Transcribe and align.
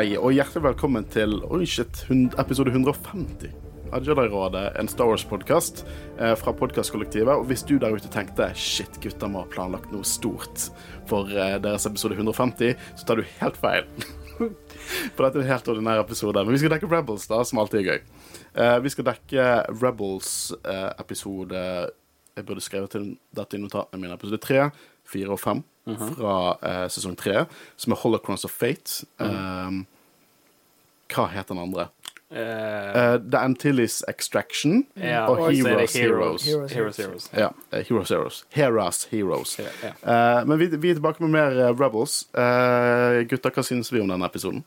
Hei, 0.00 0.14
og 0.16 0.32
hjertelig 0.32 0.62
velkommen 0.64 1.04
til 1.12 1.34
oi 1.52 1.66
shit, 1.68 1.98
episode 2.40 2.70
150 2.72 3.50
av 3.92 4.06
Jedi-rådet, 4.06 4.62
en 4.80 4.88
Star 4.88 5.10
Wars-podkast 5.10 5.82
eh, 5.84 6.32
fra 6.40 6.54
podkastkollektivet. 6.56 7.34
Og 7.34 7.50
hvis 7.50 7.66
du 7.68 7.74
der 7.76 7.92
ute 7.92 8.08
tenkte 8.08 8.46
shit, 8.56 8.96
gutta 9.04 9.28
må 9.28 9.42
ha 9.42 9.50
planlagt 9.52 9.92
noe 9.92 10.06
stort 10.08 10.70
for 11.10 11.28
eh, 11.28 11.58
deres 11.60 11.84
episode 11.90 12.16
150, 12.16 12.80
så 12.96 13.08
tar 13.10 13.20
du 13.20 13.28
helt 13.42 13.60
feil. 13.60 13.84
For 14.38 15.26
dette 15.26 15.36
er 15.36 15.44
en 15.44 15.50
helt 15.50 15.68
ordinær 15.74 16.00
episode. 16.00 16.46
Men 16.46 16.56
vi 16.56 16.62
skal 16.62 16.72
dekke 16.78 16.88
Rebels, 16.88 17.28
da, 17.28 17.42
som 17.44 17.60
alltid 17.60 17.82
er 17.82 17.90
gøy. 17.90 18.00
Eh, 18.56 18.78
vi 18.80 18.94
skal 18.94 19.10
dekke 19.10 19.50
Rebels-episode 19.82 21.66
Jeg 22.40 22.48
burde 22.48 22.64
skrevet 22.64 22.96
til 22.96 23.04
dette 23.36 23.60
i 23.60 23.60
notatene 23.60 24.00
mine. 24.00 24.16
Episode 24.16 24.40
3, 24.48 24.70
4 25.12 25.36
og 25.36 25.44
5 25.44 25.60
fra 25.84 26.34
eh, 26.62 26.84
sesong 26.92 27.16
3, 27.18 27.46
som 27.76 27.94
er 27.94 28.02
Holocrons 28.02 28.44
of 28.48 28.52
Fate. 28.54 29.06
Eh, 29.20 29.80
hva 31.10 31.30
heter 31.32 31.54
den 31.54 31.64
andre? 31.64 31.88
Uh, 32.30 32.80
Eh, 32.94 33.16
The 33.30 33.38
Antilles 33.38 34.04
Extraction 34.08 34.84
yeah, 34.96 35.26
og 35.26 35.48
er 35.48 35.50
det 35.50 35.56
Heroes 35.58 35.94
Heroes. 35.94 36.44
Heroes, 36.44 36.72
Heroes, 36.72 36.96
Heroes. 36.96 37.30
Ja, 37.34 37.48
Heroes 37.72 38.08
Heroes. 38.08 38.44
Heras 38.50 39.08
Heroes. 39.10 39.58
Ja, 39.58 39.72
ja. 39.82 39.90
Eh, 40.38 40.46
men 40.46 40.58
vi, 40.58 40.68
vi 40.76 40.90
er 40.90 41.00
tilbake 41.00 41.22
med 41.22 41.34
mer 41.34 41.58
uh, 41.58 41.72
Rebels. 41.74 42.28
Eh, 42.30 43.24
gutter, 43.26 43.50
hva 43.50 43.64
syns 43.66 43.90
vi 43.90 44.02
om 44.02 44.10
denne 44.10 44.30
episoden? 44.30 44.62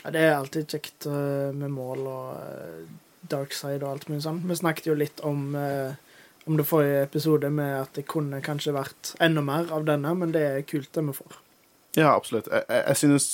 Ja, 0.00 0.14
det 0.14 0.22
er 0.22 0.38
alltid 0.38 0.72
kjekt 0.72 1.08
med 1.08 1.74
mål 1.74 2.06
og 2.08 2.40
uh, 2.40 2.88
dark 3.28 3.52
side 3.52 3.82
og 3.82 3.90
alt 3.92 4.08
mulig 4.08 4.22
sånn. 4.24 4.40
Vi 4.48 4.56
snakket 4.56 4.88
jo 4.88 4.96
litt 4.96 5.20
om, 5.26 5.50
eh, 5.58 5.96
om 6.48 6.56
det 6.56 6.64
forrige 6.64 7.02
episode 7.04 7.50
med 7.52 7.74
at 7.82 7.98
det 7.98 8.06
kunne 8.08 8.40
kanskje 8.44 8.72
vært 8.76 9.12
enda 9.20 9.44
mer 9.44 9.68
av 9.74 9.84
denne, 9.88 10.14
men 10.16 10.32
det 10.32 10.44
er 10.46 10.64
kult 10.68 10.90
det 10.96 11.04
vi 11.10 11.16
får. 11.20 11.36
Ja, 11.98 12.14
absolutt. 12.14 12.48
Jeg, 12.48 12.64
jeg, 12.68 12.84
jeg 12.86 13.00
synes 13.02 13.26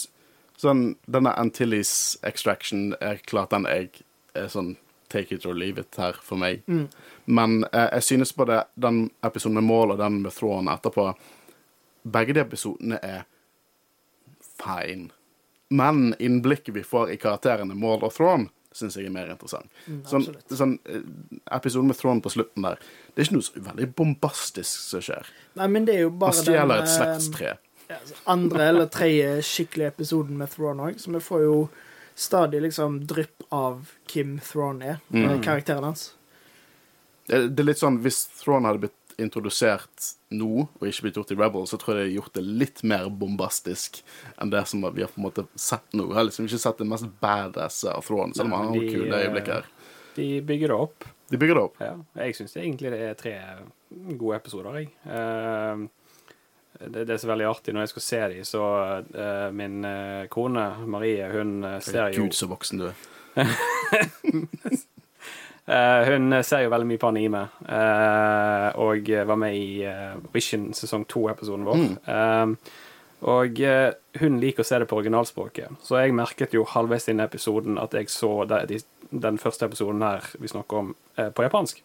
sånn 0.60 0.82
Denne 1.10 1.32
Antilles 1.38 1.92
Extraction 2.26 2.92
er 3.02 3.22
klart 3.26 3.54
den 3.54 3.66
jeg 3.70 4.04
er 4.38 4.50
sånn 4.50 4.74
take 5.14 5.34
it 5.34 5.46
or 5.46 5.54
leave 5.54 5.78
it 5.78 5.94
her 5.98 6.16
for 6.22 6.40
meg. 6.40 6.62
Mm. 6.66 6.88
Men 7.24 7.60
eh, 7.70 7.88
jeg 7.98 8.06
synes 8.08 8.34
både 8.34 8.64
den 8.74 9.06
episoden 9.22 9.60
med 9.60 9.68
Mål 9.68 9.94
og 9.94 10.00
den 10.02 10.22
med 10.24 10.34
Thrawn 10.34 10.70
etterpå 10.72 11.12
Begge 12.04 12.34
de 12.36 12.42
episodene 12.42 12.98
er 13.00 13.22
fine. 14.60 15.08
Men 15.72 16.10
innblikket 16.18 16.74
vi 16.74 16.82
får 16.84 17.14
i 17.14 17.20
karakterene 17.20 17.76
Mål 17.78 18.04
og 18.04 18.12
Thrawn, 18.12 18.50
syns 18.74 18.96
jeg 18.98 19.06
er 19.06 19.12
mer 19.14 19.28
interessant. 19.30 19.70
Mm, 19.86 20.00
Sånn, 20.10 20.24
sånn 20.50 20.72
eh, 20.90 21.02
Episoden 21.54 21.86
med 21.92 21.96
Thrawn 22.00 22.20
på 22.24 22.32
slutten 22.34 22.66
der, 22.66 22.80
det 23.14 23.22
er 23.22 23.28
ikke 23.28 23.36
noe 23.38 23.46
så 23.46 23.62
veldig 23.70 23.88
bombastisk 23.94 24.80
som 24.90 25.04
skjer. 25.06 25.30
Nei, 25.60 25.68
men 25.70 25.84
det 25.86 25.94
er 25.94 26.02
jo 26.06 26.10
Han 26.10 26.18
bare 26.24 26.38
stjeler 26.40 26.82
et 26.82 26.88
eh, 26.88 26.94
slektstre. 26.96 27.52
ja, 27.88 27.98
altså, 28.00 28.14
andre 28.34 28.68
eller 28.72 28.86
tredje 28.90 29.30
skikkelige 29.46 29.92
episoden 29.94 30.36
med 30.40 30.50
Thrawn 30.50 30.80
òg, 30.88 30.98
så 30.98 31.12
vi 31.14 31.20
får 31.22 31.44
jo 31.46 31.56
stadig 32.16 32.60
liksom 32.62 33.00
drypp 33.10 33.42
av 33.52 33.92
Kim 34.06 34.38
Thrawn 34.40 34.82
er, 34.82 35.00
Mm. 35.12 35.30
eh, 35.30 35.40
karakteren 35.42 35.84
hans. 35.84 36.12
Det, 37.26 37.54
det 37.56 37.60
er 37.62 37.64
litt 37.70 37.78
sånn, 37.80 38.02
Hvis 38.04 38.26
Thrawn 38.42 38.64
hadde 38.68 38.80
blitt 38.84 39.03
introdusert 39.22 40.10
nå, 40.34 40.66
og 40.66 40.86
ikke 40.88 41.06
blitt 41.06 41.18
gjort 41.20 41.32
i 41.34 41.38
Rebel, 41.38 41.66
så 41.70 41.78
tror 41.80 41.94
jeg 41.94 41.98
det 41.98 42.06
har 42.08 42.16
gjort 42.18 42.38
det 42.38 42.44
litt 42.62 42.82
mer 42.86 43.08
bombastisk 43.10 44.00
enn 44.40 44.52
det 44.52 44.64
som 44.70 44.84
vi 44.94 45.04
har 45.04 45.12
på 45.12 45.20
en 45.20 45.26
måte 45.28 45.46
sett 45.54 45.86
nå. 45.94 46.08
Jeg 46.10 46.18
har 46.18 46.28
liksom 46.28 46.48
ikke 46.50 46.62
sett 46.66 46.82
det 46.82 46.88
mest 46.90 47.10
badass 47.22 47.82
av 47.90 48.06
Thrawn, 48.06 48.34
selv 48.36 48.50
om 48.50 48.56
han 48.56 48.70
har 48.70 48.76
noen 48.76 48.92
kule 48.92 49.10
eh, 49.10 49.26
øyeblikk 49.26 49.52
her. 49.54 49.68
De 50.14 50.28
bygger 50.46 50.74
det 50.74 50.78
opp. 50.86 51.10
De 51.32 51.40
bygger 51.40 51.58
det 51.58 51.66
opp. 51.66 51.82
Ja. 51.82 51.94
Jeg 52.22 52.38
syns 52.38 52.56
egentlig 52.60 52.94
det 52.94 53.02
er 53.02 53.18
tre 53.18 53.36
gode 54.18 54.38
episoder, 54.38 54.80
jeg. 54.82 54.90
Eh, 55.06 55.86
det, 56.80 57.04
det 57.04 57.14
er 57.14 57.20
så 57.22 57.30
veldig 57.30 57.46
artig 57.48 57.74
når 57.74 57.86
jeg 57.86 57.92
skal 57.94 58.04
se 58.04 58.20
dem, 58.32 58.46
så 58.48 58.64
uh, 59.14 59.50
min 59.54 59.84
eh, 59.86 60.24
kone 60.32 60.64
Marie, 60.90 61.28
hun 61.30 61.62
eh, 61.64 61.78
ser 61.84 62.10
jo 62.14 62.26
Gud, 62.26 62.34
så 62.34 62.48
voksen 62.50 62.82
du 62.82 62.88
er. 62.90 62.98
Eh, 65.64 66.08
hun 66.10 66.34
ser 66.44 66.66
jo 66.66 66.72
veldig 66.74 66.88
mye 66.88 67.00
på 67.00 67.08
anime, 67.08 67.44
eh, 67.64 68.66
og 68.84 69.08
var 69.30 69.38
med 69.40 69.56
i 69.56 69.86
Vision 70.34 70.72
sesong 70.76 71.06
to-episoden 71.08 71.64
vår. 71.64 71.86
Eh, 72.04 72.74
og 73.24 73.60
eh, 73.64 73.94
hun 74.20 74.36
liker 74.42 74.64
å 74.64 74.68
se 74.68 74.78
det 74.80 74.88
på 74.90 74.98
originalspråket, 74.98 75.78
så 75.84 76.02
jeg 76.02 76.16
merket 76.16 76.52
jo 76.56 76.66
halvveis 76.68 77.08
inn 77.08 77.22
i 77.22 77.24
episoden 77.24 77.78
at 77.80 77.96
jeg 77.96 78.12
så 78.12 78.44
de, 78.50 78.60
de, 78.68 78.80
den 79.24 79.40
første 79.40 79.64
episoden 79.70 80.04
her 80.04 80.26
vi 80.40 80.50
snakker 80.52 80.82
om, 80.82 80.90
eh, 81.16 81.30
på 81.32 81.46
japansk. 81.46 81.80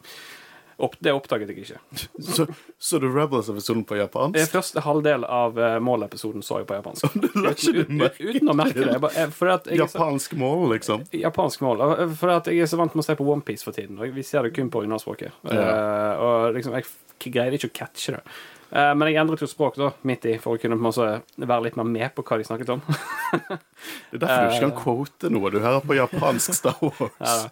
Opp, 0.79 0.93
det 1.03 1.11
oppdaget 1.11 1.49
jeg 1.51 1.65
ikke. 1.65 1.79
Så, 2.35 2.45
så 2.79 2.99
du 3.03 3.09
Rebels-episoden 3.11 3.81
på 3.83 3.97
Det 3.97 4.05
japansk? 4.05 4.51
første 4.53 4.83
halvdel 4.85 5.25
av 5.27 5.57
uh, 5.59 5.73
målepisoden 5.83 6.43
så 6.45 6.61
jeg 6.61 6.69
på 6.69 6.77
japansk. 6.77 7.17
la 7.43 7.51
ikke 7.55 7.73
du 7.75 7.81
Uten, 7.81 7.97
merke 7.99 8.23
uten, 8.23 8.37
uten 8.37 8.53
å 8.53 8.55
merke 8.55 8.85
det. 8.87 8.99
Bare- 9.03 9.25
jeg- 9.25 9.33
så- 9.35 9.75
Japansk 9.81 10.37
mål, 10.39 10.63
liksom? 10.77 11.03
Japansk 11.19 11.65
mål. 11.67 11.83
For 12.21 12.31
at 12.37 12.47
jeg 12.47 12.63
er 12.63 12.71
så 12.71 12.79
vant 12.79 12.95
med 12.95 13.03
å 13.03 13.07
se 13.09 13.17
på 13.19 13.27
OnePiece 13.33 13.67
for 13.67 13.75
tiden. 13.75 13.99
Og 13.99 14.15
vi 14.15 14.23
ser 14.23 14.47
det 14.47 14.53
kun 14.55 14.71
på 14.71 14.79
originalspråket. 14.85 15.35
Ja. 15.51 15.67
Uh, 15.67 16.23
og 16.23 16.55
liksom, 16.55 16.79
jeg 16.79 16.87
greier 17.35 17.59
ikke 17.59 17.71
å 17.73 17.75
catche 17.83 18.15
det. 18.15 18.23
Eh, 18.71 18.91
men 18.95 19.07
jeg 19.09 19.17
endret 19.17 19.41
jo 19.41 19.47
språk 19.49 19.75
da, 19.81 19.87
midt 20.05 20.25
i, 20.29 20.35
for 20.37 20.53
å 20.55 20.61
kunne 20.61 20.77
være 20.77 21.63
litt 21.65 21.75
mer 21.79 21.87
med 21.89 22.11
på 22.15 22.21
hva 22.27 22.37
de 22.37 22.45
snakket 22.45 22.69
om. 22.75 22.81
Det 22.85 24.19
er 24.19 24.21
derfor 24.21 24.43
du 24.43 24.53
ikke 24.53 24.65
kan 24.67 24.75
quote 24.83 25.31
noe. 25.33 25.49
Du 25.53 25.59
hører 25.63 25.81
på 25.85 25.97
japansk 25.97 26.53
Star 26.59 26.77
Wars. 26.81 27.09
Ja. 27.19 27.49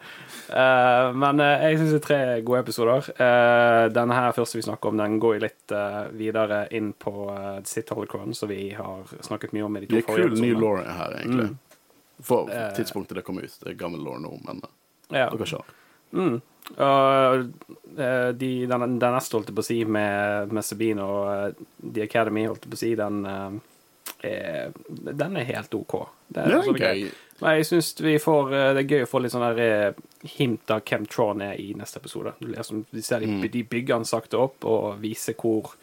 Eh, 0.47 1.09
men 1.19 1.41
eh, 1.43 1.63
jeg 1.67 1.79
syns 1.81 1.89
det 1.91 1.97
er 1.99 2.03
tre 2.05 2.19
gode 2.47 2.61
episoder. 2.63 3.09
Denne 3.91 4.15
her 4.15 4.31
første 4.37 4.55
vi 4.59 4.63
snakker 4.63 4.93
om, 4.93 5.01
den 5.01 5.17
går 5.19 5.33
jo 5.35 5.41
litt 5.43 5.73
eh, 5.75 5.97
videre 6.15 6.61
inn 6.77 6.93
på 6.95 7.13
Sitt 7.67 7.89
Holocron, 7.91 8.31
som 8.37 8.47
vi 8.53 8.69
har 8.77 9.09
snakket 9.27 9.51
mye 9.57 9.65
om 9.67 9.75
i 9.75 9.81
de 9.83 9.89
to 9.89 9.97
Det 9.97 10.03
er 10.05 10.07
forrige 10.07 10.29
kul 10.37 10.45
ny 10.45 10.53
lore 10.55 10.85
law 10.85 10.95
her, 11.01 11.17
egentlig. 11.19 11.49
For 12.23 12.47
Eh. 12.49 12.69
tidspunktet 12.77 13.19
det 13.19 13.25
kom 13.27 13.37
ut. 13.41 13.57
Det 13.61 13.73
er 13.73 13.75
gammel 13.81 14.01
law 14.07 14.15
nå, 14.23 14.31
men 14.47 14.61
eh, 14.63 15.19
Ja. 15.19 15.27
dere 15.33 15.49
kjører. 15.51 15.75
Mm. 16.13 16.37
Og 16.77 17.37
eh, 17.97 18.29
de, 18.35 18.49
den, 18.67 18.97
den 18.99 19.13
neste, 19.15 19.37
holdt 19.37 19.47
jeg 19.51 19.55
på 19.55 19.63
å 19.63 19.67
si, 19.67 19.77
med, 19.87 20.51
med 20.51 20.65
Sabine 20.67 21.05
og 21.05 21.29
eh, 21.31 21.65
The 21.93 22.03
Academy, 22.03 22.43
holdt 22.49 22.65
jeg 22.67 22.73
på 22.73 22.79
å 22.79 22.81
si, 22.81 22.89
den 22.99 23.21
eh, 23.25 23.57
er, 24.27 24.75
Den 25.13 25.37
er 25.39 25.47
helt 25.47 25.73
OK. 25.77 25.95
Det 26.27 26.43
Det 26.47 26.57
er 26.57 26.67
så 26.67 26.73
gøy. 26.75 27.05
Men 27.39 27.53
jeg 27.59 27.67
syns 27.69 27.91
vi 28.01 28.15
får 28.19 28.47
Det 28.49 28.81
er 28.81 28.87
gøy 28.89 29.03
å 29.05 29.09
få 29.11 29.19
litt 29.21 29.31
sånn 29.31 29.45
der 29.45 29.93
hint 30.39 30.71
av 30.73 30.81
hvem 30.89 31.03
Tron 31.05 31.43
er 31.45 31.59
i 31.61 31.69
neste 31.77 31.99
episode. 32.01 32.33
Du 32.41 32.47
leser, 32.49 32.81
de, 32.91 33.01
ser 33.05 33.21
de, 33.21 33.27
Mm. 33.29 33.43
de 33.53 33.63
bygger 33.63 33.99
han 33.99 34.07
sakte 34.09 34.39
opp 34.41 34.65
og 34.65 34.97
viser 35.03 35.37
hvor 35.37 35.75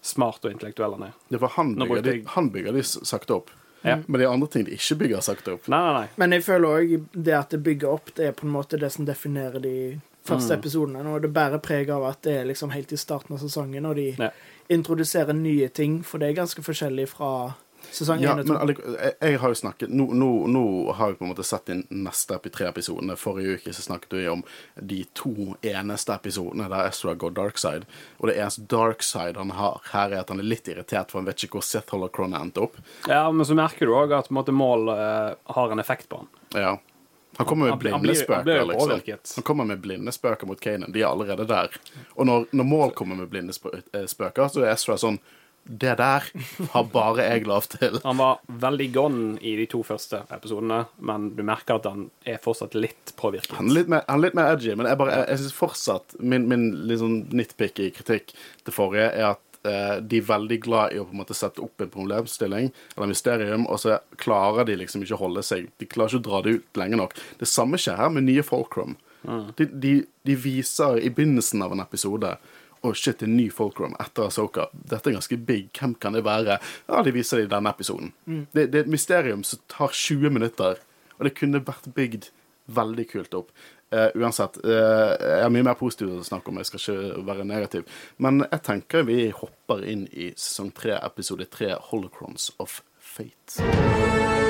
smart 0.00 0.44
og 0.46 0.52
intellektuell 0.54 0.94
han 0.96 1.08
er. 1.10 1.16
Det 1.28 1.36
er 1.36 1.42
for 1.42 1.56
han 1.58 1.74
bygger, 1.76 2.02
de, 2.06 2.14
han 2.36 2.48
bygger 2.54 2.72
de 2.78 2.84
sakte 2.86 3.34
opp. 3.40 3.50
Ja. 3.82 3.96
Men 4.06 4.18
det 4.20 4.26
er 4.26 4.32
andre 4.32 4.48
ting 4.48 4.64
de 4.66 4.72
ikke 4.76 4.96
bygger 4.98 5.20
sakte 5.24 5.54
opp. 5.54 5.68
Nei, 5.68 5.78
nei, 5.80 5.92
nei. 6.00 6.08
Men 6.16 6.30
jeg 6.32 6.42
føler 6.44 6.68
òg 6.68 7.06
det 7.24 7.34
at 7.34 7.50
det 7.50 7.62
bygger 7.64 7.88
opp, 7.88 8.14
det 8.14 8.26
er 8.26 8.32
på 8.32 8.46
en 8.46 8.52
måte 8.52 8.78
det 8.78 8.92
som 8.92 9.06
definerer 9.06 9.60
de 9.62 10.00
første 10.26 10.52
Mm. 10.52 10.58
episodene. 10.60 11.06
Og 11.14 11.22
det 11.22 11.32
bærer 11.32 11.58
preg 11.62 11.88
av 11.90 12.04
at 12.04 12.20
det 12.22 12.34
er 12.40 12.44
liksom 12.44 12.70
helt 12.72 12.92
i 12.92 12.96
starten 12.96 13.32
av 13.34 13.40
sesongen, 13.40 13.86
og 13.86 13.96
de 13.96 14.14
Ja. 14.18 14.30
introduserer 14.68 15.32
nye 15.34 15.68
ting, 15.68 16.02
for 16.02 16.18
det 16.18 16.28
er 16.28 16.42
ganske 16.42 16.62
forskjellig 16.62 17.08
fra 17.08 17.54
sesong 17.92 18.20
Ja, 18.22 18.32
1 18.38 18.40
og 18.40 18.46
2. 18.46 18.58
allike- 18.64 18.94
jeg, 18.96 19.14
jeg 19.20 19.38
har 19.42 19.48
jo 19.52 19.58
snakket 19.60 19.88
nå, 19.92 20.06
nå, 20.14 20.28
nå 20.46 20.92
har 20.98 21.12
vi 21.12 21.18
på 21.20 21.24
en 21.26 21.32
måte 21.32 21.44
sett 21.44 21.68
inn 21.72 21.84
neste 21.90 22.34
epi 22.36 22.50
tre 22.50 22.66
episodene. 22.70 23.16
Forrige 23.16 23.58
uke 23.58 23.74
så 23.76 23.82
snakket 23.82 24.12
vi 24.18 24.26
om 24.28 24.42
de 24.80 25.04
to 25.14 25.56
eneste 25.62 26.14
episodene 26.14 26.68
der 26.70 26.88
Ezra 26.88 27.14
går 27.14 27.34
dark 27.36 27.58
side. 27.58 27.86
Og 28.18 28.28
det 28.30 28.36
eneste 28.38 28.66
dark 28.70 29.02
side 29.02 29.36
han 29.36 29.50
har 29.58 29.80
her, 29.92 30.10
er 30.12 30.20
at 30.20 30.28
han 30.30 30.40
er 30.40 30.48
litt 30.50 30.68
irritert, 30.68 31.10
for 31.10 31.18
han 31.20 31.26
vet 31.30 31.44
ikke 31.44 31.58
hvor 31.60 31.66
Seth 31.66 31.90
Holocron 31.94 32.34
endte 32.34 32.62
opp. 32.68 32.76
Ja, 33.08 33.30
men 33.30 33.46
så 33.46 33.54
merker 33.58 33.86
du 33.86 33.92
òg 33.96 34.12
at 34.16 34.28
på 34.28 34.34
en 34.34 34.40
måte, 34.42 34.52
mål 34.54 34.88
uh, 34.88 35.34
har 35.54 35.72
en 35.72 35.78
effekt 35.82 36.08
på 36.08 36.22
han. 36.22 36.28
Ja. 36.54 36.78
Han 37.36 37.46
kommer 37.46 37.70
med 37.70 37.78
blinde 37.78 38.14
spøker. 38.14 38.64
liksom. 38.66 39.30
Han 39.36 39.42
kommer 39.46 39.64
med 39.64 39.80
blindespøker 39.80 40.46
mot 40.46 40.60
Kanan. 40.60 40.92
De 40.92 41.00
er 41.00 41.06
allerede 41.06 41.46
der. 41.48 41.70
Og 42.18 42.26
når, 42.26 42.46
når 42.52 42.64
Mål 42.64 42.90
kommer 42.98 43.16
med 43.16 43.30
blindespøker, 43.30 44.48
så 44.50 44.64
er 44.64 44.74
Ezra 44.74 44.96
sånn 45.00 45.16
Det 45.64 45.92
der 46.00 46.24
har 46.72 46.86
bare 46.92 47.26
jeg 47.28 47.44
lov 47.46 47.68
til. 47.70 47.98
Han 48.04 48.18
var 48.18 48.40
veldig 48.62 48.88
gone 48.94 49.26
i 49.44 49.52
de 49.58 49.66
to 49.70 49.82
første 49.86 50.22
episodene, 50.34 50.82
men 50.98 51.28
du 51.36 51.44
merker 51.46 51.78
at 51.78 51.86
han 51.90 52.08
er 52.26 52.40
fortsatt 52.42 52.74
litt 52.78 53.12
påvirket. 53.20 53.54
Han 53.58 53.70
er 53.70 53.78
litt 53.80 53.92
mer, 53.92 54.02
han 54.08 54.18
er 54.18 54.24
litt 54.28 54.38
mer 54.38 54.54
edgy, 54.54 54.72
men 54.78 54.88
jeg, 54.90 54.98
bare, 55.00 55.20
jeg, 55.20 55.28
jeg 55.30 55.42
synes 55.44 55.58
fortsatt 55.60 56.16
Min, 56.20 56.48
min 56.50 56.66
litt 56.88 57.02
sånn 57.02 57.20
nitpicky 57.34 57.90
kritikk 57.94 58.34
til 58.66 58.74
forrige 58.74 59.10
er 59.12 59.28
at 59.34 59.60
eh, 59.68 60.00
de 60.02 60.18
er 60.20 60.26
veldig 60.30 60.58
glad 60.64 60.96
i 60.96 61.00
å 61.00 61.06
på 61.06 61.14
en 61.14 61.22
måte 61.22 61.36
sette 61.38 61.62
opp 61.62 61.84
en 61.84 61.92
problemstilling 61.92 62.72
eller 62.96 63.12
mysterium, 63.12 63.68
og 63.70 63.82
så 63.84 64.00
klarer 64.20 64.66
de 64.68 64.78
liksom 64.80 65.04
ikke 65.04 65.18
å 65.18 65.22
holde 65.26 65.44
seg. 65.46 65.70
De 65.78 65.88
klarer 65.90 66.16
ikke 66.16 66.24
å 66.24 66.28
dra 66.30 66.42
det 66.46 66.56
ut 66.58 66.82
lenge 66.82 66.98
nok. 67.00 67.14
Det 67.40 67.48
samme 67.48 67.80
skjer 67.80 68.00
her 68.00 68.12
med 68.16 68.26
nye 68.26 68.46
Folkrom. 68.46 68.98
De, 69.56 69.66
de, 69.66 69.92
de 70.24 70.34
viser 70.40 70.96
i 71.04 71.10
begynnelsen 71.12 71.60
av 71.62 71.74
en 71.74 71.82
episode 71.84 72.30
å 72.82 72.92
shit, 72.96 73.22
er 73.22 73.28
en 73.28 73.36
ny 73.36 73.48
Folkrom 73.52 73.96
etter 74.00 74.28
Asoka. 74.28 74.68
Dette 74.72 75.10
er 75.10 75.18
ganske 75.18 75.38
big. 75.46 75.70
Hvem 75.76 75.96
kan 76.00 76.16
det 76.16 76.24
være? 76.26 76.58
Ja, 76.88 77.02
de 77.04 77.14
viser 77.14 77.40
det 77.40 77.48
i 77.48 77.52
denne 77.54 77.72
episoden. 77.74 78.14
Det, 78.26 78.70
det 78.72 78.82
er 78.82 78.86
et 78.86 78.94
mysterium 78.94 79.44
som 79.46 79.62
tar 79.70 79.92
20 79.96 80.32
minutter, 80.36 80.80
og 81.18 81.28
det 81.28 81.36
kunne 81.36 81.62
vært 81.66 81.90
bygd 81.96 82.30
veldig 82.70 83.06
kult 83.10 83.36
opp. 83.36 83.52
Uh, 83.90 84.06
uansett, 84.22 84.60
uh, 84.62 85.16
jeg 85.18 85.42
har 85.42 85.50
mye 85.50 85.66
mer 85.66 85.78
positiv 85.78 86.12
å 86.14 86.26
snakke 86.26 86.52
om, 86.52 86.60
jeg 86.62 86.68
skal 86.68 86.84
ikke 86.84 87.24
være 87.26 87.48
negativ. 87.48 87.96
Men 88.22 88.44
jeg 88.46 88.62
tenker 88.68 89.08
vi 89.08 89.24
hopper 89.34 89.82
inn 89.90 90.06
i 90.12 90.30
sesong 90.36 90.70
tre, 90.76 90.94
episode 91.02 91.50
tre, 91.50 91.74
Holocrons 91.90 92.52
of 92.62 92.80
Fate. 93.02 94.49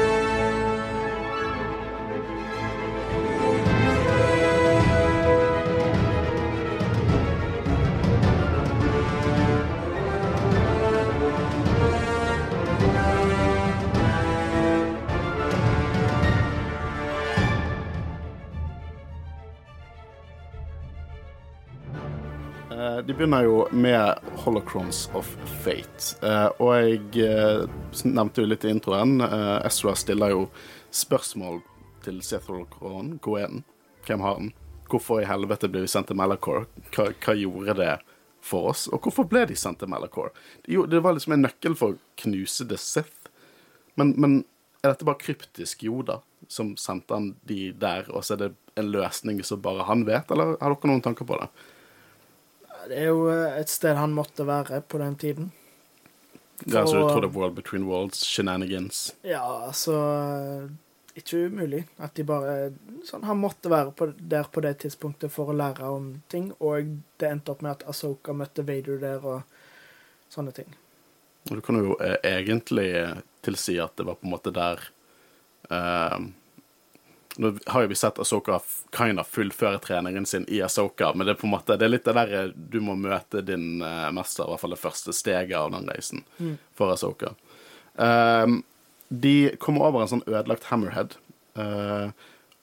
De 23.11 23.15
begynner 23.15 23.43
jo 23.43 23.65
med 23.75 24.19
Holocrons 24.45 25.09
of 25.19 25.27
Fate. 25.65 26.15
Eh, 26.23 26.51
Og 26.63 26.69
jeg 26.79 27.25
eh, 27.27 27.65
nevnte 28.07 28.45
jo 28.45 28.47
litt 28.47 28.63
i 28.63 28.71
introen. 28.71 29.17
eh, 29.25 29.67
Ezra 29.67 29.97
stiller 29.99 30.31
jo 30.31 30.45
spørsmål 30.95 31.59
til 32.05 32.21
Seth 32.23 32.47
Holocron. 32.47 33.17
Hvor 33.19 33.41
er 33.41 33.49
den? 33.51 33.65
Hvem 34.07 34.23
har 34.23 34.37
den? 34.39 34.53
Hvorfor 34.87 35.25
i 35.25 35.27
helvete 35.27 35.67
ble 35.73 35.83
vi 35.83 35.91
sendt 35.91 36.07
til 36.13 36.21
Malachor? 36.21 36.69
Hva, 36.95 37.09
hva 37.11 37.35
gjorde 37.35 37.75
det 37.81 37.97
for 38.47 38.71
oss? 38.71 38.87
Og 38.95 39.03
hvorfor 39.03 39.27
ble 39.27 39.43
de 39.51 39.59
sendt 39.59 39.83
til 39.83 39.91
Malachor? 39.91 40.31
Jo, 40.71 40.87
det 40.87 41.03
var 41.03 41.19
liksom 41.19 41.35
en 41.35 41.43
nøkkel 41.49 41.75
for 41.83 41.97
å 41.97 42.23
knuse 42.23 42.69
The 42.71 42.79
Sith. 42.79 43.27
Men, 43.99 44.15
men 44.23 44.39
er 44.85 44.93
dette 44.95 45.09
bare 45.11 45.19
kryptisk 45.19 45.83
Joda 45.83 46.21
som 46.47 46.77
sendte 46.79 47.19
han 47.19 47.33
de 47.43 47.73
der, 47.75 48.07
og 48.15 48.23
så 48.23 48.39
er 48.39 48.45
det 48.47 48.55
en 48.79 48.95
løsning 48.95 49.43
som 49.43 49.59
bare 49.67 49.91
han 49.91 50.07
vet, 50.07 50.31
eller 50.31 50.55
har 50.63 50.79
dere 50.79 50.95
noen 50.95 51.03
tanker 51.11 51.27
på 51.27 51.43
det? 51.43 51.51
Det 52.89 52.99
er 52.99 53.09
jo 53.11 53.27
eh, 53.31 53.59
et 53.61 53.69
sted 53.69 53.97
han 53.97 54.13
måtte 54.17 54.47
være 54.49 54.81
på 54.83 54.99
den 55.03 55.17
tiden. 55.17 55.51
Ja, 56.67 56.85
så 56.85 56.93
du 56.93 57.01
For- 57.01 57.11
tror 57.15 57.21
det 57.25 57.31
er 57.31 57.37
World 57.39 57.55
Between 57.57 57.85
Worlds, 57.89 58.21
shenanigans? 58.27 59.15
Ja, 59.25 59.41
altså 59.67 59.95
Ikke 61.17 61.47
umulig 61.51 61.87
at 61.99 62.15
de 62.15 62.23
bare 62.25 62.53
sånn, 63.05 63.25
Han 63.27 63.41
måtte 63.41 63.71
være 63.73 63.91
på, 63.97 64.11
der 64.17 64.45
på 64.53 64.61
det 64.63 64.77
tidspunktet 64.85 65.33
for 65.33 65.51
å 65.51 65.57
lære 65.57 65.89
om 65.91 66.23
ting, 66.31 66.53
og 66.61 66.93
det 67.19 67.31
endte 67.31 67.51
opp 67.55 67.63
med 67.65 67.73
at 67.73 67.89
Asoka 67.91 68.33
møtte 68.37 68.63
Vader 68.69 69.01
der, 69.03 69.25
og 69.25 69.43
sånne 70.31 70.53
ting. 70.55 70.69
Og 71.51 71.57
Du 71.57 71.61
kan 71.67 71.81
jo 71.81 71.97
eh, 71.99 72.17
egentlig 72.23 72.93
tilsi 73.43 73.79
at 73.83 73.97
det 73.97 74.07
var 74.07 74.15
på 74.21 74.29
en 74.29 74.35
måte 74.37 74.53
der 74.55 74.85
eh, 75.71 76.19
Nå 77.39 77.53
har 77.71 77.83
jo 77.85 77.89
vi 77.93 77.95
sett 77.95 78.19
Asoka 78.19 78.57
kind 78.97 79.21
of 79.21 79.29
fullføre 79.31 79.79
treningen 79.79 80.27
sin 80.27 80.45
i 80.51 80.59
Asoka, 80.67 81.13
men 81.15 81.27
det 81.27 81.37
er 81.37 81.39
på 81.41 81.47
en 81.47 81.53
måte 81.55 81.77
Det 81.79 81.87
er 81.87 81.93
litt 81.93 82.05
det 82.09 82.15
der 82.19 82.51
du 82.57 82.81
må 82.83 82.97
møte 82.99 83.43
din 83.47 83.83
eh, 83.87 84.09
mester, 84.13 84.45
i 84.45 84.51
hvert 84.51 84.61
fall 84.65 84.75
det 84.75 84.81
første 84.83 85.15
steget 85.15 85.55
av 85.59 85.71
den 85.77 85.87
reisen 85.89 86.25
for 86.77 86.91
Asoka. 86.93 87.35
Um, 87.95 88.63
de 89.09 89.51
kommer 89.63 89.87
over 89.89 90.03
en 90.05 90.11
sånn 90.11 90.27
ødelagt 90.27 90.69
hammerhead, 90.71 91.15
uh, 91.59 92.11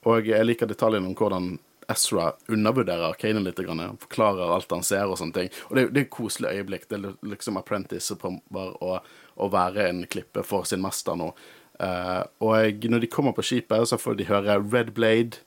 og 0.08 0.28
jeg 0.30 0.46
liker 0.48 0.70
detaljen 0.70 1.08
om 1.10 1.16
hvordan 1.20 1.58
Ezra 1.92 2.34
undervurderer 2.52 3.16
Kanan 3.20 3.46
litt. 3.48 3.60
Grann, 3.64 3.96
forklarer 4.04 4.50
alt 4.52 4.72
han 4.76 4.84
ser 4.84 5.08
og 5.08 5.16
sånne 5.22 5.36
ting. 5.38 5.50
Og 5.70 5.76
det, 5.78 5.84
er- 5.86 5.92
det 5.96 6.02
er 6.02 6.06
et 6.10 6.12
koselig 6.12 6.50
øyeblikk. 6.58 6.88
Det 6.92 6.98
er 7.00 7.14
liksom 7.32 7.56
Apprentice 7.60 8.16
prøver 8.20 8.74
å, 8.84 8.98
å 9.40 9.48
være 9.54 9.86
en 9.88 10.02
klippe 10.12 10.44
for 10.44 10.68
sin 10.68 10.84
mester 10.84 11.16
nå. 11.16 11.30
Eh, 11.80 12.24
og 12.42 12.88
når 12.90 13.04
de 13.04 13.10
kommer 13.12 13.36
på 13.38 13.46
skipet, 13.46 13.90
så 13.90 14.00
får 14.02 14.18
de 14.18 14.30
høre 14.30 14.58
Red 14.64 14.94
Blade, 14.98 15.44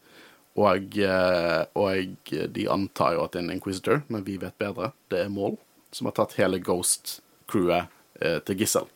og, 0.58 0.96
uh, 0.98 1.62
og 1.78 2.26
de 2.26 2.64
antar 2.68 3.14
jo 3.14 3.22
at 3.22 3.32
det 3.32 3.38
er 3.38 3.44
en 3.46 3.52
Inquisitor, 3.54 4.00
men 4.10 4.24
vi 4.26 4.34
vet 4.42 4.56
bedre. 4.58 4.90
Det 5.08 5.22
er 5.22 5.30
Maul, 5.32 5.54
som 5.94 6.08
har 6.08 6.16
tatt 6.18 6.34
hele 6.40 6.58
Ghost-crewet 6.58 7.86
uh, 8.20 8.40
til 8.44 8.58
gissel. 8.58 8.90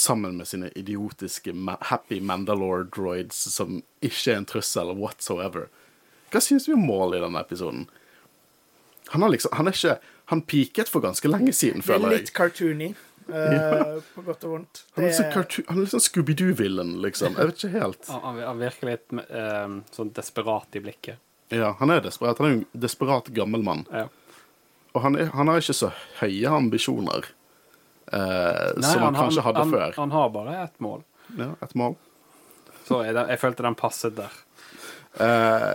Sammen 0.00 0.38
med 0.38 0.48
sine 0.48 0.70
idiotiske 0.80 1.52
Happy 1.90 2.22
Mandalore 2.24 2.86
droids 2.88 3.36
som 3.52 3.82
ikke 4.00 4.30
er 4.32 4.38
en 4.40 4.46
trussel 4.48 4.94
whatsoever. 4.96 5.66
Hva 6.32 6.40
syns 6.40 6.68
vi 6.70 6.72
om 6.72 6.86
Maul 6.88 7.12
i 7.18 7.20
denne 7.20 7.42
episoden? 7.42 7.82
Han 9.12 9.26
har 9.26 9.34
liksom 9.34 9.52
Han 9.58 9.68
er 9.68 9.76
ikke 9.76 9.98
Han 10.32 10.42
peaket 10.42 10.88
for 10.88 11.04
ganske 11.04 11.28
lenge 11.28 11.52
siden, 11.52 11.82
Det 11.84 11.94
er 11.94 12.14
litt 12.14 12.32
cartoony, 12.32 12.94
eh, 13.28 13.94
på 14.14 14.22
godt 14.26 14.44
og 14.48 14.50
vondt. 14.54 14.82
Han 14.96 15.04
er, 15.04 15.08
Det 15.08 15.16
så 15.16 15.24
er- 15.26 15.64
han 15.68 15.76
er 15.76 15.80
litt 15.84 15.92
sånn 15.94 16.04
Scooby-Doo-villen, 16.04 16.92
liksom. 17.02 17.36
Jeg 17.36 17.50
vet 17.50 17.62
ikke 17.62 17.80
helt. 17.80 18.08
Han, 18.08 18.20
han 18.24 18.38
han 18.48 18.58
virker 18.62 18.90
litt 18.90 19.12
um, 19.12 19.78
sånn 19.94 20.12
desperat 20.16 20.78
i 20.78 20.80
blikket. 20.84 21.18
Ja, 21.54 21.74
Han 21.78 21.90
er 21.90 22.00
desperat. 22.04 22.38
Han 22.38 22.46
er 22.46 22.54
jo 22.54 22.58
en 22.60 22.80
desperat 22.80 23.30
gammel 23.32 23.62
mann. 23.64 23.86
Ja. 23.92 24.08
Og 24.94 25.02
han, 25.04 25.16
er, 25.16 25.30
han 25.32 25.48
har 25.48 25.60
ikke 25.60 25.76
så 25.76 25.90
høye 26.20 26.50
ambisjoner 26.50 27.28
uh, 28.12 28.72
Nei, 28.76 28.88
som 28.88 29.02
han, 29.04 29.14
kanskje 29.14 29.44
hadde 29.44 29.64
han, 29.64 29.72
før. 29.72 29.94
Han 29.96 30.10
har 30.16 30.28
bare 30.34 30.56
ett 30.64 30.80
mål. 30.80 31.04
Ja, 31.36 31.52
et 31.62 31.74
mål. 31.78 31.96
Så 32.88 33.02
jeg, 33.04 33.14
jeg 33.16 33.40
følte 33.40 33.64
den 33.66 33.76
passet 33.78 34.16
der. 34.16 34.36
Uh, 35.18 35.74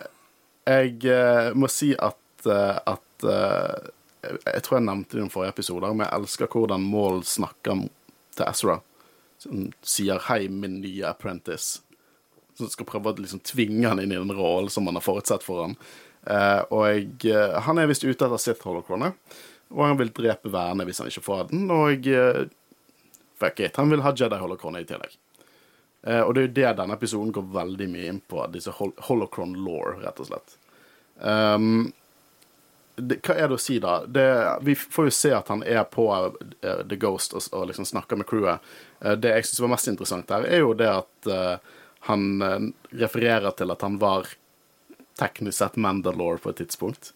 jeg 0.63 1.03
eh, 1.11 1.49
må 1.59 1.67
si 1.67 1.89
at, 1.99 2.15
at 2.47 3.25
Jeg 4.23 4.63
tror 4.65 4.77
jeg 4.77 4.87
nevnte 4.87 5.17
det 5.17 5.25
i 5.25 5.31
forrige 5.33 5.53
episoder, 5.55 5.93
men 5.93 6.05
jeg 6.05 6.19
elsker 6.19 6.51
hvordan 6.51 6.85
Maul 6.87 7.23
snakker 7.27 7.85
til 8.37 8.45
Ezra. 8.47 8.79
Som 9.43 9.71
sier 9.81 10.19
'hei, 10.19 10.47
min 10.47 10.81
nye 10.81 11.09
apprentice'. 11.09 11.81
Som 12.57 12.69
skal 12.69 12.85
prøve 12.85 13.11
å 13.11 13.17
liksom 13.17 13.39
tvinge 13.43 13.87
han 13.87 13.99
inn 13.99 14.11
i 14.11 14.15
den 14.15 14.31
rollen 14.31 14.69
som 14.69 14.85
han 14.85 14.95
har 14.95 15.01
forutsett 15.01 15.43
for 15.43 15.63
han. 15.63 15.75
Eh, 16.27 16.61
og 16.71 16.85
jeg, 16.87 17.33
eh, 17.33 17.59
han 17.61 17.77
er 17.77 17.87
visst 17.87 18.03
ute 18.03 18.25
etter 18.25 18.37
sitt 18.37 18.61
holocrone, 18.63 19.13
og 19.71 19.85
han 19.85 19.97
vil 19.97 20.13
drepe 20.13 20.51
vernet 20.51 20.87
hvis 20.87 20.99
han 20.99 21.07
ikke 21.07 21.25
får 21.25 21.49
den. 21.49 21.71
Og 21.71 22.07
eh, 22.07 22.45
fuck 23.35 23.59
it, 23.59 23.75
han 23.75 23.89
vil 23.89 24.01
ha 24.01 24.13
Jedi-holocrone 24.13 24.81
i 24.81 24.87
tillegg. 24.87 25.17
Eh, 26.03 26.21
og 26.21 26.35
det 26.35 26.41
er 26.41 26.47
jo 26.47 26.53
det 26.53 26.77
denne 26.79 26.97
episoden 26.97 27.33
går 27.35 27.49
veldig 27.53 27.87
mye 27.91 28.07
inn 28.11 28.21
på, 28.27 28.41
disse 28.51 28.71
hol 28.75 28.91
holocron 29.07 29.55
law, 29.65 29.93
rett 30.03 30.19
og 30.19 30.27
slett. 30.27 30.57
Um, 31.23 31.93
det, 32.95 33.19
hva 33.25 33.35
er 33.35 33.49
det 33.49 33.57
å 33.57 33.61
si, 33.61 33.79
da? 33.81 34.03
Det, 34.05 34.25
vi 34.61 34.75
får 34.77 35.07
jo 35.07 35.13
se 35.15 35.31
at 35.33 35.49
han 35.49 35.63
er 35.65 35.81
på 35.89 36.05
uh, 36.13 36.29
The 36.61 36.97
Ghost 37.01 37.33
og, 37.33 37.45
og 37.55 37.67
liksom 37.71 37.87
snakker 37.89 38.19
med 38.19 38.27
crewet. 38.29 38.61
Uh, 39.01 39.15
det 39.17 39.33
jeg 39.33 39.47
syns 39.49 39.63
var 39.63 39.73
mest 39.73 39.89
interessant 39.89 40.33
her, 40.33 40.45
er 40.45 40.61
jo 40.61 40.75
det 40.77 40.89
at 40.91 41.29
uh, 41.31 41.79
han 42.09 42.73
refererer 42.91 43.53
til 43.55 43.71
at 43.71 43.83
han 43.85 43.95
var 44.01 44.27
teknisk 45.15 45.55
sett 45.55 45.77
Mandalore 45.79 46.41
på 46.43 46.51
et 46.51 46.59
tidspunkt. 46.59 47.13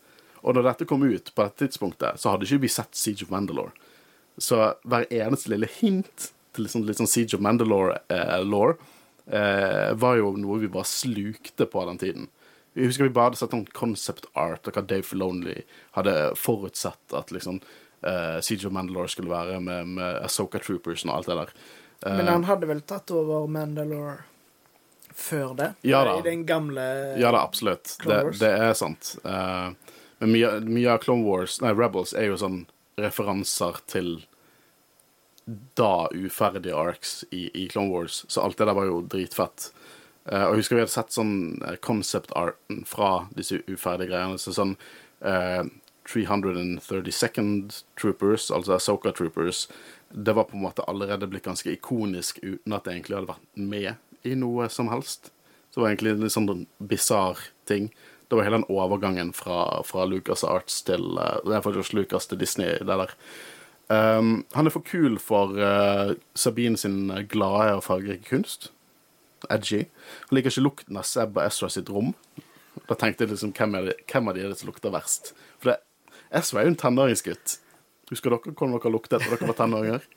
Og 0.48 0.56
når 0.56 0.70
dette 0.70 0.88
kom 0.88 1.04
ut 1.04 1.34
på 1.36 1.44
dette 1.44 1.66
tidspunktet, 1.66 2.22
så 2.22 2.32
hadde 2.32 2.48
ikke 2.48 2.64
vi 2.64 2.72
sett 2.72 2.96
Siege 2.96 3.28
of 3.28 3.34
Mandalore. 3.34 3.76
Så 4.40 4.62
hver 4.88 5.10
eneste 5.12 5.52
lille 5.52 5.68
hint 5.80 6.30
til 6.56 6.70
sånn, 6.72 6.86
litt 6.88 7.02
sånn 7.02 7.10
Siege 7.12 7.36
of 7.36 7.44
Mandalore-law 7.44 8.78
var 10.00 10.22
jo 10.22 10.32
noe 10.40 10.62
vi 10.62 10.72
bare 10.72 10.88
slukte 10.88 11.68
på 11.68 11.84
den 11.90 12.00
tiden. 12.00 12.30
Jeg 12.78 12.92
husker 12.92 13.08
vi 13.08 13.14
bare 13.16 13.32
hadde 13.32 13.42
sett 13.42 13.56
noen 13.56 13.68
concept 13.74 14.30
art 14.38 14.70
og 14.70 14.78
hva 14.78 14.86
Dave 14.86 15.06
Filoni 15.08 15.58
hadde 15.98 16.14
forutsett 16.38 17.16
at 17.18 17.34
liksom 17.34 17.58
uh, 18.06 18.38
Siege 18.46 18.70
of 18.70 18.76
Mandalore 18.76 19.10
skulle 19.10 19.34
være 19.34 19.60
med, 19.64 19.94
med 19.98 20.22
Ahsoka 20.22 20.62
Troopers 20.62 21.06
og 21.08 21.16
alt 21.16 21.32
det 21.32 21.40
der. 21.42 21.54
Uh, 22.06 22.18
Men 22.20 22.30
han 22.30 22.48
hadde 22.50 22.70
vel 22.70 22.84
tatt 22.86 23.12
over 23.16 23.50
Mandalore 23.50 24.20
før 25.18 25.56
det? 25.58 25.72
Ja 25.82 26.04
da. 26.06 26.20
I 26.20 26.26
den 26.28 26.46
gamle 26.46 26.86
Ja 27.18 27.34
da, 27.34 27.42
absolutt. 27.42 27.96
Det, 28.06 28.22
det 28.38 28.54
er 28.54 28.78
sant. 28.78 29.16
Uh, 29.26 29.74
men 30.22 30.34
mye, 30.34 30.52
mye 30.66 30.94
av 30.94 31.02
Clone 31.02 31.26
Wars, 31.26 31.58
nei, 31.62 31.74
Rebels 31.74 32.14
er 32.14 32.30
jo 32.30 32.38
sånn 32.38 32.64
referanser 33.02 33.82
til 33.90 34.20
da 35.80 36.10
uferdige 36.12 36.76
arcs 36.76 37.22
i, 37.32 37.48
i 37.54 37.68
Clone 37.72 37.90
Wars, 37.94 38.26
så 38.28 38.44
alt 38.44 38.58
det 38.60 38.68
der 38.68 38.76
var 38.78 38.90
jo 38.90 39.02
dritfett. 39.10 39.70
Eh, 40.28 40.44
og 40.44 40.56
jeg 40.56 40.64
husker 40.64 40.78
vi 40.78 40.84
hadde 40.84 40.94
sett 40.94 41.16
sånn 41.16 41.36
eh, 41.64 41.78
concept 41.84 42.34
arten 42.36 42.84
fra 42.88 43.28
disse 43.38 43.62
uferdige 43.68 44.12
greiene. 44.12 44.40
Så 44.42 44.54
sånn 44.56 44.76
uh, 45.24 45.64
332nd 46.08 47.80
Troopers, 48.00 48.50
altså 48.52 48.76
Ahsoka 48.78 49.14
Troopers, 49.16 49.66
det 50.12 50.36
var 50.36 50.48
på 50.50 50.58
en 50.58 50.66
måte 50.68 50.86
allerede 50.88 51.28
blitt 51.28 51.48
ganske 51.48 51.72
ikonisk 51.72 52.40
uten 52.44 52.76
at 52.76 52.86
det 52.86 52.96
egentlig 52.96 53.18
hadde 53.18 53.34
vært 53.34 53.60
med 53.60 54.28
i 54.28 54.36
noe 54.40 54.70
som 54.72 54.92
helst. 54.92 55.32
Så 55.70 55.80
det 55.80 55.84
var 55.84 55.92
egentlig 55.92 56.16
en 56.16 56.24
litt 56.26 56.36
sånn 56.36 56.64
bisarr 56.92 57.42
ting. 57.68 57.92
Det 58.28 58.36
var 58.36 58.48
hele 58.48 58.62
den 58.62 58.72
overgangen 58.72 59.34
fra, 59.36 59.84
fra 59.88 60.08
Lucas 60.08 60.44
Arts 60.48 60.82
til 60.88 61.20
uh, 61.20 61.40
er 61.44 61.64
faktisk 61.64 61.96
Lucas 61.96 62.28
til 62.28 62.40
Disney. 62.40 62.80
Det 62.84 63.00
der. 63.04 63.16
Um, 63.88 64.42
han 64.52 64.68
er 64.68 64.74
for 64.76 64.84
kul 64.84 65.16
for 65.24 65.56
uh, 65.56 66.12
Sabine 66.36 66.80
sin 66.80 67.08
glade 67.32 67.78
og 67.78 67.86
fargerike 67.88 68.28
kunst. 68.28 68.74
Edgy. 69.54 69.86
Han 70.30 70.38
liker 70.38 70.54
ikke 70.54 70.66
lukten 70.66 71.00
av 71.00 71.08
Seb 71.08 71.38
og 71.38 71.44
Ezra 71.46 71.70
sitt 71.74 71.92
rom. 71.94 72.14
Da 72.88 72.98
tenkte 72.98 73.26
jeg 73.26 73.34
liksom, 73.34 73.54
hvem, 73.58 73.78
er 73.78 73.90
det, 73.90 73.96
hvem 74.12 74.32
er 74.32 74.40
det 74.40 74.60
som 74.60 74.70
lukter 74.72 74.94
verst? 74.94 75.34
For 75.62 75.74
det, 75.74 75.80
Ezra 76.38 76.62
er 76.62 76.68
jo 76.68 76.74
en 76.74 76.82
tenåringsgutt. 76.82 77.58
Husker 78.12 78.34
dere 78.34 78.54
hvordan 78.54 78.78
dere 78.78 78.94
luktet 78.94 79.18
da 79.18 79.32
dere 79.32 79.50
var 79.50 79.58
tenåringer? 79.58 80.08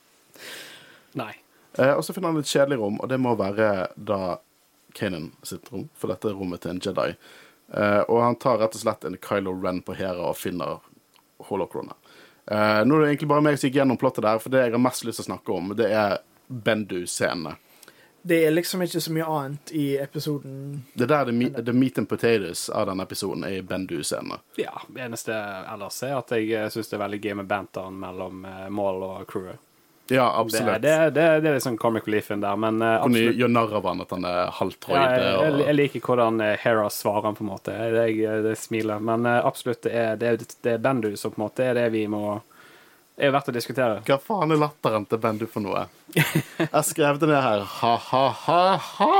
Nei. 1.20 1.32
Eh, 1.78 1.92
og 1.94 2.04
så 2.04 2.14
finner 2.14 2.32
han 2.32 2.42
et 2.42 2.50
kjedelig 2.50 2.80
rom, 2.80 2.98
og 3.00 3.10
det 3.10 3.18
må 3.22 3.34
være 3.38 3.90
da 3.96 4.38
Kanan 4.96 5.30
sitt 5.46 5.68
rom, 5.70 5.86
for 5.94 6.10
dette 6.10 6.30
er 6.30 6.38
rommet 6.38 6.62
til 6.64 6.74
en 6.74 6.82
Jedi. 6.82 7.12
Eh, 7.70 8.00
og 8.10 8.22
han 8.24 8.38
tar 8.42 8.58
rett 8.58 8.74
og 8.74 8.82
slett 8.82 9.06
en 9.06 9.18
Kylo 9.22 9.54
Ren 9.62 9.82
på 9.86 9.94
Hera 9.98 10.32
og 10.32 10.38
finner 10.38 10.80
holocronet. 11.50 11.94
Eh, 12.50 12.80
nå 12.84 12.96
er 12.96 13.04
det 13.04 13.10
egentlig 13.12 13.30
bare 13.30 13.44
meg 13.46 13.58
som 13.58 13.68
gikk 13.68 13.78
gjennom 13.78 13.98
plottet 14.00 14.26
der, 14.26 14.40
for 14.42 14.52
det 14.52 14.64
jeg 14.64 14.74
har 14.74 14.82
mest 14.82 15.06
lyst 15.06 15.22
til 15.22 15.28
å 15.28 15.30
snakke 15.30 15.54
om, 15.54 15.74
det 15.78 15.90
er 15.94 16.18
Bendu-scenene. 16.50 17.54
Det 18.22 18.42
er 18.46 18.50
liksom 18.52 18.82
ikke 18.84 19.00
så 19.00 19.12
mye 19.16 19.24
annet 19.26 19.70
i 19.72 19.86
episoden. 19.98 20.82
Det 20.92 21.06
der 21.08 21.24
the 21.24 21.62
the 21.62 21.72
meat 21.72 21.98
and 21.98 22.08
potatoes 22.08 22.68
av 22.68 22.86
denne 22.90 23.02
episoden 23.02 23.44
er 23.48 23.62
Bendu-scenene. 23.62 24.38
Ja, 24.60 24.74
det 24.88 25.00
eneste 25.06 25.32
ellers 25.72 26.02
er 26.04 26.18
at 26.18 26.30
jeg 26.36 26.72
syns 26.74 26.88
det 26.92 26.98
er 26.98 27.04
veldig 27.06 27.20
gøy 27.24 27.34
med 27.40 27.48
banteren 27.48 27.96
mellom 28.02 28.44
eh, 28.44 28.68
Maul 28.68 29.02
og 29.06 29.26
crewet. 29.30 29.58
Ja, 30.10 30.40
absolutt. 30.40 30.82
det, 30.82 31.10
det, 31.14 31.24
det 31.40 31.48
er 31.48 31.54
litt 31.54 31.62
sånn 31.62 31.76
comic 31.78 32.08
reliefen 32.08 32.40
der, 32.42 32.56
men 32.58 32.80
uh, 32.82 32.96
Kunne 33.04 33.20
gjøre 33.30 33.52
narr 33.54 33.76
av 33.78 33.84
han 33.86 34.00
at 34.02 34.10
han 34.10 34.24
er 34.26 34.40
Ja, 34.50 35.04
jeg, 35.06 35.20
jeg, 35.22 35.60
jeg 35.68 35.76
liker 35.78 36.02
hvordan 36.08 36.40
eh, 36.42 36.56
Hera 36.58 36.88
svarer 36.90 37.28
han, 37.28 37.36
på 37.38 37.44
en 37.44 37.50
måte. 37.52 37.76
Det, 37.94 38.06
jeg- 38.18 38.42
det 38.42 38.56
smiler. 38.58 38.98
Men 38.98 39.22
uh, 39.28 39.36
absolutt, 39.46 39.84
det 39.86 39.92
er, 39.94 40.16
det, 40.18 40.32
er, 40.32 40.42
det 40.66 40.72
er 40.74 40.82
Bendu 40.82 41.12
som 41.16 41.30
på 41.30 41.38
en 41.38 41.44
måte 41.46 41.62
er 41.70 41.78
det 41.78 41.86
vi 41.94 42.08
må 42.10 42.40
er 43.20 43.30
jo 43.30 43.34
verdt 43.36 43.50
å 43.52 43.54
diskutere. 43.54 44.00
Hva 44.06 44.18
faen 44.22 44.54
er 44.54 44.60
latteren 44.60 45.06
til 45.08 45.20
Bendu 45.22 45.46
for 45.50 45.64
noe? 45.64 45.86
Jeg 46.14 46.84
skrev 46.88 47.20
det 47.20 47.28
ned 47.30 47.42
her. 47.44 47.66
Ha-ha-ha-ha! 47.80 49.10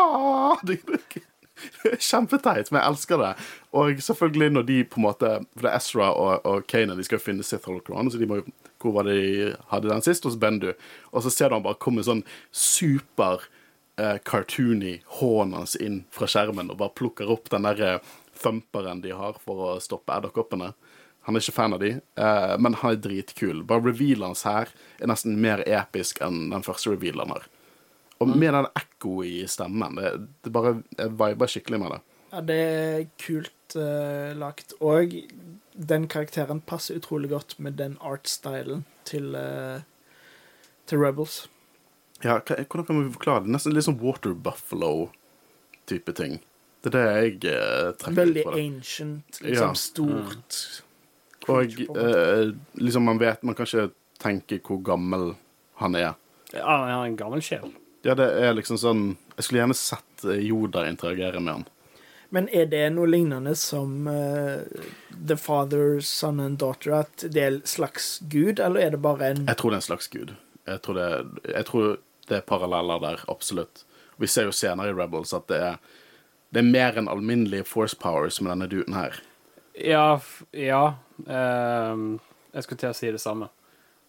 Det 0.65 0.81
er 0.81 2.01
kjempeteit, 2.01 2.71
men 2.71 2.81
jeg 2.81 2.89
elsker 2.89 3.21
det. 3.21 3.31
Og 3.77 4.01
selvfølgelig 4.03 4.51
når 4.55 4.67
de 4.69 4.79
på 4.89 5.01
en 5.01 5.05
måte 5.05 5.31
For 5.53 5.67
det 5.67 5.71
er 5.71 5.77
Ezra 5.77 6.09
og, 6.17 6.47
og 6.49 6.67
Kanan, 6.71 6.97
de 6.99 7.05
skal 7.07 7.19
jo 7.19 7.25
finne 7.27 7.45
Sith 7.47 7.69
Holocron, 7.69 8.11
så 8.11 8.21
de 8.21 8.29
må 8.29 8.41
jo 8.41 8.47
Hvor 8.81 8.95
var 8.97 9.09
det 9.09 9.17
de 9.21 9.51
hadde 9.69 9.91
den 9.93 10.05
sist? 10.05 10.25
Hos 10.25 10.39
Bendu. 10.41 10.71
Og 11.13 11.25
så 11.25 11.33
ser 11.33 11.51
du 11.51 11.59
han 11.59 11.67
bare 11.67 11.81
komme 11.83 12.05
sånn 12.07 12.23
super 12.49 13.45
eh, 14.01 14.17
cartoony 14.25 15.01
hånden 15.21 15.59
hans 15.59 15.77
inn 15.77 16.05
fra 16.15 16.29
skjermen 16.31 16.73
og 16.73 16.81
bare 16.81 16.97
plukker 16.97 17.29
opp 17.33 17.53
den 17.53 17.69
der 17.69 17.85
eh, 17.85 18.15
thumperen 18.41 19.03
de 19.05 19.13
har 19.13 19.37
for 19.45 19.67
å 19.67 19.75
stoppe 19.85 20.17
edderkoppene. 20.17 20.73
Han 21.29 21.37
er 21.37 21.45
ikke 21.45 21.57
fan 21.57 21.77
av 21.77 21.83
de, 21.83 21.91
eh, 22.01 22.53
men 22.59 22.75
han 22.81 22.95
er 22.95 23.01
dritkul. 23.05 23.63
Bare 23.69 23.91
revealen 23.91 24.31
hans 24.31 24.47
her 24.49 24.71
er 24.99 25.11
nesten 25.11 25.37
mer 25.41 25.63
episk 25.69 26.23
enn 26.25 26.49
den 26.53 26.65
første 26.67 26.95
revealen 26.95 27.27
han 27.27 27.37
har. 27.37 27.49
Og 28.21 28.29
med 28.37 28.53
den 28.53 28.69
ekko 28.77 29.23
i 29.25 29.47
stemmen, 29.49 29.97
det, 29.97 30.11
det 30.45 30.53
bare 30.53 30.83
Jeg 30.99 31.13
viber 31.17 31.49
skikkelig 31.49 31.79
med 31.81 31.95
det. 31.95 32.01
Ja, 32.31 32.41
det 32.47 32.57
er 32.57 33.07
kult 33.19 33.77
uh, 33.77 34.37
lagt. 34.39 34.75
Og 34.85 35.15
den 35.75 36.05
karakteren 36.11 36.61
passer 36.61 37.01
utrolig 37.01 37.31
godt 37.33 37.57
med 37.59 37.79
den 37.81 37.97
artstylen 38.05 38.85
til, 39.09 39.33
uh, 39.35 39.81
til 40.87 41.01
Rebels. 41.01 41.47
Ja, 42.23 42.37
hvordan 42.45 42.87
kan 42.87 43.01
vi 43.01 43.15
forklare 43.17 43.47
det? 43.47 43.55
Nesten 43.57 43.73
litt 43.75 43.89
sånn 43.89 43.99
Water 44.03 44.37
Buffalo-type 44.37 46.13
ting. 46.21 46.39
Det 46.85 46.93
er 46.93 46.97
det 46.97 47.07
jeg 47.09 47.57
uh, 47.57 47.91
trekker 47.97 48.21
Veldig 48.21 48.45
ut 48.45 48.53
Veldig 48.53 48.67
ancient, 48.67 49.41
liksom 49.41 49.73
Ja. 49.73 49.81
stort. 49.81 50.61
Og 51.51 51.97
eh, 51.97 52.53
liksom 52.81 53.05
man 53.05 53.19
vet 53.21 53.43
Man 53.43 53.55
kan 53.59 53.67
ikke 53.67 53.91
tenke 54.21 54.59
hvor 54.67 54.83
gammel 54.85 55.35
han 55.81 55.95
er. 55.97 56.15
Ja, 56.53 56.65
han 56.67 56.91
har 56.91 57.05
en 57.07 57.17
gammel 57.17 57.43
sjel. 57.45 57.71
Ja, 58.05 58.15
det 58.17 58.27
er 58.43 58.55
liksom 58.57 58.79
sånn 58.81 59.03
Jeg 59.37 59.45
skulle 59.45 59.61
gjerne 59.63 59.77
sett 59.79 60.25
Joda 60.25 60.39
Yoda 60.41 60.87
interagere 60.89 61.41
med 61.41 61.53
han. 61.55 61.65
Men 62.31 62.47
er 62.55 62.67
det 62.71 62.85
noe 62.95 63.09
lignende 63.11 63.57
som 63.59 64.07
uh, 64.07 64.61
The 65.27 65.35
Father, 65.37 65.99
Son 66.07 66.39
and 66.41 66.59
Daughter? 66.63 66.93
At 67.01 67.25
det 67.27 67.43
er 67.43 67.49
en 67.57 67.63
slags 67.67 68.21
gud, 68.31 68.61
eller 68.63 68.81
er 68.85 68.91
det 68.95 69.01
bare 69.03 69.33
en 69.33 69.47
Jeg 69.49 69.57
tror 69.59 69.73
det 69.73 69.81
er 69.81 69.83
en 69.83 69.89
slags 69.89 70.09
gud. 70.13 70.31
Jeg 70.71 70.83
tror 70.85 70.95
det, 71.01 71.09
jeg 71.57 71.67
tror 71.67 71.89
det 72.31 72.37
er 72.39 72.45
paralleller 72.47 73.01
der, 73.03 73.25
absolutt. 73.33 73.83
Vi 74.23 74.29
ser 74.31 74.47
jo 74.47 74.53
senere 74.55 74.93
i 74.93 74.95
Rebels 74.95 75.33
at 75.35 75.49
det 75.51 75.59
er, 75.73 75.81
det 76.55 76.63
er 76.63 76.69
mer 76.71 77.01
enn 77.01 77.09
alminnelige 77.11 77.67
force 77.67 77.97
powers 77.99 78.39
med 78.41 78.53
denne 78.53 78.69
duden 78.71 78.95
her. 78.95 79.19
Ja, 79.75 80.05
f- 80.21 80.45
ja. 80.55 80.85
Ehm, 81.29 82.09
jeg 82.55 82.67
skulle 82.67 82.83
til 82.83 82.93
å 82.93 82.97
si 82.97 83.11
det 83.13 83.23
samme. 83.23 83.51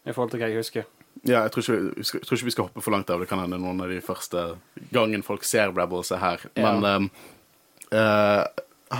I 0.06 0.14
forhold 0.16 0.34
til 0.34 0.42
hva 0.42 0.50
jeg 0.50 0.64
husker. 0.64 0.88
Ja, 1.28 1.44
jeg 1.44 1.52
tror, 1.54 1.66
ikke, 1.66 2.02
jeg 2.02 2.26
tror 2.26 2.38
ikke 2.38 2.48
vi 2.48 2.54
skal 2.56 2.68
hoppe 2.70 2.82
for 2.82 2.96
langt 2.96 3.12
av. 3.14 3.22
Det 3.22 3.30
kan 3.30 3.42
hende 3.44 3.60
noen 3.62 3.84
av 3.84 3.92
de 3.92 4.00
første 4.02 4.46
gangen 4.96 5.26
folk 5.26 5.44
ser 5.46 5.74
Rebels 5.76 6.14
er 6.16 6.24
her. 6.24 6.46
Ja. 6.56 6.72
Men 6.72 6.88
ehm, 6.90 7.10
uh, 7.94 8.46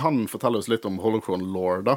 han 0.02 0.22
forteller 0.30 0.62
oss 0.62 0.70
litt 0.70 0.86
om 0.88 1.00
Holocron 1.02 1.48
Law, 1.52 1.82
da. 1.86 1.96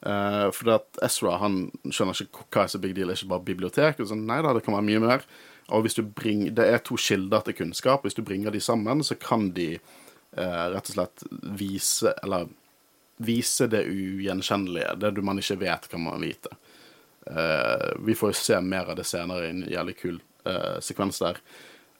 Uh, 0.00 0.48
for 0.56 0.72
at 0.78 1.00
Ezra 1.04 1.36
han 1.42 1.66
skjønner 1.92 2.16
ikke 2.24 2.46
hva 2.48 2.64
er 2.64 2.72
så 2.72 2.80
big 2.80 2.94
deal, 2.96 3.10
det 3.10 3.18
er 3.18 3.22
ikke 3.22 3.34
bare 3.34 3.48
bibliotek. 3.52 4.02
Og 4.02 4.10
sånn, 4.10 4.26
nei 4.28 4.40
da, 4.44 4.54
det 4.56 4.64
kan 4.66 4.76
være 4.76 4.88
mye 4.88 5.04
mer. 5.04 5.26
Og 5.70 5.84
hvis 5.84 5.94
du 5.94 6.02
bringer, 6.02 6.50
Det 6.50 6.66
er 6.66 6.78
to 6.82 6.96
kilder 6.96 7.40
til 7.46 7.54
kunnskap. 7.54 8.02
Hvis 8.02 8.14
du 8.14 8.22
bringer 8.22 8.50
de 8.50 8.60
sammen, 8.60 9.04
så 9.04 9.14
kan 9.14 9.50
de 9.54 9.74
eh, 9.74 10.66
rett 10.74 10.90
og 10.90 10.94
slett 10.94 11.22
vise 11.58 12.14
Eller 12.24 12.48
vise 13.20 13.66
det 13.70 13.84
ugjenkjennelige. 13.84 14.94
Det 15.00 15.24
man 15.24 15.40
ikke 15.40 15.58
vet, 15.60 15.88
kan 15.92 16.04
man 16.04 16.22
vite. 16.24 16.52
Uh, 17.30 17.92
vi 18.06 18.14
får 18.16 18.32
jo 18.32 18.38
se 18.38 18.60
mer 18.64 18.88
av 18.88 18.96
det 18.96 19.04
senere 19.04 19.46
i 19.46 19.50
en 19.52 19.66
jævlig 19.68 19.96
kul 20.00 20.16
uh, 20.48 20.78
sekvens 20.80 21.20
der. 21.20 21.40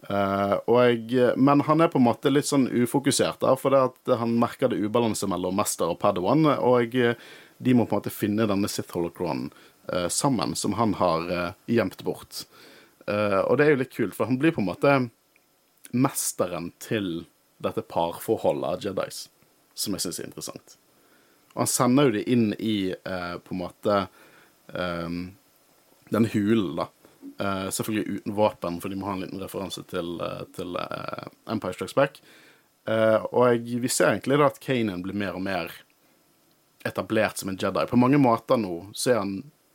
Uh, 0.08 0.56
og, 0.64 1.12
men 1.36 1.60
han 1.66 1.84
er 1.84 1.90
på 1.92 2.00
en 2.00 2.06
måte 2.06 2.32
litt 2.32 2.48
sånn 2.48 2.70
ufokusert, 2.72 3.42
der, 3.44 3.58
for 3.60 3.74
det 3.74 3.82
at 3.90 4.14
han 4.22 4.38
merker 4.40 4.72
det 4.72 4.80
ubalanse 4.80 5.28
mellom 5.28 5.60
mester 5.60 5.92
og 5.92 6.00
Padawan. 6.00 6.48
Og 6.56 6.96
de 6.96 7.76
må 7.76 7.84
på 7.84 7.98
en 7.98 8.00
måte 8.00 8.14
finne 8.14 8.48
denne 8.48 8.70
Sith 8.72 8.96
Holocron 8.96 9.50
eh, 9.92 10.08
sammen, 10.08 10.56
som 10.56 10.78
han 10.80 10.96
har 10.96 11.28
gjemt 11.68 12.00
bort. 12.06 12.46
Og 13.10 13.56
det 13.58 13.64
er 13.64 13.74
jo 13.74 13.80
litt 13.82 13.92
kult, 13.92 14.14
for 14.16 14.30
han 14.30 14.38
blir 14.40 14.54
på 14.54 14.62
en 14.62 14.68
måte 14.70 14.92
mesteren 15.90 16.70
til 16.80 17.26
dette 17.60 17.82
parforholdet 17.84 18.68
av 18.70 18.84
Jedis, 18.84 19.24
som 19.74 19.96
jeg 19.96 20.06
syns 20.06 20.20
er 20.22 20.30
interessant. 20.30 20.79
Og 21.54 21.64
han 21.64 21.70
sender 21.70 22.08
jo 22.08 22.14
det 22.18 22.24
inn 22.30 22.50
i 22.58 22.92
eh, 22.92 23.36
på 23.42 23.54
en 23.54 23.62
måte 23.64 24.00
eh, 24.72 25.20
den 26.10 26.28
hulen, 26.34 26.76
da. 26.78 26.88
Eh, 27.40 27.68
selvfølgelig 27.74 28.20
uten 28.20 28.36
våpen, 28.36 28.80
for 28.82 28.92
de 28.92 28.98
må 29.00 29.08
ha 29.08 29.16
en 29.16 29.24
liten 29.24 29.42
referanse 29.42 29.82
til, 29.90 30.16
eh, 30.22 30.44
til 30.56 30.76
eh, 30.78 31.30
Empire 31.50 31.76
Strikes 31.76 31.96
Back. 31.98 32.20
Eh, 32.88 33.18
og 33.30 33.70
vi 33.82 33.90
ser 33.90 34.12
egentlig 34.12 34.38
da 34.40 34.50
at 34.50 34.60
Kanan 34.62 35.02
blir 35.04 35.16
mer 35.16 35.38
og 35.38 35.44
mer 35.44 35.72
etablert 36.86 37.38
som 37.38 37.50
en 37.52 37.58
Jedi. 37.60 37.84
På 37.86 37.98
mange 38.00 38.20
måter 38.20 38.60
nå 38.60 38.90
så 38.96 39.14
er 39.14 39.20
han 39.20 39.34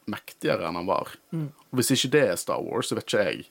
mektigere 0.09 0.67
enn 0.67 0.77
han 0.79 0.89
var. 0.89 1.15
Og 1.33 1.79
hvis 1.79 1.91
ikke 1.93 2.11
det 2.15 2.23
er 2.31 2.39
Star 2.39 2.61
Wars, 2.61 2.89
så 2.89 2.97
vet 2.97 3.07
ikke 3.09 3.25
jeg. 3.27 3.45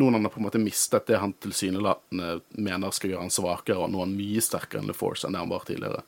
Noen 0.00 0.16
han 0.16 0.26
har 0.26 0.32
på 0.34 0.40
en 0.40 0.46
måte 0.46 0.60
mistet 0.60 1.06
det 1.06 1.20
han 1.22 1.34
tilsynelatende 1.44 2.40
mener 2.56 2.94
skal 2.94 3.12
gjøre 3.12 3.26
han 3.26 3.34
svakere, 3.34 3.84
og 3.84 3.92
nå 3.92 4.00
er 4.00 4.08
han 4.08 4.16
mye 4.18 4.42
sterkere 4.42 4.82
enn 4.82 4.90
The 4.90 4.96
Force 4.96 5.26
enn 5.26 5.36
det 5.36 5.42
han 5.44 5.52
var 5.52 5.66
tidligere. 5.68 6.02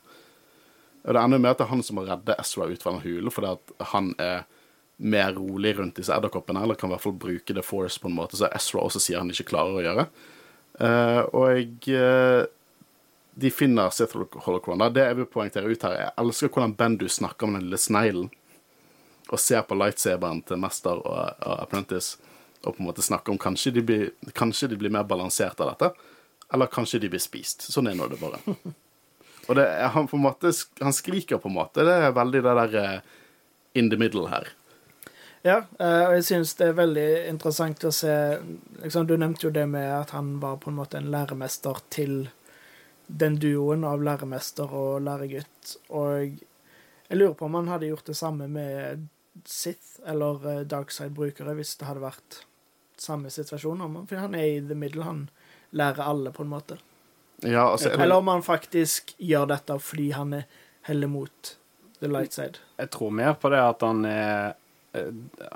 Og 1.07 1.15
det 1.15 1.23
ender 1.23 1.39
med 1.39 1.53
at 1.53 1.61
det 1.61 1.65
er 1.65 1.71
han 1.71 1.83
som 1.87 1.95
må 1.95 2.03
redde 2.03 2.35
Ezra 2.35 2.67
ut 2.67 2.83
fra 2.83 2.91
den 2.91 3.05
hulen, 3.05 3.31
fordi 3.31 3.53
at 3.55 3.75
han 3.93 4.11
er 4.19 4.41
mer 4.97 5.31
rolig 5.37 5.71
rundt 5.77 5.95
disse 5.95 6.11
edderkoppene, 6.11 6.63
eller 6.63 6.75
kan 6.75 6.89
i 6.89 6.95
hvert 6.95 7.03
fall 7.05 7.15
bruke 7.15 7.53
The 7.55 7.63
Force 7.63 8.01
på 8.01 8.09
en 8.09 8.17
måte 8.17 8.39
som 8.39 8.51
Ezra 8.51 8.83
også 8.83 8.99
sier 8.99 9.21
han 9.21 9.31
ikke 9.31 9.51
klarer 9.53 9.77
å 9.77 9.83
gjøre. 9.85 10.05
Uh, 10.77 11.21
og 11.37 11.87
uh, 11.95 12.43
de 13.37 13.51
finner 13.53 13.93
Sith 13.93 14.17
Holocron. 14.17 14.83
Det 14.91 15.05
jeg 15.05 15.19
vil 15.19 15.29
poengtere 15.31 15.69
ut 15.69 15.85
her, 15.85 15.95
jeg 16.01 16.15
elsker 16.23 16.51
hvordan 16.51 16.75
Bendu 16.77 17.07
snakker 17.09 17.47
med 17.47 17.61
den 17.61 17.69
lille 17.69 17.79
sneglen, 17.81 18.31
og 19.27 19.41
ser 19.43 19.63
på 19.67 19.77
lightsaberen 19.77 20.41
til 20.47 20.59
mester 20.59 20.97
og, 20.97 21.37
og 21.45 21.61
apprentice, 21.61 22.17
og 22.65 22.73
på 22.73 22.81
en 22.81 22.89
måte 22.89 23.05
snakker 23.05 23.31
om 23.31 23.39
kanskje 23.39 23.75
de 23.77 23.85
blir, 23.85 24.09
kanskje 24.35 24.71
de 24.73 24.79
blir 24.81 24.91
mer 24.91 25.07
balansert 25.07 25.61
av 25.61 25.71
dette, 25.75 25.93
eller 26.51 26.71
kanskje 26.71 26.99
de 27.03 27.11
blir 27.13 27.21
spist. 27.21 27.67
Sånn 27.71 27.91
er 27.91 27.95
nå 27.95 28.09
det 28.11 28.19
bare. 28.19 28.41
Og 29.47 29.55
det, 29.55 29.65
han, 29.93 30.07
på 30.07 30.17
en 30.17 30.25
måte, 30.27 30.51
han 30.79 30.95
skriker 30.95 31.39
på 31.39 31.49
en 31.49 31.57
måte. 31.57 31.85
Det 31.87 31.93
er 31.93 32.15
veldig 32.15 32.43
det 32.43 32.55
der 32.61 32.79
eh, 32.81 33.11
in 33.79 33.89
the 33.89 33.99
middle 33.99 34.27
her. 34.31 34.49
Ja, 35.45 35.61
eh, 35.79 36.03
og 36.09 36.15
jeg 36.17 36.25
syns 36.27 36.55
det 36.59 36.71
er 36.71 36.79
veldig 36.79 37.07
interessant 37.29 37.85
å 37.87 37.93
se 37.93 38.13
liksom, 38.81 39.05
Du 39.07 39.15
nevnte 39.15 39.47
jo 39.47 39.53
det 39.53 39.67
med 39.69 39.87
at 39.93 40.11
han 40.15 40.37
var 40.41 40.57
på 40.59 40.71
en 40.71 40.79
måte 40.79 40.99
en 40.99 41.11
læremester 41.13 41.79
til 41.93 42.27
den 43.07 43.37
duoen 43.39 43.85
av 43.87 44.03
læremester 44.03 44.73
og 44.75 45.05
læregutt. 45.05 45.77
Og 45.95 46.41
jeg 47.07 47.19
lurer 47.21 47.37
på 47.39 47.47
om 47.47 47.55
han 47.61 47.71
hadde 47.71 47.93
gjort 47.93 48.09
det 48.09 48.17
samme 48.19 48.49
med 48.51 49.07
Sith 49.47 50.01
eller 50.05 50.43
eh, 50.51 50.65
Darkside-brukere 50.67 51.55
hvis 51.55 51.77
det 51.79 51.87
hadde 51.87 52.03
vært 52.03 52.41
samme 52.99 53.31
situasjon. 53.31 53.85
For 54.09 54.19
han 54.19 54.35
er 54.35 54.57
i 54.57 54.59
the 54.65 54.75
middle, 54.75 55.05
han 55.07 55.27
lærer 55.71 56.03
alle, 56.03 56.33
på 56.33 56.43
en 56.43 56.51
måte. 56.51 56.79
Ja, 57.45 57.67
altså, 57.71 57.89
er 57.91 57.97
det- 57.97 58.03
Eller 58.03 58.15
om 58.17 58.27
han 58.27 58.41
faktisk 58.41 59.13
gjør 59.19 59.47
dette 59.47 59.75
fordi 59.79 60.11
han 60.13 60.33
er 60.33 60.45
heller 60.87 61.07
mot 61.07 61.55
the 61.99 62.07
light 62.07 62.33
side. 62.33 62.57
Jeg 62.79 62.89
tror 62.91 63.11
mer 63.11 63.33
på 63.33 63.49
det 63.49 63.59
at 63.59 63.81
han 63.81 64.05
er 64.05 64.55
eh, 64.93 65.11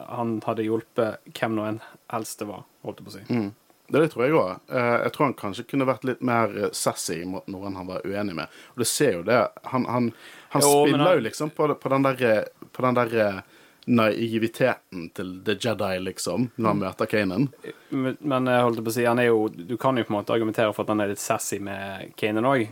Han 0.10 0.42
hadde 0.46 0.64
hjulpet 0.68 1.18
hvem 1.34 1.56
nå 1.56 1.66
enn 1.68 1.80
helst 2.12 2.40
det 2.40 2.48
var, 2.48 2.64
holdt 2.86 3.00
jeg 3.00 3.06
på 3.06 3.12
å 3.12 3.14
si. 3.18 3.34
Mm. 3.34 3.54
Det, 3.92 4.00
det 4.02 4.12
tror 4.14 4.24
jeg 4.26 4.34
òg. 4.38 4.60
Jeg 4.72 5.12
tror 5.12 5.26
han 5.26 5.34
kanskje 5.34 5.66
kunne 5.68 5.86
vært 5.90 6.04
litt 6.08 6.22
mer 6.22 6.54
eh, 6.66 6.70
sassy 6.72 7.22
i 7.22 7.26
noen 7.26 7.76
han 7.76 7.88
var 7.88 8.02
uenig 8.06 8.36
med. 8.36 8.48
Og 8.76 8.78
du 8.78 8.86
ser 8.86 9.14
jo 9.18 9.24
det. 9.24 9.40
Han, 9.74 9.86
han, 9.86 10.12
han 10.54 10.62
Jo, 10.62 10.86
spiller 10.86 11.04
han- 11.06 11.18
jo 11.18 11.26
liksom 11.26 11.50
på, 11.58 11.68
på 11.76 11.90
den 11.90 12.04
der, 12.04 12.22
eh, 12.30 12.68
på 12.72 12.82
den 12.86 12.94
der 13.02 13.18
eh, 13.26 13.42
naiviteten 13.86 15.08
til 15.18 15.32
The 15.46 15.56
Jedi, 15.58 15.96
liksom, 16.06 16.50
når 16.56 16.70
han 16.70 16.82
møter 16.84 17.10
Kanan. 17.10 17.48
Men, 17.90 18.18
men 18.20 18.50
jeg 18.52 18.66
holdt 18.68 18.84
på 18.86 18.92
å 18.92 18.96
si, 18.96 19.06
han 19.10 19.20
er 19.20 19.32
jo 19.32 19.48
Du 19.50 19.74
kan 19.82 19.98
jo 19.98 20.06
på 20.06 20.14
en 20.14 20.20
måte 20.20 20.36
argumentere 20.36 20.74
for 20.76 20.86
at 20.86 20.94
han 20.94 21.02
er 21.02 21.14
litt 21.14 21.24
sassy 21.24 21.58
med 21.64 22.14
Kanan 22.20 22.48
òg, 22.48 22.68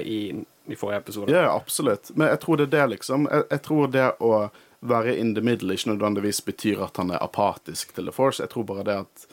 i, 0.00 0.20
i 0.64 0.76
forrige 0.80 1.02
episode. 1.02 1.32
Ja, 1.32 1.50
absolutt. 1.52 2.10
Men 2.14 2.32
jeg 2.32 2.40
tror 2.40 2.56
det 2.56 2.70
er 2.70 2.72
det, 2.76 2.86
liksom. 2.94 3.28
Jeg, 3.28 3.44
jeg 3.50 3.62
tror 3.66 3.90
det 3.92 4.06
å 4.24 4.32
være 4.80 5.16
in 5.18 5.34
the 5.34 5.42
middle 5.44 5.74
ikke 5.74 5.92
nødvendigvis 5.92 6.40
betyr 6.46 6.84
at 6.86 6.96
han 6.96 7.10
er 7.10 7.22
apatisk 7.22 7.92
til 7.94 8.08
The 8.08 8.14
Force. 8.14 8.42
Jeg 8.42 8.52
tror 8.54 8.64
bare 8.68 8.86
det 8.86 8.96
at 9.02 9.26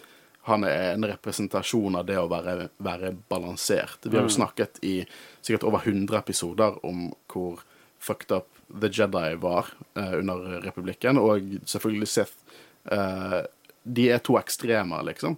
han 0.45 0.63
er 0.63 0.93
en 0.93 1.05
representasjon 1.09 1.95
av 1.97 2.05
det 2.05 2.17
å 2.21 2.27
være, 2.29 2.69
være 2.77 3.15
balansert. 3.29 4.05
Vi 4.05 4.17
har 4.17 4.27
jo 4.27 4.33
snakket 4.33 4.77
i 4.85 4.99
sikkert 5.41 5.65
over 5.65 5.81
100 5.85 6.19
episoder 6.19 6.77
om 6.85 7.07
hvor 7.31 7.63
fucked 7.97 8.35
up 8.35 8.54
The 8.67 8.89
Jedi 8.91 9.35
var 9.41 9.69
eh, 9.95 10.13
under 10.19 10.61
republikken, 10.65 11.19
og 11.21 11.43
selvfølgelig 11.69 12.07
Sith 12.09 12.61
eh, 12.91 13.41
de 13.85 14.07
er 14.09 14.23
to 14.25 14.37
ekstremer, 14.39 15.05
liksom. 15.05 15.37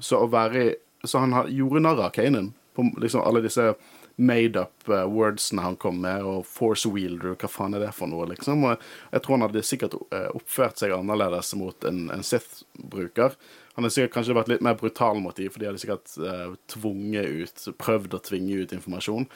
Så 0.00 0.22
å 0.24 0.28
være 0.32 0.76
Så 1.04 1.20
han 1.20 1.34
har, 1.36 1.50
gjorde 1.52 1.82
narr 1.84 2.00
av 2.06 2.14
Kanan 2.16 2.54
på 2.74 2.86
liksom 3.00 3.20
alle 3.20 3.42
disse 3.44 3.74
made 4.16 4.56
up 4.56 4.88
uh, 4.88 5.04
wordsene 5.04 5.62
han 5.62 5.76
kom 5.76 6.00
med, 6.00 6.24
og 6.24 6.46
force 6.48 6.88
wielder, 6.88 7.36
hva 7.36 7.50
faen 7.52 7.76
er 7.76 7.84
det 7.84 7.92
for 7.94 8.10
noe, 8.10 8.26
liksom. 8.30 8.64
Og 8.64 8.80
jeg 9.12 9.22
tror 9.22 9.36
han 9.36 9.44
hadde 9.46 9.64
sikkert 9.64 9.96
uh, 10.00 10.30
oppført 10.34 10.80
seg 10.80 10.94
annerledes 10.96 11.52
mot 11.60 11.86
en, 11.88 12.06
en 12.12 12.24
Sith-bruker. 12.24 13.36
Han 13.76 13.84
har 13.84 13.92
sikkert 13.92 14.14
kanskje 14.14 14.34
vært 14.38 14.48
litt 14.48 14.62
mer 14.64 14.76
brutal 14.80 15.18
mot 15.20 15.36
dem, 15.36 15.50
for 15.52 15.60
de 15.60 15.68
hadde 15.68 15.80
sikkert 15.82 16.14
uh, 16.24 16.54
tvunget 16.72 17.26
ut, 17.28 17.64
prøvd 17.76 18.16
å 18.16 18.20
tvinge 18.24 18.62
ut 18.62 18.72
informasjon. 18.72 19.26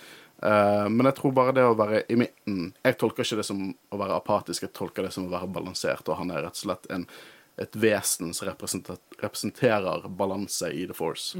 Uh, 0.40 0.86
men 0.88 1.04
jeg 1.10 1.18
tror 1.18 1.34
bare 1.36 1.52
det 1.58 1.66
å 1.68 1.74
være 1.76 1.98
i 2.08 2.16
midten 2.16 2.70
Jeg 2.80 2.96
tolker 2.96 3.26
ikke 3.26 3.36
det 3.42 3.44
som 3.44 3.58
å 3.68 3.98
være 4.00 4.16
apatisk, 4.16 4.64
jeg 4.64 4.72
tolker 4.78 5.04
det 5.04 5.10
som 5.12 5.26
å 5.28 5.32
være 5.34 5.50
balansert, 5.52 6.08
og 6.08 6.16
han 6.22 6.32
er 6.32 6.46
rett 6.46 6.56
og 6.56 6.62
slett 6.62 6.88
en, 6.96 7.04
et 7.60 7.76
vesen 7.76 8.32
som 8.32 8.48
representerer 8.48 10.08
balanse 10.08 10.70
i 10.72 10.86
The 10.88 10.96
Force. 10.96 11.36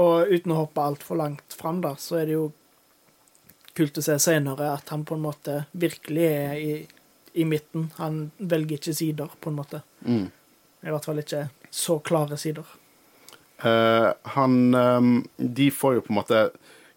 Og 0.00 0.32
uten 0.32 0.54
å 0.54 0.62
hoppe 0.62 0.86
altfor 0.88 1.20
langt 1.20 1.52
fram, 1.54 1.82
da, 1.84 1.92
så 2.00 2.22
er 2.22 2.30
det 2.30 2.38
jo 2.38 2.46
kult 3.76 4.00
å 4.00 4.06
se 4.06 4.16
senere 4.22 4.70
at 4.72 4.88
han 4.94 5.04
på 5.04 5.18
en 5.18 5.26
måte 5.26 5.58
virkelig 5.76 6.24
er 6.30 6.56
i, 6.56 6.72
i 7.36 7.44
midten. 7.44 7.90
Han 7.98 8.30
velger 8.38 8.80
ikke 8.80 8.96
sider, 8.96 9.36
på 9.36 9.52
en 9.52 9.60
måte. 9.60 9.82
Mm. 10.06 10.30
I 10.84 10.94
hvert 10.94 11.06
fall 11.06 11.20
ikke 11.20 11.44
så 11.74 11.98
klare 11.98 12.36
sider. 12.36 12.64
Uh, 13.64 14.12
han 14.22 14.74
um, 14.74 15.28
De 15.36 15.70
får 15.70 15.94
jo 15.94 16.00
på 16.04 16.12
en 16.12 16.18
måte 16.18 16.38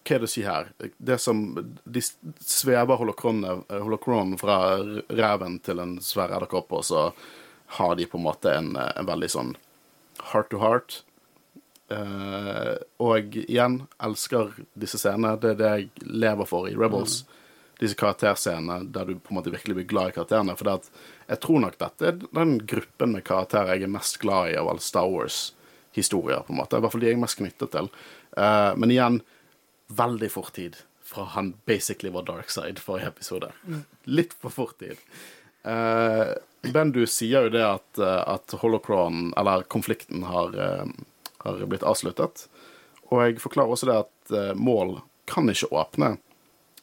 Hva 0.04 0.16
er 0.16 0.22
det 0.22 0.28
å 0.28 0.32
si 0.32 0.42
her? 0.46 0.70
Det 0.98 1.18
som 1.22 1.42
De 1.86 2.02
svever 2.04 3.00
holokronen, 3.00 4.38
fra 4.42 4.58
reven 5.08 5.60
til 5.66 5.82
en 5.82 5.98
svær 6.04 6.34
edderkopp, 6.34 6.74
og 6.74 6.86
så 6.86 7.08
har 7.78 7.96
de 7.98 8.08
på 8.10 8.20
en 8.20 8.26
måte 8.26 8.54
en, 8.54 8.76
en 8.78 9.10
veldig 9.10 9.30
sånn 9.34 9.56
heart 10.32 10.52
to 10.54 10.62
heart. 10.62 11.02
Uh, 11.92 12.78
og 13.04 13.36
igjen, 13.48 13.82
elsker 14.04 14.54
disse 14.78 15.02
scenene. 15.02 15.36
Det 15.42 15.56
er 15.56 15.60
det 15.60 15.74
jeg 15.74 16.08
lever 16.26 16.48
for 16.50 16.70
i 16.70 16.78
Rebels. 16.78 17.24
Disse 17.78 17.98
karakterscenene 18.00 18.92
der 18.94 19.06
du 19.06 19.20
på 19.20 19.34
en 19.34 19.40
måte 19.40 19.54
virkelig 19.54 19.78
blir 19.78 19.90
glad 19.92 20.12
i 20.12 20.18
karakterene. 20.18 20.58
For 20.58 20.68
det 20.68 20.76
at 20.82 20.92
jeg 21.28 21.42
tror 21.46 21.64
nok 21.64 21.80
dette 21.82 22.10
er 22.10 22.20
den 22.26 22.58
gruppen 22.66 23.16
med 23.16 23.26
karakterer 23.28 23.76
jeg 23.76 23.88
er 23.88 23.96
mest 23.98 24.20
glad 24.24 24.52
i 24.54 24.60
av 24.60 24.72
alle 24.72 24.84
Star 24.84 25.10
Wars-historier. 25.12 26.44
på 26.48 26.54
en 26.54 26.62
måte. 26.64 26.78
I 26.78 26.86
hvert 26.86 26.96
fall 26.96 27.06
de 27.06 27.12
jeg 27.12 27.20
er 27.20 27.26
mest 27.26 27.40
knyttet 27.40 27.74
til. 27.74 27.90
Uh, 28.38 28.74
men 28.78 28.94
igjen, 28.94 29.22
veldig 29.88 30.32
fort 30.34 30.54
tid 30.58 30.78
fra 31.08 31.24
han 31.24 31.54
basically 31.66 32.12
var 32.12 32.26
dark 32.28 32.50
side 32.52 32.82
forrige 32.84 33.08
episode. 33.08 33.52
Litt 34.04 34.34
for 34.42 34.52
fort 34.52 34.76
tid. 34.80 35.00
Eh, 35.68 36.28
ben, 36.74 36.92
du 36.92 37.06
sier 37.08 37.48
jo 37.48 37.54
det 37.54 37.64
at, 37.64 38.00
eh, 38.00 38.24
at 38.28 38.56
holocron, 38.62 39.34
eller 39.38 39.64
konflikten, 39.72 40.24
har, 40.28 40.56
uh, 40.56 40.86
har 41.46 41.66
blitt 41.66 41.84
avsluttet. 41.88 42.48
Og 43.08 43.24
jeg 43.24 43.40
forklarer 43.44 43.72
også 43.72 43.88
det 43.88 43.98
at 44.04 44.36
uh, 44.36 44.54
Mål 44.56 44.98
kan 45.28 45.48
ikke 45.52 45.72
åpne 45.72 46.18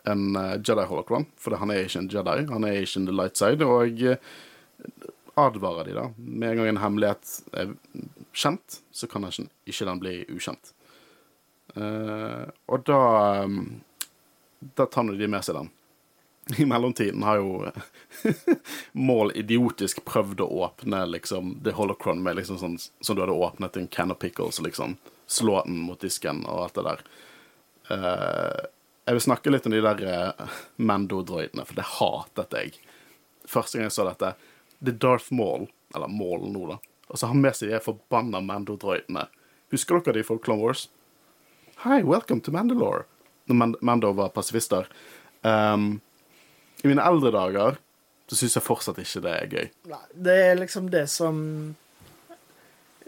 en 0.05 0.37
eh, 0.37 0.57
Jedi 0.61 0.87
holocron, 0.89 1.27
for 1.41 1.57
han 1.61 1.73
er 1.73 1.85
ikke 1.85 2.03
en 2.03 2.11
Jedi, 2.13 2.39
han 2.51 2.67
er 2.69 2.81
ikke 2.81 3.01
en 3.01 3.07
the 3.09 3.15
light 3.15 3.41
side, 3.41 3.65
og 3.65 4.03
eh, 4.05 4.33
advarer 5.41 5.89
de 5.89 5.97
da. 5.97 6.09
Med 6.17 6.51
en 6.51 6.61
gang 6.61 6.73
en 6.73 6.83
hemmelighet 6.83 7.37
er 7.57 7.73
kjent, 8.35 8.81
så 8.95 9.09
kan 9.11 9.27
ikke, 9.29 9.49
ikke 9.71 9.89
den 9.89 10.03
bli 10.03 10.17
ukjent. 10.35 10.75
Eh, 11.75 12.45
og 12.71 12.85
da 12.87 13.01
Da 14.77 14.87
tar 14.87 15.05
de 15.05 15.27
med 15.29 15.45
seg 15.45 15.59
den. 15.59 15.67
I 16.57 16.65
mellomtiden 16.65 17.23
har 17.25 17.37
jo 17.41 17.71
Mål 18.93 19.33
idiotisk 19.35 20.03
prøvd 20.05 20.41
å 20.45 20.49
åpne 20.67 21.03
liksom 21.09 21.59
The 21.65 21.73
Holocron 21.77 22.23
med 22.23 22.37
liksom 22.37 22.61
sånn 22.61 22.79
som 22.79 23.17
du 23.17 23.23
hadde 23.23 23.37
åpnet 23.37 23.77
en 23.77 23.89
can 23.89 24.13
of 24.13 24.21
pickles, 24.21 24.61
liksom 24.61 24.97
slå 25.27 25.63
den 25.65 25.79
mot 25.87 26.01
disken 26.01 26.45
og 26.45 26.67
alt 26.67 26.79
det 26.79 26.85
der. 26.89 27.05
Eh, 27.97 28.65
jeg 29.05 29.19
vil 29.19 29.25
snakke 29.27 29.53
litt 29.53 29.67
om 29.69 29.75
de 29.75 29.83
der 29.85 30.03
uh, 30.09 30.59
Mando-droidene, 30.77 31.65
for 31.69 31.77
det 31.77 31.87
hatet 31.99 32.57
jeg. 32.57 32.75
Første 33.49 33.79
gang 33.79 33.89
jeg 33.91 33.97
så 33.97 34.09
dette. 34.09 34.35
Det 34.81 34.95
er 34.95 35.01
Darth 35.03 35.33
Maul, 35.37 35.69
eller 35.95 36.13
Maul 36.13 36.49
nå, 36.53 36.67
da. 36.73 36.79
Og 37.09 37.19
så 37.19 37.27
har 37.27 37.35
han 37.35 37.45
med 37.45 37.57
seg 37.57 37.73
de 37.73 37.81
forbanna 37.85 38.41
Mando-droidene. 38.45 39.27
Husker 39.75 40.01
dere 40.01 40.21
de 40.21 40.27
fra 40.27 40.39
Clone 40.41 40.65
Wars? 40.65 40.89
Hi, 41.85 42.03
welcome 42.03 42.41
to 42.41 42.53
Mandalore. 42.55 43.05
Når 43.47 43.77
Mando 43.85 44.13
var 44.13 44.29
pasifister. 44.29 44.89
Um, 45.43 46.01
I 46.83 46.89
mine 46.89 47.05
eldre 47.05 47.33
dager 47.35 47.77
så 48.31 48.39
syns 48.39 48.57
jeg 48.57 48.65
fortsatt 48.65 49.01
ikke 49.03 49.21
det 49.25 49.33
er 49.37 49.51
gøy. 49.53 49.67
Nei, 49.91 50.05
det 50.15 50.37
er 50.47 50.55
liksom 50.57 50.87
det 50.93 51.07
som 51.13 51.41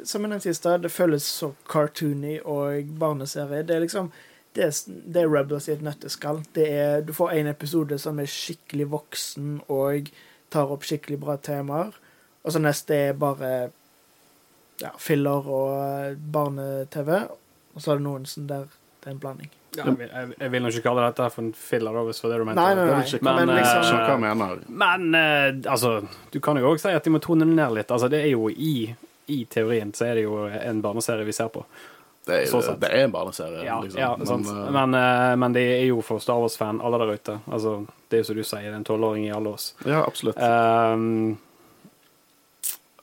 Som 0.05 0.27
jeg 0.27 0.29
nevnte 0.29 0.53
i 0.53 0.79
det 0.83 0.91
føles 0.93 1.25
så 1.25 1.55
cartoony 1.65 2.35
og 2.45 2.91
barneserie. 3.01 3.63
Det 3.65 3.77
er 3.79 3.87
liksom 3.87 4.11
Det 4.57 4.69
det 5.13 5.23
er 5.23 5.29
Rebels 5.31 5.69
i 5.69 5.75
et 5.77 5.83
nøtteskall. 5.85 6.41
Det 6.57 6.67
er, 6.73 7.03
du 7.05 7.13
får 7.17 7.35
en 7.37 7.51
episode 7.53 7.99
som 8.01 8.19
er 8.23 8.31
skikkelig 8.31 8.87
voksen 8.95 9.59
og 9.69 10.09
tar 10.55 10.73
opp 10.73 10.87
skikkelig 10.89 11.19
bra 11.21 11.37
temaer. 11.37 11.93
Og 12.47 12.55
så 12.55 12.63
neste 12.63 12.95
er 13.11 13.17
bare 13.19 13.51
ja, 14.81 14.91
filler 15.01 15.47
og 15.51 15.71
eh, 15.83 16.17
barne-TV. 16.17 17.13
Og 17.77 17.83
så 17.85 17.93
er 17.93 18.01
det 18.01 18.07
noen 18.09 18.27
som 18.29 18.47
der 18.49 18.67
det 19.07 19.11
er 19.13 19.15
en 19.15 19.19
blanding. 19.23 19.51
Ja, 19.77 19.85
jeg, 19.85 19.99
vil- 20.01 20.09
jeg, 20.15 20.31
jeg 20.41 20.51
vil 20.55 20.63
nok 20.65 20.73
ikke 20.75 20.83
kalle 20.89 21.03
dette 21.07 21.27
for 21.31 21.45
en 21.45 21.51
filler, 21.55 21.99
hvis 22.09 22.19
det 22.23 22.25
var 22.25 22.33
det 22.33 22.39
du 22.41 22.47
mente. 22.49 22.63
Nei, 22.63 22.71
nei, 22.79 22.87
nei. 22.91 23.03
ikke 23.07 23.21
Men, 23.27 23.37
Men 23.43 23.51
eh, 23.53 23.59
liksom 23.61 23.83
skjønne 23.91 24.17
mener. 24.25 24.63
Men 24.85 25.05
eh, 25.21 25.73
altså, 25.75 25.91
du 26.33 26.39
kan 26.43 26.59
jo 26.63 26.71
òg 26.73 26.81
si 26.83 26.95
at 26.97 27.05
de 27.07 27.13
må 27.15 27.21
tone 27.23 27.47
ned 27.51 27.77
litt. 27.77 27.93
Altså, 27.95 28.09
det 28.11 28.23
er 28.25 28.33
jo 28.33 28.49
i, 28.51 28.73
i 29.31 29.43
teorien 29.53 29.93
så 29.95 30.09
er 30.09 30.19
det 30.21 30.25
jo 30.27 30.41
en 30.49 30.81
barneserie 30.83 31.29
vi 31.29 31.35
ser 31.37 31.53
på. 31.55 31.63
Det 32.27 32.41
er, 32.43 32.47
sånn 32.51 32.81
det 32.83 32.89
er 32.91 33.05
en 33.07 33.13
barneserie, 33.15 33.63
Ja, 33.63 33.77
liksom. 33.85 34.01
ja 34.01 34.09
Men, 34.19 34.27
sant. 34.27 34.49
eh, 34.51 34.71
Men, 34.75 34.95
uh, 34.99 35.35
men 35.39 35.53
det 35.55 35.63
er 35.77 35.85
jo 35.87 36.01
for 36.03 36.19
Star 36.23 36.41
Wars-fan, 36.43 36.81
alle 36.83 36.99
der 36.99 37.13
ute. 37.15 37.37
Altså, 37.47 37.77
det 38.11 38.19
er 38.19 38.25
jo 38.25 38.27
som 38.31 38.37
du 38.41 38.43
sier, 38.43 38.65
det 38.67 38.73
er 38.73 38.79
en 38.81 38.87
tolvåring 38.89 39.29
i 39.29 39.31
alle 39.35 39.53
oss. 39.55 39.69
ja, 39.87 40.01
absolutt. 40.03 40.41
Um, 40.43 41.37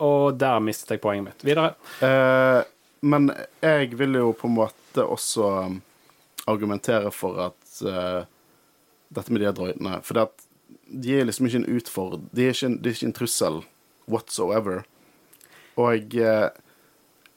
og 0.03 0.35
der 0.41 0.59
mistet 0.59 0.91
jeg 0.97 1.01
poenget 1.03 1.29
mitt. 1.29 1.45
Videre. 1.47 1.73
Uh, 2.03 2.63
men 3.07 3.31
jeg 3.63 3.93
vil 3.99 4.19
jo 4.19 4.31
på 4.35 4.49
en 4.49 4.57
måte 4.57 5.05
også 5.05 5.47
um, 5.69 5.81
argumentere 6.51 7.11
for 7.15 7.39
at 7.47 7.77
uh, 7.87 8.23
dette 9.13 9.31
med 9.31 9.43
de 9.43 9.51
droidene 9.55 9.99
For 10.03 10.17
det 10.17 10.27
at 10.27 10.47
de 10.93 11.15
er 11.19 11.25
liksom 11.27 11.47
ikke 11.47 11.61
en 11.63 11.77
utfordring. 11.77 12.25
De 12.35 12.43
de 12.43 12.49
er 12.49 12.93
ikke 12.93 13.07
en 13.07 13.15
trussel 13.15 13.61
whatsoever. 14.09 14.83
Og 15.79 16.15
eh, 16.19 16.49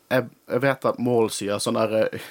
jeg, 0.07 0.27
jeg 0.47 0.63
vet 0.63 0.87
at 0.87 0.99
Mål 1.03 1.31
sier 1.35 1.59
sånn 1.63 1.79
der 1.79 1.95
eh, 1.99 2.27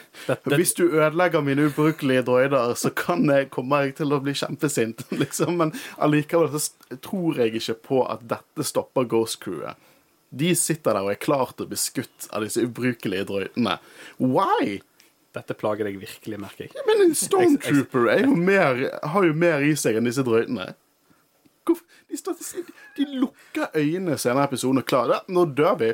Hvis 0.54 0.74
du 0.78 0.86
ødelegger 0.88 1.44
mine 1.44 1.68
ubrukelige 1.70 2.24
droider, 2.28 2.74
så 2.80 2.92
kan 2.96 3.26
jeg, 3.28 3.50
kommer 3.54 3.86
jeg 3.86 3.98
til 4.00 4.16
å 4.16 4.22
bli 4.24 4.36
kjempesint. 4.38 5.04
Liksom. 5.22 5.60
Men 5.60 5.74
allikevel 6.02 6.56
så 6.56 6.98
tror 7.04 7.42
jeg 7.42 7.60
ikke 7.60 7.78
på 7.90 8.02
at 8.08 8.24
dette 8.32 8.68
stopper 8.68 9.08
Ghost 9.12 9.42
Crewet. 9.44 9.80
De 10.36 10.52
sitter 10.58 10.96
der 10.96 11.06
og 11.06 11.14
er 11.14 11.22
klar 11.22 11.52
til 11.54 11.68
å 11.68 11.72
bli 11.72 11.80
skutt 11.80 12.30
av 12.36 12.44
disse 12.44 12.64
ubrukelige 12.64 13.28
droidene. 13.30 13.78
Why? 14.20 14.80
Dette 15.36 15.56
plager 15.60 15.88
deg 15.88 16.00
virkelig, 16.00 16.40
merker 16.40 16.68
jeg. 16.68 16.88
Men 16.88 17.06
en 17.06 17.16
Stormtrooper 17.26 18.10
er 18.16 18.26
jo 18.26 18.40
mer, 18.40 18.82
har 19.04 19.28
jo 19.28 19.36
mer 19.36 19.64
i 19.68 19.76
seg 19.80 20.00
enn 20.00 20.08
disse 20.08 20.24
droidene. 20.28 20.72
De, 21.66 22.34
de 22.96 23.06
lukker 23.18 23.72
øynene 23.74 24.20
senere 24.22 24.46
i 24.46 24.50
episoden 24.52 24.80
og 24.80 24.88
klarer 24.88 25.18
det. 25.18 25.36
Nå 25.36 25.48
dør 25.58 25.80
vi. 25.82 25.92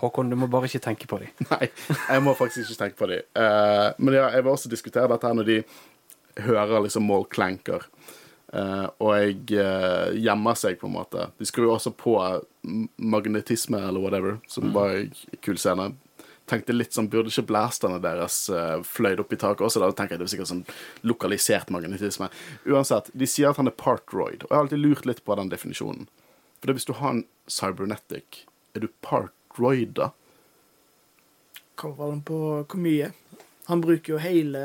Håkon, 0.00 0.32
du 0.32 0.36
må 0.40 0.48
bare 0.50 0.68
ikke 0.70 0.82
tenke 0.84 1.08
på 1.10 1.20
dem. 1.20 1.32
Nei, 1.52 1.68
jeg 1.68 2.24
må 2.24 2.32
faktisk 2.38 2.64
ikke 2.64 2.82
tenke 2.84 3.00
på 3.00 3.10
dem. 3.10 3.24
men 3.98 4.16
ja, 4.16 4.30
jeg 4.32 4.44
vil 4.46 4.52
også 4.54 4.72
diskutere 4.72 5.10
dette 5.12 5.28
her 5.28 5.36
når 5.36 5.48
de 5.48 5.58
hører 6.46 6.86
liksom 6.86 7.04
målklenker. 7.08 7.84
Eh, 8.52 8.86
og 8.98 9.10
jeg 9.14 9.62
uh, 9.62 10.10
gjemmer 10.18 10.58
seg, 10.58 10.78
på 10.80 10.88
en 10.88 10.96
måte. 10.96 11.28
De 11.38 11.46
skrur 11.46 11.68
jo 11.68 11.74
også 11.76 11.92
på 11.94 12.16
magnetisme, 12.98 13.78
eller 13.78 14.02
whatever, 14.02 14.38
som 14.50 14.72
var 14.74 14.96
en 14.98 15.12
kul 15.44 15.58
scene. 15.60 15.92
Tenkte 16.50 16.74
litt 16.74 16.96
sånn, 16.96 17.08
Burde 17.12 17.30
ikke 17.30 17.46
blasterne 17.52 18.00
deres 18.02 18.42
uh, 18.50 18.80
fløyd 18.86 19.22
opp 19.22 19.34
i 19.34 19.38
taket 19.38 19.66
også? 19.68 19.82
Da 19.82 19.92
tenker 19.94 20.16
jeg 20.16 20.22
det 20.22 20.28
er 20.28 20.32
sikkert 20.34 20.50
sånn 20.50 20.64
lokalisert 21.06 21.70
magnetisme. 21.70 22.30
Uansett, 22.66 23.12
de 23.14 23.28
sier 23.30 23.52
at 23.52 23.60
han 23.60 23.70
er 23.70 23.78
part 23.78 24.08
droid, 24.10 24.42
og 24.42 24.50
jeg 24.50 24.56
har 24.56 24.66
alltid 24.66 24.82
lurt 24.82 25.06
litt 25.06 25.22
på 25.26 25.38
den 25.38 25.52
definisjonen. 25.52 26.08
For 26.58 26.68
det, 26.68 26.80
hvis 26.80 26.90
du 26.90 26.96
har 26.98 27.14
en 27.14 27.26
cybernetic, 27.50 28.44
er 28.74 28.82
du 28.82 28.90
part 29.04 29.30
droid 29.56 29.94
da? 29.98 30.10
Kommer 31.80 32.12
an 32.12 32.22
på 32.26 32.38
hvor 32.60 32.80
mye. 32.80 33.10
Han 33.70 33.80
bruker 33.80 34.16
jo 34.16 34.18
hele 34.18 34.60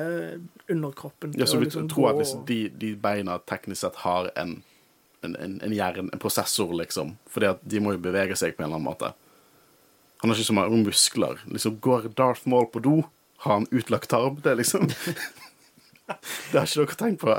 underkroppen 0.68 1.36
Ja, 1.38 1.46
så 1.46 1.60
vi 1.60 1.68
liksom 1.68 1.90
tror 1.90 2.10
at 2.10 2.18
liksom 2.18 2.46
de, 2.48 2.70
de 2.70 2.96
beina 2.98 3.38
teknisk 3.38 3.84
sett 3.84 4.00
har 4.02 4.32
en, 4.36 4.56
en, 5.22 5.36
en, 5.36 5.60
en 5.62 5.76
hjern, 5.76 6.10
en 6.10 6.22
prosessor, 6.22 6.74
liksom 6.74 7.14
Fordi 7.30 7.52
at 7.54 7.62
de 7.62 7.84
må 7.84 7.94
jo 7.94 8.02
bevege 8.02 8.38
seg 8.40 8.56
på 8.56 8.64
en 8.64 8.70
eller 8.70 8.80
annen 8.80 8.90
måte. 8.90 9.12
Han 10.24 10.32
har 10.32 10.40
ikke 10.40 10.48
så 10.48 10.58
mange 10.58 10.82
muskler. 10.88 11.44
Liksom, 11.46 11.78
Går 11.86 12.10
Darth 12.18 12.50
Maul 12.50 12.66
på 12.74 12.82
do? 12.82 12.96
Har 13.46 13.60
han 13.60 13.68
utlagt 13.72 14.10
tarm? 14.10 14.40
Det 14.42 14.56
liksom 14.58 14.90
Det 16.52 16.58
har 16.58 16.66
ikke 16.66 16.82
dere 16.82 16.98
tenkt 16.98 17.22
på? 17.22 17.36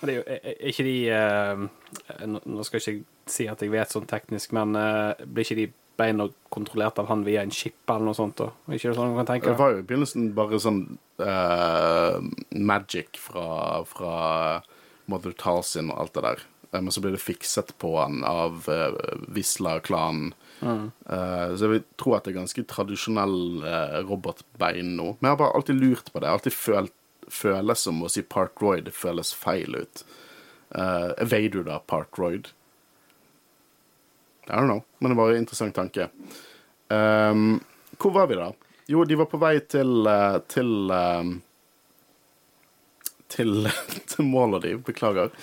Det 0.00 0.12
er 0.12 0.16
jo 0.18 0.24
er, 0.26 0.40
er 0.52 0.68
ikke 0.70 0.84
de 0.86 0.96
uh, 1.10 2.38
Nå 2.44 2.64
skal 2.66 2.78
jeg 2.78 2.98
ikke 2.98 3.32
si 3.32 3.48
at 3.50 3.62
jeg 3.62 3.72
vet 3.72 3.92
sånn 3.92 4.08
teknisk, 4.08 4.52
men 4.56 4.76
uh, 4.76 5.16
blir 5.24 5.48
ikke 5.48 5.58
de 5.58 5.66
beina 5.98 6.28
kontrollert 6.54 6.98
av 7.02 7.08
han 7.10 7.24
via 7.26 7.42
en 7.42 7.52
chip 7.54 7.90
eller 7.90 8.08
noe 8.08 8.16
sånt. 8.16 8.40
Er 8.40 8.76
Ikke 8.76 8.94
sånn 8.96 9.12
man 9.12 9.22
kan 9.22 9.32
tenke? 9.34 9.50
Det 9.50 9.58
var 9.58 9.74
jo 9.74 9.82
i 9.82 9.86
begynnelsen 9.88 10.30
bare 10.36 10.60
sånn 10.62 10.82
uh, 11.22 12.18
magic 12.54 13.18
fra, 13.20 13.48
fra 13.88 14.14
Mother 15.10 15.34
Tarsin 15.38 15.90
og 15.92 16.04
alt 16.04 16.14
det 16.14 16.24
der. 16.28 16.44
Eh, 16.72 16.80
Men 16.80 16.92
så 16.94 17.02
ble 17.04 17.14
det 17.14 17.22
fikset 17.22 17.74
på 17.82 17.94
han 17.98 18.22
av 18.26 18.68
uh. 18.68 18.92
Eh, 20.58 21.48
så 21.54 21.64
jeg 21.64 21.72
vil 21.72 21.84
tro 22.00 22.14
at 22.16 22.26
det 22.26 22.32
er 22.32 22.40
ganske 22.40 22.64
tradisjonell 22.70 23.64
uh, 23.64 23.98
robotbein 24.08 24.94
nå. 24.98 25.12
Men 25.18 25.30
jeg 25.30 25.36
har 25.36 25.42
bare 25.42 25.58
alltid 25.58 25.82
lurt 25.82 26.12
på 26.12 26.18
det. 26.18 26.26
Jeg 26.26 26.30
har 26.30 26.38
Alltid 26.40 26.58
følt, 26.58 26.96
føles 27.28 27.84
som 27.86 28.02
å 28.02 28.10
si 28.12 28.22
Partroid. 28.22 28.86
Det 28.88 28.96
føles 28.96 29.34
feil 29.36 29.78
ut. 29.78 30.04
Uh, 30.74 31.14
Vader, 31.24 31.64
da, 31.64 31.78
Partroid. 31.80 32.52
I 34.48 34.56
don't 34.56 34.70
know, 34.70 34.82
men 34.98 35.12
det 35.12 35.18
var 35.18 35.30
en 35.30 35.42
interessant 35.42 35.74
tanke. 35.76 36.08
Um, 36.88 37.60
hvor 37.98 38.14
var 38.14 38.26
vi 38.30 38.38
da? 38.38 38.52
Jo, 38.88 39.04
de 39.04 39.18
var 39.20 39.28
på 39.28 39.40
vei 39.40 39.58
til 39.60 40.06
eh, 40.08 40.38
til 40.48 40.90
um, 40.90 41.34
til, 43.28 43.68
til 44.08 44.24
målet 44.24 44.64
de, 44.64 44.76
beklager. 44.80 45.34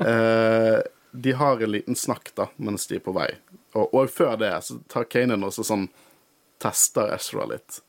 Uh, 0.00 0.80
de 1.12 1.32
har 1.36 1.60
en 1.60 1.70
liten 1.70 1.96
snakk 1.96 2.32
da, 2.34 2.48
mens 2.56 2.88
de 2.88 2.96
er 2.96 3.04
på 3.04 3.12
vei. 3.14 3.28
Og, 3.74 3.92
og 3.92 4.10
før 4.10 4.38
det 4.40 4.54
så 4.64 4.78
tar 4.90 5.06
Kanan 5.10 5.44
også 5.44 5.66
sånn 5.66 5.88
tester 6.62 7.12
Ezra 7.14 7.44
litt. 7.50 7.82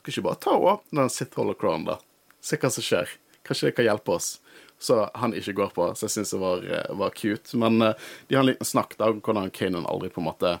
Skal 0.00 0.12
ikke 0.12 0.26
bare 0.28 0.42
ta 0.44 0.54
og 0.58 0.68
åpne 0.74 1.06
den 1.06 1.12
Sith 1.12 1.40
Holocron, 1.40 1.88
da? 1.88 1.96
Se 2.44 2.60
hva 2.60 2.70
som 2.72 2.84
skjer. 2.84 3.10
Kanskje 3.46 3.70
det 3.70 3.76
kan 3.78 3.88
hjelpe 3.88 4.16
oss. 4.16 4.34
Så 4.80 5.10
han 5.14 5.34
ikke 5.36 5.52
går 5.58 5.72
på, 5.76 5.86
så 5.94 6.06
jeg 6.06 6.14
syns 6.14 6.30
det 6.32 6.40
var, 6.40 6.64
eh, 6.64 6.92
var 6.96 7.12
cute. 7.16 7.56
Men 7.60 7.82
eh, 7.84 7.94
de 8.28 8.36
har 8.36 8.44
en 8.44 8.48
liten 8.48 8.68
snakk 8.68 8.96
da 8.96 9.10
om 9.12 9.20
hvordan 9.20 9.50
Kanan 9.52 9.88
aldri 9.88 10.08
på 10.12 10.22
en 10.22 10.30
måte 10.30 10.54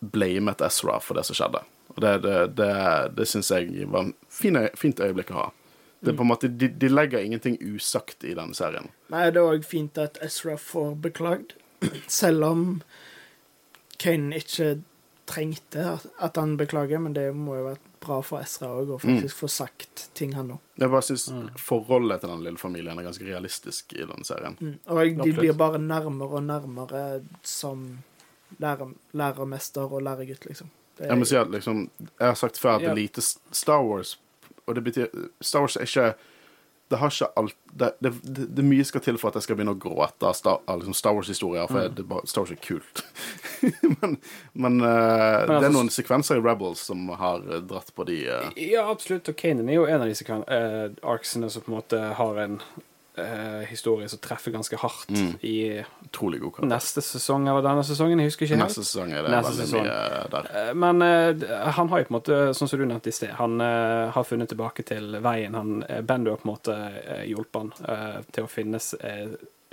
blamet 0.00 0.62
Ezra 0.62 1.00
for 1.02 1.18
det 1.18 1.26
som 1.26 1.38
skjedde. 1.38 1.64
Og 1.96 2.02
det, 2.04 2.12
det, 2.24 2.36
det, 2.60 2.74
det 3.18 3.26
syns 3.26 3.50
jeg 3.50 3.88
var 3.90 4.06
en 4.06 4.14
fint 4.30 5.02
øyeblikk 5.02 5.34
å 5.34 5.40
ha. 5.40 5.48
Det 6.00 6.14
er 6.14 6.16
på 6.16 6.24
en 6.24 6.30
måte, 6.30 6.48
de, 6.48 6.70
de 6.70 6.88
legger 6.88 7.20
ingenting 7.20 7.58
usagt 7.60 8.24
i 8.24 8.32
denne 8.38 8.56
serien. 8.56 8.88
Nei, 9.12 9.26
det 9.34 9.42
er 9.42 9.56
òg 9.58 9.66
fint 9.68 9.98
at 10.00 10.16
Ezra 10.24 10.54
får 10.56 10.94
beklagd, 11.04 11.58
selv 12.08 12.46
om 12.46 12.62
Kane 14.00 14.38
ikke 14.40 14.78
trengte 15.30 15.84
at- 16.20 16.36
han 16.36 16.56
beklager, 16.58 16.98
men 17.00 17.12
det 17.16 17.28
må 17.34 17.56
jo 17.56 17.64
være 17.68 17.78
bra 18.00 18.20
for 18.26 18.40
Ezra 18.40 18.68
òg, 18.68 18.88
å 18.96 18.98
faktisk 19.00 19.36
få 19.42 19.48
sagt 19.48 20.08
ting, 20.14 20.32
han 20.34 20.50
òg. 20.56 20.58
Jeg 20.78 20.90
bare 20.90 21.02
syns 21.06 21.26
forholdet 21.60 22.20
til 22.20 22.30
den 22.32 22.42
lille 22.44 22.58
familien 22.58 22.98
er 22.98 23.02
ganske 23.06 23.24
realistisk 23.28 23.92
i 23.94 24.04
den 24.08 24.24
serien. 24.24 24.56
Mm. 24.60 24.78
Og 24.86 25.24
de 25.24 25.32
blir 25.36 25.52
bare 25.56 25.78
nærmere 25.78 26.30
og 26.40 26.42
nærmere 26.42 27.22
som 27.42 27.98
lærer, 28.60 28.92
lærermester 29.14 29.92
og 29.92 30.02
læregutt, 30.02 30.46
liksom. 30.46 30.70
Er- 30.98 31.06
Jeg 31.08 31.18
må 31.18 31.24
si 31.26 31.36
at 31.36 31.48
liksom 31.50 31.88
Jeg 32.18 32.26
har 32.28 32.34
sagt 32.34 32.58
før 32.58 32.74
at 32.74 32.80
det 32.80 32.88
er 32.90 32.94
lite 32.94 33.22
Star 33.52 33.82
Wars 33.82 34.18
Og 34.66 34.74
det 34.74 34.84
betyr 34.84 35.06
Star 35.40 35.60
Wars 35.60 35.76
er 35.76 35.80
ikke 35.86 36.14
Det 36.90 36.98
har 36.98 37.12
ikke 37.14 37.28
alt 37.38 37.54
Det, 37.80 37.88
det, 38.02 38.10
det, 38.26 38.46
det 38.58 38.64
mye 38.66 38.84
skal 38.84 39.00
til 39.04 39.16
for 39.20 39.30
at 39.30 39.36
jeg 39.38 39.44
skal 39.46 39.56
begynne 39.60 39.76
å 39.76 39.78
gråte 39.78 40.26
av 40.26 40.34
Star, 40.34 40.58
liksom 40.66 40.94
Star 40.98 41.14
Wars-historier, 41.14 41.68
for 41.70 41.86
Mm. 41.86 41.94
det, 41.94 42.04
bare- 42.10 42.26
Star 42.26 42.42
Wars 42.42 42.50
er 42.50 42.58
kult. 42.64 43.04
men 44.00 44.16
men 44.54 44.80
eh, 44.80 45.46
det 45.46 45.54
altså- 45.54 45.68
er 45.70 45.74
noen 45.76 45.90
sekvenser 45.94 46.40
i 46.40 46.44
Rebels 46.44 46.82
som 46.90 47.06
har 47.20 47.44
eh, 47.46 47.60
dratt 47.70 47.94
på 47.94 48.04
de 48.10 48.18
uh... 48.28 48.50
Ja, 48.58 48.88
absolutt. 48.90 49.28
Og 49.30 49.36
Kanan 49.38 49.68
er 49.70 49.78
jo 49.78 49.86
en 49.86 50.02
av 50.02 50.10
disse 50.10 50.26
kan, 50.26 50.42
eh, 50.50 50.90
som 51.22 51.62
på 51.62 51.70
en 51.70 51.78
måte 51.78 52.00
har 52.18 52.42
en 52.42 52.58
eh, 53.20 53.66
historie 53.70 54.08
som 54.08 54.18
treffer 54.18 54.52
ganske 54.54 54.76
hardt 54.80 55.10
i 55.44 55.54
Trolig 56.12 56.40
god 56.40 56.54
karakter. 56.56 56.70
neste 56.74 57.02
sesong 57.04 57.46
eller 57.48 57.62
denne 57.62 57.84
sesongen. 57.86 58.18
Jeg 58.18 58.30
husker 58.32 58.46
ikke 58.46 58.56
helt. 58.56 58.66
Neste 58.68 58.84
sesong 58.86 59.12
er 59.12 59.22
det 59.22 59.30
Neste 59.34 59.52
veldig 59.52 59.66
sesong. 59.68 59.84
mye 59.86 60.30
der. 60.34 60.50
Eh, 60.62 60.72
Men 60.74 61.02
eh, 61.02 61.70
han 61.76 61.88
har 61.92 61.98
jo 62.02 62.08
på 62.08 62.14
en 62.14 62.18
måte, 62.18 62.40
sånn 62.58 62.68
som 62.72 62.78
du 62.80 62.86
nevnte 62.86 63.08
i 63.12 63.16
sted, 63.16 63.30
han 63.38 63.60
eh, 63.60 64.10
har 64.16 64.24
funnet 64.24 64.48
tilbake 64.50 64.82
til 64.88 65.20
veien. 65.22 65.54
Han, 65.54 65.82
eh, 65.88 66.00
Bendo 66.02 66.30
har 66.34 66.42
på 66.42 66.48
en 66.48 66.54
måte 66.54 66.76
hjulpet 67.28 67.60
han 67.60 68.24
til 68.32 68.44
å 68.44 68.50
finne 68.50 68.78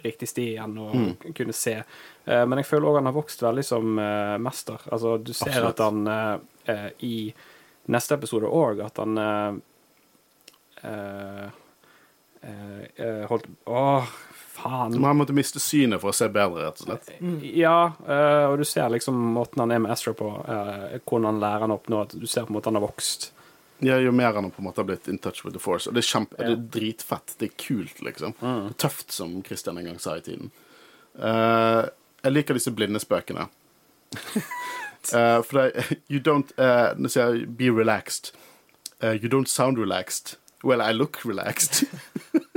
riktig 0.03 0.27
sti 0.29 0.43
igjen 0.53 0.77
og 0.77 0.93
Mm. 0.95 1.33
kunne 1.33 1.53
se. 1.53 1.83
Men 2.27 2.57
jeg 2.59 2.65
føler 2.69 2.85
òg 2.91 2.95
han 2.99 3.05
har 3.09 3.13
vokst 3.15 3.41
veldig 3.41 3.63
som 3.65 3.95
mester. 4.43 4.77
Altså, 4.91 5.17
du 5.23 5.33
ser 5.33 5.63
Absolutt. 5.63 5.79
at 5.79 5.79
han 5.79 6.93
i 7.01 7.33
neste 7.89 8.13
episode 8.13 8.45
òg 8.45 8.85
at 8.85 8.97
han 8.97 9.61
eh, 12.47 13.23
holdt 13.29 13.45
Åh, 13.65 14.07
faen. 14.57 14.91
Men 14.95 15.03
han 15.03 15.17
måtte 15.17 15.35
miste 15.37 15.59
synet 15.59 16.01
for 16.01 16.09
å 16.13 16.15
se 16.17 16.27
bedre, 16.29 16.67
rett 16.67 16.81
og 16.81 16.87
slett. 16.89 17.09
Ja, 17.53 17.91
eh, 18.07 18.45
og 18.49 18.57
du 18.61 18.65
ser 18.65 18.89
liksom 18.93 19.17
måten 19.35 19.59
han 19.63 19.71
er 19.71 19.79
med 19.83 19.91
Ezra 19.93 20.13
på, 20.17 20.29
eh, 20.47 20.99
hvordan 21.03 21.25
han 21.31 21.41
lærer 21.43 21.65
han 21.67 21.75
opp 21.75 21.89
nå, 21.93 22.01
at 22.07 22.15
du 22.17 22.27
ser 22.27 22.47
på 22.47 22.53
en 22.53 22.59
måte 22.59 22.71
han 22.71 22.79
har 22.79 22.85
vokst. 22.87 23.31
Ja, 23.85 23.99
jo 24.01 24.11
mer 24.11 24.33
han 24.33 24.49
på 24.49 24.63
en 24.63 24.65
måte 24.65 24.81
har 24.81 24.87
blitt 24.89 25.07
in 25.07 25.19
touch 25.21 25.43
with 25.45 25.53
the 25.53 25.61
force. 25.61 25.85
Og 25.87 25.93
det 25.93 26.01
er, 26.01 26.07
kjempe, 26.09 26.37
Ja. 26.39 26.47
det 26.49 26.55
er 26.57 26.79
dritfett. 26.79 27.35
Det 27.37 27.51
er 27.51 27.53
kult, 27.61 28.01
liksom. 28.01 28.33
Tøft, 28.77 29.11
som 29.11 29.43
Christian 29.43 29.77
en 29.77 29.85
gang 29.85 29.99
sa 29.99 30.15
i 30.17 30.21
tiden. 30.25 30.49
Eh, 31.19 31.85
jeg 32.23 32.33
liker 32.33 32.57
disse 32.57 32.71
blindespøkene. 32.73 33.47
uh, 35.13 35.41
for 35.45 35.53
det 35.59 35.97
You 36.09 36.19
don't 36.23 36.53
uh, 36.57 36.93
Nå 36.97 37.09
sier 37.11 37.33
jeg 37.35 37.57
'be 37.57 37.69
relaxed'. 37.69 38.31
You 39.03 39.29
don't 39.29 39.45
sound 39.45 39.77
relaxed. 39.77 40.37
Well, 40.67 40.81
I 40.81 40.91
look 40.91 41.25
relaxed. 41.25 41.87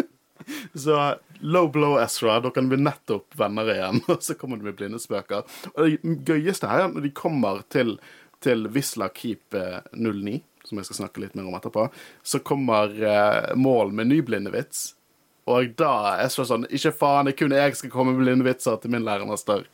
så 0.75 1.17
low 1.41 1.69
blow, 1.69 1.99
Ezra. 2.03 2.41
Dere 2.41 2.63
bli 2.67 2.79
nettopp 2.83 3.37
venner 3.39 3.71
igjen. 3.71 4.01
Og 4.11 4.23
så 4.23 4.35
kommer 4.35 4.59
de 4.59 4.67
med 4.67 4.81
blindespøker. 4.81 5.45
Og 5.77 5.93
det 6.03 6.17
gøyeste 6.27 6.67
her 6.67 6.89
er 6.89 6.91
når 6.91 7.07
de 7.07 7.13
kommer 7.15 7.63
til, 7.71 8.01
til 8.43 8.67
Visla 8.75 9.13
Keep 9.15 9.55
eh, 9.55 9.79
09, 9.95 10.41
som 10.67 10.83
jeg 10.83 10.91
skal 10.91 11.05
snakke 11.05 11.23
litt 11.23 11.39
mer 11.39 11.47
om 11.47 11.55
etterpå, 11.61 11.87
så 12.27 12.43
kommer 12.43 12.99
eh, 12.99 13.55
Mål 13.55 13.95
med 13.95 14.11
ny 14.11 14.21
blindevits. 14.27 14.89
Og 15.47 15.71
da 15.79 15.95
er 16.11 16.27
Ezra 16.27 16.45
sånn 16.47 16.67
Ikke 16.67 16.93
faen, 16.95 17.27
det 17.27 17.37
er 17.37 17.39
kun 17.41 17.55
jeg 17.55 17.79
skal 17.79 17.95
komme 17.95 18.13
med 18.17 18.27
blindevitser 18.27 18.83
til 18.83 18.91
min 18.91 19.07
lærermester. 19.07 19.69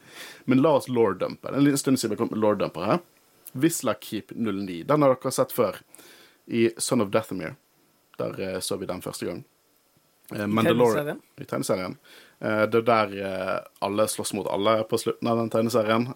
Men 0.44 0.60
la 0.60 0.76
oss 0.76 0.92
lord-dumpe. 0.92 1.48
Det 1.48 1.54
er 1.56 1.62
En 1.62 1.70
liten 1.70 1.86
stund 1.86 2.04
siden 2.04 2.18
vi 2.18 2.20
kom 2.20 2.34
med 2.36 2.44
lord-dumper 2.44 2.90
her. 2.92 3.04
Visla 3.56 3.96
Keep 3.96 4.36
09. 4.36 4.82
Den 4.84 5.02
har 5.08 5.16
dere 5.16 5.32
sett 5.32 5.56
før. 5.56 5.80
I 6.46 6.68
Son 6.76 7.00
of 7.00 7.08
Deathamere. 7.16 7.56
Der 8.16 8.40
eh, 8.40 8.60
så 8.60 8.76
vi 8.76 8.86
den 8.86 9.02
første 9.02 9.26
gang. 9.26 9.44
Eh, 10.34 10.46
Mandalorian. 10.46 11.20
I 11.40 11.44
tegneserien. 11.44 11.96
Eh, 12.40 12.62
det 12.70 12.82
er 12.82 12.86
der 12.88 13.66
alle 13.84 14.08
slåss 14.08 14.34
mot 14.36 14.48
alle 14.50 14.78
på 14.88 14.98
slutten 15.00 15.30
av 15.30 15.40
den 15.40 15.52
tegneserien. 15.52 16.08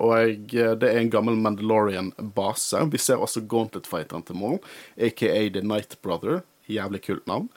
Og 0.00 0.52
det 0.52 0.90
er 0.90 1.00
en 1.00 1.12
gammel 1.12 1.38
Mandalorian-base. 1.40 2.84
Vi 2.92 3.00
ser 3.02 3.22
også 3.22 3.44
Gauntlet-fighteren 3.48 4.26
til 4.26 4.40
Maul, 4.40 4.60
aka 4.96 5.32
The 5.50 5.64
Night 5.64 6.00
Brother. 6.02 6.42
Jævlig 6.66 7.04
kult 7.06 7.26
navn. 7.30 7.50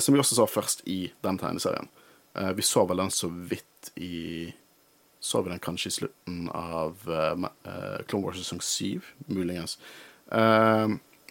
Som 0.00 0.14
vi 0.14 0.20
også 0.20 0.38
så 0.38 0.46
først 0.48 0.82
i 0.90 1.12
den 1.22 1.38
tegneserien. 1.38 1.88
Vi 2.56 2.62
så 2.66 2.82
vel 2.88 3.02
den 3.02 3.12
så 3.14 3.28
vidt 3.30 3.90
i 3.96 4.52
Så 5.20 5.40
vi 5.42 5.50
den 5.50 5.60
kanskje 5.62 5.88
i 5.88 5.94
slutten 5.94 6.48
av 6.52 6.98
Clone 8.08 8.24
Wars 8.24 8.36
sesong 8.42 8.60
7, 8.60 9.00
muligens. 9.28 9.78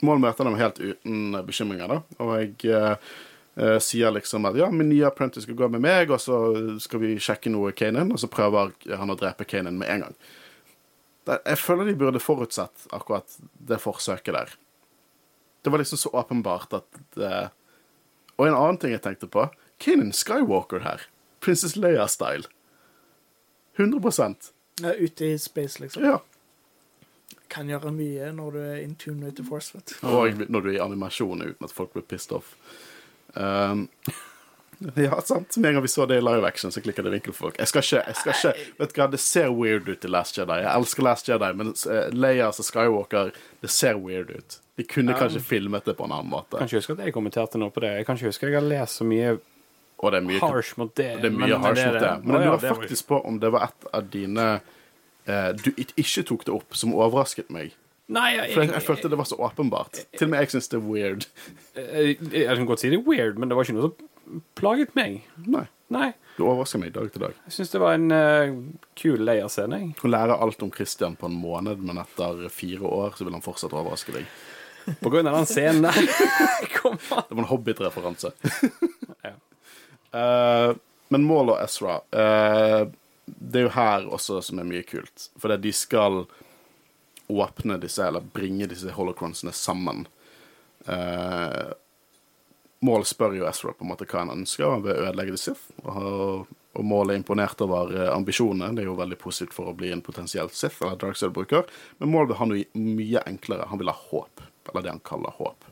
Uh, 0.03 0.07
Mål 0.07 0.19
møter 0.19 0.47
dem 0.47 0.57
helt 0.59 0.81
uten 0.81 1.37
bekymringer, 1.47 1.87
da. 1.87 2.01
Og 2.23 2.33
jeg 2.35 2.75
eh, 2.75 3.11
eh, 3.55 3.77
sier 3.83 4.11
liksom 4.11 4.45
at 4.49 4.57
ja, 4.59 4.69
min 4.71 4.89
nye 4.91 5.07
apprentice 5.07 5.47
skal 5.47 5.57
gå 5.59 5.69
med 5.71 5.83
meg, 5.83 6.11
og 6.11 6.19
så 6.21 6.39
skal 6.83 7.03
vi 7.03 7.15
sjekke 7.21 7.51
noe 7.53 7.71
Kanan, 7.71 8.11
og 8.11 8.19
så 8.21 8.29
prøver 8.31 8.73
han 8.99 9.13
å 9.13 9.17
drepe 9.19 9.47
Kanan 9.47 9.79
med 9.79 9.91
en 9.93 10.07
gang. 10.07 10.17
Jeg 11.33 11.59
føler 11.61 11.87
de 11.87 11.95
burde 11.95 12.19
forutsett 12.19 12.87
akkurat 12.91 13.37
det 13.63 13.79
forsøket 13.79 14.35
der. 14.35 14.55
Det 15.63 15.71
var 15.71 15.79
liksom 15.79 16.01
så 16.01 16.11
åpenbart 16.19 16.73
at 16.75 17.03
det 17.15 17.35
Og 18.35 18.47
en 18.47 18.55
annen 18.57 18.77
ting 18.81 18.91
jeg 18.91 19.03
tenkte 19.05 19.27
på 19.29 19.45
Kanan 19.79 20.11
Skywalker 20.11 20.81
her. 20.83 21.05
Princess 21.39 21.75
Leia-style. 21.77 22.49
100% 23.77 24.49
Ja, 24.81 24.93
ute 24.97 25.25
i 25.25 25.37
space, 25.37 25.79
liksom. 25.79 26.03
Ja. 26.03 26.17
Kan 27.53 27.69
gjøre 27.69 27.93
mye 27.93 28.33
når 28.33 28.55
du 28.55 28.59
er 28.63 28.81
in 28.81 28.97
tune 28.99 29.25
with 29.25 29.37
the 29.37 29.45
force, 29.45 29.75
vet. 29.75 29.95
Og 30.01 30.43
når 30.49 30.65
du 30.65 30.73
er 30.73 30.77
i 30.79 30.83
animasjon 30.83 31.43
uten 31.45 31.67
at 31.67 31.73
folk 31.73 31.93
blir 31.93 32.05
pissed 32.09 32.33
off. 32.35 32.55
Um, 33.33 33.87
ja, 34.95 35.21
sant. 35.21 35.57
Med 35.57 35.69
en 35.69 35.73
gang 35.77 35.83
vi 35.85 35.87
så 35.87 36.05
det 36.09 36.17
i 36.17 36.21
live 36.21 36.47
action, 36.47 36.71
så 36.71 36.81
klikka 36.81 37.05
det 37.05 37.13
vinkelfolk. 37.13 37.59
Jeg 37.59 37.69
skal 37.71 37.85
ikke, 37.85 38.01
jeg 38.07 38.15
skal 38.19 38.33
ikke 38.33 38.81
Vet 38.81 38.93
du 38.95 38.99
hva, 38.99 39.07
det 39.13 39.21
ser 39.21 39.53
weird 39.53 39.87
ut 39.89 40.05
i 40.05 40.11
Last 40.11 40.37
Jedi. 40.37 40.59
Jeg 40.65 40.71
elsker 40.73 41.05
Last 41.05 41.29
Jedi, 41.29 41.53
men 41.59 41.71
uh, 41.71 42.01
Leia 42.11 42.49
altså 42.49 42.65
Skywalker, 42.67 43.31
det 43.63 43.71
ser 43.71 44.01
weird 44.01 44.33
ut. 44.33 44.59
De 44.75 44.83
kunne 44.89 45.13
kanskje 45.13 45.39
filmet 45.45 45.85
det 45.85 45.93
på 45.97 46.07
en 46.07 46.11
annen 46.11 46.31
måte. 46.33 46.57
Kan 46.57 46.69
ikke 46.69 46.81
huske 46.81 46.97
at 46.97 47.03
jeg 47.05 47.15
kommenterte 47.15 47.61
noe 47.61 47.73
på 47.73 47.83
det. 47.85 47.93
Jeg 47.99 48.07
kan 48.07 48.17
ikke 48.17 48.31
huske 48.31 48.47
at 48.47 48.55
jeg 48.55 48.59
har 48.59 48.69
lest 48.71 49.01
så 49.01 49.05
mye 49.07 49.35
Og 50.03 50.11
det 50.11 50.19
er 50.19 50.25
mye, 50.25 50.39
harsh 50.41 50.79
mot 50.81 50.95
det. 50.97 51.11
det 51.21 51.29
er 51.29 51.35
mye 51.35 51.51
men 51.53 51.67
harsh 51.67 51.85
mot 51.85 51.99
det. 52.01 52.13
Men 52.23 52.35
jeg 52.35 52.47
lurer 52.49 52.79
faktisk 52.81 53.07
på 53.07 53.19
om 53.29 53.37
det 53.39 53.51
var 53.53 53.69
et 53.69 53.85
av 53.93 54.09
dine 54.11 54.47
eh, 54.57 54.71
du 55.25 55.69
ikke 55.77 56.23
tok 56.27 56.45
det 56.47 56.53
opp, 56.55 56.75
som 56.75 56.95
overrasket 56.95 57.51
meg. 57.53 57.75
Nei, 58.12 58.33
jeg, 58.36 58.49
For 58.51 58.65
jeg, 58.65 58.73
jeg 58.75 58.83
følte 58.83 59.12
det 59.13 59.17
var 59.19 59.27
så 59.29 59.38
åpenbart. 59.39 60.01
Til 60.17 60.27
og 60.27 60.33
med 60.33 60.43
jeg 60.43 60.51
syns 60.53 60.67
det 60.73 60.79
er 60.79 60.83
weird. 60.83 61.27
jeg, 61.77 62.17
jeg 62.36 62.57
kan 62.59 62.67
godt 62.67 62.83
si 62.83 62.91
det 62.91 62.99
er 62.99 63.07
weird, 63.07 63.39
men 63.39 63.49
det 63.49 63.55
var 63.57 63.63
ikke 63.63 63.77
noe 63.77 63.88
som 63.88 64.41
plaget 64.59 64.91
meg. 64.97 65.21
Nei. 65.47 65.65
Nei. 65.93 66.09
Du 66.38 66.45
overrasker 66.47 66.81
meg 66.81 66.93
dag 66.95 67.09
til 67.13 67.21
dag. 67.21 67.36
Jeg 67.47 67.55
syns 67.57 67.73
det 67.73 67.81
var 67.83 67.97
en 67.97 68.13
uh, 68.13 68.53
kul 68.99 69.21
leierscene. 69.21 69.79
Hun 69.99 70.13
lærer 70.13 70.41
alt 70.41 70.63
om 70.65 70.71
Christian 70.73 71.17
på 71.19 71.29
en 71.29 71.38
måned, 71.38 71.83
men 71.86 72.01
etter 72.01 72.47
fire 72.53 72.89
år 72.89 73.17
så 73.17 73.27
vil 73.27 73.38
han 73.38 73.45
fortsatt 73.45 73.75
overraske 73.75 74.15
deg. 74.15 74.29
På 74.99 75.12
grunn 75.13 75.29
av 75.29 75.38
den 75.38 75.47
scenen 75.47 75.86
der. 75.86 75.99
Kom 76.79 76.97
an. 76.97 77.27
Det 77.29 77.38
var 77.38 77.43
en 77.45 77.51
Hobbit-referanse. 77.51 78.33
Ja. 79.23 79.38
uh, 80.17 80.73
men 81.13 81.27
Maul 81.29 81.51
og 81.53 81.59
Ezra 81.62 81.99
eh, 82.09 82.88
Det 83.25 83.62
er 83.62 83.67
jo 83.67 83.75
her 83.75 84.07
også 84.12 84.41
som 84.43 84.59
er 84.59 84.67
mye 84.67 84.83
kult. 84.88 85.29
For 85.39 85.53
de 85.57 85.71
skal 85.75 86.23
åpne 87.31 87.77
disse, 87.79 88.03
eller 88.03 88.25
bringe 88.33 88.67
disse 88.67 88.91
holocronsene 88.91 89.53
sammen. 89.55 90.05
Eh, 90.86 91.71
Maul 92.83 93.05
spør 93.07 93.38
jo 93.38 93.47
Ezra 93.47 93.71
på 93.71 93.86
en 93.86 93.93
måte 93.93 94.07
hva 94.09 94.25
han 94.25 94.33
ønsker. 94.33 94.67
Han 94.67 94.83
vil 94.83 94.99
ødelegge 95.05 95.38
The 95.38 95.39
Sith. 95.39 95.69
Og, 95.88 96.49
og 96.75 96.88
Maul 96.88 97.13
er 97.13 97.19
imponert 97.21 97.62
over 97.63 97.93
eh, 97.95 98.09
ambisjonene. 98.12 98.73
Det 98.75 98.83
er 98.83 98.89
jo 98.89 98.97
veldig 98.99 99.19
positivt 99.21 99.55
for 99.55 99.71
å 99.71 99.77
bli 99.77 99.93
en 99.95 100.03
potensiell 100.03 100.51
Sith 100.51 100.83
eller 100.83 100.99
Darkside-bruker. 100.99 101.69
Men 102.01 102.12
Maul 102.12 102.27
vil 102.27 102.39
ha 102.41 102.49
noe 102.49 102.65
mye 102.75 103.23
enklere. 103.29 103.69
Han 103.71 103.79
vil 103.79 103.93
ha 103.93 103.95
håp. 104.12 104.43
Eller 104.67 104.83
det 104.83 104.91
han 104.97 105.05
kaller 105.07 105.39
håp. 105.39 105.69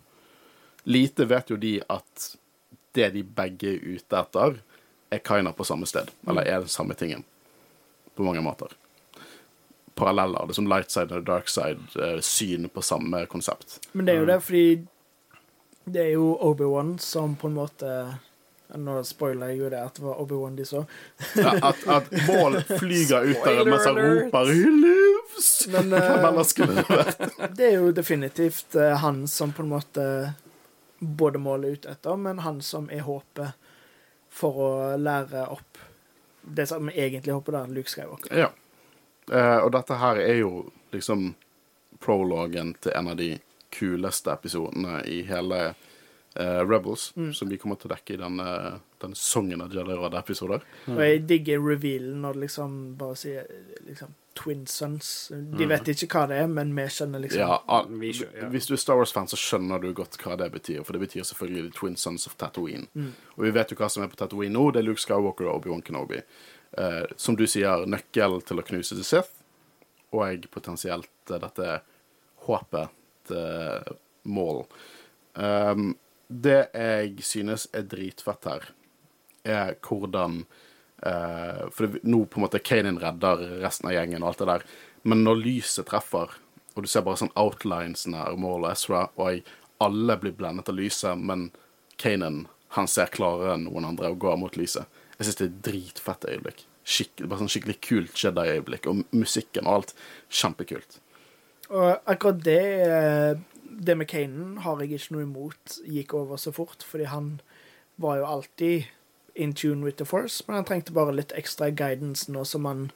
Lite 0.88 1.28
vet 1.30 1.52
jo 1.52 1.60
de 1.62 1.76
at 1.92 2.32
det 2.96 3.12
de 3.14 3.24
begge 3.24 3.76
er 3.76 3.84
ute 3.84 4.18
etter, 4.18 4.58
er 5.12 5.22
kinda 5.24 5.52
på 5.56 5.68
samme 5.68 5.88
sted. 5.88 6.10
Eller 6.28 6.48
er 6.48 6.64
den 6.64 6.72
samme 6.72 6.96
tingen. 6.96 7.28
På 8.16 8.24
mange 8.24 8.42
måter. 8.42 8.74
Paralleller. 9.96 10.48
Det 10.48 10.56
er 10.56 10.60
som 10.62 10.68
light 10.72 10.92
side 10.92 11.16
og 11.16 11.26
dark 11.28 11.50
side. 11.52 11.80
eh, 12.00 12.20
Syn 12.22 12.70
på 12.70 12.82
samme 12.82 13.26
konsept. 13.26 13.80
Men 13.92 14.06
det 14.06 14.16
er 14.16 14.20
jo 14.20 14.26
det, 14.26 14.42
fordi 14.44 14.66
det 15.86 16.02
er 16.02 16.12
jo 16.14 16.36
Obi-Wan 16.42 17.00
som 17.00 17.36
på 17.36 17.48
en 17.48 17.58
måte 17.58 17.94
Nå 18.72 19.02
spoiler 19.04 19.50
jeg 19.52 19.58
jo 19.60 19.70
det 19.74 19.80
at 19.84 19.98
det 19.98 20.04
var 20.06 20.20
Obi-Wan 20.24 20.56
de 20.56 20.64
så. 20.64 20.86
Ja, 21.36 21.52
at, 21.60 21.82
at 21.92 22.06
Maul 22.30 22.56
flyger 22.80 23.26
ut 23.28 23.42
der 23.44 23.66
mens 23.68 23.84
han 23.84 24.00
roper 24.00 24.48
'He 24.48 24.70
lives!' 24.72 25.68
Men 25.68 26.46
skulle 26.52 26.86
det 27.58 27.66
er 27.68 27.76
jo 27.82 27.92
definitivt 27.92 28.76
uh, 28.80 28.96
han 29.04 29.28
som 29.28 29.52
på 29.52 29.66
en 29.66 29.74
måte 29.74 30.34
både 31.00 31.40
måler 31.40 31.76
ut 31.76 31.86
etter, 31.86 32.16
men 32.16 32.40
han 32.40 32.62
som 32.62 32.88
er 32.90 33.04
håpet 33.04 33.52
for 34.30 34.56
å 34.56 34.72
lære 34.96 35.50
opp 35.52 35.82
det 36.56 36.68
som 36.70 36.90
egentlig 36.90 37.34
hopper 37.34 37.60
der, 37.60 37.72
Luke 37.76 37.92
Skywalker. 37.92 38.36
Ja. 38.38 38.50
Eh, 39.32 39.58
og 39.62 39.72
dette 39.76 39.98
her 40.02 40.20
er 40.22 40.42
jo 40.42 40.66
liksom 40.92 41.32
prologen 42.02 42.74
til 42.82 42.96
en 42.98 43.12
av 43.14 43.20
de 43.20 43.36
kuleste 43.72 44.34
episodene 44.34 45.02
i 45.08 45.22
hele 45.28 45.60
eh, 45.70 46.62
Rebels, 46.66 47.12
som 47.34 47.50
vi 47.50 47.60
kommer 47.62 47.80
til 47.80 47.92
å 47.92 47.94
dekke 47.96 48.16
i 48.16 48.20
denne, 48.20 48.48
denne 49.02 49.20
songen 49.20 49.64
av 49.64 49.74
Jedi 49.74 49.96
Råd-episoder. 49.96 50.66
Og 50.92 51.04
jeg 51.06 51.24
digger 51.30 51.64
revealen 51.64 52.26
når 52.26 52.36
det 52.36 52.48
liksom 52.48 52.80
bare 53.00 53.20
sier 53.22 53.48
liksom, 53.88 54.16
Twin 54.38 54.64
Sons. 54.68 55.32
De 55.32 55.66
vet 55.68 55.90
ikke 55.92 56.08
hva 56.14 56.24
det 56.32 56.38
er, 56.44 56.48
men 56.52 56.72
vi 56.78 56.86
skjønner 56.88 57.24
liksom 57.24 57.42
Ja, 57.42 57.82
Vi 57.90 58.14
ja. 58.16 58.48
Hvis 58.54 58.70
du 58.70 58.76
er 58.78 58.82
Star 58.82 59.00
Wars-fan, 59.00 59.28
så 59.28 59.40
skjønner 59.40 59.82
du 59.84 59.90
godt 59.98 60.16
hva 60.24 60.38
det 60.40 60.52
betyr. 60.54 60.86
For 60.88 60.96
det 60.96 61.04
betyr 61.04 61.28
selvfølgelig 61.28 61.68
The 61.68 61.78
Twin 61.80 62.00
Sons 62.00 62.28
of 62.30 62.38
Tatooine. 62.40 62.88
Og 63.36 63.46
vi 63.46 63.54
vet 63.56 63.74
jo 63.74 63.80
hva 63.80 63.90
som 63.92 64.06
er 64.06 64.12
på 64.12 64.20
Tatooine 64.20 64.56
nå. 64.56 64.70
Det 64.72 64.82
er 64.82 64.88
Luke 64.88 65.04
Skywalker 65.04 65.50
og 65.50 65.60
Obi-Wan 65.60 65.84
Kenobi. 65.86 66.22
Eh, 66.78 67.04
som 67.16 67.36
du 67.36 67.44
sier, 67.48 67.86
nøkkel 67.90 68.40
til 68.48 68.62
å 68.62 68.64
knuse 68.64 68.96
til 68.96 69.04
Sith, 69.04 69.42
og 70.16 70.24
jeg 70.24 70.52
potensielt 70.54 71.32
eh, 71.32 71.42
dette 71.42 71.82
håpet 72.48 72.96
til 73.28 73.98
mål. 74.32 74.64
Um, 75.36 75.94
det 76.32 76.72
jeg 76.72 77.26
synes 77.28 77.68
er 77.76 77.88
dritfett 77.92 78.48
her, 78.48 78.70
er 79.44 79.76
hvordan 79.84 80.44
eh, 80.46 80.60
For 81.02 81.88
det, 81.88 82.04
nå 82.06 82.20
på 82.30 82.38
en 82.38 82.44
måte 82.46 82.60
Kanan 82.62 83.00
redder 83.02 83.40
resten 83.64 83.90
av 83.90 83.96
gjengen 83.96 84.22
og 84.22 84.32
alt 84.32 84.42
det 84.44 84.50
der, 84.52 84.66
men 85.10 85.24
når 85.26 85.40
lyset 85.42 85.88
treffer, 85.90 86.36
og 86.76 86.86
du 86.86 86.90
ser 86.92 87.04
bare 87.06 87.18
sånn 87.20 87.34
outlinesene 87.40 88.22
av 88.30 88.38
Maul 88.40 88.68
og 88.68 88.70
Ezra, 88.70 89.08
og 89.18 89.42
alle 89.82 90.18
blir 90.22 90.36
blendet 90.38 90.70
av 90.70 90.78
lyset, 90.78 91.18
men 91.18 91.50
Kanan 92.02 92.44
han 92.76 92.88
ser 92.88 93.12
klarere 93.12 93.58
enn 93.58 93.66
noen 93.68 93.90
andre 93.90 94.12
og 94.14 94.22
går 94.22 94.38
mot 94.40 94.58
lyset. 94.60 94.88
Jeg 95.18 95.28
synes 95.28 95.40
det 95.40 95.46
er 95.46 95.50
et 95.50 95.64
dritfett 95.68 96.28
øyeblikk. 96.32 96.62
Skikk, 96.82 97.24
bare 97.28 97.42
sånn 97.42 97.52
skikkelig 97.52 97.78
kult 97.84 98.22
Jedi-øyeblikk, 98.22 98.88
og 98.90 99.02
musikken 99.14 99.68
og 99.68 99.82
alt. 99.82 99.92
Kjempekult. 100.32 101.02
Og 101.72 102.10
akkurat 102.10 102.40
det 102.44 102.64
eh, 102.84 103.34
Det 103.62 103.94
med 103.96 104.10
Kanan 104.12 104.58
har 104.66 104.82
jeg 104.82 104.98
ikke 104.98 105.14
noe 105.16 105.24
imot 105.24 105.76
gikk 105.88 106.14
over 106.20 106.40
så 106.42 106.52
fort, 106.52 106.84
fordi 106.84 107.06
han 107.08 107.30
var 108.02 108.18
jo 108.20 108.26
alltid 108.28 108.90
in 109.36 109.54
tune 109.54 109.86
with 109.86 109.98
the 109.98 110.06
force, 110.06 110.44
men 110.48 110.56
han 110.56 110.68
trengte 110.68 110.94
bare 110.96 111.16
litt 111.16 111.34
ekstra 111.38 111.70
guidance 111.70 112.32
nå 112.32 112.44
som 112.46 112.66
han 112.66 112.90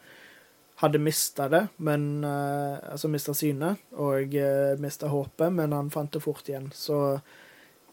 hadde 0.82 1.00
mista 1.00 1.48
det, 1.50 1.68
men 1.78 2.24
uh, 2.28 2.76
Altså 2.92 3.08
mista 3.08 3.34
synet 3.34 3.80
og 3.96 4.36
uh, 4.36 4.76
mista 4.82 5.08
håpet, 5.08 5.54
men 5.54 5.72
han 5.72 5.92
fant 5.92 6.12
det 6.12 6.24
fort 6.24 6.50
igjen. 6.50 6.68
Så 6.76 7.20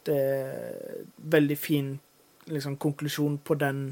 det 0.06 0.18
er 0.18 1.04
veldig 1.16 1.58
fin 1.58 1.92
liksom, 2.50 2.76
konklusjon 2.76 3.38
på 3.38 3.54
den 3.54 3.84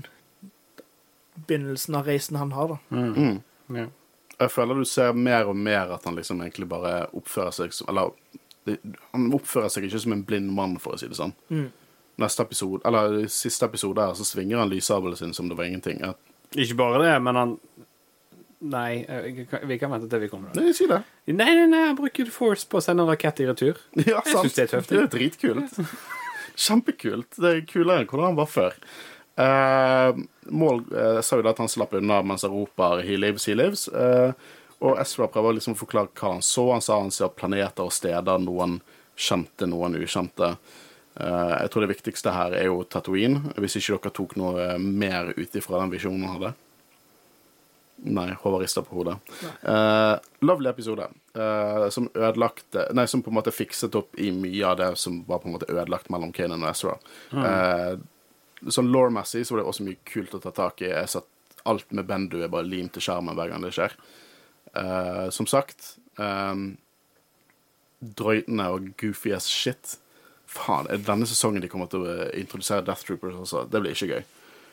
begynnelsen 1.47 1.95
av 1.95 2.11
reisen 2.11 2.37
han 2.37 2.53
har, 2.53 2.75
da. 2.75 2.79
Mm. 2.91 3.41
Ja. 3.77 3.87
Jeg 4.41 4.51
føler 4.51 4.81
du 4.81 4.89
ser 4.89 5.13
mer 5.13 5.47
og 5.51 5.57
mer 5.57 5.93
at 5.95 6.05
han 6.09 6.17
liksom 6.17 6.41
egentlig 6.43 6.67
bare 6.69 7.05
oppfører 7.17 7.53
seg 7.53 7.75
som 7.77 7.91
Eller 7.93 8.15
det, 8.65 8.79
han 9.13 9.29
oppfører 9.37 9.69
seg 9.73 9.87
ikke 9.87 10.01
som 10.03 10.15
en 10.17 10.25
blind 10.27 10.51
mann, 10.57 10.79
for 10.81 10.97
å 10.97 11.01
si 11.01 11.09
det 11.09 11.19
sånn. 11.19 11.35
Mm. 11.53 11.69
Neste 12.21 12.45
episode, 12.45 12.83
eller 12.89 13.23
siste 13.33 13.67
episode 13.67 14.03
her, 14.05 14.17
så 14.19 14.27
svinger 14.29 14.61
han 14.61 14.71
lyssabelen 14.73 15.17
sin 15.17 15.35
som 15.35 15.49
det 15.49 15.57
var 15.59 15.69
ingenting. 15.71 16.03
At... 16.05 16.19
Ikke 16.53 16.77
bare 16.83 17.05
det, 17.05 17.15
men 17.25 17.39
han 17.41 17.59
Nei, 18.61 19.07
vi 19.65 19.79
kan 19.81 19.89
vente 19.89 20.05
til 20.13 20.21
vi 20.21 20.29
kommer 20.29 20.51
der. 20.53 20.61
nei, 20.61 20.73
si 20.77 20.85
det. 20.85 20.99
Nei, 21.33 21.49
nei, 21.57 21.65
nei, 21.71 21.87
han 21.87 21.97
bruker 21.97 22.29
Force 22.29 22.69
på 22.69 22.77
å 22.77 22.83
sende 22.85 23.07
en 23.07 23.09
rakett 23.09 23.41
i 23.41 23.47
retur. 23.49 23.81
Ja, 24.05 24.21
Jeg 24.21 24.35
synes 24.35 24.59
det 24.59 24.67
er 24.67 24.73
tøft, 24.75 24.91
Det 24.91 24.99
er 25.01 25.09
dritkult. 25.15 25.79
Kjempekult. 26.67 27.39
Det 27.41 27.55
er 27.55 27.65
kulere 27.65 28.03
enn 28.03 28.11
hvordan 28.11 28.35
han 28.35 28.37
var 28.37 28.51
før. 28.53 28.77
Uh, 29.41 30.21
Mål 30.53 30.83
uh, 30.93 31.23
sa 31.25 31.39
jo 31.41 31.47
da 31.47 31.55
at 31.55 31.63
han 31.63 31.73
slapp 31.73 31.95
unna 31.97 32.21
mens 32.27 32.45
han 32.45 32.53
roper 32.53 33.01
'He 33.01 33.17
lives, 33.17 33.49
he 33.49 33.57
lives'. 33.57 33.89
Uh, 33.89 34.37
og 34.85 35.01
Ezra 35.01 35.29
prøver 35.29 35.57
liksom 35.57 35.77
å 35.77 35.81
forklare 35.81 36.13
hva 36.17 36.35
han 36.37 36.45
så. 36.45 36.67
Han 36.75 36.85
sa 36.85 37.01
han 37.01 37.13
ser 37.13 37.33
planeter 37.37 37.89
og 37.89 37.97
steder, 37.97 38.45
noen 38.45 38.79
kjente, 39.17 39.69
noen 39.69 39.99
ukjente. 40.01 40.55
Eh, 40.57 40.90
jeg 41.21 41.71
tror 41.71 41.85
det 41.85 41.93
viktigste 41.93 42.33
her 42.35 42.57
er 42.57 42.67
jo 42.71 42.83
Tatooine, 42.89 43.55
hvis 43.61 43.79
ikke 43.81 43.99
dere 43.99 44.17
tok 44.17 44.37
noe 44.41 44.67
eh, 44.73 44.77
mer 44.81 45.33
ut 45.37 45.57
ifra 45.57 45.81
den 45.83 45.95
visjonen 45.95 46.27
han 46.27 46.37
hadde. 46.37 46.53
Nei, 48.01 48.31
Håvard 48.33 48.63
rister 48.63 48.85
på 48.87 48.97
hodet. 48.97 49.19
Uh, 49.61 50.17
lovely 50.41 50.71
episode. 50.71 51.05
Uh, 51.37 51.89
som 51.93 52.09
ødelagte 52.15 52.87
Nei, 52.97 53.05
som 53.11 53.21
på 53.23 53.29
en 53.31 53.37
måte 53.37 53.53
fikset 53.53 53.95
opp 53.99 54.17
i 54.17 54.31
mye 54.33 54.65
av 54.67 54.79
det 54.81 54.89
som 55.01 55.21
var 55.29 55.43
på 55.43 55.51
en 55.51 55.57
måte 55.59 55.69
ødelagt 55.69 56.09
mellom 56.13 56.33
Kanan 56.33 56.65
og 56.65 56.71
Ezra. 56.73 56.97
Eh, 57.37 57.93
sånn 58.73 58.91
law-messig 58.93 59.45
så 59.45 59.55
var 59.55 59.63
det 59.63 59.69
også 59.73 59.87
mye 59.87 60.01
kult 60.09 60.35
å 60.37 60.41
ta 60.43 60.53
tak 60.57 60.81
i. 60.85 60.89
Jeg 60.89 61.13
satt 61.13 61.29
alt 61.69 61.93
med 61.93 62.09
Bendu 62.09 62.39
er 62.41 62.53
bare 62.53 62.69
limt 62.69 62.95
til 62.97 63.05
skjermen 63.05 63.37
hver 63.37 63.53
gang 63.53 63.65
det 63.65 63.75
skjer. 63.77 63.97
Uh, 64.71 65.27
som 65.35 65.49
sagt 65.51 65.97
um, 66.17 66.79
Drøytende 68.01 68.69
og 68.73 68.93
goofy 69.01 69.35
as 69.37 69.49
shit. 69.51 69.99
Faen, 70.51 70.89
er 70.91 70.99
det 70.99 71.07
denne 71.07 71.29
sesongen 71.31 71.63
de 71.63 71.69
kommer 71.71 71.87
til 71.93 72.03
å 72.03 72.13
eh, 72.25 72.31
introdusere 72.41 72.83
Death 72.87 73.05
Troopers 73.07 73.37
også? 73.45 73.65
Det 73.71 73.81
blir 73.85 73.95
ikke 73.95 74.09
gøy. 74.17 74.25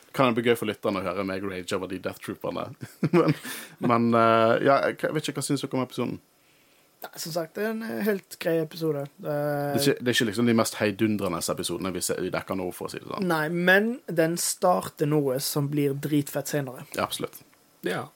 Det 0.08 0.14
Kan 0.16 0.34
bli 0.34 0.42
gøy 0.48 0.56
for 0.58 0.66
lytterne 0.70 0.98
å 1.02 1.04
høre 1.04 1.24
meg 1.28 1.44
rage 1.46 1.76
over 1.76 1.90
de 1.92 2.00
Death 2.02 2.18
Trooperne. 2.24 2.64
men 3.14 3.36
men 3.84 4.08
eh, 4.18 4.56
ja, 4.66 4.80
jeg 4.90 5.14
vet 5.14 5.28
ikke 5.30 5.38
hva 5.38 5.46
syns 5.46 5.62
dere 5.62 5.78
om 5.78 5.84
episoden. 5.86 6.18
Nei, 6.98 7.10
Som 7.22 7.30
sagt, 7.36 7.52
det 7.54 7.62
er 7.62 7.70
en 7.76 7.82
eh, 7.86 8.00
helt 8.08 8.34
grei 8.42 8.56
episode. 8.58 9.04
Det 9.22 9.30
er 9.38 9.76
ikke, 9.78 9.94
det 10.00 10.10
er 10.10 10.16
ikke 10.16 10.28
liksom 10.32 10.48
de 10.50 10.56
mest 10.58 10.78
heidundrende 10.80 11.38
episodene 11.54 11.92
vi 11.94 12.02
ser- 12.02 12.18
vi 12.26 12.32
dekker 12.34 12.58
nå, 12.58 12.66
for 12.74 12.88
å 12.88 12.90
si 12.90 12.98
det 12.98 13.06
sånn. 13.12 13.28
Nei, 13.30 13.44
men 13.54 13.92
den 14.10 14.34
starter 14.42 15.06
noe 15.06 15.38
som 15.44 15.68
blir 15.70 15.94
dritfett 15.94 16.50
senere. 16.50 16.88
Ja, 16.98 17.04
absolutt. 17.06 17.38
Ja. 17.86 18.08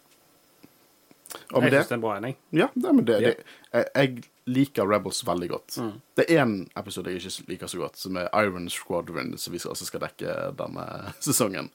Og 1.53 1.62
med 1.62 1.70
Jeg 1.70 1.72
det 1.72 1.79
syns 1.85 1.88
det 1.88 1.94
er 1.94 2.01
en 2.01 2.05
bra 2.09 2.16
enig. 2.18 2.35
Ja, 2.59 2.66
det, 2.75 2.90
men 2.98 3.05
det, 3.09 3.20
det, 3.22 3.37
jeg, 3.72 3.87
jeg 3.94 4.32
liker 4.50 4.87
Rebels 4.88 5.22
veldig 5.26 5.48
godt. 5.52 5.76
Det 6.18 6.26
er 6.26 6.42
én 6.42 6.55
episode 6.78 7.12
jeg 7.12 7.22
ikke 7.22 7.50
liker 7.52 7.70
så 7.70 7.83
godt, 7.83 7.98
som 8.00 8.16
er 8.18 8.31
Iron 8.42 8.68
Squadron, 8.70 9.37
som 9.38 9.55
vi 9.55 9.61
også 9.62 9.87
skal 9.88 10.02
dekke 10.07 10.37
denne 10.59 10.87
sesongen. 11.26 11.70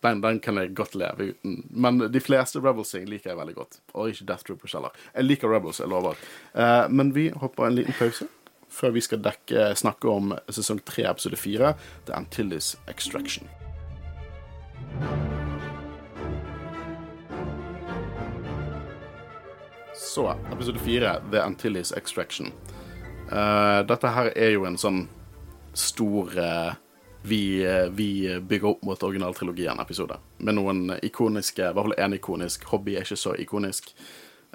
Den, 0.00 0.20
den 0.24 0.40
kan 0.40 0.56
jeg 0.56 0.74
godt 0.76 0.94
leve 0.96 1.30
uten. 1.34 1.58
Men 1.70 2.00
de 2.12 2.20
fleste 2.24 2.60
Rebels-ting 2.60 3.04
liker 3.08 3.32
jeg 3.32 3.40
veldig 3.40 3.54
godt. 3.54 3.80
Og 3.92 4.12
ikke 4.12 4.28
Death 4.30 4.46
Troopers 4.48 4.76
heller. 4.76 4.96
Jeg 5.14 5.28
liker 5.28 5.52
Rebels, 5.52 5.80
jeg 5.80 5.92
lover. 5.92 6.16
Eh, 6.54 6.86
men 6.88 7.12
vi 7.16 7.28
hopper 7.36 7.68
en 7.68 7.76
liten 7.76 7.96
pause 7.98 8.28
før 8.70 8.94
vi 8.94 9.02
skal 9.02 9.18
dekke, 9.24 9.72
snakke 9.74 10.08
om 10.08 10.30
sesong 10.48 10.78
tre, 10.86 11.02
episode 11.10 11.36
fire, 11.36 11.74
The 12.06 12.14
Antilles 12.16 12.76
Extraction. 12.88 13.50
Så, 20.00 20.36
episode 20.52 20.78
fire, 20.78 21.22
The 21.30 21.42
Antilles 21.42 21.92
Extraction. 21.92 22.46
Uh, 23.32 23.86
dette 23.86 24.08
her 24.08 24.30
er 24.32 24.54
jo 24.54 24.62
en 24.64 24.78
sånn 24.80 25.02
stor 25.76 26.32
uh, 26.40 26.70
vi, 27.20 27.60
eh, 27.60 27.90
vi 27.92 28.08
bygger 28.40 28.70
opp 28.70 28.86
mot 28.88 29.02
originaltrilogien-episode. 29.04 30.16
Med 30.40 30.56
noen 30.56 30.94
ikoniske 31.04 31.66
I 31.66 31.74
hvert 31.76 31.90
fall 31.90 31.98
én 32.00 32.16
ikonisk. 32.16 32.64
Hobby 32.72 32.94
er 32.96 33.04
ikke 33.04 33.18
så 33.20 33.34
ikonisk. 33.36 33.90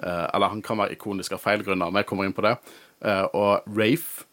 Uh, 0.02 0.26
eller 0.34 0.50
han 0.50 0.64
kan 0.66 0.80
være 0.82 0.96
ikonisk 0.98 1.36
av 1.36 1.44
feil 1.44 1.62
grunner, 1.62 1.92
men 1.92 2.02
jeg 2.02 2.08
kommer 2.10 2.26
inn 2.26 2.34
på 2.34 2.42
det. 2.42 2.56
Og 3.38 3.68
Rafe 3.70 4.26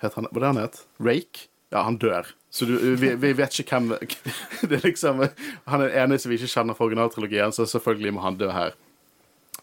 het 0.00 0.16
han, 0.16 0.30
Hva 0.30 0.40
er 0.40 0.46
det 0.46 0.52
han 0.54 0.62
het? 0.62 0.80
Rake? 0.96 1.50
Ja, 1.74 1.82
han 1.84 1.98
dør. 2.00 2.30
Så 2.48 2.64
du, 2.70 2.78
vi, 2.96 3.12
vi 3.20 3.34
vet 3.36 3.60
ikke 3.60 3.82
hvem 3.82 3.92
det 4.70 4.78
er 4.78 4.86
liksom, 4.88 5.26
Han 5.68 5.84
er 5.84 5.92
den 5.92 6.06
eneste 6.06 6.32
vi 6.32 6.40
ikke 6.40 6.54
kjenner 6.54 6.78
fra 6.78 6.88
originaltrilogien, 6.88 7.52
så 7.52 7.68
selvfølgelig 7.68 8.16
må 8.16 8.24
han 8.24 8.40
dø 8.40 8.48
her. 8.48 8.72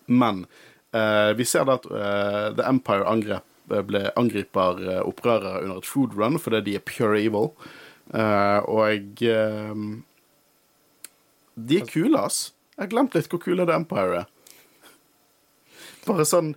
Men 0.09 0.43
eh, 0.91 1.31
vi 1.37 1.45
ser 1.47 1.65
da 1.69 1.77
at 1.79 1.85
eh, 1.85 2.47
The 2.57 2.65
Empire 2.69 3.05
angrep, 3.09 3.45
ble, 3.69 4.07
angriper 4.17 4.79
eh, 4.89 5.01
opprørere 5.05 5.61
under 5.63 5.77
et 5.83 5.89
food 5.89 6.15
run 6.17 6.39
fordi 6.41 6.63
de 6.65 6.77
er 6.79 6.85
pure 6.89 7.19
evil. 7.21 7.51
Eh, 8.09 8.59
og 8.65 9.21
eh, 9.21 9.83
De 11.59 11.77
er 11.81 11.85
kule, 11.91 12.17
ass. 12.25 12.49
Jeg 12.77 12.87
har 12.87 12.93
glemt 12.95 13.15
litt 13.17 13.29
hvor 13.29 13.41
kule 13.43 13.65
The 13.67 13.75
Empire 13.75 14.23
er. 14.23 14.27
Bare 16.07 16.25
sånn 16.25 16.53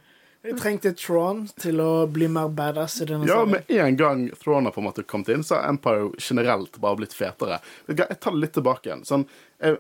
Vi 0.47 0.53
trengte 0.59 0.91
Tron 0.99 1.45
til 1.61 1.79
å 1.83 2.07
bli 2.11 2.27
mer 2.31 2.49
badass 2.51 2.97
i 3.03 3.07
denne 3.07 3.27
Ja, 3.29 3.43
serien. 3.45 3.51
med 3.53 3.71
en 3.87 3.97
gang 3.99 4.23
Thrawn 4.41 4.67
har 4.67 4.73
på 4.75 4.81
en 4.83 4.87
måte 4.89 5.05
kommet 5.07 5.29
inn, 5.35 5.45
så 5.47 5.59
har 5.61 5.69
Empire 5.71 6.09
generelt 6.19 6.79
bare 6.83 6.99
blitt 6.99 7.15
fetere. 7.15 7.61
Jeg 7.91 8.17
tar 8.19 8.35
det 8.35 8.41
litt 8.43 8.55
tilbake 8.57 8.89
igjen. 8.89 9.05
Sånn, 9.07 9.27
jeg, 9.63 9.77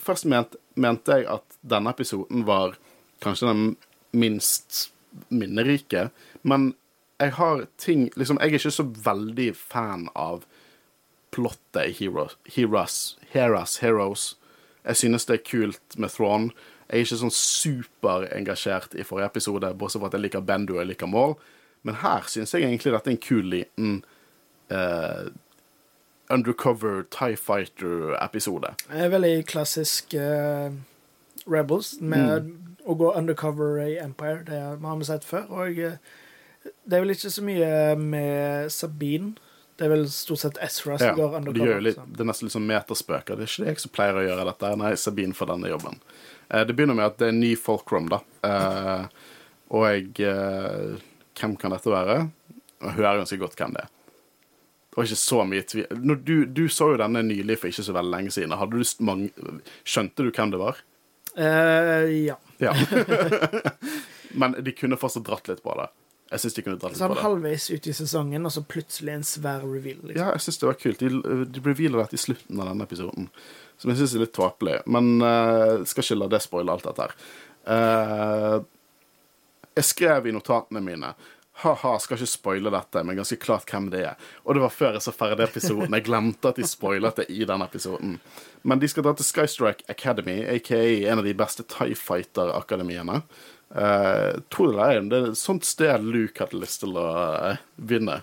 først 0.00 0.24
ment, 0.32 0.56
mente 0.80 1.18
jeg 1.18 1.26
at 1.28 1.58
denne 1.60 1.92
episoden 1.92 2.46
var 2.48 2.78
kanskje 3.22 3.48
den 3.48 3.76
minst 4.12 4.90
minnerike, 5.28 6.08
men 6.42 6.74
jeg 7.18 7.32
har 7.34 7.64
ting 7.78 8.10
liksom, 8.16 8.38
Jeg 8.40 8.52
er 8.52 8.58
ikke 8.60 8.70
så 8.70 8.84
veldig 9.04 9.56
fan 9.56 10.08
av 10.14 10.44
plottet 11.34 11.88
i 11.90 11.92
Heroes. 11.92 12.36
Heroes, 12.46 13.18
Heroes, 13.32 13.78
Heroes. 13.82 14.36
Jeg 14.84 14.96
synes 14.96 15.26
det 15.26 15.34
er 15.34 15.50
kult 15.50 15.98
med 15.98 16.08
Throne. 16.14 16.52
Jeg 16.88 17.00
er 17.00 17.04
ikke 17.04 17.18
sånn 17.20 17.34
superengasjert 17.34 18.94
i 18.94 19.04
forrige 19.04 19.26
episode, 19.32 19.72
bortsett 19.76 20.00
fra 20.00 20.08
at 20.08 20.16
jeg 20.16 20.24
liker 20.28 20.46
Bendu 20.46 20.76
og 20.76 20.80
jeg 20.84 20.92
liker 20.92 21.10
Maul. 21.10 21.34
Men 21.82 21.98
her 22.00 22.24
syns 22.30 22.54
jeg 22.54 22.62
egentlig 22.64 22.94
dette 22.94 23.10
er 23.10 23.16
en 23.16 23.20
kul 23.26 23.50
liten 23.52 23.98
uh, 24.72 25.28
undercover 26.30 27.02
Tie 27.10 27.36
Fighter-episode. 27.36 28.72
Er 28.88 29.12
veldig 29.12 29.34
klassisk 29.50 30.14
uh, 30.14 30.70
Rebels 31.50 31.96
med 32.00 32.48
Mm. 32.48 32.67
Å 32.88 32.96
gå 32.96 33.10
undercover 33.18 33.82
i 33.84 33.98
Empire. 34.00 34.44
Det 34.46 34.60
har 34.62 34.96
vi 34.96 35.08
sett 35.08 35.26
før. 35.28 35.44
Og 35.60 35.78
eh, 35.84 35.98
det 36.84 36.96
er 36.96 37.04
vel 37.04 37.14
ikke 37.14 37.32
så 37.32 37.44
mye 37.44 37.70
med 38.00 38.72
Sabine. 38.72 39.34
Det 39.78 39.86
er 39.86 39.92
vel 39.92 40.08
stort 40.10 40.42
sett 40.42 40.56
Ezra 40.64 40.96
som 40.98 41.12
Ja, 41.12 41.14
går 41.14 41.36
undercover. 41.38 41.76
de 41.76 41.84
litt, 41.90 42.00
det 42.14 42.24
er 42.24 42.30
nesten 42.30 42.48
litt 42.48 42.56
sånn 42.56 42.66
meterspøker. 42.66 43.38
Det 43.38 43.46
er 43.46 43.52
ikke 43.52 43.68
jeg 43.68 43.82
som 43.84 43.94
pleier 43.94 44.18
å 44.18 44.24
gjøre 44.24 44.48
dette. 44.48 44.72
Nei, 44.80 44.94
Sabine 44.98 45.36
får 45.36 45.52
denne 45.52 45.70
jobben. 45.70 46.00
Eh, 46.48 46.64
det 46.66 46.74
begynner 46.74 46.98
med 46.98 47.06
at 47.12 47.20
det 47.20 47.28
er 47.28 47.36
en 47.36 47.44
ny 47.44 47.52
Folkrom, 47.60 48.08
da. 48.10 48.22
Eh, 48.48 49.06
og 49.68 49.86
jeg 49.92 51.04
Hvem 51.38 51.52
kan 51.60 51.70
dette 51.70 51.92
være? 51.92 52.14
Jeg 52.82 52.96
hører 52.96 53.20
ganske 53.20 53.38
godt 53.38 53.54
hvem 53.60 53.76
det 53.76 53.84
er. 53.84 53.90
Det 54.88 54.96
var 54.98 55.06
ikke 55.06 55.20
så 55.20 55.44
mye 55.46 55.62
tvil 55.70 56.16
du, 56.26 56.32
du 56.50 56.64
så 56.72 56.88
jo 56.90 56.98
denne 56.98 57.20
nylig 57.22 57.60
for 57.60 57.70
ikke 57.70 57.84
så 57.86 57.94
veldig 57.94 58.10
lenge 58.16 58.32
siden. 58.34 58.50
Du 58.72 59.04
mange, 59.06 59.28
skjønte 59.86 60.26
du 60.26 60.32
hvem 60.32 60.50
det 60.50 60.58
var? 60.58 60.80
Uh, 61.38 62.08
ja. 62.10 62.34
Ja. 62.58 62.74
Men 64.40 64.58
de 64.64 64.74
kunne 64.76 64.98
fortsatt 65.00 65.26
dratt 65.26 65.48
litt 65.50 65.62
på 65.64 65.74
det. 65.78 65.88
Jeg 66.28 66.42
synes 66.42 66.56
de 66.58 66.64
kunne 66.66 66.76
dratt 66.80 66.92
litt 66.92 67.00
Sånn 67.00 67.12
på 67.14 67.16
det. 67.16 67.24
halvveis 67.24 67.68
ut 67.72 67.86
i 67.88 67.94
sesongen, 67.96 68.44
og 68.44 68.52
så 68.52 68.62
plutselig 68.68 69.14
en 69.14 69.24
svær 69.24 69.62
reveal. 69.64 70.02
Liksom. 70.02 70.18
Ja, 70.20 70.32
jeg 70.34 70.44
syns 70.44 70.60
det 70.60 70.68
var 70.68 70.80
kult. 70.82 71.00
De, 71.00 71.44
de 71.48 71.62
revealer 71.64 72.02
dette 72.02 72.18
i 72.18 72.20
slutten 72.20 72.60
av 72.60 72.68
denne 72.72 72.88
episoden, 72.88 73.30
som 73.80 73.92
jeg 73.92 74.02
syns 74.02 74.16
er 74.18 74.24
litt 74.26 74.34
tåpelig. 74.36 74.80
Men 74.92 75.14
uh, 75.24 75.86
skal 75.88 76.04
ikke 76.04 76.18
la 76.20 76.28
det 76.34 76.42
spoile 76.44 76.74
alt 76.74 76.84
dette 76.90 77.06
her. 77.06 77.16
Uh, 77.68 78.58
jeg 79.78 79.88
skrev 79.88 80.28
i 80.28 80.34
notatene 80.34 80.82
mine 80.84 81.14
ha-ha, 81.64 81.96
skal 81.98 82.18
ikke 82.18 82.30
spoile 82.30 82.70
dette, 82.70 83.02
men 83.02 83.18
ganske 83.18 83.38
klart 83.42 83.66
hvem 83.70 83.88
det 83.90 84.04
er. 84.12 84.30
Og 84.44 84.54
det 84.54 84.62
var 84.62 84.74
før 84.74 84.96
jeg 84.96 85.04
så 85.08 85.14
ferdig 85.14 85.46
episoden. 85.48 85.96
Jeg 85.96 86.06
glemte 86.06 86.52
at 86.52 86.60
de 86.60 86.66
spoilet 86.68 87.18
det 87.18 87.28
i 87.34 87.42
den 87.48 87.64
episoden. 87.64 88.16
Men 88.62 88.82
de 88.82 88.90
skal 88.90 89.06
dra 89.06 89.14
til 89.18 89.26
Skystrike 89.26 89.86
Academy, 89.90 90.40
aka 90.46 90.78
en 91.10 91.22
av 91.22 91.26
de 91.26 91.34
beste 91.38 91.66
Tie 91.66 91.98
Fighter-akademiene. 91.98 93.22
Uh, 93.68 94.38
tror 94.48 94.72
det 94.72 94.84
er 94.86 95.06
det 95.10 95.18
er 95.18 95.26
et 95.28 95.36
sånt 95.36 95.66
sted 95.68 96.00
Luke 96.00 96.40
hadde 96.40 96.56
lyst 96.56 96.80
til 96.80 96.94
å 96.96 97.04
uh, 97.04 97.64
vinne. 97.76 98.22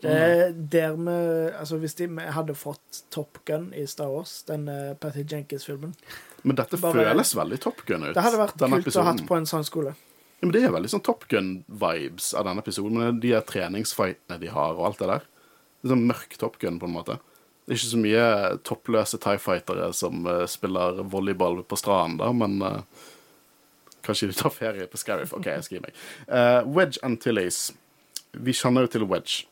Det 0.00 0.12
er 0.16 0.54
der 0.54 0.94
vi 0.96 1.16
Altså, 1.52 1.76
hvis 1.76 1.98
de 1.98 2.06
hadde 2.08 2.54
fått 2.56 3.02
Top 3.12 3.42
Gun 3.44 3.68
i 3.76 3.84
Star 3.90 4.08
Wars, 4.08 4.38
den 4.48 4.64
uh, 4.70 4.94
Patty 4.96 5.26
Jenkins-filmen 5.28 5.92
Men 6.42 6.56
dette 6.56 6.80
Bare- 6.80 7.04
føles 7.04 7.34
veldig 7.36 7.58
Top 7.60 7.82
Gun 7.84 8.06
ut. 8.08 8.14
Det 8.16 8.24
hadde 8.24 8.40
vært 8.40 8.56
kult 8.56 8.86
kult 8.86 8.96
å 8.96 9.04
ha 9.04 9.12
hatt 9.12 9.26
på 9.28 9.36
en 9.36 9.50
sånn 9.50 9.66
skole. 9.66 9.92
Ja, 10.40 10.46
men 10.48 10.54
det 10.56 10.62
er 10.64 10.72
veldig 10.72 10.88
sånn 10.88 11.02
Top 11.04 11.26
Gun-vibes 11.28 12.30
av 12.32 12.46
denne 12.48 12.62
episoden. 12.64 12.96
Med 12.96 13.18
de 13.20 13.34
er 13.36 13.44
treningsfightene 13.44 14.38
de 14.40 14.48
har, 14.48 14.78
og 14.78 14.86
alt 14.88 15.02
det 15.02 15.08
der. 15.10 15.26
Det 15.80 15.88
er 15.88 15.92
sånn 15.92 16.06
mørk 16.08 16.36
Top 16.40 16.56
Gun, 16.62 16.78
på 16.80 16.88
en 16.88 16.94
måte. 16.94 17.18
Det 17.66 17.74
er 17.74 17.78
ikke 17.78 17.90
så 17.90 18.00
mye 18.00 18.22
toppløse 18.66 19.20
Tie 19.20 19.38
Fightere 19.38 19.90
som 19.94 20.24
uh, 20.24 20.46
spiller 20.48 21.02
volleyball 21.12 21.60
på 21.68 21.76
stranden, 21.76 22.16
da, 22.22 22.32
men 22.32 22.56
uh, 22.64 23.06
Kanskje 24.00 24.30
de 24.30 24.34
tar 24.38 24.50
ferie 24.54 24.86
på 24.88 24.96
Scariff. 24.96 25.34
OK, 25.36 25.44
jeg 25.52 25.64
skriver 25.66 25.90
meg. 25.90 25.98
Uh, 26.24 26.64
Wedge 26.72 26.96
Antilles. 27.04 27.58
Vi 28.32 28.54
kjenner 28.56 28.86
jo 28.86 28.90
til 28.94 29.04
Wedge. 29.10 29.44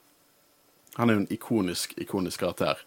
Han 0.97 1.13
er 1.13 1.19
jo 1.19 1.21
en 1.21 1.35
ikonisk, 1.37 1.93
ikonisk 2.01 2.41
karakter. 2.41 2.81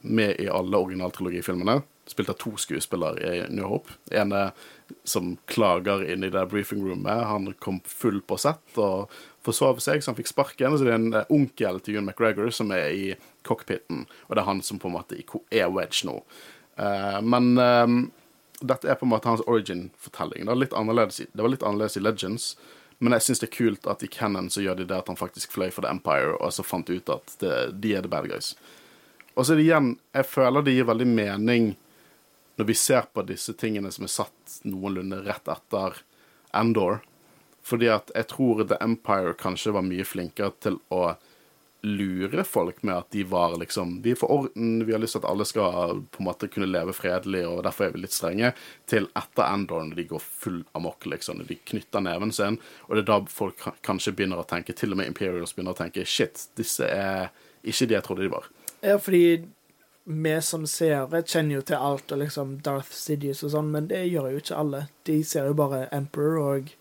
Med 0.00 0.40
i 0.40 0.46
alle 0.48 0.80
originaltrilogifilmene. 0.80 1.74
Spilt 2.10 2.32
av 2.32 2.38
to 2.40 2.54
skuespillere 2.60 3.20
i 3.24 3.44
New 3.48 3.68
Hope. 3.68 3.94
En 4.12 4.34
som 5.04 5.36
klager 5.46 6.04
inn 6.12 6.24
i 6.24 6.30
det 6.30 6.46
briefingroomet. 6.46 7.24
Han 7.26 7.52
kom 7.58 7.80
full 7.84 8.20
på 8.20 8.36
sett 8.40 8.80
og 8.80 9.12
forsov 9.44 9.80
seg, 9.84 10.02
så 10.02 10.12
han 10.12 10.18
fikk 10.18 10.32
sparken. 10.32 10.76
Så 10.78 10.88
er 10.88 10.96
en 10.96 11.12
eh, 11.12 11.32
onkel 11.32 11.80
til 11.80 11.96
Ewan 11.96 12.08
McGregor 12.08 12.50
som 12.54 12.72
er 12.74 12.92
i 12.92 13.08
cockpiten, 13.44 14.06
og 14.28 14.36
det 14.36 14.44
er 14.44 14.48
han 14.48 14.62
som 14.64 14.80
på 14.80 14.88
en 14.88 14.96
måte 14.96 15.18
er 15.52 15.72
Wedge 15.72 16.08
nå. 16.08 16.20
Eh, 16.80 17.18
men 17.24 17.50
eh, 17.60 17.98
dette 18.64 18.88
er 18.88 19.00
på 19.00 19.08
en 19.08 19.12
måte 19.12 19.28
hans 19.28 19.44
origin-fortelling. 19.44 20.48
Det, 20.48 21.28
det 21.32 21.44
var 21.44 21.52
litt 21.52 21.66
annerledes 21.66 22.00
i 22.00 22.04
Legends, 22.04 22.54
men 23.02 23.16
jeg 23.16 23.26
syns 23.26 23.42
det 23.42 23.50
er 23.50 23.56
kult 23.58 23.88
at 23.90 24.04
i 24.06 24.08
Cannon 24.08 24.48
så 24.52 24.62
gjør 24.64 24.80
de 24.80 24.88
det 24.88 24.96
at 24.96 25.10
han 25.10 25.20
faktisk 25.20 25.52
fløy 25.52 25.68
for 25.74 25.84
The 25.84 25.92
Empire, 25.92 26.36
og 26.38 26.54
så 26.54 26.64
fant 26.64 26.88
ut 26.88 27.10
at 27.12 27.36
det, 27.42 27.54
de 27.82 27.96
er 27.98 28.04
the 28.04 28.12
bad 28.12 28.30
guys. 28.30 28.54
Og 29.34 29.44
så 29.44 29.52
er 29.52 29.58
det 29.58 29.64
igjen 29.64 29.88
Jeg 30.14 30.28
føler 30.30 30.62
det 30.62 30.76
gir 30.76 30.86
veldig 30.86 31.08
mening 31.10 31.72
når 32.56 32.68
vi 32.70 32.76
ser 32.78 33.08
på 33.12 33.24
disse 33.26 33.54
tingene 33.58 33.90
som 33.94 34.06
er 34.06 34.14
satt 34.14 34.58
noenlunde 34.68 35.22
rett 35.26 35.50
etter 35.50 36.00
Endor. 36.54 37.02
Fordi 37.64 37.88
at 37.90 38.12
jeg 38.14 38.28
tror 38.30 38.66
The 38.68 38.78
Empire 38.84 39.34
kanskje 39.40 39.72
var 39.74 39.86
mye 39.86 40.04
flinkere 40.06 40.52
til 40.62 40.78
å 40.94 41.14
lure 41.84 42.44
folk 42.48 42.78
med 42.82 42.96
at 42.96 43.10
de 43.12 43.24
var 43.28 43.58
liksom 43.60 43.98
Vi 44.02 44.14
er 44.14 44.16
for 44.16 44.32
orden, 44.32 44.86
vi 44.86 44.92
har 44.94 45.00
lyst 45.02 45.18
til 45.18 45.20
at 45.20 45.28
alle 45.28 45.44
skal 45.44 45.98
på 46.14 46.22
en 46.22 46.28
måte 46.30 46.48
kunne 46.48 46.68
leve 46.70 46.94
fredelig, 46.96 47.42
og 47.48 47.60
derfor 47.66 47.86
er 47.86 47.96
vi 47.96 48.00
litt 48.04 48.16
strenge, 48.16 48.54
til 48.88 49.08
etter 49.12 49.44
Endor, 49.44 49.84
når 49.84 50.00
de 50.00 50.06
går 50.14 50.22
full 50.24 50.62
amok, 50.78 51.04
liksom. 51.12 51.42
Når 51.42 51.50
de 51.50 51.58
knytter 51.72 52.04
neven 52.06 52.32
sin, 52.32 52.56
og 52.86 52.96
det 52.96 53.04
er 53.04 53.10
da 53.10 53.18
folk 53.28 53.66
kanskje 53.84 54.14
begynner 54.16 54.40
å 54.40 54.48
tenke, 54.48 54.76
til 54.76 54.96
og 54.96 55.00
med 55.00 55.12
Imperials 55.12 55.52
begynner 55.52 55.76
å 55.76 55.80
tenke 55.82 56.06
shit, 56.08 56.46
disse 56.56 56.88
er 56.88 57.28
ikke 57.64 57.90
de 57.90 57.98
jeg 57.98 58.06
trodde 58.08 58.24
de 58.24 58.32
var. 58.32 58.48
Ja, 58.84 58.96
fordi 59.00 59.24
vi 60.04 60.34
som 60.42 60.66
seere 60.68 61.22
kjenner 61.24 61.58
jo 61.58 61.64
til 61.64 61.80
alt 61.80 62.12
og 62.12 62.20
liksom 62.20 62.58
Darth 62.64 62.92
Sidious 62.92 63.42
og 63.46 63.54
sånn, 63.54 63.70
men 63.72 63.86
det 63.88 64.02
gjør 64.10 64.34
jo 64.34 64.40
ikke 64.42 64.58
alle. 64.60 64.80
De 65.08 65.20
ser 65.24 65.48
jo 65.48 65.56
bare 65.56 65.86
Emperor, 65.96 66.40
og 66.44 66.72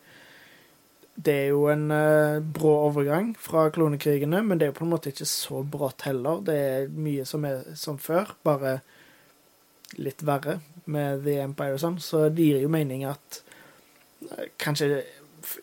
det 1.16 1.36
er 1.46 1.54
jo 1.54 1.68
en 1.72 1.86
uh, 1.94 2.42
brå 2.44 2.74
overgang 2.90 3.32
fra 3.40 3.70
klonekrigene, 3.72 4.42
men 4.44 4.60
det 4.60 4.68
er 4.68 4.74
jo 4.74 4.80
på 4.82 4.88
en 4.88 4.92
måte 4.96 5.14
ikke 5.14 5.30
så 5.30 5.64
brått 5.64 6.04
heller. 6.10 6.44
Det 6.44 6.58
er 6.58 6.92
mye 6.92 7.24
som 7.30 7.48
er 7.48 7.64
som 7.80 8.00
før, 8.02 8.36
bare 8.44 8.82
litt 10.02 10.24
verre 10.26 10.58
med 10.90 11.22
The 11.24 11.38
Empire 11.46 11.78
og 11.78 11.84
sånn, 11.84 12.00
så 12.04 12.26
det 12.34 12.48
gir 12.50 12.66
jo 12.66 12.72
mening 12.76 13.06
at 13.08 13.40
uh, 14.34 14.50
kanskje 14.60 15.06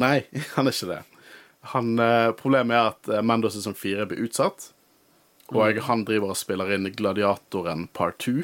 Nei, 0.03 0.17
han 0.57 0.67
er 0.67 0.73
ikke 0.75 0.91
det. 0.91 1.01
Han, 1.71 1.87
eh, 2.01 2.31
problemet 2.35 2.75
er 2.75 2.85
at 2.91 3.07
eh, 3.07 3.21
Mando 3.23 3.47
sesong 3.53 3.75
fire 3.79 4.05
blir 4.09 4.25
utsatt. 4.27 4.73
Og 5.53 5.79
han 5.87 6.05
driver 6.07 6.33
og 6.33 6.39
spiller 6.39 6.73
inn 6.75 6.89
Gladiatoren 6.97 7.87
part 7.93 8.19
2, 8.25 8.43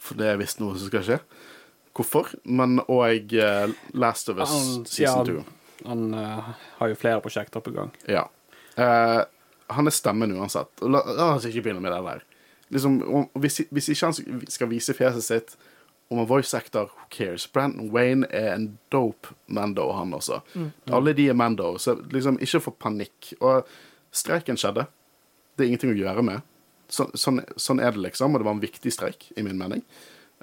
for 0.00 0.18
det 0.20 0.32
er 0.32 0.40
visst 0.40 0.60
noe 0.62 0.76
som 0.78 0.90
skal 0.90 1.04
skje. 1.06 1.20
Hvorfor? 1.96 2.32
Men 2.44 2.80
og 2.86 3.32
eh, 3.34 3.70
Last 3.96 4.28
of 4.32 4.40
Us 4.42 4.52
Han- 4.52 4.84
season 4.86 5.30
ja, 5.32 5.42
2. 5.42 5.44
Han 5.86 6.14
uh, 6.14 6.50
har 6.78 6.88
jo 6.88 6.96
flere 6.98 7.20
prosjekter 7.20 7.60
på 7.60 7.70
gang. 7.74 7.90
Ja. 8.08 8.26
Uh, 8.78 9.22
han 9.68 9.88
er 9.88 9.94
stemmen 9.94 10.32
uansett. 10.36 10.70
La, 10.82 11.02
la 11.04 11.34
oss 11.34 11.46
ikke 11.48 11.66
begynne 11.66 11.82
med 11.84 11.92
det 11.92 12.02
der. 12.06 12.24
Liksom, 12.72 12.96
om, 13.04 13.26
hvis, 13.38 13.60
hvis 13.70 13.90
ikke 13.92 14.08
han 14.08 14.46
skal 14.50 14.70
vise 14.70 14.94
fjeset 14.96 15.26
sitt 15.26 15.56
om 16.10 16.20
en 16.22 16.28
voice 16.28 16.56
actor, 16.56 16.88
who 16.94 17.06
cares? 17.10 17.46
Brandon 17.50 17.90
Wayne 17.94 18.26
er 18.30 18.54
en 18.54 18.70
dope 18.94 19.34
Mando, 19.46 19.88
han 19.92 20.14
også. 20.16 20.40
Alle 20.90 21.14
de 21.18 21.28
er 21.28 21.38
Mando, 21.38 21.76
så 21.82 21.96
liksom, 22.12 22.40
ikke 22.42 22.62
få 22.68 22.74
panikk. 22.80 23.32
Og 23.40 23.66
streiken 24.16 24.58
skjedde. 24.58 24.86
Det 25.56 25.64
er 25.64 25.70
ingenting 25.72 25.94
å 25.94 25.98
gjøre 25.98 26.24
med. 26.26 26.44
Så, 26.92 27.08
sånn, 27.18 27.40
sånn 27.58 27.80
er 27.82 27.96
det, 27.96 28.02
liksom, 28.04 28.34
og 28.34 28.42
det 28.42 28.46
var 28.46 28.56
en 28.56 28.62
viktig 28.62 28.92
streik, 28.94 29.30
i 29.36 29.42
min 29.42 29.58
mening. 29.58 29.82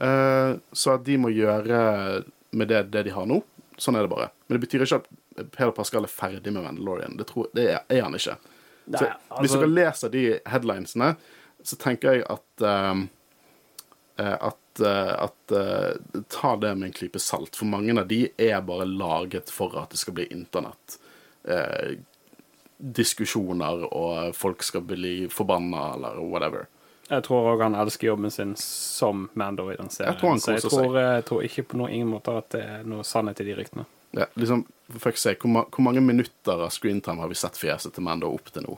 Uh, 0.01 0.59
så 0.75 0.97
at 0.97 1.05
de 1.05 1.19
må 1.21 1.31
gjøre 1.31 2.23
med 2.53 2.71
det, 2.71 2.81
det 2.93 3.05
de 3.07 3.13
har 3.13 3.27
nå, 3.29 3.39
sånn 3.77 3.97
er 3.97 4.05
det 4.05 4.11
bare. 4.11 4.31
Men 4.47 4.57
det 4.57 4.65
betyr 4.65 4.85
ikke 4.85 5.03
at 5.03 5.11
Peder 5.53 5.73
Pascal 5.73 6.05
er 6.05 6.11
ferdig 6.13 6.53
med 6.53 6.65
Mandalorian. 6.65 7.15
Det, 7.17 7.29
tror, 7.29 7.47
det 7.57 7.69
er, 7.71 7.85
er 7.89 8.03
han 8.05 8.17
ikke. 8.17 8.35
Nei, 8.83 8.99
Så, 8.99 9.07
hvis 9.07 9.39
altså- 9.39 9.61
dere 9.61 9.73
leser 9.73 10.13
de 10.13 10.23
headlinesene, 10.51 11.13
så 11.63 11.77
tenker 11.79 12.17
jeg 12.17 12.25
at 12.27 12.65
um, 12.67 13.05
At, 14.19 14.79
at 14.83 15.53
uh, 15.55 16.19
Ta 16.29 16.51
det 16.61 16.75
med 16.75 16.89
en 16.89 16.93
klype 16.93 17.17
salt, 17.23 17.55
for 17.55 17.65
mange 17.65 17.95
av 17.97 18.05
de 18.11 18.27
er 18.37 18.59
bare 18.61 18.85
laget 18.85 19.49
for 19.49 19.73
at 19.79 19.89
det 19.89 19.97
skal 20.01 20.13
bli 20.19 20.27
internett. 20.29 20.99
Eh, 21.43 21.97
diskusjoner, 22.83 23.85
og 23.95 24.35
folk 24.35 24.63
skal 24.63 24.83
bli 24.87 25.29
forbanna, 25.31 25.93
eller 25.95 26.19
whatever. 26.19 26.67
Jeg 27.09 27.23
tror 27.27 27.49
òg 27.51 27.61
han 27.63 27.75
elsker 27.75 28.07
jobben 28.09 28.31
sin 28.31 28.53
som 28.59 29.27
Mando 29.39 29.69
i 29.71 29.75
den 29.79 29.91
serien. 29.91 30.13
Jeg 30.13 30.21
tror 30.21 30.33
han 30.33 30.41
så 30.43 30.55
jeg 30.55 30.63
tror, 30.67 30.99
jeg 30.99 31.25
tror 31.27 31.43
ikke 31.47 31.65
på 31.73 31.79
noen 31.81 32.07
måte 32.09 32.35
at 32.39 32.53
det 32.55 32.63
er 32.63 32.87
noe 32.87 33.03
sannhet 33.07 33.41
i 33.43 33.47
de 33.49 33.57
ryktene. 33.57 33.85
Ja, 34.15 34.27
liksom, 34.39 34.63
for 35.01 35.17
se, 35.17 35.33
hvor, 35.41 35.49
ma 35.49 35.63
hvor 35.73 35.83
mange 35.87 36.01
minutter 36.05 36.63
av 36.63 36.71
screentime 36.71 37.23
har 37.23 37.31
vi 37.31 37.37
sett 37.39 37.57
fjeset 37.59 37.95
til 37.95 38.05
Mando 38.05 38.29
opp 38.29 38.51
til 38.53 38.65
nå? 38.67 38.77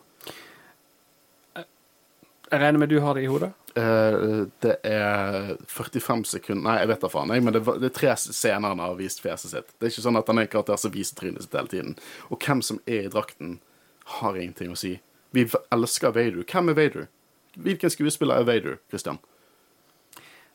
Jeg 2.45 2.61
regner 2.61 2.79
med 2.79 2.91
du 2.93 2.99
har 3.01 3.17
det 3.17 3.25
i 3.25 3.29
hodet? 3.29 3.51
Uh, 3.75 4.45
det 4.63 4.77
er 4.87 5.57
45 5.67 6.21
sekunder 6.29 6.63
Nei, 6.63 6.75
jeg 6.79 6.89
vet 6.93 7.01
da 7.03 7.09
faen, 7.11 7.33
jeg, 7.35 7.43
men 7.43 7.55
det, 7.57 7.63
det 7.81 7.89
er 7.89 7.95
tre 7.97 8.13
scener 8.21 8.71
han 8.71 8.79
har 8.79 8.95
vist 8.99 9.19
fjeset 9.23 9.51
sitt. 9.51 9.73
Det 9.75 9.89
er 9.89 9.93
ikke 9.93 10.05
sånn 10.05 10.19
at 10.21 10.29
han 10.31 10.39
er 10.39 10.47
en 10.47 10.51
karakter 10.53 10.79
som 10.79 10.93
viser 10.93 11.19
trynet 11.19 11.43
sitt 11.43 11.57
hele 11.57 11.71
tiden. 11.73 11.97
Og 12.29 12.39
hvem 12.39 12.63
som 12.63 12.79
er 12.87 13.09
i 13.09 13.11
drakten, 13.11 13.57
har 14.05 14.37
ingenting 14.37 14.71
å 14.73 14.79
si. 14.79 14.97
Vi 15.35 15.47
elsker 15.73 16.13
Vader. 16.15 16.43
Hvem 16.47 16.71
er 16.71 16.77
Vader? 16.77 17.07
Hvilken 17.55 17.91
skuespiller 17.91 18.41
er 18.41 18.47
Vader, 18.47 18.77
Christian? 18.89 19.17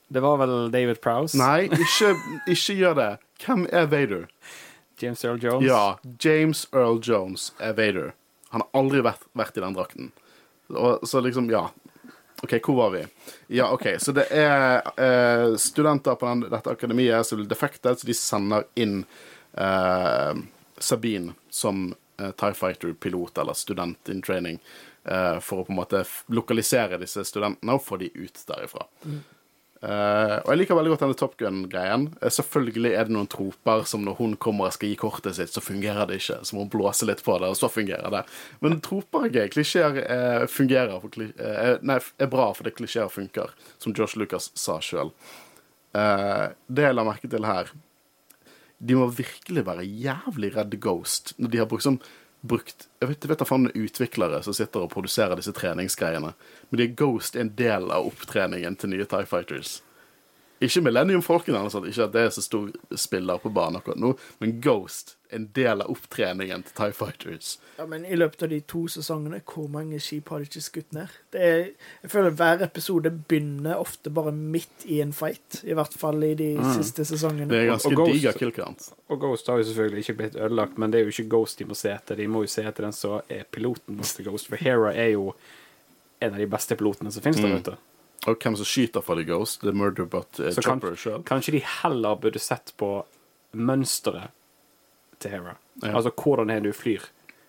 Det 0.09 0.20
var 0.20 0.40
vel 0.40 0.70
David 0.72 1.01
Prowse? 1.01 1.38
Nei, 1.38 1.68
ikke, 1.84 2.14
ikke 2.51 2.76
gjør 2.78 2.96
det. 2.98 3.11
Hvem 3.44 3.66
er 3.72 3.90
Vader? 3.90 4.26
James 5.01 5.24
Earl 5.24 5.42
Jones? 5.42 5.66
Ja, 5.66 5.98
James 6.20 6.66
Earl 6.72 7.01
Jones 7.03 7.53
er 7.59 7.76
Vader. 7.78 8.12
Han 8.51 8.64
har 8.64 8.80
aldri 8.82 9.05
vært, 9.07 9.22
vært 9.38 9.57
i 9.57 9.64
den 9.64 9.76
drakten. 9.76 10.11
Og, 10.70 11.07
så 11.09 11.22
liksom, 11.24 11.51
ja. 11.51 11.68
OK, 12.42 12.57
hvor 12.64 12.76
var 12.76 12.94
vi? 12.96 13.05
Ja, 13.46 13.70
OK. 13.72 13.86
Så 13.98 14.12
det 14.16 14.26
er 14.34 14.80
eh, 14.96 15.57
studenter 15.61 16.18
på 16.18 16.26
den, 16.26 16.46
dette 16.51 16.72
akademiet 16.72 17.26
som 17.26 17.40
blir 17.40 17.48
defektet, 17.51 18.01
så 18.01 18.09
de 18.09 18.16
sender 18.16 18.66
inn 18.80 19.03
eh, 19.55 20.40
Sabine 20.80 21.36
som 21.53 21.90
TIE 22.33 22.55
Fighter-pilot 22.57 23.43
eller 23.43 23.59
student 23.59 24.12
in 24.12 24.23
training 24.23 24.61
eh, 25.05 25.37
for 25.45 25.62
å 25.62 25.66
på 25.66 25.75
en 25.75 25.81
måte 25.81 26.05
lokalisere 26.33 27.01
disse 27.01 27.25
studentene 27.29 27.77
og 27.77 27.85
få 27.85 28.01
de 28.01 28.11
ut 28.14 28.43
derifra. 28.49 28.87
Eh, 29.81 30.35
og 30.43 30.51
jeg 30.53 30.59
liker 30.61 30.77
veldig 30.77 30.93
godt 30.93 31.03
denne 31.07 31.16
Top 31.16 31.37
Gun-greien. 31.41 32.07
Uh, 32.21 32.29
selvfølgelig 32.37 32.91
er 32.93 33.09
det 33.09 33.14
noen 33.16 33.29
troper 33.33 33.87
som 33.89 34.05
når 34.05 34.18
hun 34.18 34.35
kommer 34.41 34.68
og 34.68 34.75
skal 34.77 34.93
gi 34.93 34.99
kortet 35.01 35.39
sitt, 35.39 35.55
så 35.55 35.62
fungerer 35.64 36.11
det 36.11 36.21
ikke. 36.21 36.41
Så 36.45 36.57
må 36.57 36.66
hun 36.66 36.73
blåse 36.73 37.09
litt 37.09 37.25
på 37.25 37.39
det, 37.41 37.49
og 37.49 37.57
så 37.57 37.71
fungerer 37.73 38.12
det. 38.12 38.25
Men 38.61 38.81
troper 38.85 39.29
er 39.29 39.39
gøy. 39.39 39.47
Klisjeer 39.57 40.03
eh, 40.05 40.47
fungerer 40.53 41.01
eh, 41.01 41.79
Nei, 41.87 42.01
er 42.21 42.33
bra 42.33 42.51
fordi 42.57 42.75
klisjeer 42.77 43.12
funker, 43.12 43.55
som 43.81 43.97
Josh 43.97 44.21
Lucas 44.21 44.51
sa 44.59 44.77
sjøl. 44.85 45.14
Eh, 45.97 46.51
det 46.68 46.91
jeg 46.91 46.99
la 46.99 47.07
merke 47.09 47.31
til 47.31 47.49
her 47.49 47.73
De 48.81 48.97
må 48.97 49.07
virkelig 49.12 49.64
være 49.66 49.85
jævlig 49.85 50.55
redd 50.57 50.74
Ghost 50.81 51.35
når 51.39 51.53
de 51.53 51.61
har 51.61 51.68
brukt 51.70 51.85
sånn 51.85 52.01
brukt 52.41 52.87
Jeg 53.03 53.09
vet, 53.11 53.20
jeg 53.20 53.28
vet 53.28 53.43
da 53.43 53.47
faen 53.49 53.68
er 53.68 53.76
utviklere 53.76 54.39
som 54.45 54.57
sitter 54.57 54.87
og 54.87 54.93
produserer 54.95 55.37
disse 55.37 55.53
treningsgreiene. 55.57 56.33
Men 56.70 56.81
de 56.81 56.87
Ghost 56.97 57.37
en 57.37 57.53
del 57.57 57.91
av 57.93 58.09
opptreningen 58.09 58.78
til 58.81 58.95
nye 58.95 59.09
Tie 59.09 59.28
Fighters. 59.28 59.81
Ikke 60.61 60.83
Millennium-folkene, 60.85 61.59
altså. 61.59 61.81
ikke 61.89 62.05
at 62.05 62.13
det 62.13 62.27
er 62.27 62.35
så 62.35 62.43
stor 62.45 62.69
spiller 63.01 63.41
på 63.41 63.53
banen 63.55 63.81
akkurat 63.81 64.01
nå, 64.01 64.13
men 64.43 64.59
Ghost 64.61 65.17
en 65.33 65.47
del 65.55 65.81
av 65.81 65.91
opptreningen 65.93 66.65
til 66.67 66.75
Tie 66.77 66.95
Fighters. 66.97 67.51
Ja, 67.79 67.87
men 67.89 68.05
i 68.05 68.17
løpet 68.19 68.43
av 68.45 68.51
de 68.53 68.59
to 68.69 68.83
sesongene, 68.91 69.41
hvor 69.47 69.69
mange 69.73 70.01
skip 70.03 70.29
har 70.33 70.43
de 70.43 70.49
ikke 70.49 70.63
skutt 70.65 70.97
ned? 70.97 71.13
Det 71.33 71.43
er, 71.47 71.61
jeg 72.03 72.13
føler 72.13 72.35
hver 72.37 72.65
episode 72.67 73.13
begynner 73.15 73.79
ofte 73.81 74.13
bare 74.13 74.35
midt 74.37 74.85
i 74.91 75.01
en 75.05 75.15
fight. 75.17 75.63
I 75.65 75.77
hvert 75.79 75.95
fall 75.97 76.25
i 76.27 76.33
de 76.39 76.51
siste 76.75 77.07
sesongene. 77.09 77.49
Det 77.51 77.63
er 77.63 77.71
ganske 77.71 78.09
diger 78.11 78.37
kill. 78.41 78.53
Og 79.09 79.23
Ghost 79.23 79.49
har 79.51 79.61
jo 79.63 79.69
selvfølgelig 79.71 80.05
ikke 80.05 80.19
blitt 80.23 80.37
ødelagt, 80.37 80.79
men 80.79 80.93
det 80.93 81.01
er 81.01 81.07
jo 81.07 81.15
ikke 81.15 81.31
Ghost 81.37 81.63
de 81.63 81.69
må 81.71 81.79
se 81.79 81.95
etter. 81.95 82.19
De 82.19 82.29
må 82.31 82.45
jo 82.45 82.53
se 82.53 82.67
etter 82.67 82.89
den 82.89 82.97
som 82.97 83.21
er 83.31 83.47
piloten 83.49 84.01
bak 84.01 84.19
Ghost, 84.27 84.51
for 84.51 84.61
Hera 84.61 84.93
er 84.93 85.15
jo 85.15 85.31
en 86.21 86.35
av 86.35 86.43
de 86.43 86.51
beste 86.51 86.77
pilotene 86.77 87.13
som 87.15 87.25
finnes 87.25 87.41
der 87.41 87.79
Mm. 87.79 87.79
Og 88.29 88.37
hvem 88.37 88.57
som 88.59 88.68
skyter 88.68 89.05
for 89.05 89.16
The 89.16 89.25
Ghost, 89.25 89.62
The 89.64 89.73
Murder 89.73 90.05
But 90.05 90.41
uh, 90.41 90.51
kan- 90.53 90.62
Chopper 90.66 90.97
sjøl. 90.99 91.23
Kanskje 91.25 91.55
de 91.57 91.62
heller 91.81 92.18
burde 92.21 92.43
sett 92.43 92.75
på 92.81 92.91
mønsteret 93.57 94.35
til 95.21 95.31
Hera. 95.37 95.57
Ja. 95.83 95.95
Altså 95.97 96.12
hvordan 96.16 96.51
er 96.53 96.61
du 96.64 96.73
flyr. 96.77 97.07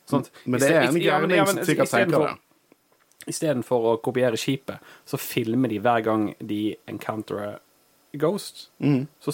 Sånn, 0.10 0.26
Men 0.46 0.60
det 0.60 0.70
er 0.72 0.88
en 0.88 0.98
ja, 1.00 1.20
gærning 1.20 1.44
som 1.48 1.62
sikkert 1.68 1.92
tenker 1.92 2.26
det. 2.26 2.38
Istedenfor 3.32 3.84
å 3.92 3.98
kopiere 4.02 4.40
skipet, 4.40 4.82
så 5.06 5.20
filmer 5.22 5.70
de 5.70 5.78
hver 5.84 6.02
gang 6.08 6.32
de 6.40 6.76
encounterer 6.90 7.60
Ghost. 8.18 8.66
Mm. 8.84 9.06
Så 9.24 9.32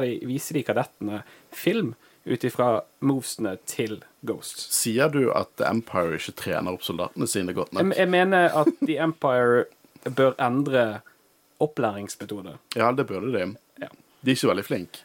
de, 0.00 0.12
viser 0.24 0.56
de 0.56 0.62
kadettene 0.64 1.22
film 1.52 1.94
ut 2.28 2.44
ifra 2.44 2.68
movesene 3.04 3.56
til 3.68 3.98
Ghost. 4.26 4.68
Sier 4.72 5.10
du 5.12 5.28
at 5.36 5.60
Empire 5.66 6.16
ikke 6.16 6.36
trener 6.40 6.76
opp 6.76 6.84
soldatene 6.86 7.28
sine 7.28 7.52
godt 7.56 7.74
nok? 7.74 7.82
Jeg, 7.90 7.98
jeg 8.00 8.12
mener 8.12 8.54
at 8.62 8.70
The 8.80 8.96
Empire 9.04 9.66
bør 10.04 10.34
endre 10.42 11.00
opplæringsmetode. 11.62 12.58
Ja, 12.76 12.92
det 12.92 13.06
burde 13.08 13.32
de. 13.34 13.44
Ja. 13.82 13.88
De 14.20 14.30
er 14.30 14.36
ikke 14.36 14.50
veldig 14.52 14.66
flinke. 14.66 15.04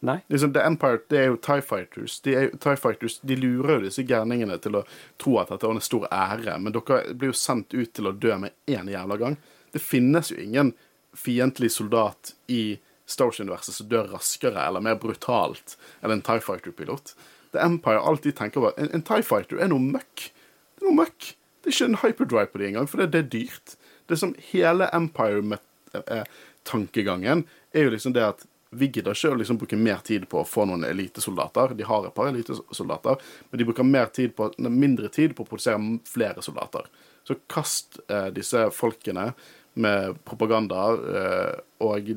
Nei? 0.00 0.20
Liksom, 0.30 0.52
The 0.54 0.62
Empire 0.62 1.00
det 1.10 1.18
er 1.18 1.24
jo 1.32 1.38
TIE 1.42 1.62
Fighters. 1.62 2.20
De, 2.22 2.34
er, 2.34 2.50
TIE 2.62 2.78
Fighters, 2.78 3.18
de 3.26 3.36
lurer 3.36 3.78
jo 3.78 3.88
disse 3.88 4.04
gærningene 4.06 4.58
til 4.62 4.78
å 4.78 4.84
tro 5.18 5.38
at 5.42 5.50
dette 5.50 5.66
er 5.66 5.74
en 5.74 5.82
stor 5.82 6.06
ære, 6.14 6.58
men 6.62 6.74
dere 6.74 7.00
blir 7.18 7.32
jo 7.32 7.38
sendt 7.38 7.74
ut 7.74 7.90
til 7.94 8.10
å 8.10 8.14
dø 8.14 8.36
med 8.44 8.54
én 8.70 8.90
jævla 8.90 9.18
gang. 9.18 9.38
Det 9.74 9.82
finnes 9.82 10.30
jo 10.30 10.38
ingen 10.42 10.70
fiendtlig 11.18 11.72
soldat 11.74 12.34
i 12.46 12.78
Star 13.08 13.30
Wars-universet 13.30 13.74
som 13.74 13.88
dør 13.90 14.12
raskere 14.12 14.62
eller 14.68 14.84
mer 14.84 15.00
brutalt 15.02 15.74
enn 16.04 16.14
en 16.14 16.22
TIE 16.22 16.44
Fighter-pilot. 16.44 17.14
The 17.56 17.64
Empire, 17.64 17.98
alltid 17.98 18.36
tenker 18.36 18.60
over 18.60 18.74
En, 18.76 18.90
en 18.94 19.02
TIE 19.02 19.24
Fighter 19.24 19.58
er 19.58 19.72
noe 19.72 19.82
møkk. 19.82 20.28
Det 20.76 20.84
er 20.84 20.90
noe 20.90 21.00
møkk. 21.00 21.32
Det 21.58 21.72
er 21.72 21.74
ikke 21.74 21.88
en 21.88 22.02
hyperdrive 22.04 22.52
på 22.52 22.60
det 22.60 22.68
engang, 22.70 22.86
for 22.86 23.02
det, 23.02 23.10
det 23.16 23.24
er 23.24 23.30
dyrt. 23.32 23.78
Det 24.08 24.16
som 24.16 24.34
hele 24.50 24.88
Empire-tankegangen 24.96 27.44
er 27.72 27.82
jo 27.84 27.90
liksom 27.94 28.12
det 28.16 28.24
at 28.26 28.40
vi 28.70 28.88
gidder 28.92 29.16
ikke 29.16 29.32
å 29.32 29.36
liksom 29.40 29.58
bruke 29.60 29.76
mer 29.80 30.02
tid 30.04 30.26
på 30.28 30.42
å 30.42 30.48
få 30.48 30.66
noen 30.68 30.84
elitesoldater. 30.84 31.72
De 31.76 31.86
har 31.88 32.04
et 32.04 32.14
par 32.14 32.28
elitesoldater, 32.28 33.20
men 33.48 33.60
de 33.60 33.66
bruker 33.68 33.86
mer 33.86 34.10
tid 34.12 34.34
på, 34.36 34.50
mindre 34.58 35.08
tid 35.12 35.34
på 35.36 35.44
å 35.44 35.48
produsere 35.48 36.00
flere 36.08 36.44
soldater. 36.44 36.88
Så 37.24 37.38
kast 37.48 38.00
eh, 38.08 38.28
disse 38.36 38.66
folkene 38.76 39.30
med 39.78 40.18
propaganda, 40.28 40.82
eh, 40.92 41.54
og 41.84 42.10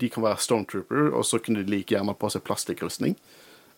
de 0.00 0.10
kan 0.12 0.26
være 0.26 0.44
stormtrooper, 0.44 1.08
og 1.14 1.24
så 1.24 1.40
kunne 1.40 1.64
de 1.64 1.72
like 1.72 1.94
gjerne 1.94 2.16
på 2.18 2.30
seg 2.32 2.44
plastikkrustning. 2.44 3.16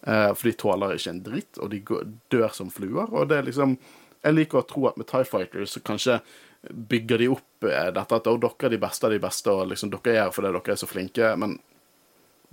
Eh, 0.06 0.32
for 0.32 0.48
de 0.48 0.56
tåler 0.58 0.96
ikke 0.96 1.14
en 1.14 1.22
dritt, 1.26 1.60
og 1.60 1.70
de 1.70 1.82
går, 1.86 2.10
dør 2.32 2.50
som 2.54 2.72
fluer. 2.72 3.06
Og 3.12 3.30
det 3.30 3.40
er 3.40 3.48
liksom 3.50 3.78
Jeg 4.24 4.34
liker 4.34 4.58
å 4.58 4.66
tro 4.66 4.86
at 4.88 4.96
med 4.98 5.06
Tie 5.06 5.26
Fighters 5.28 5.76
så 5.76 5.80
kanskje 5.86 6.16
bygger 6.72 7.18
de 7.18 7.28
opp 7.36 7.64
eh, 7.70 7.90
dette 7.94 8.18
at 8.20 8.24
dere 8.28 8.52
er 8.66 8.74
de 8.76 8.78
beste 8.82 9.06
av 9.08 9.12
de 9.14 9.18
beste, 9.22 9.50
og 9.52 9.68
liksom 9.70 9.90
dere 9.94 10.16
er 10.26 10.30
fordi 10.34 10.52
dere 10.54 10.72
er 10.76 10.80
så 10.80 10.88
flinke, 10.90 11.32
men 11.40 11.58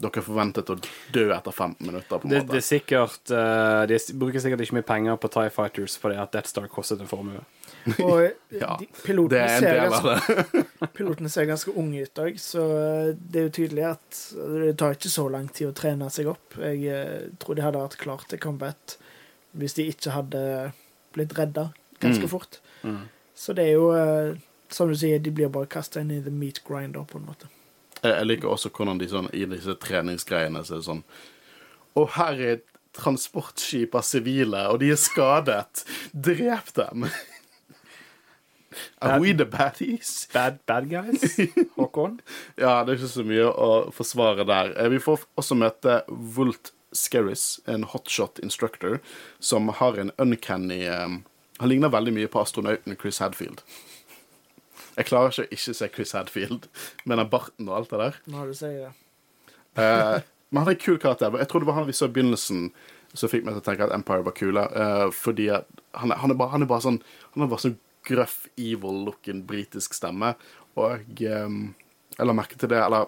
dere 0.03 0.19
er 0.19 0.25
forventet 0.25 0.69
å 0.73 0.75
dø 1.13 1.27
etter 1.35 1.51
15 1.53 1.85
minutter. 1.85 2.17
på 2.19 2.25
en 2.25 2.31
Det, 2.33 2.39
måte. 2.41 2.51
det 2.55 2.57
er 2.57 2.65
sikkert 2.65 3.29
uh, 3.31 3.83
De 3.85 3.97
bruker 4.17 4.41
sikkert 4.41 4.63
ikke 4.65 4.73
mye 4.79 4.87
penger 4.87 5.19
på 5.21 5.29
Tie 5.35 5.51
Fighters 5.53 5.97
fordi 6.01 6.17
at 6.17 6.31
Death 6.33 6.49
Star 6.49 6.65
kostet 6.67 6.99
en 7.03 7.07
formue. 7.11 7.43
Og 8.01 8.23
Ja, 8.63 8.73
de, 8.79 8.87
det 8.89 9.03
pilotene, 9.05 9.43
er 9.43 9.53
en 9.53 9.61
ser 9.61 9.83
ganske, 9.91 10.63
pilotene 10.97 11.29
ser 11.29 11.45
ganske 11.45 11.75
unge 11.77 12.07
ut 12.07 12.21
òg, 12.25 12.39
så 12.41 12.63
eh, 12.79 13.13
det 13.21 13.39
er 13.43 13.47
jo 13.49 13.53
tydelig 13.59 13.85
at 13.91 14.19
det 14.65 14.73
tar 14.81 14.97
ikke 14.97 15.13
så 15.13 15.27
lang 15.29 15.47
tid 15.53 15.69
å 15.69 15.75
trene 15.77 16.09
seg 16.09 16.31
opp. 16.33 16.57
Jeg 16.57 16.83
eh, 16.89 17.29
tror 17.43 17.59
de 17.59 17.65
hadde 17.67 17.85
vært 17.85 17.99
klare 18.01 18.29
til 18.33 18.41
combat 18.49 18.97
hvis 19.53 19.75
de 19.77 19.85
ikke 19.93 20.09
hadde 20.15 20.43
blitt 21.13 21.37
redda 21.37 21.67
ganske 22.01 22.25
Mm. 22.25 22.31
fort. 22.33 22.57
Mm. 22.81 23.03
Så 23.35 23.53
det 23.57 23.67
er 23.69 23.73
jo, 23.77 23.89
eh, 23.97 24.35
som 24.73 24.89
du 24.91 24.95
sier, 24.97 25.19
de 25.19 25.31
blir 25.33 25.49
bare 25.53 25.69
kasta 25.69 26.01
inn 26.01 26.11
i 26.11 26.21
the 26.21 26.31
meat 26.33 26.61
grinder, 26.67 27.03
på 27.09 27.17
en 27.19 27.25
måte. 27.29 27.49
Jeg 28.03 28.25
liker 28.27 28.51
også 28.51 28.69
hvordan 28.73 28.99
de 28.99 29.07
sånn, 29.07 29.29
i 29.33 29.45
disse 29.47 29.73
treningsgreiene 29.79 30.63
så 30.67 30.75
er 30.75 30.81
det 30.81 30.87
sånn 30.89 31.03
Og 31.95 32.09
her 32.17 32.33
er 32.41 32.49
et 32.57 32.65
transportskip 32.93 33.95
av 33.95 34.03
sivile, 34.05 34.65
og 34.69 34.79
de 34.81 34.89
er 34.93 34.99
skadet. 34.99 35.85
Drep 36.13 36.73
dem! 36.77 37.07
Are 39.01 39.19
we 39.21 39.33
the 39.33 39.45
baddies? 39.45 40.27
Bad, 40.33 40.59
bad 40.65 40.89
guys? 40.89 41.35
Håkon? 41.77 42.19
Ja, 42.57 42.83
det 42.83 42.95
er 42.95 42.97
ikke 42.99 43.11
så 43.11 43.25
mye 43.27 43.45
å 43.49 43.69
forsvare 43.93 44.45
der. 44.49 44.71
Eh, 44.81 44.89
Vi 44.93 45.01
får 45.01 45.25
også 45.37 45.57
møte 45.59 45.99
Wult 46.09 46.71
Skerris, 46.93 47.59
en 47.69 47.85
hotshot 47.89 48.41
instructor, 48.41 48.99
som 49.39 49.69
har 49.77 49.97
en 50.01 50.11
uncanny 50.21 50.83
eh, 50.89 51.19
Han 51.63 51.71
ligner 51.71 51.91
veldig 51.93 52.11
mye 52.11 52.27
på 52.27 52.41
astronauten 52.43 52.97
Chris 52.99 53.21
Hadfield. 53.23 53.61
Jeg 54.97 55.07
klarer 55.07 55.31
ikke 55.31 55.45
å 55.45 55.55
ikke 55.55 55.73
se 55.77 55.87
Chris 55.95 56.11
Hadfield 56.11 56.65
med 57.07 57.21
den 57.21 57.29
barten 57.31 57.69
og 57.69 57.77
alt 57.77 57.93
det 57.93 57.99
der. 58.01 58.17
Når 58.33 58.49
du 58.51 58.57
sier 58.57 58.81
det. 58.81 58.89
Eh, 59.79 60.17
men 60.51 60.59
han 60.59 60.67
er 60.67 60.75
en 60.75 60.81
kul 60.83 60.99
karakter. 60.99 61.37
Jeg 61.39 61.47
tror 61.49 61.63
det 61.63 61.69
var 61.69 61.77
han 61.79 61.87
vi 61.87 61.95
så 61.95 62.09
i 62.09 62.13
begynnelsen 62.13 62.67
som 63.15 63.31
fikk 63.31 63.45
meg 63.45 63.55
til 63.55 63.63
å 63.63 63.65
tenke 63.69 63.87
at 63.87 63.93
Empire 63.95 64.25
var 64.27 64.35
kule. 64.35 64.65
eh, 64.83 65.07
fordi 65.15 65.47
han, 65.53 66.11
han, 66.11 66.33
er 66.33 66.37
bare, 66.37 66.51
han 66.51 66.65
er 66.65 66.69
bare 66.69 66.83
sånn 66.83 66.99
Han 67.33 67.45
har 67.45 67.49
bare 67.53 67.63
sånn 67.63 67.79
grøff, 68.03 68.49
evil-looking 68.59 69.45
britisk 69.47 69.95
stemme. 69.95 70.33
Og 70.75 71.23
eh, 71.23 71.59
jeg 72.17 72.27
la 72.27 72.35
merke 72.35 72.59
til 72.59 72.73
det, 72.73 72.81
eller 72.83 73.07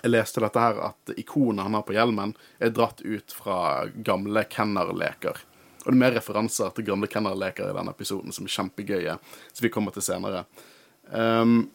jeg 0.00 0.14
leste 0.14 0.40
dette 0.40 0.64
her, 0.64 0.80
at 0.88 1.12
ikonet 1.20 1.68
han 1.68 1.76
har 1.76 1.84
på 1.84 1.94
hjelmen, 1.96 2.32
er 2.56 2.72
dratt 2.72 3.04
ut 3.04 3.36
fra 3.36 3.84
gamle 4.04 4.42
Kenner-leker. 4.48 5.44
Og 5.86 5.92
det 5.92 5.96
er 6.00 6.02
mer 6.02 6.16
referanser 6.18 6.72
til 6.74 6.88
gamle 6.88 7.06
Kenner-leker 7.06 7.70
i 7.70 7.74
denne 7.76 7.92
episoden, 7.94 8.34
som 8.34 8.48
er 8.48 8.54
kjempegøye, 8.56 9.12
som 9.52 9.62
vi 9.62 9.70
kommer 9.70 9.94
til 9.94 10.02
senere. 10.02 10.40
Um, 11.14 11.68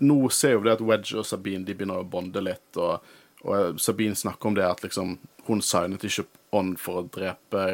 nå 0.00 0.16
ser 0.32 0.54
jo 0.54 0.62
det 0.64 0.78
at 0.78 0.84
Wedge 0.88 1.18
og 1.20 1.26
Sabine 1.28 1.66
de 1.68 1.74
begynner 1.76 2.00
å 2.00 2.08
bonde 2.08 2.40
litt, 2.40 2.78
og, 2.80 3.04
og 3.44 3.76
Sabine 3.82 4.16
snakker 4.16 4.48
om 4.48 4.56
det 4.56 4.64
at 4.64 4.80
liksom, 4.86 5.18
hun 5.50 5.60
signet 5.60 6.06
ikke 6.08 6.24
on 6.56 6.72
for 6.80 7.02
å 7.02 7.10
drepe 7.12 7.66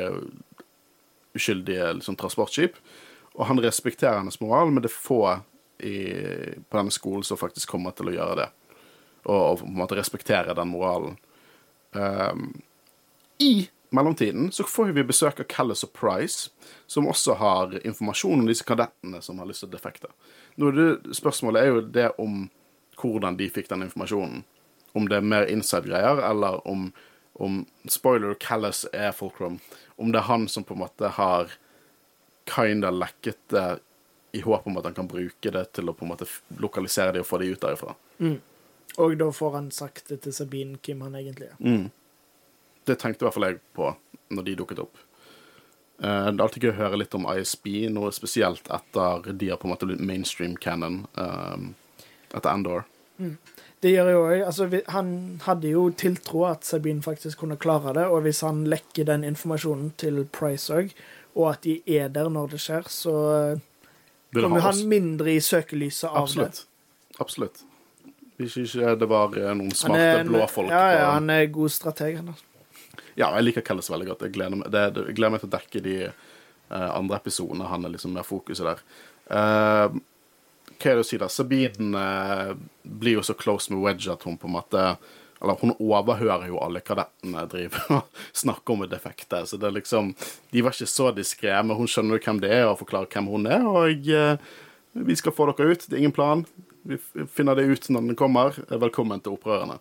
uskyldige 1.38 1.92
liksom, 2.00 2.18
transportskip. 2.18 2.80
Og 3.36 3.46
han 3.46 3.62
respekterer 3.62 4.18
hennes 4.18 4.40
moral, 4.42 4.72
men 4.72 4.82
det 4.82 4.90
er 4.90 4.96
få 4.96 5.20
i, 5.78 5.94
på 6.66 6.80
denne 6.80 6.90
skolen 6.90 7.22
som 7.24 7.38
faktisk 7.38 7.70
kommer 7.70 7.94
til 7.94 8.10
å 8.10 8.16
gjøre 8.16 8.40
det. 8.42 8.48
Og, 9.30 9.38
og 9.38 9.62
på 9.62 9.70
en 9.70 9.78
måte 9.78 10.00
respektere 10.00 10.58
den 10.58 10.74
moralen. 10.74 11.14
Um, 11.94 12.50
I 13.38 13.68
mellomtiden 13.93 14.51
så 14.53 14.64
får 14.64 14.93
vi 14.97 15.05
besøk 15.05 15.40
av 15.40 15.49
Callis 15.53 15.84
og 15.86 15.93
Price, 15.97 16.51
som 16.86 17.09
også 17.09 17.36
har 17.40 17.78
informasjon 17.86 18.40
om 18.40 18.49
disse 18.49 18.66
kadettene 18.66 19.22
som 19.22 19.40
har 19.40 19.49
lyst 19.51 19.64
til 19.64 19.70
å 19.70 19.74
defekte. 19.76 20.11
Nå 20.61 20.72
det, 20.76 20.88
spørsmålet 21.16 21.62
er 21.62 21.72
jo 21.72 21.84
det 21.95 22.09
om 22.22 22.47
hvordan 23.01 23.38
de 23.38 23.49
fikk 23.53 23.70
den 23.72 23.86
informasjonen. 23.86 24.45
Om 24.93 25.09
det 25.09 25.18
er 25.18 25.24
mer 25.24 25.49
inside-greier, 25.49 26.20
eller 26.28 26.61
om, 26.68 26.90
om 27.40 27.62
Spoiler, 27.88 28.34
Callas 28.40 28.84
er 28.93 29.14
Fulcrum. 29.16 29.59
Om 29.97 30.12
det 30.12 30.20
er 30.20 30.28
han 30.28 30.49
som 30.53 30.66
på 30.68 30.76
en 30.76 30.82
måte 30.84 31.12
har 31.16 31.57
kinda 32.49 32.90
lekket 32.90 33.38
det 33.55 33.66
i 34.32 34.40
håp 34.40 34.66
om 34.66 34.76
at 34.80 34.84
han 34.84 34.95
kan 34.97 35.09
bruke 35.09 35.51
det 35.53 35.64
til 35.76 35.88
å 35.88 35.95
på 35.97 36.07
en 36.07 36.12
måte 36.14 36.28
lokalisere 36.61 37.12
de 37.16 37.22
og 37.22 37.28
få 37.28 37.40
de 37.43 37.53
ut 37.53 37.61
derifra. 37.61 37.95
Og 39.01 39.16
da 39.20 39.28
får 39.32 39.57
han 39.57 39.70
sagt 39.72 40.09
det 40.12 40.22
til 40.24 40.34
Sabine 40.36 40.80
hvem 40.80 41.05
han 41.07 41.16
egentlig 41.20 41.51
er. 41.53 41.59
Mm. 41.61 41.90
Det 42.85 42.99
tenkte 42.99 43.24
i 43.24 43.28
hvert 43.28 43.37
fall 43.37 43.49
jeg 43.51 43.61
på 43.76 43.93
når 44.33 44.47
de 44.47 44.59
dukket 44.59 44.83
opp. 44.83 45.01
Eh, 46.03 46.26
det 46.28 46.35
er 46.35 46.45
alltid 46.47 46.66
gøy 46.66 46.72
å 46.72 46.80
høre 46.80 46.99
litt 47.03 47.14
om 47.14 47.28
ISB, 47.30 47.68
noe 47.95 48.11
spesielt 48.14 48.70
etter 48.74 49.33
de 49.39 49.53
har 49.53 49.61
på 49.61 49.68
en 49.68 49.74
måte 49.74 49.89
blitt 49.89 50.03
mainstream 50.03 50.57
canon 50.59 51.05
um, 51.14 51.72
etter 52.33 52.51
Endor. 52.51 52.87
Det 53.83 53.91
gjør 53.93 54.09
jo 54.11 54.20
òg 54.24 54.41
altså, 54.49 54.66
Han 54.95 55.11
hadde 55.45 55.70
jo 55.70 55.83
tiltro 55.95 56.47
at 56.49 56.64
Sabine 56.66 57.05
faktisk 57.05 57.43
kunne 57.43 57.59
klare 57.61 57.95
det, 57.99 58.07
og 58.11 58.24
hvis 58.26 58.43
han 58.47 58.64
lekker 58.70 59.07
den 59.07 59.26
informasjonen 59.28 59.93
til 60.01 60.24
Price 60.33 60.74
òg, 60.74 60.95
og 61.37 61.53
at 61.53 61.62
de 61.66 61.78
er 61.87 62.11
der 62.12 62.30
når 62.33 62.55
det 62.55 62.62
skjer, 62.64 62.89
så 62.91 63.14
kommer 64.35 64.64
han 64.64 64.83
mindre 64.89 65.37
i 65.37 65.41
søkelyset 65.45 66.09
av 66.11 66.24
Absolutt. 66.24 66.64
Absolutt. 67.22 67.62
Hvis 68.41 68.57
ikke 68.59 68.95
det 68.99 69.07
var 69.11 69.37
eh, 69.39 69.53
noen 69.55 69.74
smarte 69.76 70.24
blå 70.26 70.47
folk 70.51 70.72
Ja, 70.72 70.87
ja, 70.97 71.11
han 71.14 71.30
er 71.30 71.47
god 71.53 71.70
strateg, 71.70 72.16
han. 72.18 72.33
Ja, 73.18 73.32
jeg 73.36 73.48
liker 73.48 73.64
Kellis 73.66 73.90
veldig 73.92 74.09
godt. 74.12 74.26
Jeg 74.26 74.36
gleder 74.36 74.61
meg, 74.61 74.70
det, 74.72 74.84
jeg 74.96 75.16
gleder 75.18 75.34
meg 75.34 75.42
til 75.42 75.50
å 75.50 75.57
dekke 75.57 75.82
de 75.84 75.96
uh, 76.09 76.90
andre 76.92 77.18
episodene. 77.20 77.68
Han 77.70 77.86
er 77.86 77.94
liksom 77.94 78.14
mer 78.16 78.26
fokuset 78.26 78.68
der. 78.68 78.82
Uh, 79.28 80.00
hva 80.82 80.90
er 80.90 80.98
det 80.98 81.05
å 81.05 81.07
si, 81.07 81.18
da? 81.20 81.28
Sabine 81.30 81.98
uh, 81.98 82.55
blir 82.82 83.18
jo 83.20 83.26
så 83.26 83.36
close 83.38 83.72
med 83.72 83.82
Wedge 83.84 84.11
at 84.12 84.24
hun 84.26 84.38
på 84.40 84.48
en 84.48 84.57
måte 84.57 84.80
Eller 85.42 85.59
hun 85.61 85.74
overhører 85.78 86.48
jo 86.50 86.59
alle 86.62 86.82
kadettene 86.82 87.44
driver 87.50 87.86
og 87.98 88.24
snakker 88.32 88.74
om 88.74 88.84
det 88.84 88.92
defekte. 88.96 89.44
Så 89.46 89.61
det 89.61 89.70
er 89.70 89.78
liksom 89.78 90.14
De 90.50 90.62
var 90.64 90.74
ikke 90.74 90.90
så 90.90 91.12
diskré, 91.14 91.55
men 91.62 91.78
hun 91.78 91.90
skjønner 91.90 92.18
jo 92.18 92.24
hvem 92.26 92.42
det 92.42 92.53
er, 92.55 92.66
og 92.70 92.80
forklarer 92.82 93.11
hvem 93.11 93.30
hun 93.30 93.48
er. 93.50 93.66
Og 93.66 94.11
eh, 94.11 94.53
vi 94.92 95.16
skal 95.18 95.34
få 95.34 95.48
dere 95.50 95.74
ut. 95.74 95.86
Det 95.86 95.96
er 95.96 96.05
ingen 96.05 96.14
plan. 96.14 96.44
Vi 96.86 96.98
finner 97.30 97.59
det 97.59 97.66
ut 97.70 97.88
når 97.90 98.07
den 98.11 98.18
kommer. 98.18 98.59
Velkommen 98.70 99.22
til 99.22 99.34
opprørerne. 99.34 99.80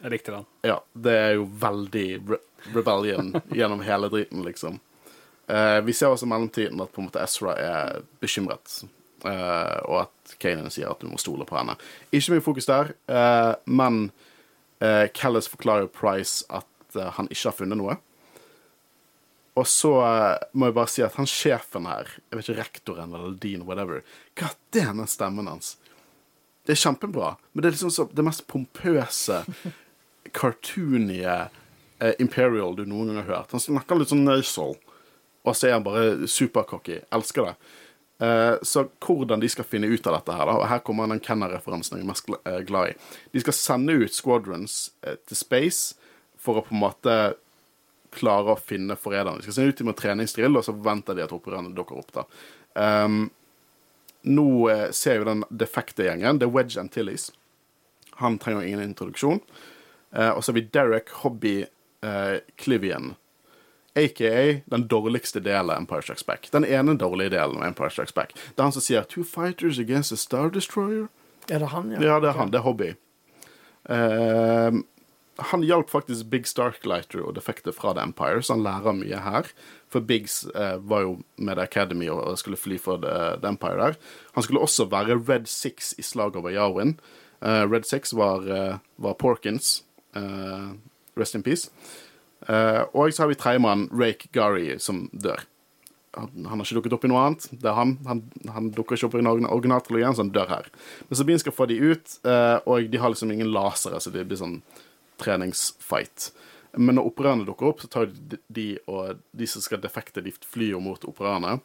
Jeg 0.00 0.14
likte 0.14 0.34
den. 0.34 0.46
Ja, 0.66 0.78
det 0.92 1.16
er 1.16 1.34
jo 1.38 1.48
veldig 1.60 2.06
re 2.28 2.40
rebellion 2.74 3.34
gjennom 3.56 3.80
hele 3.84 4.10
driten, 4.12 4.42
liksom. 4.44 4.80
Eh, 5.48 5.78
vi 5.86 5.94
ser 5.96 6.12
også 6.12 6.26
i 6.28 6.30
mellomtiden 6.32 6.80
at 6.84 6.92
på 6.92 7.00
en 7.00 7.06
måte 7.08 7.22
Ezra 7.24 7.54
er 7.56 8.02
bekymret, 8.20 8.82
eh, 9.24 9.78
og 9.88 10.02
at 10.02 10.34
Kanan 10.42 10.68
sier 10.72 10.90
at 10.92 11.00
du 11.00 11.08
må 11.08 11.16
stole 11.20 11.46
på 11.48 11.56
henne. 11.56 11.78
Ikke 12.12 12.36
mye 12.36 12.44
fokus 12.44 12.68
der, 12.68 12.92
eh, 13.08 13.54
men 13.64 14.10
uh, 14.84 15.06
Callis 15.14 15.48
forklarer 15.48 15.86
Price 15.86 16.44
at 16.48 16.96
eh, 16.96 17.10
han 17.16 17.28
ikke 17.30 17.50
har 17.50 17.56
funnet 17.56 17.80
noe. 17.80 17.96
Og 19.58 19.66
så 19.68 19.92
eh, 20.06 20.48
må 20.54 20.68
jeg 20.68 20.76
bare 20.76 20.92
si 20.92 21.04
at 21.04 21.16
han 21.18 21.28
sjefen 21.28 21.88
her, 21.90 22.08
jeg 22.30 22.38
vet 22.38 22.48
ikke, 22.48 22.60
rektoren 22.60 23.14
eller 23.16 23.36
dean, 23.42 23.66
whatever, 23.68 24.04
god 24.38 24.56
damn 24.74 25.02
den 25.02 25.10
stemmen 25.10 25.50
hans. 25.50 25.74
Det 26.64 26.76
er 26.76 26.82
kjempebra, 26.84 27.34
men 27.52 27.62
det 27.62 27.70
er 27.70 27.76
liksom 27.76 27.92
så, 27.92 28.06
det 28.14 28.24
mest 28.24 28.46
pompøse 28.50 29.42
cartoonige 30.36 31.36
eh, 31.98 32.14
Imperial 32.22 32.76
du 32.76 32.84
noen 32.88 33.12
gang 33.12 33.22
har 33.22 33.30
hørt. 33.34 33.54
Han 33.54 33.62
snakker 33.62 34.00
litt 34.00 34.12
sånn 34.12 34.26
nasal, 34.26 34.76
og 35.44 35.56
så 35.56 35.68
er 35.68 35.78
han 35.78 35.86
bare 35.86 36.28
supercocky. 36.30 37.00
Elsker 37.14 37.50
det. 37.50 37.54
Eh, 38.20 38.54
så 38.62 38.84
hvordan 39.00 39.40
de 39.40 39.48
skal 39.48 39.68
finne 39.68 39.88
ut 39.88 40.06
av 40.06 40.18
dette 40.18 40.36
her, 40.36 40.48
da, 40.48 40.58
og 40.60 40.68
her 40.68 40.82
kommer 40.84 41.08
den 41.08 41.22
Kenner-referansen 41.24 41.96
jeg 41.96 42.04
er 42.04 42.10
mest 42.10 42.28
eh, 42.42 42.60
glad 42.68 42.92
i. 42.92 42.96
De 43.32 43.44
skal 43.44 43.56
sende 43.56 43.96
ut 43.96 44.16
squadrons 44.16 44.80
eh, 45.06 45.16
til 45.24 45.40
space 45.40 45.96
for 46.40 46.60
å 46.60 46.64
på 46.66 46.76
en 46.76 46.82
måte 46.82 47.16
klare 48.12 48.52
å 48.52 48.60
finne 48.60 48.98
forræderne. 48.98 49.40
De 49.40 49.46
skal 49.46 49.56
sende 49.56 49.72
ut 49.72 49.80
dem 49.80 49.88
med 49.88 49.98
treningsdrill, 50.00 50.58
og 50.58 50.66
så 50.66 50.74
venter 50.76 51.16
de 51.16 51.24
at 51.24 51.32
opprørerne 51.34 51.72
dukker 51.76 52.00
opp. 52.00 52.12
da. 52.16 52.26
Um, 52.74 53.22
nå 54.28 54.46
eh, 54.68 54.88
ser 54.92 55.20
jo 55.20 55.28
den 55.30 55.44
defekte 55.48 56.04
gjengen, 56.04 56.40
det 56.40 56.48
er 56.48 56.54
Wedge 56.54 56.80
Antilles. 56.82 57.30
Han 58.20 58.36
trenger 58.42 58.66
ingen 58.66 58.84
introduksjon. 58.84 59.40
Eh, 60.14 60.30
og 60.30 60.44
så 60.44 60.52
har 60.52 60.58
vi 60.60 60.68
Derek 60.72 61.10
Hobby 61.22 61.56
eh, 62.02 62.36
Clivian, 62.58 63.14
aka 63.94 64.60
den 64.70 64.86
dårligste 64.88 65.40
delen 65.40 65.70
av 65.70 65.76
Empire 65.76 66.02
Strikes 66.02 66.26
Back. 66.26 66.48
Den 66.52 66.64
ene 66.64 66.94
dårlige 66.98 67.34
delen 67.36 67.58
av 67.58 67.68
Empire 67.70 67.90
Strikes 67.90 68.14
Back. 68.14 68.34
Det 68.34 68.58
er 68.58 68.68
han 68.68 68.72
som 68.72 68.82
sier 68.82 69.02
'Two 69.02 69.24
fighters 69.24 69.78
against 69.78 70.12
a 70.12 70.16
Star 70.16 70.50
Destroyer'. 70.50 71.08
Er 71.50 71.58
det 71.58 71.68
han, 71.68 71.92
ja? 71.92 72.00
Ja, 72.00 72.20
det 72.20 72.28
er 72.28 72.38
han. 72.38 72.50
Det 72.50 72.58
er 72.58 72.62
Hobby. 72.62 72.94
Uh, 73.90 74.82
han 75.40 75.62
hjalp 75.62 75.90
faktisk 75.90 76.26
Big 76.30 76.46
Starklighter 76.48 77.22
og 77.24 77.34
defekte 77.38 77.72
fra 77.72 77.94
The 77.96 78.04
Empire, 78.04 78.42
så 78.42 78.56
han 78.56 78.64
lærer 78.64 78.96
mye 78.96 79.20
her. 79.24 79.48
For 79.90 80.04
Biggs 80.04 80.44
eh, 80.54 80.76
var 80.78 81.06
jo 81.06 81.14
med 81.36 81.56
The 81.56 81.66
Academy 81.66 82.10
og, 82.12 82.38
skulle 82.38 82.60
fly 82.60 82.78
for 82.80 83.00
The, 83.02 83.40
The, 83.40 83.48
Empire 83.54 83.78
der. 83.80 83.98
Han 84.36 84.46
skulle 84.46 84.60
også 84.60 84.88
være 84.90 85.18
Red 85.28 85.48
Six 85.50 85.94
i 85.98 86.02
slaget 86.02 86.36
over 86.36 86.52
Yarwin. 86.54 86.98
Eh, 87.42 87.64
Red 87.70 87.88
Six 87.88 88.14
var, 88.16 88.46
eh, 88.46 88.76
var 88.96 89.16
Porkins. 89.18 89.80
Eh, 90.16 90.70
rest 91.20 91.34
in 91.34 91.42
peace. 91.42 91.70
Uh, 92.48 92.86
og 92.96 93.12
så 93.12 93.24
har 93.24 93.28
vi 93.28 93.36
tredjemann, 93.36 93.88
Rake 93.92 94.30
Gary, 94.32 94.78
som 94.80 95.04
dør. 95.12 95.42
Han, 96.16 96.30
han, 96.48 96.58
har 96.58 96.64
ikke 96.64 96.78
dukket 96.78 96.94
opp 96.96 97.04
i 97.06 97.10
noe 97.12 97.24
annet. 97.26 97.48
Det 97.52 97.68
er 97.68 97.76
han. 97.76 97.92
Han, 98.08 98.22
han 98.50 98.70
dukker 98.74 98.96
ikke 98.96 99.10
opp 99.10 99.16
i 99.18 99.20
originaltrilogien, 99.20 100.16
så 100.16 100.24
han 100.24 100.32
dør 100.34 100.48
her. 100.50 100.70
Men 101.08 101.20
Sabine 101.20 101.42
skal 101.42 101.54
få 101.54 101.68
de 101.70 101.76
ut, 101.82 102.16
uh, 102.24 102.58
og 102.64 102.88
de 102.90 103.02
har 103.02 103.12
liksom 103.12 103.34
ingen 103.34 103.52
lasere, 103.52 104.00
så 104.00 104.12
det 104.14 104.24
blir 104.30 104.40
sånn 104.40 104.60
treningsfight. 105.20 106.30
Men 106.78 106.96
når 106.96 107.10
opererne 107.10 107.46
dukker 107.46 107.70
opp, 107.70 107.84
så 107.84 107.90
tar 107.92 108.08
de 108.08 108.66
og 108.88 109.20
de 109.36 109.50
som 109.50 109.62
skal 109.62 109.82
defekte, 109.82 110.24
de 110.24 110.32
flyr 110.32 110.80
mot 110.82 111.04
opprørerne. 111.06 111.58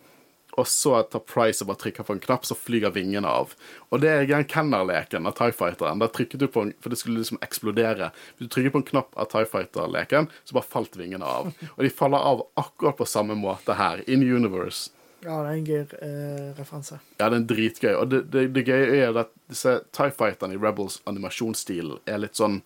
Og 0.56 0.68
så 0.72 1.02
tar 1.12 1.24
Price 1.28 1.64
og 1.64 1.70
bare 1.70 1.82
trykker 1.84 2.08
på 2.08 2.16
en 2.16 2.24
knapp, 2.24 2.46
så 2.48 2.56
flyger 2.56 2.94
vingene 2.96 3.28
av. 3.28 3.54
Og 3.92 4.02
det 4.04 4.12
er 4.12 4.28
den 4.30 4.48
Kenner-leken 4.48 5.28
av 5.28 5.36
Tie 5.40 5.56
Fighteren. 5.56 6.00
Der 6.00 6.12
trykket 6.16 6.44
du 6.44 6.48
på 6.52 6.66
en, 6.66 6.74
For 6.80 6.94
det 6.94 7.00
skulle 7.02 7.20
liksom 7.20 7.42
eksplodere. 7.46 8.12
Hvis 8.38 8.48
du 8.48 8.54
trykker 8.56 8.76
på 8.76 8.84
en 8.84 8.90
knapp 8.92 9.18
av 9.20 9.30
Tie 9.34 9.50
Fighter-leken, 9.52 10.30
så 10.44 10.58
bare 10.58 10.72
falt 10.72 10.96
vingene 11.00 11.28
av. 11.28 11.52
Og 11.76 11.82
de 11.84 11.92
faller 11.92 12.24
av 12.32 12.46
akkurat 12.62 12.98
på 13.00 13.10
samme 13.10 13.36
måte 13.40 13.76
her, 13.76 14.04
in 14.08 14.24
universe. 14.24 14.92
Ja, 15.26 15.42
det 15.42 15.50
er 15.50 15.58
en 15.58 15.66
gøy 15.66 15.80
eh, 15.82 16.50
referanse. 16.56 17.00
Ja, 17.18 17.30
det 17.34 17.40
er 17.40 17.46
dritgøy. 17.50 17.94
Og 17.98 18.10
det, 18.12 18.24
det, 18.34 18.48
det 18.56 18.66
gøye 18.68 18.98
er 19.08 19.22
at 19.26 19.32
disse 19.50 19.80
Tie 19.96 20.14
Fighterne 20.14 20.56
i 20.56 20.62
Rebels 20.62 21.00
animasjonsstil 21.10 21.98
er 22.06 22.22
litt 22.22 22.38
sånn 22.38 22.62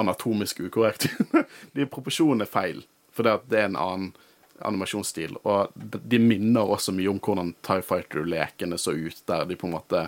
anatomisk 0.00 0.62
ukorrekt. 0.64 1.10
de 1.76 1.86
proporsjonene 1.86 2.48
er 2.48 2.52
feil, 2.52 2.84
for 3.12 3.28
det 3.28 3.58
er 3.58 3.68
en 3.68 3.80
annen 3.80 4.12
animasjonsstil. 4.60 5.36
Og 5.48 5.72
de 5.74 6.20
minner 6.22 6.68
også 6.68 6.94
mye 6.94 7.10
om 7.10 7.20
hvordan 7.22 7.54
Tie 7.64 7.84
Fighter-lekene 7.86 8.78
så 8.80 8.94
ut, 8.94 9.22
der 9.28 9.46
de 9.48 9.58
på 9.58 9.68
en 9.68 9.76
måte 9.76 10.06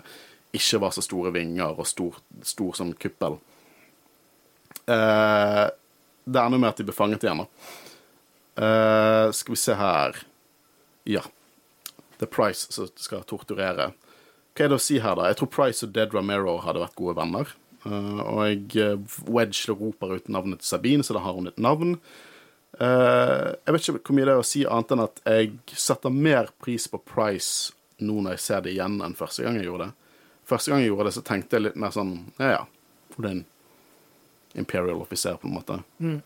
ikke 0.55 0.81
var 0.85 0.95
så 0.95 1.03
store 1.03 1.33
vinger 1.35 1.75
og 1.75 1.89
stor, 1.91 2.21
stor 2.47 2.77
som 2.79 2.93
kuppel. 2.95 3.41
Uh, 4.85 5.67
det 6.25 6.39
er 6.39 6.47
enda 6.47 6.61
mer 6.61 6.75
at 6.75 6.81
de 6.81 6.87
blir 6.87 6.97
fanget 6.97 7.25
igjen. 7.25 7.45
Uh, 8.55 9.33
skal 9.35 9.57
vi 9.57 9.59
se 9.59 9.75
her 9.75 10.21
Ja. 11.11 11.25
Det 12.15 12.29
er 12.29 12.31
Price 12.31 12.71
som 12.71 12.87
skal 12.95 13.25
torturere. 13.27 13.91
Hva 14.55 14.65
er 14.65 14.71
det 14.71 14.77
å 14.79 14.83
si 14.83 15.01
her, 15.03 15.17
da? 15.19 15.27
Jeg 15.27 15.41
tror 15.41 15.51
Price 15.51 15.83
og 15.83 15.91
Dead 15.97 16.13
Ramero 16.15 16.61
hadde 16.63 16.85
vært 16.85 16.95
gode 17.01 17.17
venner. 17.19 17.51
Uh, 17.83 18.23
og 18.23 18.77
Wedge 19.27 19.75
roper 19.75 20.15
ut 20.15 20.31
navnet 20.31 20.63
til 20.63 20.71
Sabine, 20.71 21.05
så 21.05 21.17
da 21.17 21.25
har 21.25 21.35
hun 21.35 21.51
et 21.51 21.59
navn. 21.59 21.99
Uh, 22.81 23.55
jeg 23.65 23.75
vet 23.75 23.89
ikke 23.89 24.01
hvor 24.01 24.17
mye 24.19 24.27
det 24.27 24.35
er 24.35 24.43
å 24.43 24.47
si 24.47 24.65
annet 24.67 24.95
enn 24.95 25.05
at 25.05 25.21
jeg 25.29 25.79
setter 25.79 26.15
mer 26.15 26.51
pris 26.63 26.89
på 26.91 26.99
Price 27.07 27.75
nå 28.03 28.17
når 28.19 28.35
jeg 28.35 28.43
ser 28.43 28.65
det 28.65 28.73
igjen, 28.75 28.99
enn 29.05 29.15
første 29.19 29.45
gang 29.45 29.59
jeg 29.59 29.69
gjorde 29.69 29.89
det. 29.89 30.13
Første 30.49 30.73
gang 30.73 30.83
jeg 30.83 30.91
gjorde 30.91 31.09
det, 31.09 31.17
så 31.17 31.25
tenkte 31.25 31.57
jeg 31.57 31.67
litt 31.69 31.81
mer 31.81 31.95
sånn 31.95 32.15
Ja, 32.41 32.51
ja, 32.57 32.63
hun 33.17 33.27
er 33.29 33.37
en 33.37 33.45
imperial 34.55 35.01
offiser, 35.03 35.39
på 35.41 35.49
en 35.49 35.55
måte. 35.57 35.79
Mm. 35.99 36.19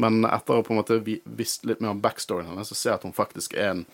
Men 0.00 0.24
etter 0.26 0.58
å 0.58 0.64
på 0.66 0.74
en 0.74 0.80
måte 0.80 1.00
visst 1.04 1.66
litt 1.68 1.82
mer 1.84 1.94
om 1.94 2.02
backstoryen 2.02 2.48
hennes, 2.50 2.70
så 2.70 2.76
ser 2.76 2.92
jeg 2.92 3.00
at 3.00 3.08
hun 3.08 3.16
faktisk 3.16 3.56
er 3.56 3.72
en 3.74 3.86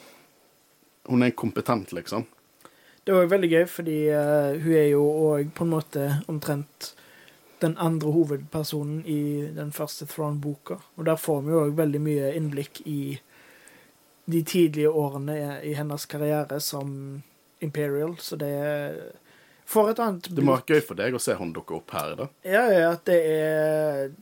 Hun 1.09 1.23
er 1.23 1.31
en 1.31 1.33
kompetent, 1.33 1.95
liksom. 1.97 2.27
Det 3.05 3.15
var 3.17 3.31
veldig 3.31 3.49
gøy, 3.49 3.63
fordi 3.73 3.97
uh, 4.13 4.53
hun 4.61 4.75
er 4.77 4.91
jo 4.93 5.01
òg 5.01 5.49
på 5.57 5.65
en 5.65 5.71
måte 5.73 6.03
omtrent 6.29 6.91
den 7.61 7.77
andre 7.79 8.13
hovedpersonen 8.15 9.03
i 9.07 9.51
den 9.57 9.73
første 9.73 10.07
Throne-boka. 10.09 10.81
Og 10.97 11.07
der 11.09 11.19
får 11.21 11.43
vi 11.47 11.55
jo 11.55 11.65
òg 11.67 11.75
veldig 11.79 12.01
mye 12.05 12.31
innblikk 12.39 12.83
i 12.89 13.01
de 14.31 14.43
tidlige 14.47 14.91
årene 14.91 15.61
i 15.67 15.75
hennes 15.75 16.07
karriere 16.07 16.61
som 16.61 17.23
Imperial, 17.61 18.17
så 18.19 18.37
det 18.41 18.53
får 19.69 19.91
et 19.91 20.03
annet 20.03 20.29
Det 20.33 20.45
må 20.45 20.57
være 20.57 20.77
gøy 20.77 20.85
for 20.87 20.99
deg 20.99 21.17
å 21.17 21.21
se 21.21 21.35
hun 21.37 21.53
dukke 21.53 21.77
opp 21.77 21.93
her, 21.93 22.15
da. 22.17 22.29
Ja, 22.47 22.63
ja, 22.73 22.93
at 22.95 23.05
det 23.11 23.19
er 23.21 24.13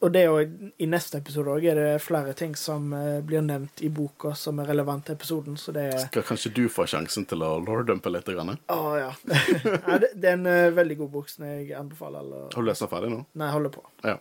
og 0.00 0.10
det 0.12 0.20
er 0.20 0.26
jo, 0.28 0.40
I 0.76 0.86
neste 0.92 1.18
episode 1.22 1.52
òg 1.54 1.64
er 1.70 1.78
det 1.78 1.92
flere 2.04 2.34
ting 2.36 2.52
som 2.58 2.90
uh, 2.92 3.22
blir 3.24 3.40
nevnt 3.44 3.80
i 3.84 3.88
boka 3.92 4.34
som 4.36 4.58
er 4.60 4.68
relevant 4.68 5.06
til 5.06 5.16
episoden. 5.16 5.56
så 5.56 5.72
det 5.72 5.86
er... 5.88 6.02
Skal 6.04 6.26
kanskje 6.28 6.52
du 6.52 6.66
få 6.72 6.84
sjansen 6.90 7.24
til 7.28 7.44
å 7.44 7.54
lordumpe 7.64 8.12
litt? 8.12 8.28
Å 8.28 8.82
ja. 9.00 9.08
ja 9.88 9.96
det, 10.02 10.10
er 10.20 10.34
en 10.34 10.44
uh, 10.48 10.74
veldig 10.76 10.98
god 11.00 11.12
bok 11.16 11.32
som 11.32 11.46
jeg 11.48 11.72
anbefaler 11.78 12.20
alle. 12.20 12.42
Har 12.52 12.66
du 12.66 12.68
lest 12.68 12.84
den 12.84 12.92
ferdig 12.92 13.12
nå? 13.14 13.22
Nei, 13.32 13.48
jeg 13.48 13.56
holder 13.56 13.74
på. 13.78 13.86
Ja. 14.04 14.18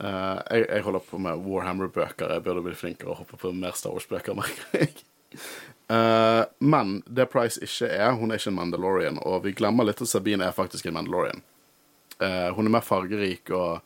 Uh, 0.00 0.08
jeg, 0.08 0.66
jeg, 0.66 0.84
holder 0.88 1.06
på 1.12 1.22
med 1.22 1.46
Warhammer-bøker. 1.46 2.34
Jeg 2.34 2.46
burde 2.48 2.66
bli 2.66 2.74
flinkere 2.82 3.14
og 3.14 3.22
hoppe 3.22 3.38
på 3.38 3.54
mer 3.54 3.78
Star 3.78 3.94
Wars-bøker, 3.94 4.34
merker 4.40 4.80
jeg. 4.80 5.06
men 6.58 7.00
det 7.06 7.28
Price 7.30 7.58
ikke 7.62 7.86
er, 7.86 8.12
hun 8.18 8.30
er 8.30 8.38
ikke 8.38 8.50
en 8.50 8.56
Mandalorian, 8.56 9.16
og 9.26 9.44
vi 9.44 9.54
glemmer 9.58 9.86
litt 9.86 10.02
at 10.02 10.10
Sabine 10.10 10.46
er 10.46 10.54
faktisk 10.54 10.86
en 10.86 10.94
Mandalorian. 10.94 11.42
hun 12.18 12.66
er 12.66 12.72
mer 12.74 12.84
fargerik 12.86 13.50
og 13.54 13.80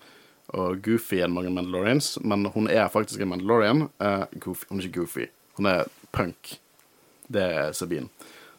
og 0.52 0.82
goofy 0.84 1.22
enn 1.24 1.32
mange 1.34 1.52
Mandalorians, 1.54 2.18
men 2.22 2.44
hun 2.54 2.68
er 2.68 2.92
faktisk 2.92 3.22
en 3.24 3.32
Mandalorian. 3.32 3.86
Uh, 4.02 4.24
goofy. 4.36 4.68
Hun 4.68 4.80
er 4.80 4.88
ikke 4.88 5.00
goofy, 5.00 5.28
hun 5.58 5.70
er 5.70 5.88
punk. 6.12 6.56
Det 7.32 7.42
er 7.42 7.72
Sabine. 7.72 8.10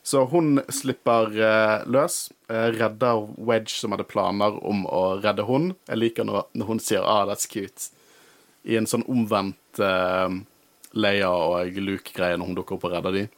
Så 0.05 0.21
hun 0.29 0.59
slipper 0.69 1.31
uh, 1.33 1.85
løs. 1.89 2.29
Uh, 2.49 2.69
redder 2.77 3.23
Wedge, 3.37 3.73
som 3.73 3.95
hadde 3.95 4.05
planer 4.09 4.57
om 4.65 4.83
å 4.85 5.15
redde 5.21 5.45
hun. 5.47 5.71
Jeg 5.89 6.01
liker 6.01 6.27
når, 6.27 6.49
når 6.53 6.69
hun 6.69 6.81
sier 6.81 7.01
'ah, 7.01 7.25
that's 7.25 7.49
cute', 7.49 7.89
i 8.65 8.77
en 8.77 8.89
sånn 8.89 9.05
omvendt 9.09 9.81
uh, 9.81 10.29
Leia 10.93 11.29
og 11.29 11.77
Luke-greie 11.77 12.37
når 12.37 12.49
hun 12.49 12.57
dukker 12.57 12.77
opp 12.77 12.85
og 12.89 12.93
redder 12.93 13.17
dem. 13.17 13.33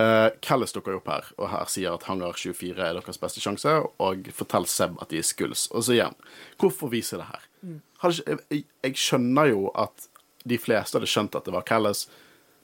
Uh, 0.00 0.30
Callis 0.40 0.72
dukker 0.72 0.96
opp 0.96 1.08
her, 1.12 1.26
og 1.36 1.50
her 1.52 1.68
sier 1.68 1.92
at 1.92 2.06
Hangar 2.08 2.38
24 2.38 2.72
er 2.80 2.96
deres 2.96 3.20
beste 3.20 3.42
sjanse, 3.44 3.74
og 4.00 4.30
forteller 4.32 4.70
Seb 4.70 4.96
at 5.02 5.12
de 5.12 5.20
er 5.20 5.26
skulls. 5.26 5.66
Og 5.72 5.84
så 5.84 5.96
igjen, 5.98 6.16
hvorfor 6.60 6.92
viser 6.92 7.20
det 7.20 7.28
her? 7.28 7.48
Mm. 7.60 7.80
Jeg, 8.02 8.64
jeg, 8.82 8.94
skjønner 8.98 9.52
jo 9.52 9.66
at 9.78 10.08
de 10.48 10.58
fleste 10.58 10.96
hadde 10.96 11.10
skjønt 11.10 11.36
at 11.38 11.44
det 11.46 11.54
var 11.54 11.66
Callis, 11.68 12.06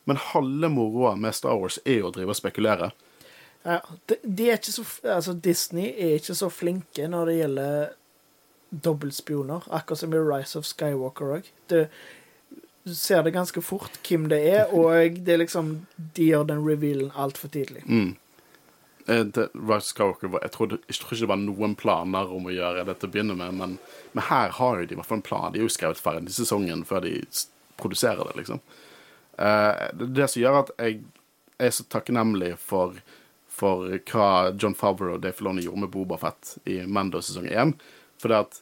men 0.08 0.20
halve 0.30 0.72
moroa 0.72 1.12
med 1.20 1.36
Star 1.36 1.60
Wars 1.60 1.76
er 1.84 2.00
jo 2.00 2.08
å 2.08 2.14
drive 2.16 2.32
og 2.32 2.40
spekulere. 2.40 2.90
Ja, 3.66 3.82
de, 4.08 4.16
de 4.24 4.48
er 4.54 4.60
så, 4.64 4.86
altså 5.04 5.34
Disney 5.36 5.92
er 5.92 6.16
ikke 6.16 6.36
så 6.38 6.48
flinke 6.48 7.10
når 7.12 7.28
det 7.28 7.40
gjelder 7.42 7.90
dobbeltspioner, 8.68 9.68
akkurat 9.68 10.00
som 10.00 10.14
i 10.16 10.20
Rise 10.20 10.60
of 10.60 10.66
Skywalker 10.68 11.36
òg 11.38 11.52
ser 12.96 13.22
det 13.26 13.34
ganske 13.34 13.62
fort 13.64 13.98
hvem 14.06 14.28
det 14.30 14.38
er, 14.52 14.72
og 14.72 15.18
det 15.24 15.34
er 15.34 15.42
liksom 15.42 15.74
de 16.16 16.30
gjør 16.30 16.48
den 16.48 16.64
revealen 16.64 17.12
altfor 17.16 17.52
tidlig. 17.52 17.84
Mm. 17.86 18.16
Eh, 19.08 19.24
Skywalker, 19.80 20.34
jeg 20.42 20.52
tror, 20.52 20.74
jeg 20.86 20.96
tror, 21.00 21.12
ikke 21.14 21.22
det 21.22 21.30
var 21.30 21.40
noen 21.40 21.76
planer 21.80 22.32
om 22.34 22.48
å 22.48 22.52
gjøre 22.52 22.84
det 22.84 22.98
til 22.98 23.08
å 23.08 23.12
begynne 23.14 23.36
med, 23.38 23.54
men, 23.56 23.78
men 24.12 24.26
her 24.28 24.52
har 24.58 24.80
jo 24.80 24.88
de 24.88 24.96
i 24.96 24.98
hvert 24.98 25.08
fall 25.08 25.22
en 25.22 25.28
plan. 25.28 25.52
De 25.54 25.62
er 25.62 25.64
jo 25.64 25.72
skrevet 25.72 26.02
ferdig 26.02 26.34
sesongen 26.36 26.84
før 26.88 27.06
de 27.06 27.14
produserer 27.80 28.20
det, 28.28 28.36
liksom. 28.42 28.60
Uh, 29.38 29.88
det, 29.94 30.10
det 30.18 30.26
som 30.28 30.42
gjør 30.42 30.60
at 30.64 30.74
jeg 30.82 31.00
er 31.62 31.72
så 31.72 31.86
takknemlig 31.88 32.52
for, 32.60 32.98
for 33.48 33.88
hva 34.10 34.28
John 34.58 34.76
Favreau 34.76 35.16
og 35.16 35.22
Dave 35.22 35.38
Filoni 35.38 35.64
gjorde 35.64 35.86
med 35.86 35.92
Boba 35.94 36.18
Fett 36.20 36.56
i 36.68 36.80
Mando 36.86 37.22
sesong 37.24 37.48
1. 37.48 37.76
For 38.20 38.32
det 38.32 38.42
at 38.44 38.60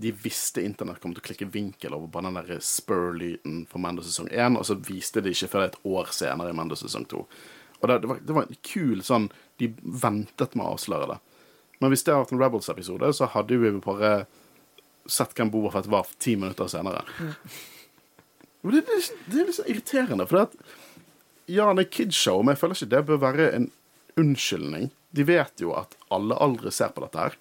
de 0.00 0.12
visste 0.16 0.62
internett 0.64 1.00
kom 1.02 1.12
til 1.14 1.22
å 1.22 1.26
klikke 1.28 1.48
vinkel 1.52 1.94
over 1.96 2.10
bare 2.12 2.30
den 2.30 2.38
der 2.40 2.62
spur-lyden 2.64 3.64
for 3.70 3.82
Mando 3.82 4.04
sesong 4.04 4.30
1, 4.32 4.58
og 4.58 4.66
så 4.66 4.78
viste 4.86 5.22
de 5.24 5.32
ikke 5.34 5.50
før 5.52 5.66
et 5.66 5.80
år 5.88 6.12
senere 6.16 6.52
i 6.52 6.56
Mando 6.56 6.78
sesong 6.78 7.06
2. 7.10 7.24
Og 7.80 7.88
det, 7.88 7.98
det, 8.02 8.10
var, 8.10 8.20
det 8.24 8.36
var 8.36 8.46
en 8.46 8.58
kul 8.66 9.00
sånn 9.00 9.30
De 9.60 9.70
ventet 9.80 10.52
med 10.56 10.66
å 10.66 10.74
avsløre 10.74 11.08
det. 11.08 11.18
Men 11.80 11.92
hvis 11.92 12.04
det 12.04 12.12
hadde 12.12 12.26
vært 12.26 12.34
en 12.34 12.42
Rebels-episode, 12.42 13.10
så 13.16 13.28
hadde 13.32 13.56
vi 13.60 13.72
bare 13.84 14.12
sett 15.08 15.32
hvem 15.36 15.50
Boba 15.52 15.72
Fett 15.74 15.88
var 15.90 16.08
ti 16.20 16.34
minutter 16.36 16.68
senere. 16.68 17.02
Mm. 17.18 17.34
Det, 18.60 18.80
det, 18.84 18.96
det, 19.26 19.36
er 19.40 19.46
litt 19.48 19.56
så 19.56 19.66
irriterende, 19.68 20.26
for 20.28 20.36
det 20.36 20.48
at 20.48 20.74
Ja, 21.50 21.70
det 21.74 21.86
er 21.86 21.92
kidshow, 21.96 22.42
men 22.44 22.54
jeg 22.54 22.60
føler 22.60 22.76
ikke 22.76 22.92
det 22.92 23.06
bør 23.08 23.22
være 23.24 23.46
en 23.56 23.70
unnskyldning. 24.20 24.90
De 25.16 25.24
vet 25.26 25.64
jo 25.64 25.72
at 25.74 25.96
alle 26.12 26.36
aldri 26.38 26.70
ser 26.74 26.92
på 26.94 27.02
dette 27.02 27.24
her. 27.24 27.38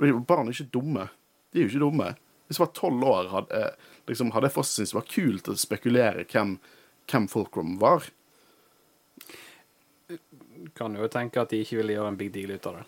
Og 0.00 0.24
barn 0.28 0.50
er 0.50 0.56
ikke 0.56 0.74
dumme. 0.74 1.06
De 1.50 1.60
er 1.60 1.66
jo 1.66 1.72
ikke 1.72 1.82
dumme. 1.82 2.12
Hvis 2.46 2.58
jeg 2.58 2.66
var 2.66 2.72
tolv 2.74 3.04
år, 3.06 3.28
hadde, 3.30 3.64
liksom, 4.10 4.32
hadde 4.34 4.48
jeg 4.48 4.56
fortsatt 4.56 4.80
syntes 4.80 4.92
det 4.94 4.98
var 4.98 5.10
kult 5.10 5.50
å 5.50 5.56
spekulere 5.58 6.24
hvem, 6.30 6.56
hvem 7.10 7.28
Fulcrum 7.30 7.76
var. 7.82 8.08
Kan 10.78 10.98
jo 10.98 11.06
tenke 11.10 11.42
at 11.42 11.52
de 11.52 11.60
ikke 11.62 11.78
ville 11.78 11.94
gjøre 11.94 12.10
en 12.10 12.18
big 12.18 12.32
deal 12.34 12.50
ut 12.54 12.66
av 12.66 12.80
det. 12.80 12.86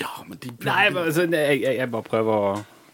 Ja, 0.00 0.10
men 0.26 0.38
de 0.40 0.50
burde 0.50 0.70
Nei, 0.70 0.84
men, 0.90 1.02
altså, 1.04 1.26
jeg, 1.28 1.58
jeg, 1.60 1.76
jeg, 1.76 1.88
bare 1.92 2.06
prøver 2.06 2.32
å 2.32 2.52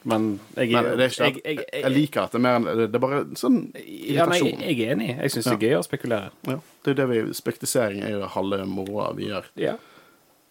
Men 0.09 0.25
jeg, 0.57 0.73
men 0.75 0.89
det 0.99 1.05
er 1.05 1.13
ikke 1.13 1.27
jeg, 1.29 1.43
jeg, 1.45 1.67
jeg, 1.73 1.93
liker 1.95 2.25
at 2.25 2.35
det 2.35 2.41
er 2.41 2.45
mer 2.45 2.81
Det 2.81 2.89
er 2.89 3.03
bare 3.05 3.21
sånn 3.39 3.59
irritasjon. 3.75 4.17
Ja, 4.17 4.27
nei, 4.33 4.41
jeg, 4.73 4.79
er 4.81 4.97
enig. 4.97 5.11
Jeg 5.13 5.35
syns 5.35 5.49
det 5.49 5.55
er 5.55 5.69
gøy 5.69 5.77
å 5.79 5.85
spekulere. 5.87 6.33
Ja, 6.49 6.59
det 6.85 6.95
er 6.95 6.99
det 7.03 7.07
vi 7.13 7.21
Spektisering 7.39 8.03
er 8.07 8.17
jo 8.17 8.33
halve 8.35 8.65
moroa 8.69 9.13
vi 9.19 9.29
gjør. 9.31 9.49
Ja. 9.61 9.77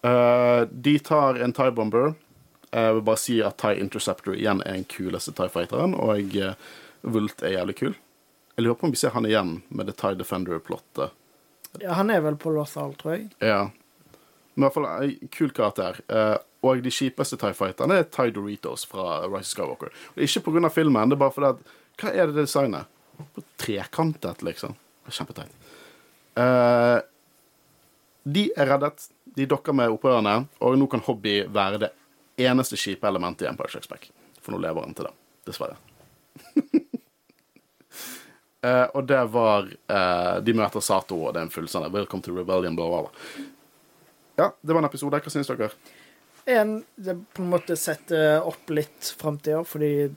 Uh, 0.06 0.64
de 0.70 0.94
tar 1.04 1.40
en 1.42 1.54
Tie 1.54 1.74
Bomber. 1.74 2.14
Jeg 2.72 2.94
vil 2.98 3.04
bare 3.06 3.20
si 3.20 3.38
at 3.44 3.56
Tie 3.60 3.80
Interceptor 3.80 4.36
igjen 4.36 4.60
er 4.66 4.76
den 4.76 4.88
kuleste 4.88 5.32
Tie 5.36 5.48
Fighteren, 5.52 5.94
og 5.96 6.36
uh, 6.36 6.52
Vult 7.02 7.42
er 7.42 7.56
jævlig 7.56 7.76
kul. 7.78 7.94
Jeg 8.56 8.64
lurer 8.66 8.78
på 8.78 8.88
om 8.88 8.92
vi 8.92 8.98
ser 8.98 9.14
han 9.14 9.26
igjen 9.28 9.60
med 9.68 9.88
The 9.88 9.94
Tie 9.96 10.18
Defender-plottet. 10.18 11.14
Ja, 11.78 11.94
han 11.94 12.10
er 12.10 12.24
vel 12.24 12.36
på 12.40 12.50
Lothal, 12.50 12.94
tror 12.98 13.14
jeg. 13.14 13.28
Ja. 13.44 13.68
Men 14.54 14.64
i 14.64 14.66
hvert 14.66 14.74
fall 14.74 14.88
en 14.90 15.30
kul 15.30 15.52
karakter. 15.54 16.00
Eh, 16.10 16.34
og 16.66 16.82
de 16.82 16.90
kjipeste 16.90 17.38
Tie 17.38 17.54
Fighterne 17.54 18.00
er 18.00 18.08
Tie 18.10 18.34
Doritos 18.34 18.82
fra 18.90 19.20
Rise 19.28 19.44
of 19.44 19.52
Skywalker. 19.52 19.92
Og 20.16 20.24
ikke 20.26 20.42
pga. 20.48 20.72
filmen, 20.74 21.12
det 21.12 21.14
er 21.14 21.22
bare 21.22 21.36
fordi 21.36 21.52
at 21.52 21.76
Hva 21.98 22.10
er 22.14 22.26
det 22.26 22.42
designet? 22.42 22.90
På 23.34 23.42
trekantet, 23.58 24.42
liksom. 24.46 24.74
Kjempeteit. 25.10 25.54
Eh, 26.38 26.98
de 28.22 28.44
er 28.56 28.70
reddet. 28.70 29.08
De 29.38 29.46
dokker 29.46 29.74
med 29.74 29.94
opprørerne, 29.94 30.48
og 30.60 30.76
nå 30.78 30.86
kan 30.90 31.02
hobby 31.06 31.40
være 31.46 31.78
det 31.82 31.92
eneste 32.46 32.76
kjipe 32.76 33.08
elementet 33.08 33.46
i 33.46 33.50
Empire 33.50 33.68
Strikes 33.68 33.88
Back. 33.88 34.10
For 34.40 34.54
nå 34.54 34.62
lever 34.62 34.86
han 34.86 34.94
til 34.94 35.08
det. 35.08 35.14
Dessverre. 35.48 35.76
uh, 38.64 38.86
og 38.96 39.06
det 39.08 39.22
var 39.32 39.68
uh, 39.68 40.34
De 40.44 40.54
møter 40.54 40.84
Sato, 40.84 41.18
og 41.24 41.34
det 41.34 41.42
er 41.42 41.48
en 41.48 41.54
fullstendig 41.54 41.90
'Welcome 41.92 42.22
to 42.22 42.36
Rebellion', 42.36 42.76
bla, 42.76 42.88
bla, 42.88 43.02
bla. 43.06 43.46
Ja, 44.38 44.52
det 44.60 44.72
var 44.72 44.78
en 44.78 44.90
episode. 44.90 45.18
Hva 45.18 45.30
syns 45.34 45.50
dere? 45.50 45.72
En, 46.48 46.84
det 46.96 47.18
på 47.34 47.42
en 47.42 47.50
måte 47.52 47.76
setter 47.76 48.40
opp 48.46 48.70
litt 48.70 49.10
framtida, 49.18 49.64
fordi 49.66 50.08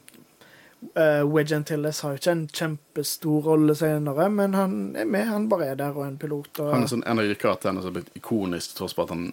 uh, 0.95 1.23
Wedge 1.27 1.57
Antilles 1.57 1.99
har 2.05 2.15
ikke 2.15 2.31
en 2.31 2.43
kjempestor 2.47 3.49
rolle 3.49 3.75
senere, 3.75 4.29
men 4.29 4.53
han 4.55 4.75
er 4.95 5.09
med. 5.09 5.27
Han 5.27 5.49
bare 5.51 5.71
er 5.73 5.79
der 5.81 5.97
og 5.97 6.05
er 6.05 6.13
en 6.13 6.19
pilot. 6.21 6.53
Og, 6.59 6.69
Han 6.71 6.85
er 6.85 6.91
sånn 6.93 7.03
en 7.03 7.19
av 7.19 7.27
de 7.27 7.35
karakterene 7.35 7.81
som 7.81 7.91
har 7.91 7.97
blitt 7.99 8.15
ikonisk, 8.21 8.77
tross 8.77 8.95
på 8.95 9.07
at 9.07 9.15
han 9.15 9.31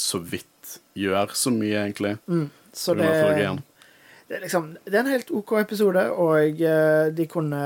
så 0.00 0.20
vidt 0.20 0.78
gjør 0.98 1.34
så 1.36 1.52
mye, 1.54 1.84
egentlig. 1.84 2.16
mm, 2.26 2.48
så 2.74 2.94
det, 2.98 3.06
det, 3.06 4.36
er 4.36 4.44
liksom, 4.46 4.72
det 4.84 4.94
er 4.94 5.02
en 5.04 5.12
helt 5.12 5.30
OK 5.30 5.52
episode, 5.60 6.06
og 6.10 6.62
eh, 6.62 7.10
de 7.14 7.26
kunne 7.30 7.64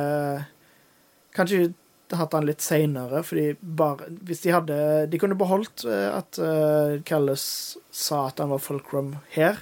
kanskje 1.37 1.71
hatt 2.17 2.35
han 2.37 2.47
litt 2.49 2.65
seinere, 2.65 3.23
fordi 3.27 3.53
bare 3.61 4.09
Hvis 4.25 4.45
de 4.45 4.53
hadde 4.55 4.77
De 5.13 5.21
kunne 5.21 5.39
beholdt 5.39 5.85
eh, 5.89 6.09
at 6.13 6.39
uh, 6.41 7.01
Callis 7.09 7.77
sa 7.93 8.27
at 8.29 8.41
han 8.41 8.53
var 8.53 8.63
fulcrum 8.63 9.17
her. 9.35 9.59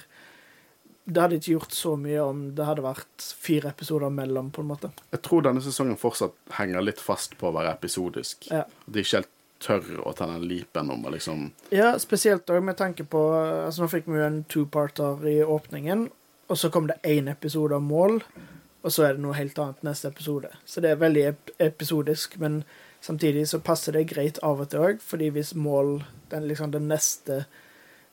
Det 1.07 1.23
hadde 1.23 1.39
ikke 1.39 1.55
gjort 1.55 1.75
så 1.75 1.95
mye 1.99 2.19
om 2.23 2.41
det 2.55 2.67
hadde 2.67 2.83
vært 2.83 3.23
fire 3.39 3.71
episoder 3.71 4.11
mellom, 4.11 4.51
på 4.51 4.61
en 4.61 4.69
måte. 4.69 4.91
Jeg 5.15 5.23
tror 5.23 5.45
denne 5.45 5.63
sesongen 5.63 5.99
fortsatt 5.99 6.35
henger 6.59 6.83
litt 6.83 6.99
fast 7.01 7.37
på 7.39 7.47
å 7.49 7.55
være 7.55 7.71
episodisk. 7.77 8.49
Ja. 8.51 8.65
De 8.85 9.03
ikke 9.03 9.21
helt 9.21 9.31
tør 9.63 10.01
å 10.05 10.13
ta 10.15 10.27
den 10.29 10.45
leapen 10.49 10.91
om 10.93 11.05
å 11.05 11.13
liksom 11.13 11.51
Ja, 11.73 11.95
spesielt 11.99 12.49
òg 12.53 12.63
med 12.63 12.77
tanke 12.77 13.05
på 13.09 13.21
Altså, 13.37 13.83
nå 13.83 13.89
fikk 13.91 14.07
vi 14.09 14.19
jo 14.19 14.25
en 14.27 14.43
two-parter 14.49 15.25
i 15.29 15.39
åpningen, 15.43 16.07
og 16.47 16.57
så 16.59 16.69
kom 16.73 16.87
det 16.87 16.99
én 17.03 17.29
episode 17.31 17.75
av 17.75 17.83
mål, 17.83 18.21
og 18.83 18.93
så 18.93 19.07
er 19.07 19.15
det 19.15 19.23
noe 19.25 19.35
helt 19.35 19.57
annet 19.59 19.81
neste 19.83 20.07
episode. 20.07 20.51
Så 20.65 20.79
det 20.83 20.93
er 20.93 21.01
veldig 21.01 21.23
ep 21.31 21.49
episodisk, 21.59 22.37
men 22.39 22.61
samtidig 23.03 23.47
så 23.49 23.59
passer 23.59 23.97
det 23.97 24.07
greit 24.13 24.39
av 24.45 24.61
og 24.63 24.69
til 24.71 24.85
òg, 24.85 25.01
fordi 25.03 25.31
hvis 25.35 25.55
mål 25.55 26.03
Den, 26.29 26.43
liksom, 26.47 26.71
den 26.71 26.89
neste 26.91 27.45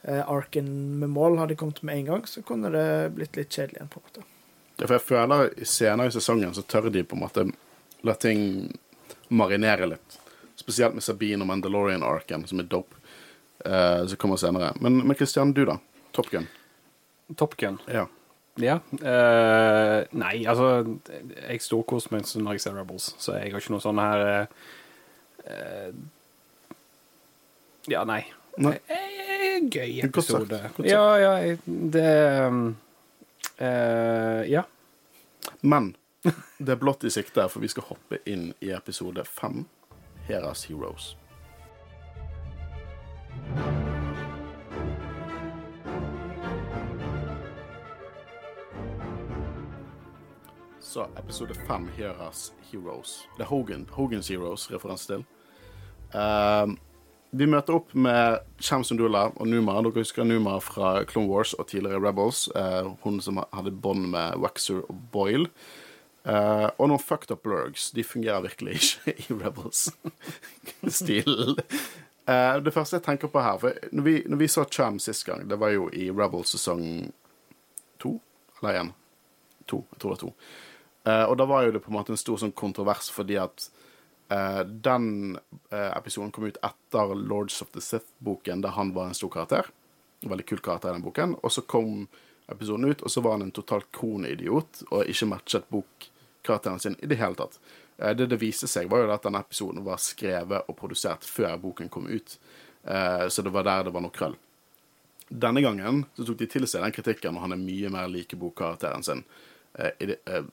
eh, 0.04 0.22
arken 0.22 0.98
med 1.00 1.10
mål 1.10 1.40
hadde 1.40 1.56
kommet 1.58 1.80
med 1.82 1.96
en 1.96 2.04
gang, 2.04 2.26
så 2.30 2.42
kunne 2.46 2.70
det 2.70 3.10
blitt 3.16 3.34
litt 3.34 3.50
kjedelig 3.50 3.80
igjen, 3.80 3.88
på 3.90 3.98
en 3.98 4.04
måte. 4.06 4.22
Ja, 4.78 4.86
For 4.86 4.94
jeg 4.94 5.02
føler 5.02 5.48
i 5.58 5.66
senere 5.66 6.12
i 6.12 6.14
sesongen 6.14 6.54
så 6.54 6.62
tør 6.62 6.92
de 6.94 7.02
på 7.02 7.16
en 7.16 7.24
måte 7.24 7.44
la 8.06 8.14
ting 8.14 8.70
marinere 9.34 9.88
litt. 9.90 10.18
Spesielt 10.64 10.96
med 10.96 11.04
Sabine 11.04 11.44
og 11.44 11.50
Mandalorian-arken, 11.50 12.46
som 12.48 12.62
er 12.62 12.68
dope. 12.72 12.96
Uh, 13.64 14.04
som 14.08 14.18
kommer 14.20 14.40
senere. 14.40 14.72
Men, 14.80 14.98
men 15.04 15.16
Christian, 15.16 15.52
du 15.56 15.62
da? 15.68 15.78
Top 16.16 16.30
Gun. 16.32 16.46
Top 17.36 17.56
Gun. 17.60 17.78
Ja. 17.88 18.06
Ja. 18.60 18.78
Uh, 18.92 20.04
nei, 20.14 20.44
altså 20.46 20.84
Jeg 21.48 21.62
storkoser 21.64 22.12
meg 22.14 22.28
når 22.38 22.54
jeg 22.54 22.62
ser 22.62 22.76
Rebels, 22.78 23.08
så 23.18 23.34
jeg 23.40 23.50
har 23.50 23.62
ikke 23.62 23.74
noe 23.74 23.82
sånn 23.82 23.98
her 23.98 24.22
eh, 25.42 25.88
Ja, 27.90 28.04
nei. 28.06 28.20
Nei. 28.62 28.76
Gøy 29.64 30.04
Godt 30.06 30.28
sagt, 30.28 30.46
episode. 30.46 30.60
godt 30.76 30.78
sagt. 30.78 30.86
Ja, 30.86 31.18
ja, 31.18 31.32
det 31.66 32.14
Ja. 34.54 34.64
Men 35.66 35.94
det 36.62 36.76
er 36.76 36.80
blått 36.80 37.04
i 37.04 37.10
sikte, 37.12 37.48
for 37.50 37.64
vi 37.64 37.68
skal 37.72 37.88
hoppe 37.90 38.22
inn 38.30 38.52
i 38.64 38.70
episode 38.76 39.26
fem. 39.28 39.64
Heras 40.28 40.64
Heroes. 40.64 41.16
Så 50.80 51.06
episode 51.18 51.54
fem, 51.54 51.88
Heras 51.96 52.52
Heroes. 52.70 53.28
Det 53.36 53.42
er 53.42 53.46
Hogan, 53.46 53.88
Hogans 53.90 54.28
Heroes, 54.28 54.72
referanse 54.72 55.06
til. 55.06 55.24
Um, 56.14 56.76
vi 57.34 57.48
møter 57.50 57.74
opp 57.74 57.94
med 57.98 58.44
Cham 58.62 58.84
Sundula 58.86 59.26
og 59.34 59.48
Numa. 59.50 59.74
Dere 59.82 60.04
husker 60.04 60.24
Numa 60.24 60.60
fra 60.62 61.00
Clone 61.10 61.28
Wars 61.28 61.52
og 61.58 61.66
tidligere 61.66 61.98
Rebels. 61.98 62.46
Uh, 62.54 62.94
hun 63.02 63.18
som 63.20 63.42
hadde 63.52 63.74
bånd 63.74 64.06
med 64.12 64.38
Waxer 64.38 64.84
og 64.86 65.00
Boyle. 65.12 65.50
Eh, 66.24 66.68
og 66.80 66.88
noen 66.88 67.02
fucked 67.02 67.28
up 67.34 67.42
blurgs. 67.44 67.90
De 67.92 68.04
fungerer 68.04 68.40
virkelig 68.46 68.74
ikke 68.80 69.12
i 69.24 69.26
Rebels-stilen. 69.42 71.58
uh, 72.30 72.56
det 72.64 72.72
første 72.72 72.96
jeg 72.96 73.04
tenker 73.04 73.28
på 73.28 73.40
her 73.44 73.58
for 73.60 73.70
Når 73.92 74.02
vi, 74.06 74.14
når 74.26 74.36
vi 74.40 74.48
så 74.48 74.64
Cham 74.64 74.98
sist 74.98 75.26
gang, 75.28 75.48
det 75.48 75.60
var 75.60 75.70
jo 75.74 75.90
i 75.92 76.10
Rebels 76.10 76.48
sesong 76.56 77.12
to? 78.00 78.20
Eller 78.62 78.74
én? 78.80 78.90
To. 79.68 79.84
Jeg 79.92 79.98
tror 80.00 80.10
det 80.10 80.16
var 80.16 80.24
to. 80.24 80.32
Uh, 81.04 81.24
og 81.28 81.36
da 81.36 81.44
var 81.44 81.62
jo 81.66 81.72
det 81.74 81.82
på 81.84 81.90
en 81.92 81.98
måte 81.98 82.12
en 82.14 82.20
stor 82.20 82.38
sånn 82.40 82.56
kontrovers 82.56 83.10
fordi 83.12 83.36
at 83.40 83.70
den 84.84 85.36
episoden 85.70 86.32
kom 86.32 86.46
ut 86.48 86.56
etter 86.64 87.14
Lords 87.14 87.62
of 87.62 87.68
the 87.76 87.80
Sith-boken, 87.84 88.62
der 88.64 88.72
han 88.74 88.94
var 88.96 89.06
en 89.06 89.14
stor 89.14 89.30
karakter. 89.30 89.64
En 90.24 90.30
veldig 90.32 90.46
kul 90.48 90.60
karakter 90.64 90.88
i 90.90 90.94
den 90.96 91.04
boken. 91.04 91.36
Og 91.44 91.52
så 91.52 91.60
kom 91.68 92.08
episoden 92.50 92.88
ut, 92.88 93.02
og 93.04 93.10
så 93.12 93.20
var 93.20 93.32
han 93.36 93.44
en 93.44 93.52
totalt 93.54 93.86
kronidiot 93.94 94.80
og 94.88 95.04
ikke 95.12 95.28
matchet 95.28 95.68
bokkarakteren 96.44 96.80
sin 96.80 96.96
i 97.02 97.06
det 97.06 97.16
hele 97.16 97.34
tatt. 97.34 97.58
Eh, 97.98 98.14
det 98.16 98.26
det 98.26 98.40
viste 98.40 98.68
seg, 98.68 98.88
var 98.90 99.04
jo 99.04 99.12
at 99.12 99.22
denne 99.22 99.40
episoden 99.40 99.84
var 99.84 99.98
skrevet 99.98 100.68
og 100.68 100.76
produsert 100.76 101.24
før 101.24 101.56
boken 101.58 101.88
kom 101.88 102.06
ut. 102.06 102.38
Eh, 102.84 103.28
så 103.28 103.42
det 103.42 103.52
var 103.52 103.64
der 103.64 103.84
det 103.84 103.94
var 103.94 104.04
noe 104.04 104.14
krøll. 104.14 104.36
Denne 105.28 105.62
gangen 105.64 106.04
så 106.16 106.24
tok 106.24 106.38
de 106.38 106.46
til 106.46 106.66
seg 106.68 106.84
den 106.84 106.92
kritikken, 106.92 107.36
og 107.36 107.46
han 107.46 107.52
er 107.52 107.62
mye 107.62 107.90
mer 107.90 108.08
lik 108.08 108.34
bokkarakteren 108.36 109.02
sin. 109.02 109.24
Eh, 109.74 110.44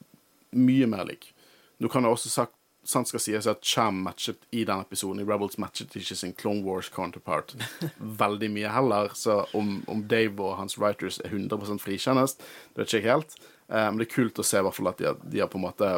mye 0.51 0.87
mer 0.87 1.05
lik. 1.05 1.33
Nå 1.79 1.89
kan 1.89 2.03
det 2.03 2.11
også 2.11 2.29
sagt, 2.29 2.55
sant 2.83 3.07
skal 3.07 3.21
sies 3.21 3.45
at 3.45 3.61
Cham 3.65 3.99
matchet 4.01 4.41
i 4.51 4.63
den 4.65 4.81
episoden. 4.81 5.21
I 5.21 5.27
Rebels 5.27 5.59
matchet 5.61 5.93
ikke 5.95 6.15
sin 6.17 6.33
Clone 6.33 6.63
Wars 6.65 6.89
counterpart 6.89 7.53
veldig 8.23 8.49
mye 8.53 8.71
heller. 8.73 9.11
Så 9.13 9.43
om, 9.53 9.83
om 9.87 10.01
Dave 10.09 10.41
og 10.41 10.57
hans 10.57 10.79
writers 10.79 11.19
er 11.21 11.29
100 11.29 11.77
frikjennes, 11.83 12.37
det 12.37 12.81
vet 12.81 12.87
ikke 12.87 13.01
jeg 13.01 13.11
helt. 13.11 13.37
Eh, 13.71 13.87
men 13.91 13.97
det 13.97 14.09
er 14.09 14.15
kult 14.15 14.39
å 14.39 14.45
se 14.45 14.59
i 14.59 14.65
hvert 14.65 14.75
fall 14.75 14.91
at 14.91 15.01
de, 15.01 15.13
de 15.31 15.39
har 15.39 15.47
på 15.51 15.59
en 15.59 15.67
måte 15.69 15.91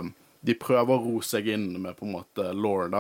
De 0.44 0.54
prøver 0.60 0.94
å 0.94 1.02
ro 1.02 1.22
seg 1.26 1.48
inn 1.50 1.72
med 1.82 1.96
på 1.98 2.06
en 2.06 2.18
måte 2.18 2.50
law 2.54 2.84
da, 2.92 3.00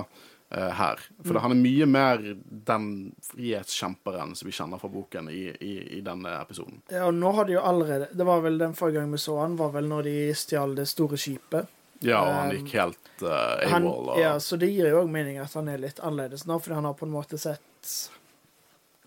eh, 0.56 0.72
her. 0.80 1.02
For 1.28 1.42
han 1.44 1.52
er 1.52 1.60
mye 1.60 1.88
mer 1.92 2.24
den 2.72 2.88
frihetskjemperen 3.28 4.32
som 4.40 4.48
vi 4.48 4.56
kjenner 4.56 4.80
fra 4.80 4.90
boken 4.90 5.28
i, 5.30 5.50
i, 5.60 5.74
i 5.98 6.02
denne 6.06 6.38
episoden. 6.40 6.80
Ja, 6.88 7.10
og 7.10 7.18
nå 7.20 7.34
har 7.36 7.50
de 7.50 7.58
jo 7.58 7.66
allerede 7.68 8.08
Det 8.16 8.28
var 8.28 8.42
vel 8.46 8.58
den 8.62 8.74
forrige 8.80 9.02
gang 9.02 9.12
vi 9.12 9.20
så 9.22 9.42
han, 9.42 9.60
var 9.60 9.76
vel 9.76 9.92
når 9.92 10.08
de 10.08 10.18
stjal 10.40 10.78
det 10.80 10.88
store 10.90 11.20
skipet. 11.20 11.80
Ja, 12.04 12.24
og 12.24 12.34
han 12.34 12.50
Um, 12.50 12.58
gikk 12.58 12.74
helt 12.76 13.22
uh, 13.24 13.60
Han, 13.70 13.86
AWOL. 13.88 14.10
Og, 14.16 14.18
ja, 14.20 14.34
så 14.40 14.58
det 14.60 14.72
gir 14.74 14.90
jo 14.90 15.04
òg 15.04 15.12
mening 15.12 15.38
at 15.44 15.54
han 15.56 15.70
er 15.72 15.80
litt 15.80 16.02
annerledes 16.04 16.48
nå, 16.50 16.58
fordi 16.60 16.80
han 16.80 16.88
har 16.90 16.98
på 17.00 17.08
en 17.08 17.14
måte 17.14 17.40
sett 17.40 17.94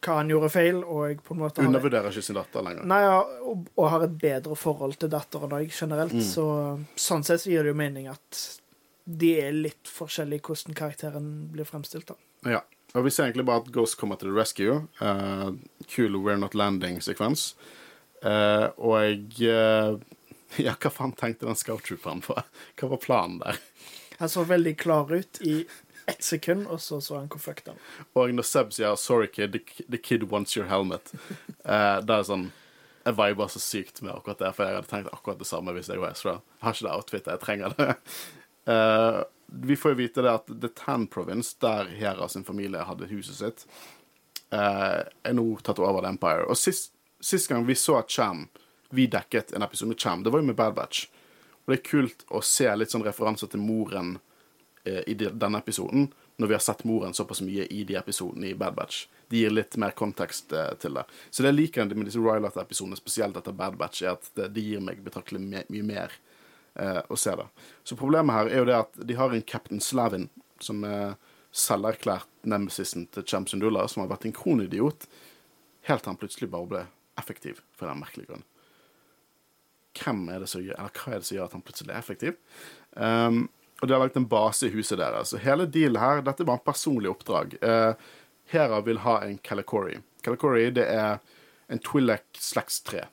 hva 0.07 0.21
han 0.21 0.31
gjorde 0.31 0.53
feil, 0.55 0.79
og 0.85 1.25
på 1.27 1.35
en 1.35 1.41
måte 1.43 1.65
Undervurderer 1.67 2.15
ikke 2.15 2.23
sin 2.23 2.39
datter 2.39 2.65
lenger. 2.65 2.87
Nei, 2.89 3.01
ja, 3.03 3.19
og, 3.43 3.67
og 3.75 3.91
har 3.93 4.07
et 4.07 4.15
bedre 4.23 4.59
forhold 4.59 4.97
til 5.03 5.11
datteren 5.13 5.57
òg, 5.59 5.73
generelt. 5.75 6.15
Mm. 6.15 6.25
Så 6.25 6.47
sånn 7.09 7.27
sett 7.27 7.43
så 7.43 7.51
gir 7.51 7.67
det 7.67 7.75
jo 7.75 7.81
mening 7.83 8.09
at 8.13 8.41
de 9.07 9.33
er 9.39 9.55
litt 9.55 9.91
forskjellige 9.91 10.47
hvordan 10.49 10.79
karakteren 10.79 11.29
blir 11.55 11.69
fremstilt. 11.69 12.11
da. 12.11 12.17
Ja. 12.57 12.63
Og 12.97 13.05
vi 13.05 13.13
ser 13.13 13.27
egentlig 13.27 13.45
bare 13.45 13.61
at 13.61 13.73
Ghost 13.75 13.99
kommer 14.01 14.17
til 14.17 14.31
the 14.31 14.37
rescue. 14.37 14.87
Uh, 15.03 15.53
kul 15.91 16.17
We're 16.17 16.39
Not 16.41 16.55
Landing-sekvens. 16.57 17.51
Uh, 18.25 18.73
og 18.81 18.95
jeg 19.03 19.51
uh, 19.53 19.99
Ja, 20.67 20.73
hva 20.81 20.91
faen 20.91 21.13
tenkte 21.13 21.49
den 21.49 21.59
scout-trooperen 21.59 22.23
på? 22.25 22.39
Hva 22.81 22.89
var 22.95 23.03
planen 23.03 23.41
der? 23.43 23.61
Han 24.17 24.33
så 24.33 24.47
veldig 24.49 24.73
klar 24.81 25.11
ut 25.13 25.41
i 25.45 25.59
ett 26.07 26.23
sekund, 26.23 26.67
og 26.67 26.81
så 26.81 27.01
så 27.01 27.19
han 27.19 27.29
hvor 27.31 27.43
fucked 27.43 27.69
han. 27.71 27.81
Og 28.15 28.35
når 28.35 28.47
Seb 28.47 28.73
sier 28.73 28.97
'sorry, 28.97 29.27
kid, 29.27 29.53
the, 29.53 29.85
the 29.91 29.99
kid 29.99 30.23
wants 30.31 30.57
your 30.57 30.67
helmet', 30.67 31.13
uh, 31.65 32.01
det 32.01 32.15
er 32.15 32.23
sånn 32.23 32.53
Jeg 33.07 33.15
viber 33.15 33.47
så 33.47 33.61
sykt 33.63 34.03
med 34.03 34.11
akkurat 34.11 34.39
det, 34.39 34.49
for 34.55 34.67
jeg 34.67 34.75
hadde 34.75 34.89
tenkt 34.91 35.13
akkurat 35.15 35.39
det 35.39 35.47
samme 35.47 35.71
hvis 35.77 35.89
jeg 35.89 36.01
var 36.03 36.11
Ezra. 36.11 36.33
Jeg 36.59 36.65
har 36.67 36.73
ikke 36.75 36.87
det 36.87 36.95
outfitet, 36.95 37.29
jeg 37.31 37.41
trenger 37.45 37.75
det. 37.79 37.95
Uh, 38.67 39.23
vi 39.69 39.77
får 39.79 39.95
jo 39.95 39.99
vite 40.01 40.25
det 40.27 40.33
at 40.33 40.51
The 40.51 40.71
Tan 40.75 41.07
Province, 41.07 41.55
der 41.63 41.87
Hera 41.87 42.27
sin 42.29 42.45
familie 42.45 42.83
hadde 42.83 43.07
huset 43.07 43.39
sitt, 43.39 43.63
uh, 44.51 45.07
er 45.07 45.37
nå 45.39 45.47
tatt 45.63 45.79
over 45.79 46.03
The 46.03 46.11
Empire. 46.17 46.49
Og 46.51 46.59
sist, 46.59 46.91
sist 47.23 47.47
gang 47.49 47.63
vi 47.67 47.79
så 47.79 48.03
Cham, 48.09 48.49
vi 48.91 49.07
dekket 49.07 49.55
en 49.55 49.63
episode 49.63 49.89
med 49.89 50.03
Cham, 50.03 50.25
det 50.25 50.35
var 50.35 50.43
jo 50.43 50.51
med 50.51 50.59
Bad 50.59 50.75
Batch. 50.75 51.07
Og 51.63 51.71
det 51.71 51.79
er 51.79 51.87
kult 51.87 52.27
å 52.27 52.43
se 52.43 52.67
litt 52.75 52.91
sånn 52.91 53.07
referanser 53.07 53.55
til 53.55 53.63
moren 53.63 54.17
i 54.87 55.15
denne 55.17 55.59
episoden, 55.59 56.09
når 56.37 56.51
vi 56.51 56.55
har 56.55 56.61
sett 56.61 56.85
moren 56.85 57.15
såpass 57.15 57.41
mye 57.41 57.67
i 57.73 57.85
de 57.85 57.97
episodene 57.97 58.51
i 58.51 58.55
Bad 58.55 58.75
Batch. 58.75 59.07
De 59.29 59.41
gir 59.41 59.51
litt 59.51 59.77
mer 59.81 59.95
kontekst 59.97 60.53
eh, 60.53 60.73
til 60.81 60.99
det. 60.99 61.07
Så 61.31 61.43
det 61.43 61.53
jeg 61.53 61.59
liker 61.59 61.89
med 61.93 62.09
disse 62.09 62.23
Rylot-episodene, 62.23 62.99
spesielt 62.99 63.39
etter 63.39 63.57
Bad 63.57 63.79
Batch, 63.81 64.03
er 64.05 64.15
at 64.15 64.29
det, 64.37 64.63
gir 64.63 64.83
meg 64.85 65.01
betraktelig 65.05 65.41
mye 65.43 65.87
mer 65.87 66.13
eh, 66.75 67.01
å 67.09 67.19
se 67.19 67.35
det. 67.41 67.47
Så 67.89 67.99
problemet 67.99 68.37
her 68.37 68.53
er 68.53 68.63
jo 68.63 68.69
det 68.69 68.77
at 68.83 69.01
de 69.09 69.17
har 69.19 69.33
en 69.33 69.47
Captain 69.55 69.81
Slavin, 69.83 70.29
som 70.63 70.85
er 70.89 71.17
selverklært 71.57 72.29
nemesisen 72.45 73.09
til 73.15 73.25
Cham 73.27 73.49
Sundula, 73.49 73.87
som 73.89 74.05
har 74.05 74.13
vært 74.13 74.29
en 74.29 74.37
kronidiot, 74.37 75.09
helt 75.89 76.05
til 76.05 76.13
han 76.13 76.21
plutselig 76.21 76.53
bare 76.53 76.71
ble 76.71 76.85
effektiv, 77.17 77.65
for 77.75 77.89
den 77.89 78.03
merkelige 78.03 78.35
grunn. 78.35 78.45
Hvem 79.97 80.27
er 80.29 80.43
det 80.45 80.51
som 80.53 80.61
gjør, 80.61 80.77
eller 80.77 80.93
Hva 80.93 81.15
er 81.15 81.23
det 81.23 81.29
som 81.29 81.39
gjør 81.39 81.49
at 81.49 81.55
han 81.57 81.65
plutselig 81.65 81.95
er 81.95 82.03
effektiv? 82.03 82.37
Um, 82.93 83.47
og 83.81 83.89
de 83.89 83.93
har 83.93 84.01
lagt 84.01 84.17
en 84.17 84.29
base 84.29 84.67
i 84.67 84.73
huset 84.73 84.99
deres. 84.99 85.33
Så 85.33 85.41
hele 85.43 85.67
dealen 85.69 86.01
her, 86.01 86.23
dette 86.25 86.47
var 86.49 86.59
en 86.59 86.65
personlig 86.65 87.11
oppdrag. 87.13 87.59
Uh, 87.61 87.93
Hera 88.53 88.81
vil 88.87 89.03
ha 89.05 89.19
en 89.25 89.37
Calicori. 89.39 89.99
Calicori 90.25 90.71
det 90.75 90.87
er 90.89 91.19
en 91.73 91.83
Twi'lek 91.83 92.41
slektstre, 92.41 93.05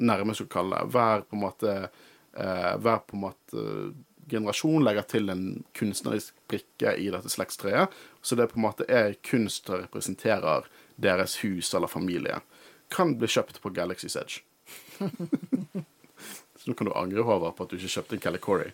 nærmest 0.00 0.44
å 0.44 0.48
kalle 0.50 0.78
det. 0.78 0.94
Hver 0.94 1.26
på 1.26 1.36
en 1.36 1.42
måte, 1.44 1.74
uh, 2.38 2.72
hver 2.80 3.04
på 3.04 3.18
en 3.18 3.24
måte 3.26 3.66
generasjon 4.30 4.84
legger 4.86 5.04
til 5.10 5.28
en 5.32 5.44
kunstnerisk 5.76 6.38
brikke 6.48 6.94
i 6.96 7.10
dette 7.12 7.28
slektstreet. 7.32 7.92
Så 8.22 8.38
det 8.38 8.48
på 8.52 8.60
en 8.60 8.66
måte 8.66 8.86
er 8.88 9.18
kunst 9.26 9.68
som 9.68 9.82
representerer 9.82 10.68
deres 10.96 11.36
hus 11.42 11.74
eller 11.74 11.90
familie. 11.90 12.40
Kan 12.92 13.16
bli 13.18 13.28
kjøpt 13.28 13.60
på 13.60 13.74
Galaxy's 13.76 14.16
Edge. 14.16 14.40
så 16.56 16.70
nå 16.70 16.78
kan 16.78 16.88
du 16.88 16.94
angre, 16.96 17.26
Håvard, 17.26 17.56
på 17.56 17.66
at 17.66 17.72
du 17.72 17.80
ikke 17.80 17.96
kjøpte 17.98 18.18
en 18.18 18.24
Calicory. 18.24 18.70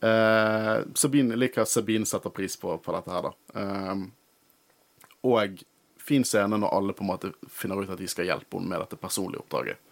Eh, 0.00 0.76
Sabine 0.94 1.36
liker 1.36 1.64
Sabine 1.68 2.08
setter 2.08 2.32
pris 2.32 2.56
på, 2.56 2.78
på 2.78 2.94
dette 2.96 3.12
her, 3.12 3.28
da. 3.28 3.32
Uh, 3.60 4.06
og 5.28 5.62
fin 6.00 6.24
scene 6.24 6.56
når 6.56 6.72
alle 6.74 6.94
på 6.96 7.04
en 7.04 7.10
måte 7.10 7.32
finner 7.52 7.82
ut 7.82 7.90
at 7.92 8.00
de 8.00 8.08
skal 8.08 8.28
hjelpe 8.30 8.56
henne 8.56 8.72
med 8.72 8.80
dette 8.82 8.98
personlige 9.00 9.44
oppdraget. 9.44 9.82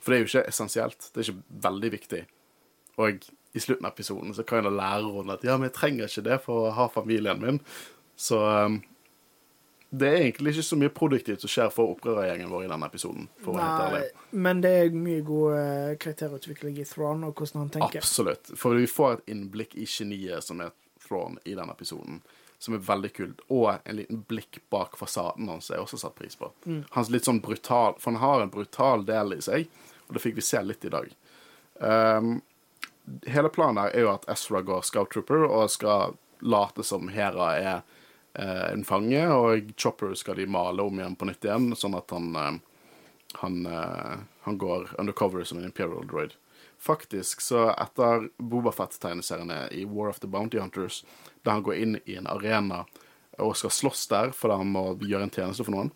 For 0.00 0.12
det 0.12 0.16
er 0.16 0.24
jo 0.24 0.30
ikke 0.30 0.48
essensielt. 0.52 1.10
Det 1.12 1.20
er 1.20 1.28
ikke 1.28 1.60
veldig 1.68 1.90
viktig. 1.92 2.22
Og 3.00 3.28
i 3.54 3.62
slutten 3.62 3.86
av 3.86 3.92
episoden 3.92 4.34
så 4.36 4.44
kan 4.46 4.64
jeg 4.64 4.74
lære 4.74 5.12
henne 5.18 5.36
at 5.36 5.44
ja, 5.46 5.58
men 5.58 5.68
jeg 5.68 5.76
trenger 5.76 6.10
ikke 6.10 6.26
det 6.26 6.40
for 6.44 6.66
å 6.66 6.74
ha 6.76 6.88
familien 6.92 7.40
min. 7.40 7.60
Så 8.16 8.40
um, 8.40 8.80
det 9.98 10.08
er 10.08 10.22
egentlig 10.24 10.54
ikke 10.54 10.66
så 10.66 10.76
mye 10.80 10.90
produktivt 10.90 11.44
som 11.44 11.50
skjer 11.52 11.72
for 11.72 11.94
opprørergjengen 11.94 12.50
vår 12.50 12.64
i 12.64 12.70
denne 12.70 12.86
episoden. 12.88 13.28
for 13.42 13.52
å 13.52 13.58
være 13.58 13.66
helt 13.66 13.96
ærlig. 13.96 14.22
Men 14.46 14.62
det 14.64 14.72
er 14.78 14.96
mye 14.96 15.24
god 15.26 15.58
uh, 15.58 15.90
karakterutvikling 16.02 16.80
i 16.82 16.86
Thrawn 16.88 17.26
og 17.26 17.34
hvordan 17.38 17.64
han 17.64 17.74
tenker. 17.76 18.00
Absolutt. 18.02 18.50
For 18.58 18.78
vi 18.80 18.88
får 18.90 19.18
et 19.18 19.34
innblikk 19.34 19.76
i 19.78 19.86
geniet 19.86 20.46
som 20.46 20.62
er 20.64 20.72
Thrawn 21.04 21.38
i 21.44 21.54
denne 21.54 21.76
episoden. 21.76 22.22
Som 22.58 22.78
er 22.78 22.82
veldig 22.86 23.12
kult. 23.14 23.44
Og 23.54 23.68
en 23.76 24.00
liten 24.00 24.24
blikk 24.28 24.62
bak 24.74 24.96
fasaden 24.98 25.52
hans 25.52 25.70
er 25.70 25.82
også 25.82 26.00
satt 26.00 26.16
pris 26.18 26.38
på. 26.40 26.50
Mm. 26.64 26.82
Hans 26.96 27.12
litt 27.12 27.28
sånn 27.28 27.42
brutal 27.44 27.98
For 28.00 28.10
han 28.10 28.22
har 28.22 28.42
en 28.42 28.54
brutal 28.54 29.04
del 29.06 29.36
i 29.36 29.42
seg, 29.44 29.68
og 30.08 30.16
det 30.16 30.24
fikk 30.24 30.40
vi 30.40 30.46
se 30.46 30.62
litt 30.64 30.84
i 30.88 30.92
dag. 30.94 31.12
Um, 31.78 32.38
hele 33.28 33.50
planen 33.52 33.82
her 33.82 33.94
er 33.94 34.06
jo 34.06 34.14
at 34.14 34.26
Ezra 34.32 34.62
går 34.64 34.82
Scout 34.86 35.12
Trooper 35.12 35.44
og 35.46 35.68
skal 35.70 36.16
late 36.44 36.84
som 36.84 37.08
Hera 37.12 37.50
er 37.56 37.68
eh, 37.68 38.00
en 38.42 38.84
fange, 38.84 39.20
og 39.30 39.72
Chopper 39.78 40.14
skal 40.18 40.40
de 40.40 40.46
male 40.50 40.82
om 40.82 40.98
igjen 40.98 41.14
på 41.18 41.28
nytt 41.28 41.46
igjen, 41.46 41.68
sånn 41.78 41.94
at 41.94 42.10
han, 42.10 42.32
eh, 42.34 42.56
han, 43.42 43.60
eh, 43.66 44.16
han 44.42 44.58
går 44.58 44.96
undercover 44.98 45.44
som 45.44 45.60
en 45.60 45.68
Imperial 45.68 46.06
droid. 46.10 46.34
Faktisk, 46.78 47.40
så 47.40 47.68
etter 47.70 48.28
Bobafett-tegneseriene 48.38 49.68
i 49.72 49.84
War 49.84 50.10
of 50.10 50.18
the 50.20 50.26
Bounty 50.26 50.58
Hunters, 50.58 51.04
der 51.42 51.56
han 51.56 51.62
går 51.62 51.74
inn 51.74 52.00
i 52.04 52.18
en 52.18 52.26
arena 52.26 52.84
og 53.38 53.56
skal 53.56 53.72
slåss 53.72 54.04
der 54.10 54.34
fordi 54.36 54.58
han 54.60 54.74
må 54.74 54.84
gjøre 55.00 55.26
en 55.26 55.32
tjeneste 55.32 55.64
for 55.64 55.74
noen, 55.74 55.94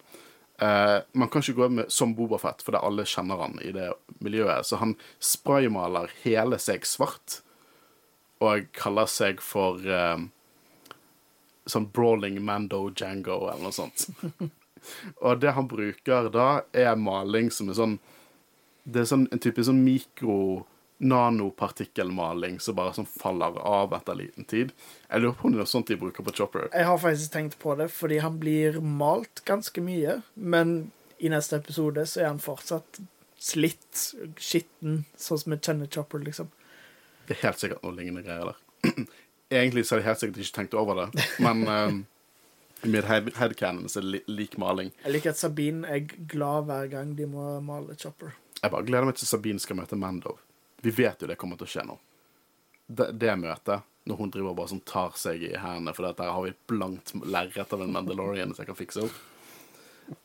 eh, 0.62 1.02
man 1.12 1.28
kan 1.28 1.42
ikke 1.42 1.58
gå 1.58 1.68
med 1.74 1.92
som 1.92 2.14
Bobafett, 2.14 2.62
fordi 2.62 2.80
alle 2.80 3.04
kjenner 3.04 3.42
han 3.42 3.58
i 3.62 3.74
det 3.74 3.90
miljøet. 4.22 4.66
Så 4.66 4.78
han 4.78 4.94
spraymaler 5.18 6.14
hele 6.22 6.58
seg 6.62 6.86
svart 6.86 7.42
og 8.38 8.70
kaller 8.78 9.10
seg 9.10 9.40
for 9.42 9.82
uh, 9.82 10.20
sånn 11.70 11.90
Brawling 11.94 12.40
Mando 12.44 12.88
Jango 12.96 13.40
eller 13.48 13.68
noe 13.68 13.76
sånt. 13.76 14.08
og 15.24 15.40
det 15.42 15.54
han 15.56 15.68
bruker 15.70 16.30
da, 16.32 16.48
er 16.72 16.96
maling 16.96 17.52
som 17.54 17.70
er 17.70 17.78
sånn 17.78 17.98
Det 18.88 19.02
er 19.02 19.08
sånn, 19.10 19.26
en 19.34 19.40
type 19.42 19.60
sånn 19.66 19.82
mikro 19.84 20.64
nanopartikkelmaling 20.98 22.56
som 22.60 22.74
bare 22.78 22.94
sånn 22.96 23.06
faller 23.06 23.58
av 23.60 23.92
etter 23.94 24.16
liten 24.18 24.46
tid. 24.48 24.72
Jeg 25.06 25.22
lurer 25.22 25.36
på 25.36 25.46
om 25.46 25.52
det 25.52 25.60
er 25.60 25.66
noe 25.66 25.70
sånt 25.70 25.90
de 25.92 25.98
bruker 26.00 26.26
på 26.26 26.34
Chopper. 26.34 26.66
Jeg 26.72 26.88
har 26.88 26.98
faktisk 26.98 27.34
tenkt 27.34 27.58
på 27.62 27.76
det, 27.78 27.90
fordi 27.94 28.18
han 28.24 28.40
blir 28.40 28.80
malt 28.82 29.44
ganske 29.46 29.82
mye. 29.84 30.18
Men 30.34 30.90
i 31.22 31.30
neste 31.30 31.60
episode 31.60 32.06
så 32.08 32.24
er 32.24 32.30
han 32.32 32.42
fortsatt 32.42 32.98
slitt, 33.38 34.08
skitten, 34.42 35.04
sånn 35.16 35.42
som 35.44 35.54
vi 35.54 35.60
kjenner 35.62 35.90
Chopper, 35.94 36.24
liksom. 36.26 36.50
Det 37.28 37.36
er 37.36 37.44
helt 37.46 37.62
sikkert 37.62 37.84
noe 37.84 37.94
lignende 37.94 38.24
greier 38.26 38.50
der. 38.50 39.06
Egentlig 39.50 39.86
så 39.86 39.94
har 39.94 40.02
jeg 40.02 40.08
helt 40.08 40.20
sikkert 40.20 40.40
ikke 40.44 40.56
tenkt 40.58 40.74
over 40.76 40.98
det, 41.00 41.26
men 41.40 41.62
um, 41.68 42.00
i 42.82 42.90
mitt 42.92 43.06
headcanon 43.08 43.88
så 43.88 44.02
er 44.02 44.10
det 44.10 44.20
lik 44.28 44.58
maling. 44.60 44.90
Jeg 45.04 45.14
liker 45.14 45.32
at 45.32 45.40
Sabine 45.40 45.88
er 45.88 46.04
glad 46.30 46.68
hver 46.68 46.90
gang 46.92 47.14
de 47.16 47.26
må 47.30 47.54
male 47.64 47.96
Chopper. 47.96 48.36
Jeg 48.60 48.70
bare 48.74 48.84
gleder 48.84 49.08
meg 49.08 49.16
til 49.16 49.30
Sabine 49.30 49.62
skal 49.62 49.78
møte 49.78 49.96
Mando. 49.96 50.36
Vi 50.84 50.92
vet 50.94 51.22
jo 51.22 51.30
det 51.30 51.38
kommer 51.40 51.58
til 51.58 51.66
å 51.68 51.72
skje 51.72 51.86
nå. 51.88 51.96
Det, 52.88 53.08
det 53.20 53.34
møtet, 53.40 53.88
når 54.08 54.20
hun 54.20 54.30
driver 54.32 54.56
bare 54.56 54.72
sånn 54.72 54.84
tar 54.88 55.16
seg 55.20 55.42
i 55.48 55.56
hendene 55.58 55.94
for 55.96 56.06
der 56.06 56.30
har 56.32 56.44
vi 56.44 56.52
et 56.52 56.60
blankt 56.70 57.12
lerret 57.24 57.72
av 57.74 57.82
en 57.84 57.92
Mandalorian 57.92 58.52
som 58.54 58.62
jeg 58.62 58.70
kan 58.70 58.78
fikse 58.78 59.04
opp. 59.08 59.16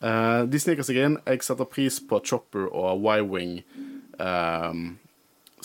Uh, 0.03 0.43
de 0.47 0.59
sniker 0.61 0.85
seg 0.87 0.99
inn. 0.99 1.17
Jeg 1.27 1.43
setter 1.43 1.67
pris 1.67 1.97
på 2.07 2.19
Chopper 2.27 2.69
og 2.69 3.03
Y-Wing-scenen 3.03 3.65
ehm, 4.19 4.93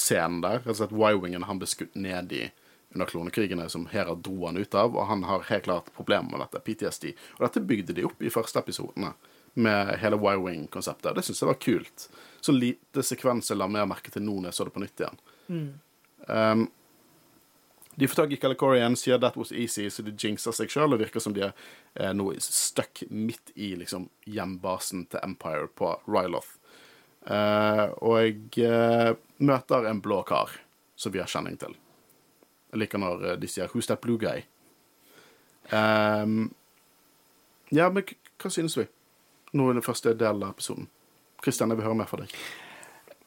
uh, 0.00 0.46
der. 0.46 0.64
Altså 0.64 0.88
at 0.88 0.94
Y-Wingen 0.94 1.46
han 1.46 1.60
ble 1.60 1.68
skutt 1.70 1.94
ned 1.98 2.34
i 2.34 2.48
under 2.94 3.06
klonekrigene 3.06 3.68
som 3.68 3.86
Hera 3.92 4.14
dro 4.14 4.46
han 4.46 4.56
ut 4.56 4.74
av, 4.74 4.96
og 4.96 5.10
han 5.10 5.26
har 5.28 5.48
helt 5.50 5.66
klart 5.66 5.92
problemer 5.96 6.30
med 6.30 6.40
dette, 6.46 6.62
PTSD. 6.64 7.10
Og 7.38 7.44
dette 7.44 7.64
bygde 7.64 7.96
de 7.96 8.06
opp 8.08 8.22
i 8.22 8.32
første 8.32 8.62
episodene, 8.62 9.12
med 9.58 9.96
hele 9.98 10.16
Y-Wing-konseptet. 10.16 11.16
Det 11.16 11.24
syns 11.26 11.40
jeg 11.42 11.48
var 11.48 11.56
kult 11.58 12.08
så 12.40 12.52
lite 12.52 13.02
sekvens 13.02 13.50
jeg 13.50 13.58
la 13.58 13.68
mer 13.70 13.86
merke 13.88 14.12
til 14.14 14.24
nå 14.24 14.38
når 14.38 14.52
jeg 14.52 14.58
så 14.58 14.66
det 14.68 14.74
på 14.74 14.82
nytt 14.82 15.02
igjen. 15.02 15.22
Mm. 15.48 15.70
Um, 16.28 16.66
de 17.98 18.06
får 18.08 18.20
tak 18.20 18.32
i 18.32 18.38
Calicorian, 18.38 18.96
sier 18.96 19.18
'that 19.18 19.36
was 19.36 19.52
easy', 19.52 19.90
så 19.90 20.02
de 20.02 20.14
jinxer 20.14 20.54
seg 20.54 20.70
sjøl 20.70 20.94
og 20.94 21.00
virker 21.00 21.20
som 21.20 21.34
de 21.34 21.48
er 21.48 21.52
eh, 21.96 22.12
nå 22.14 22.30
stuck 22.38 23.02
midt 23.10 23.50
i 23.56 23.74
liksom, 23.74 24.08
hjembasen 24.22 25.08
til 25.10 25.20
Empire 25.22 25.66
på 25.66 25.96
Ryloth. 26.06 26.54
Eh, 27.26 27.84
og 27.98 28.20
jeg 28.22 28.62
eh, 28.62 29.16
møter 29.38 29.90
en 29.90 30.00
blå 30.00 30.22
kar 30.22 30.54
som 30.94 31.12
vi 31.12 31.18
har 31.18 31.26
kjenning 31.26 31.58
til. 31.58 31.74
Jeg 32.72 32.82
liker 32.84 33.00
når 33.00 33.24
uh, 33.24 33.34
de 33.40 33.48
sier 33.48 33.68
'Who's 33.68 33.86
that 33.86 34.00
blue 34.00 34.18
guy?' 34.18 34.46
Um, 35.68 36.54
ja, 37.72 37.90
men 37.92 38.04
hva 38.40 38.50
synes 38.50 38.76
vi? 38.78 38.86
Nå 39.52 39.66
er 39.68 39.74
det 39.74 39.84
første 39.84 40.14
delen 40.16 40.42
av 40.42 40.54
episoden. 40.54 40.88
Kristian, 41.42 41.70
jeg 41.70 41.76
vil 41.76 41.84
høre 41.84 41.98
mer 41.98 42.08
fra 42.08 42.22
deg. 42.22 42.32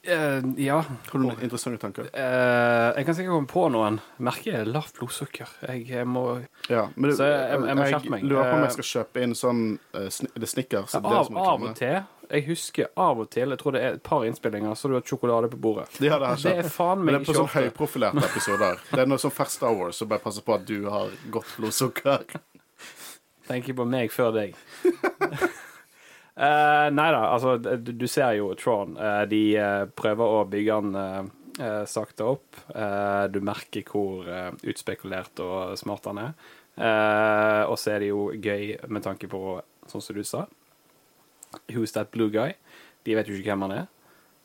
Uh, 0.08 0.42
ja. 0.58 0.80
Har 1.12 1.20
du 1.20 1.26
noen 1.28 1.42
interessante 1.46 1.78
tanker? 1.78 2.08
Uh, 2.10 2.90
jeg 2.98 3.06
kan 3.06 3.18
sikkert 3.18 3.36
komme 3.36 3.50
på 3.52 3.66
noen. 3.70 4.00
Merker 4.18 4.66
lavt 4.66 4.96
blodsukker. 4.98 5.52
Jeg, 5.68 5.84
jeg 5.92 6.08
må 6.10 6.24
ja, 6.72 6.88
men 6.96 7.12
du, 7.12 7.16
Så 7.20 7.28
jeg, 7.30 7.60
jeg, 7.68 7.78
må 7.78 7.86
skjerpe 7.86 8.14
meg. 8.16 8.26
Lurer 8.26 8.50
på 8.50 8.56
om 8.58 8.66
jeg 8.66 8.76
skal 8.80 8.90
kjøpe 8.90 9.22
inn 9.28 9.38
sånn 9.38 9.62
uh, 9.94 10.08
sn 10.10 10.32
Det 10.34 10.50
Snickers. 10.50 10.98
Ja, 10.98 11.04
av, 11.06 11.30
av 11.38 11.68
og 11.70 11.78
til. 11.78 12.02
Jeg 12.32 12.48
husker 12.48 12.90
av 13.04 13.22
og 13.22 13.30
til, 13.30 13.52
jeg 13.52 13.60
tror 13.60 13.76
det 13.76 13.82
er 13.84 13.98
et 13.98 14.04
par 14.08 14.24
innspillinger, 14.24 14.74
så 14.80 14.88
du 14.88 14.96
har 14.96 15.06
sjokolade 15.06 15.50
på 15.52 15.60
bordet. 15.62 15.90
Ja, 16.00 16.16
det, 16.16 16.30
det, 16.46 16.54
er 16.64 16.70
faen 16.72 17.04
meg 17.04 17.20
ikke 17.20 17.34
ofte. 17.34 17.34
Det 17.34 17.36
er 17.36 17.36
på 17.36 17.40
sånn 17.42 17.56
høyprofilerte 17.58 18.28
episoder. 18.32 18.86
Det 18.96 19.04
er 19.04 19.12
noe 19.12 19.22
sånn 19.22 19.36
Fast 19.36 19.60
Star 19.60 19.76
Wars, 19.76 20.00
så 20.00 20.08
bare 20.10 20.24
passe 20.24 20.42
på 20.46 20.56
at 20.56 20.64
du 20.66 20.88
har 20.90 21.12
godt 21.34 21.58
blodsukker. 21.60 22.24
Tenker 23.52 23.76
på 23.76 23.86
meg 23.86 24.16
før 24.16 24.32
deg. 24.40 24.56
Uh, 26.32 26.88
nei 26.96 27.10
da, 27.12 27.26
altså 27.34 27.58
du, 27.60 27.92
du, 27.92 28.08
ser 28.08 28.38
jo 28.38 28.54
Tron. 28.56 28.96
Uh, 28.96 29.24
de 29.30 29.42
uh, 29.60 29.84
prøver 29.98 30.36
å 30.40 30.44
bygge 30.50 30.82
den 30.88 31.30
sakte 31.86 32.24
opp. 32.26 32.56
du 33.30 33.38
merker 33.44 33.84
hvor 33.92 34.24
utspekulert 34.66 35.38
og 35.44 35.76
smart 35.78 36.08
han 36.08 36.22
er. 36.22 36.32
og 37.68 37.76
så 37.78 37.92
er 37.92 38.00
det 38.00 38.08
jo 38.08 38.22
gøy 38.32 38.88
med 38.88 39.04
tanke 39.04 39.28
på, 39.30 39.60
sånn 39.86 40.02
som 40.02 40.16
du 40.16 40.24
sa 40.26 40.46
Who's 41.76 41.92
that 41.94 42.10
blue 42.16 42.32
guy? 42.32 42.56
De 43.04 43.20
vet 43.20 43.28
jo 43.28 43.36
ikke 43.36 43.52
hvem 43.52 43.68
han 43.68 43.76
er. 43.76 43.86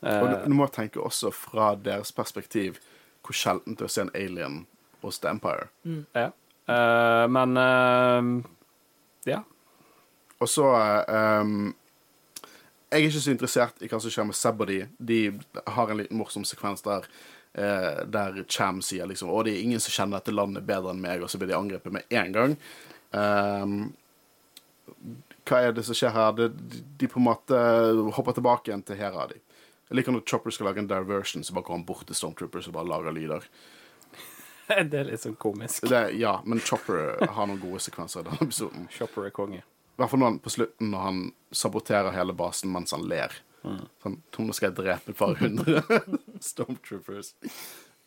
og 0.02 0.28
du, 0.28 0.36
du, 0.50 0.56
må 0.58 0.66
tenke 0.74 1.00
også 1.00 1.30
fra 1.32 1.70
deres 1.78 2.10
perspektiv 2.12 2.82
hvor 3.22 3.38
sjeldent 3.38 3.78
det 3.78 3.86
er 3.86 3.88
å 3.88 3.94
se 3.94 4.04
en 4.04 4.12
alien 4.12 4.60
hos 5.06 5.22
The 5.22 5.30
Empire. 5.38 5.70
Mm. 5.86 6.04
Ja. 6.18 6.28
men 7.30 7.56
ja 9.30 9.44
Og 10.42 10.50
så 10.50 10.66
um, 11.08 11.74
Jeg 12.90 12.98
er 12.98 13.06
ikke 13.06 13.22
så 13.24 13.32
interessert 13.32 13.80
i 13.82 13.88
hva 13.90 14.00
som 14.02 14.12
skjer 14.12 14.28
med 14.28 14.36
Seb 14.36 14.60
og 14.60 14.70
de. 14.70 14.80
De 14.98 15.20
har 15.76 15.90
en 15.90 16.00
liten 16.02 16.20
morsom 16.20 16.44
sekvens 16.48 16.84
der 16.86 17.08
uh, 17.58 18.02
der 18.04 18.42
Cham 18.48 18.82
sier 18.84 19.08
liksom 19.08 19.32
Å, 19.32 19.42
det 19.46 19.56
er 19.56 19.64
ingen 19.64 19.82
som 19.82 19.94
kjenner 19.94 20.20
dette 20.20 20.34
landet 20.34 20.66
bedre 20.68 20.92
enn 20.92 21.02
meg, 21.02 21.24
og 21.24 21.32
så 21.32 21.40
blir 21.40 21.52
de 21.52 21.58
angrepet 21.58 21.94
med 21.94 22.18
en 22.20 22.36
gang. 22.36 22.58
Um, 23.16 23.78
hva 25.46 25.62
er 25.62 25.74
det 25.76 25.86
som 25.86 25.96
skjer 25.96 26.14
her? 26.14 26.32
De, 26.36 26.50
de 26.98 27.08
på 27.10 27.20
en 27.20 27.28
måte 27.28 27.58
hopper 28.16 28.36
tilbake 28.36 28.70
igjen 28.70 28.84
til 28.86 28.98
Hera. 28.98 29.28
De. 29.30 29.40
Jeg 29.88 30.00
liker 30.00 30.14
når 30.16 30.26
Chopper 30.26 30.54
skal 30.54 30.66
lage 30.70 30.82
en 30.82 30.90
diversion, 30.90 31.44
så 31.46 31.54
bare 31.54 31.68
går 31.68 31.78
han 31.78 31.86
bort 31.86 32.06
til 32.08 32.18
Stormtroopers 32.18 32.66
og 32.70 32.74
bare 32.74 32.90
lager 32.90 33.14
lyder. 33.14 33.46
det 34.90 34.98
er 34.98 35.06
litt 35.12 35.22
sånn 35.22 35.38
komisk. 35.38 35.86
Det, 35.86 36.08
ja, 36.18 36.40
men 36.44 36.62
Chopper 36.64 37.14
har 37.22 37.46
noen 37.46 37.62
gode 37.62 37.82
sekvenser 37.84 38.24
i 38.24 38.28
denne 38.30 38.48
episoden. 38.48 38.88
Chopper 38.94 39.28
er 39.28 39.34
konge. 39.36 39.62
I 39.96 40.02
hvert 40.02 40.12
fall 40.12 40.38
på 40.44 40.52
slutten 40.52 40.90
når 40.92 41.04
han 41.06 41.20
saboterer 41.56 42.12
hele 42.12 42.34
basen 42.36 42.72
mens 42.72 42.92
han 42.92 43.06
ler. 43.08 43.32
Sånn, 44.02 44.20
nå 44.38 44.54
skal 44.54 44.68
jeg 44.68 44.76
drepe 44.78 45.12
et 45.12 45.18
par 45.18 45.34
hundre 45.40 45.80
Stormtroopers. 46.44 47.32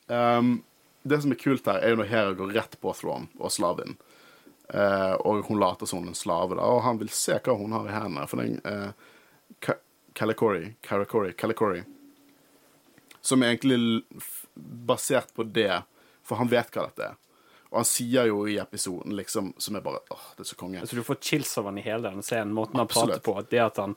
Um, 0.08 0.60
det 1.04 1.22
som 1.24 1.34
er 1.34 1.40
kult 1.42 1.68
her, 1.68 1.82
er 1.82 1.94
jo 1.94 2.00
når 2.00 2.12
Hera 2.12 2.36
går 2.38 2.54
rett 2.56 2.78
på 2.82 2.94
Thrawn 2.96 3.28
og 3.40 3.52
slaven. 3.54 3.98
Uh, 4.70 5.16
og 5.26 5.48
hun 5.50 5.60
later 5.60 5.90
som 5.90 6.00
hun 6.00 6.12
er 6.12 6.14
en 6.14 6.20
slave, 6.20 6.56
da, 6.60 6.66
og 6.70 6.84
han 6.86 7.00
vil 7.02 7.10
se 7.14 7.40
hva 7.42 7.56
hun 7.58 7.74
har 7.76 7.90
i 7.90 7.96
hendene. 7.96 8.28
For 8.30 8.44
den 8.44 8.60
uh, 8.64 9.74
Calicori, 10.20 10.76
Calicori, 10.86 11.34
Calicori 11.34 11.82
Som 13.22 13.44
er 13.44 13.56
egentlig 13.56 14.04
basert 14.54 15.34
på 15.34 15.44
det, 15.44 15.82
for 16.24 16.40
han 16.40 16.52
vet 16.52 16.72
hva 16.76 16.88
dette 16.88 17.10
er. 17.12 17.18
Og 17.70 17.82
han 17.84 17.86
sier 17.86 18.30
jo 18.32 18.48
i 18.50 18.58
episoden 18.58 19.14
liksom 19.18 19.52
som 19.62 19.76
er 19.78 19.84
bare 19.86 20.00
åh, 20.10 20.30
det 20.38 20.46
er 20.46 20.50
så 20.50 20.58
konge. 20.58 20.82
Så 20.88 20.98
du 20.98 21.04
får 21.06 21.20
chills 21.22 21.52
av 21.62 21.70
han 21.70 21.78
i 21.78 21.84
hele 21.86 22.10
den 22.10 22.26
scenen, 22.26 22.54
måten 22.54 22.80
han 22.80 22.88
Absolutt. 22.90 23.22
prater 23.24 23.44
på. 23.44 23.50
Det 23.50 23.62
at 23.66 23.78
han 23.84 23.96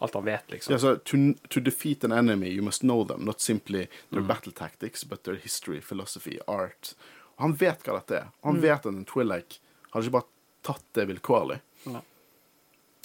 Alt 0.00 0.14
han 0.14 0.24
vet, 0.24 0.50
liksom. 0.50 0.72
Ja, 0.72 0.78
så, 0.78 0.96
to, 0.96 1.16
to 1.52 1.60
defeat 1.60 2.04
an 2.04 2.12
enemy, 2.12 2.48
you 2.48 2.62
must 2.64 2.80
know 2.80 3.04
them, 3.04 3.20
not 3.20 3.40
simply 3.40 3.86
their 4.08 4.22
battle 4.22 4.52
tactics, 4.52 5.04
but 5.04 5.22
their 5.22 5.36
history, 5.36 5.80
philosophy, 5.80 6.38
art. 6.46 6.94
Og 7.36 7.42
han 7.42 7.54
vet 7.60 7.84
hva 7.84 7.98
dette 7.98 8.16
er. 8.16 8.30
Og 8.40 8.48
han 8.48 8.62
vet 8.62 8.78
at 8.78 8.88
en 8.88 9.04
Twillake 9.04 9.60
hadde 9.90 10.06
ikke 10.08 10.14
bare 10.14 10.30
tatt 10.64 10.86
det 10.96 11.04
vilkårlig. 11.10 11.58
Nei. 11.92 12.00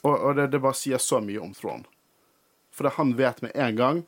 Og, 0.05 0.13
og 0.13 0.39
det, 0.39 0.47
det 0.53 0.61
bare 0.63 0.79
sier 0.79 1.03
så 1.03 1.19
mye 1.19 1.43
om 1.43 1.51
Thrawn. 1.57 1.83
For 2.71 2.87
det 2.87 2.95
han 2.95 3.11
vet 3.19 3.43
med 3.43 3.51
en 3.55 3.75
gang 3.75 4.01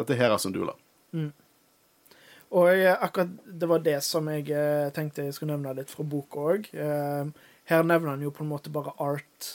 Dette 0.00 0.16
er 0.16 0.32
Sandula. 0.40 0.72
Sundula. 1.12 1.32
Og 2.54 2.68
jeg, 2.70 2.94
akkurat 3.02 3.32
det 3.46 3.68
var 3.70 3.82
det 3.82 3.98
som 4.06 4.28
jeg 4.30 4.46
eh, 4.54 4.90
tenkte 4.94 5.26
jeg 5.26 5.34
skulle 5.34 5.56
nevne 5.56 5.74
litt 5.74 5.90
fra 5.90 6.06
boka 6.06 6.48
òg. 6.54 6.68
her 7.64 7.82
nevner 7.82 8.10
han 8.12 8.22
jo 8.22 8.30
på 8.30 8.44
en 8.44 8.52
måte 8.52 8.70
bare 8.70 8.92
art 9.02 9.48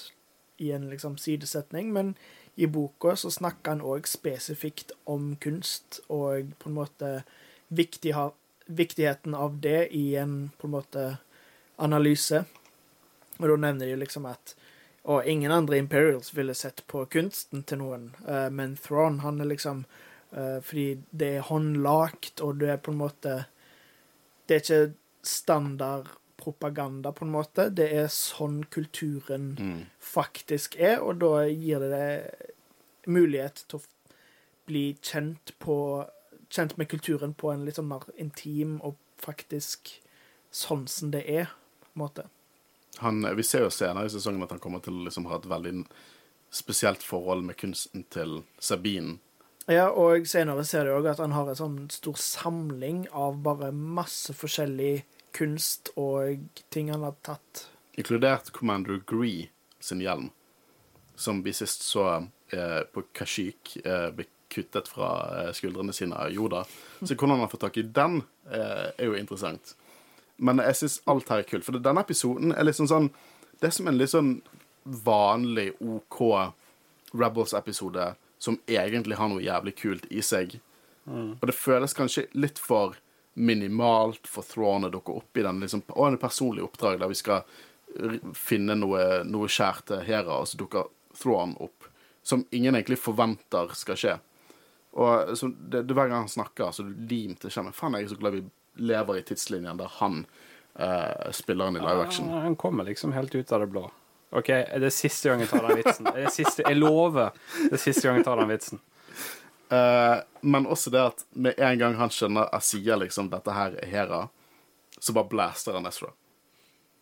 i 0.59 0.71
en 0.75 0.89
liksom 0.89 1.15
sidesetning, 1.17 1.93
men 1.93 2.15
i 2.59 2.67
boka 2.67 3.15
så 3.15 3.31
snakker 3.31 3.71
han 3.71 3.81
òg 3.85 4.07
spesifikt 4.07 4.91
om 5.07 5.35
kunst 5.39 6.01
og 6.09 6.51
på 6.59 6.69
en 6.69 6.75
måte 6.75 7.11
viktig 7.69 8.11
viktigheten 8.69 9.35
av 9.35 9.59
det 9.63 9.87
i 9.95 10.15
en 10.15 10.51
på 10.57 10.67
en 10.67 10.75
måte 10.75 11.05
analyse. 11.77 12.43
Og 13.39 13.47
da 13.47 13.55
nevner 13.55 13.87
de 13.87 14.01
liksom 14.03 14.27
at 14.29 14.55
og 15.09 15.25
ingen 15.25 15.51
andre 15.51 15.77
Imperials 15.77 16.33
ville 16.35 16.53
sett 16.53 16.83
på 16.87 17.05
kunsten 17.05 17.63
til 17.63 17.79
noen, 17.81 18.11
eh, 18.27 18.49
men 18.51 18.75
Thrawn, 18.77 19.21
han 19.23 19.41
er 19.41 19.47
liksom 19.49 19.85
eh, 19.87 20.09
Fordi 20.30 20.99
det 21.09 21.30
er 21.39 21.47
håndlagt, 21.47 22.41
og 22.45 22.59
det 22.61 22.67
er 22.69 22.82
på 22.86 22.91
en 22.93 22.99
måte 22.99 23.32
Det 24.45 24.55
er 24.55 24.61
ikke 24.61 24.93
standardpropaganda, 25.25 27.11
på 27.11 27.25
en 27.25 27.32
måte. 27.34 27.65
Det 27.73 27.88
er 27.97 28.11
sånn 28.13 28.63
kulturen 28.69 29.51
faktisk 29.99 30.77
er, 30.77 31.01
og 31.01 31.19
da 31.21 31.47
gir 31.49 31.82
det 31.82 31.89
deg 31.93 33.09
mulighet 33.09 33.65
til 33.67 33.80
å 33.80 33.84
bli 34.69 34.86
kjent 35.01 35.55
på 35.59 35.75
Kjent 36.49 36.77
med 36.77 36.88
kulturen 36.89 37.36
på 37.38 37.51
en 37.53 37.61
litt 37.61 37.77
sånn 37.77 37.86
mer 37.91 38.07
intim 38.17 38.80
og 38.82 38.95
faktisk 39.21 39.91
sånn 40.49 40.88
som 40.89 41.11
det 41.13 41.21
er, 41.30 41.51
på 41.84 41.91
en 41.93 42.01
måte. 42.01 42.23
Han, 43.03 43.21
vi 43.38 43.45
ser 43.45 43.67
jo 43.67 43.69
senere 43.69 44.09
i 44.09 44.13
sesongen 44.13 44.41
at 44.41 44.55
han 44.55 44.61
kommer 44.63 44.82
til 44.82 44.97
å 44.97 45.03
liksom 45.05 45.27
ha 45.30 45.38
et 45.38 45.45
veldig 45.45 45.84
spesielt 46.49 47.05
forhold 47.05 47.45
med 47.45 47.59
kunsten 47.61 48.07
til 48.09 48.41
Sabine. 48.57 49.19
Ja, 49.70 49.91
og 49.93 50.26
senere 50.26 50.63
ser 50.65 50.88
du 50.88 50.95
òg 50.95 51.05
at 51.11 51.20
han 51.22 51.36
har 51.36 51.51
en 51.51 51.57
sånn 51.57 51.78
stor 51.93 52.17
samling 52.17 53.03
av 53.13 53.38
bare 53.45 53.70
masse 53.70 54.34
forskjellig 54.34 55.03
kunst 55.38 55.91
og 55.93 56.47
ting 56.74 56.89
han 56.89 57.03
har 57.05 57.13
tatt. 57.22 57.67
Inkludert 57.93 58.49
Commander 58.55 58.97
Gree 59.05 59.51
sin 59.80 60.01
hjelm, 60.01 60.32
som 61.13 61.43
vi 61.45 61.53
sist 61.53 61.86
så 61.86 62.07
eh, 62.49 62.82
på 62.89 63.03
Kashyyyk 63.13 63.76
eh, 63.84 64.07
ble 64.15 64.26
kuttet 64.49 64.89
fra 64.89 65.09
eh, 65.36 65.51
skuldrene 65.53 65.93
sine 65.93 66.17
av 66.17 66.34
Yoda. 66.34 66.63
Så 67.03 67.13
hvordan 67.13 67.36
han 67.36 67.43
har 67.45 67.51
fått 67.51 67.67
tak 67.67 67.78
i 67.78 67.86
den, 67.86 68.24
eh, 68.49 68.88
er 68.89 69.05
jo 69.11 69.20
interessant. 69.20 69.76
Men 70.41 70.63
jeg 70.63 70.80
syns 70.80 70.97
alt 71.13 71.30
her 71.30 71.43
er 71.43 71.49
kult, 71.51 71.67
for 71.67 71.78
denne 71.78 72.01
episoden 72.01 72.55
er 72.55 72.65
liksom 72.65 72.89
sånn 72.89 73.11
Det 73.59 73.67
er 73.67 73.74
som 73.76 73.89
en 73.91 73.97
litt 73.99 74.13
sånn 74.13 74.30
vanlig 75.03 75.74
OK 75.84 76.22
Rebels-episode 77.11 78.05
som 78.39 78.57
egentlig 78.67 79.19
har 79.19 79.29
noe 79.31 79.43
jævlig 79.43 79.75
kult 79.77 80.07
i 80.09 80.23
seg. 80.25 80.57
Og 81.09 81.45
det 81.49 81.55
føles 81.57 81.95
kanskje 81.97 82.27
litt 82.37 82.59
for 82.61 82.95
minimalt 83.39 84.27
for 84.27 84.45
Throne 84.45 84.89
å 84.89 84.93
dukke 84.93 85.15
opp 85.21 85.37
i 85.39 85.43
den 85.45 85.61
liksom, 85.63 85.83
å, 85.95 86.05
en 86.07 86.19
personlig 86.21 86.63
oppdrag 86.65 86.99
der 86.99 87.11
vi 87.11 87.17
skal 87.17 87.45
finne 88.37 88.75
noe, 88.77 89.23
noe 89.25 89.49
kjært 89.49 89.87
til 89.89 90.03
Hera, 90.05 90.41
og 90.41 90.49
så 90.49 90.59
dukker 90.59 90.89
Throne 91.17 91.57
opp. 91.63 91.87
Som 92.23 92.43
ingen 92.53 92.75
egentlig 92.75 92.99
forventer 93.01 93.71
skal 93.77 93.97
skje. 93.97 94.17
Og 94.99 95.37
så 95.37 95.49
det, 95.49 95.85
det 95.87 95.95
Hver 95.97 96.09
gang 96.11 96.25
han 96.25 96.31
snakker, 96.31 96.71
så 96.75 96.85
lim 96.85 97.35
til 97.39 97.53
skjermen. 97.53 97.75
Faen, 97.75 97.97
jeg 97.97 98.09
er 98.09 98.13
så 98.13 98.19
glad 98.19 98.37
vi 98.37 98.43
lever 98.79 99.19
i 99.19 99.25
tidslinjen 99.25 99.79
der 99.79 99.91
han 99.99 100.21
eh, 100.75 101.31
spiller 101.35 101.69
han 101.69 101.79
i 101.79 101.83
live 101.83 102.05
action. 102.05 102.29
Ja, 102.29 102.43
Han 102.45 102.55
kommer 102.59 102.87
liksom 102.87 103.13
helt 103.13 103.35
ut 103.35 103.51
av 103.51 103.65
det 103.65 103.71
blå. 103.73 103.87
OK, 104.30 104.49
er 104.49 104.82
det 104.82 104.91
siste 104.93 105.30
gang 105.30 105.41
jeg 105.41 105.49
tar 105.49 105.65
den 105.65 105.80
vitsen? 105.80 106.09
Er 106.11 106.27
det 106.27 106.34
siste, 106.36 106.65
jeg 106.65 106.77
lover 106.77 107.32
det 107.65 107.73
er 107.80 107.82
siste 107.82 108.05
gang 108.05 108.19
jeg 108.19 108.27
tar 108.27 108.41
den 108.41 108.51
vitsen. 108.51 108.82
Uh, 109.69 110.21
men 110.41 110.65
også 110.69 110.89
det 110.93 111.01
at 111.01 111.25
med 111.38 111.57
en 111.61 111.82
gang 111.82 111.97
han 111.97 112.13
skjønner 112.13 112.47
jeg 112.55 112.65
sier 112.65 112.97
liksom 112.97 113.27
dette 113.30 113.53
her 113.53 113.75
er 113.77 113.89
Hera, 113.89 114.21
så 114.99 115.13
bare 115.17 115.30
blaster 115.30 115.77
han 115.77 115.89
Ezra. 115.89 116.11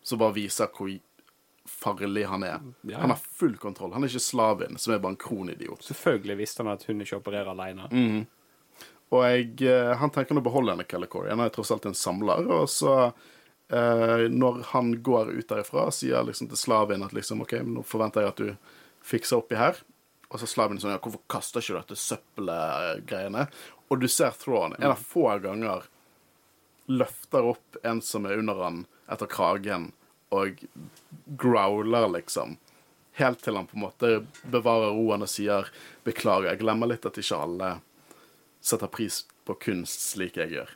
Så 0.03 0.19
bare 0.19 0.35
viser 0.35 0.71
hvor 0.71 0.91
farlig 1.67 2.25
han 2.31 2.43
er. 2.47 2.63
Ja. 2.87 3.01
Han 3.03 3.11
har 3.11 3.19
full 3.19 3.57
kontroll. 3.59 3.91
Han 3.93 4.03
er 4.03 4.11
ikke 4.11 4.23
slaven, 4.23 4.77
som 4.79 4.93
er 4.93 5.01
bare 5.03 5.17
en 5.17 5.19
kronidiot. 5.19 5.83
Selvfølgelig 5.83 6.37
visste 6.39 6.63
han 6.63 6.71
at 6.71 6.85
hun 6.87 7.03
ikke 7.03 7.19
opererer 7.19 7.51
alene. 7.51 7.89
Og 9.11 9.23
jeg, 9.23 9.49
eh, 9.67 9.93
han 9.99 10.11
tenker 10.11 10.35
å 10.35 10.43
beholde 10.43 10.73
henne, 10.73 10.87
Kelly 10.87 11.07
Han 11.29 11.43
er 11.43 11.51
tross 11.51 11.71
alt 11.71 11.85
en 11.85 11.95
samler. 11.95 12.47
Og 12.47 12.69
så, 12.69 13.11
eh, 13.69 14.25
når 14.31 14.63
han 14.71 14.95
går 15.03 15.33
ut 15.35 15.49
derifra, 15.49 15.89
sier 15.91 16.25
liksom 16.27 16.49
til 16.51 16.59
slaven 16.59 17.05
at 17.05 17.15
liksom, 17.15 17.43
OK, 17.45 17.59
nå 17.63 17.83
forventer 17.87 18.25
jeg 18.25 18.33
at 18.33 18.41
du 18.43 18.73
fikser 19.07 19.41
oppi 19.41 19.59
her. 19.59 19.79
Og 20.27 20.41
så 20.41 20.49
slaven 20.49 20.79
sånn, 20.79 20.95
ja, 20.95 21.01
hvorfor 21.01 21.23
kaster 21.31 21.63
ikke 21.63 21.75
du 21.75 21.79
dette 21.79 21.99
søppelgreiene? 22.01 23.47
Og 23.87 24.01
du 24.01 24.09
ser 24.11 24.35
Thrawn 24.35 24.75
en 24.75 24.91
av 24.91 24.99
få 24.99 25.29
ganger 25.43 25.87
løfter 26.87 27.47
opp 27.47 27.79
en 27.83 28.01
som 28.03 28.27
er 28.27 28.39
under 28.39 28.59
han 28.63 28.85
etter 29.11 29.29
kragen, 29.31 29.91
og 30.35 30.59
growler, 31.39 32.07
liksom. 32.11 32.57
Helt 33.19 33.41
til 33.43 33.55
han 33.55 33.67
på 33.67 33.77
en 33.77 33.85
måte 33.85 34.09
bevarer 34.51 34.91
roen 34.95 35.23
og 35.23 35.31
sier 35.31 35.71
'beklager, 36.03 36.51
jeg 36.51 36.59
glemmer 36.59 36.91
litt 36.91 37.05
at 37.07 37.17
ikke 37.17 37.39
alle 37.39 37.69
setter 38.61 38.91
pris 38.91 39.23
på 39.47 39.55
kunst 39.55 40.03
slik 40.11 40.37
jeg 40.37 40.51
gjør'. 40.51 40.75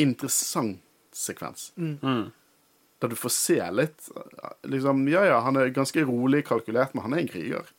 Interessant 0.00 0.80
sekvens. 1.16 1.72
Der 3.00 3.08
du 3.08 3.16
får 3.16 3.32
se 3.32 3.58
litt 3.72 4.10
liksom, 4.68 5.06
Ja 5.08 5.24
ja, 5.24 5.40
han 5.40 5.56
er 5.56 5.72
ganske 5.72 6.04
rolig 6.04 6.44
kalkulert, 6.46 6.94
men 6.94 7.06
han 7.06 7.14
er 7.16 7.22
en 7.22 7.30
kriger. 7.32 7.70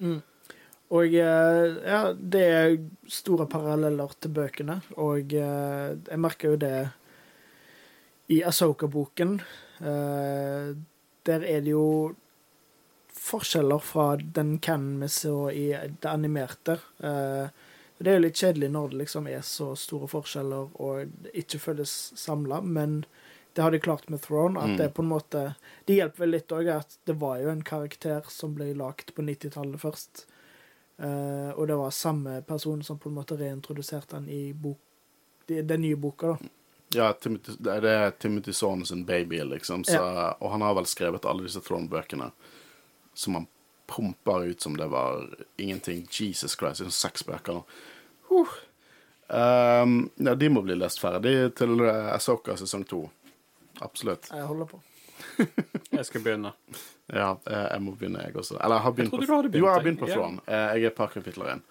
Og 0.92 1.14
eh, 1.16 1.76
ja, 1.88 2.00
det 2.14 2.42
er 2.44 2.74
store 3.08 3.46
paralleller 3.48 4.12
til 4.20 4.34
bøkene, 4.36 4.82
og 5.00 5.32
eh, 5.34 5.94
jeg 5.96 6.20
merker 6.20 6.52
jo 6.52 6.60
det 6.60 6.90
i 8.32 8.42
Asoka-boken. 8.44 9.38
Eh, 9.80 10.74
der 11.24 11.46
er 11.48 11.64
det 11.64 11.72
jo 11.72 12.16
forskjeller 13.22 13.82
fra 13.86 14.16
den 14.18 14.58
canon 14.60 15.00
vi 15.04 15.10
så 15.14 15.36
i 15.54 15.68
det 15.72 16.10
animerte. 16.10 16.80
Eh, 17.00 17.48
det 18.04 18.12
er 18.12 18.18
jo 18.20 18.24
litt 18.26 18.40
kjedelig 18.42 18.70
når 18.74 18.90
det 18.92 18.98
liksom 19.04 19.28
er 19.30 19.42
så 19.46 19.72
store 19.78 20.08
forskjeller 20.12 20.72
og 20.82 21.12
det 21.26 21.34
ikke 21.44 21.60
føles 21.62 21.92
samla, 22.18 22.62
men 22.62 23.02
det 23.54 23.62
har 23.66 23.72
de 23.72 23.80
klart 23.84 24.10
med 24.10 24.22
Throne. 24.24 24.60
At 24.60 24.78
det 24.80 24.94
på 24.96 25.04
en 25.04 25.10
måte 25.12 25.56
Det 25.86 25.98
hjelper 25.98 26.24
vel 26.24 26.32
litt 26.38 26.54
òg 26.56 26.70
at 26.72 26.98
det 27.06 27.18
var 27.20 27.42
jo 27.42 27.50
en 27.52 27.64
karakter 27.68 28.24
som 28.32 28.54
ble 28.56 28.70
lagd 28.80 29.12
på 29.16 29.26
90-tallet 29.28 29.82
først. 29.82 30.26
Uh, 31.02 31.50
og 31.58 31.68
det 31.68 31.76
var 31.76 31.92
samme 31.92 32.42
person 32.48 32.84
som 32.84 33.00
på 33.02 33.10
en 33.10 33.16
måte 33.18 33.36
reintroduserte 33.40 34.16
han 34.16 34.30
i 34.30 34.54
bok, 34.54 34.80
de- 35.50 35.62
den 35.62 35.82
nye 35.82 35.96
boka. 36.00 36.28
da. 36.28 36.50
Ja, 36.94 37.14
Timothy, 37.14 37.56
det 37.60 37.86
er 37.90 38.12
Timothy 38.12 38.54
sin 38.54 39.06
baby, 39.06 39.44
liksom. 39.44 39.84
Så, 39.84 40.00
Og 40.40 40.52
han 40.52 40.62
har 40.62 40.74
vel 40.76 40.86
skrevet 40.86 41.26
alle 41.26 41.44
disse 41.44 41.62
Throne-bøkene. 41.62 42.32
som 43.14 43.34
han 43.36 43.48
promper 43.92 44.48
ut 44.52 44.64
som 44.64 44.76
det 44.80 44.88
var 44.92 45.26
ingenting. 45.62 46.06
Jesus 46.08 46.56
Christ, 46.56 46.80
det 46.82 46.88
er 46.88 46.92
sånn 46.92 47.00
seks 47.02 47.26
bøker 47.28 47.60
nå. 47.60 47.64
Uh. 48.32 48.54
Um, 49.32 49.98
ja, 50.20 50.34
de 50.36 50.50
må 50.52 50.64
bli 50.66 50.76
lest 50.76 51.00
ferdig 51.00 51.36
til 51.56 51.78
uh, 51.86 52.12
Asoka 52.16 52.58
sesong 52.60 52.84
to. 52.88 53.06
Absolutt. 53.84 54.28
Jeg 54.32 54.48
holder 54.48 54.68
på. 54.72 54.82
Jeg 55.98 56.08
skal 56.08 56.24
begynne. 56.26 56.52
Ja, 57.12 57.34
eh, 57.44 57.66
jeg 57.74 57.82
må 57.84 57.92
begynne, 58.00 58.22
jeg 58.24 58.36
også. 58.40 58.56
Eller 58.56 58.78
jeg 58.78 58.84
har 58.86 58.94
begynt 58.96 59.12
jeg 59.12 59.20
på 59.28 59.38
begynt, 59.42 59.56
Jo, 59.60 59.66
jeg 59.66 59.74
har 59.76 59.84
begynt 59.84 60.00
på. 60.00 60.08
Thrawn. 60.08 60.38
Eh, 60.48 60.62
Jeg 60.78 60.86
er 60.86 60.88
et 60.88 60.96
par 60.96 61.10
kapitler 61.12 61.50
inn. 61.52 61.64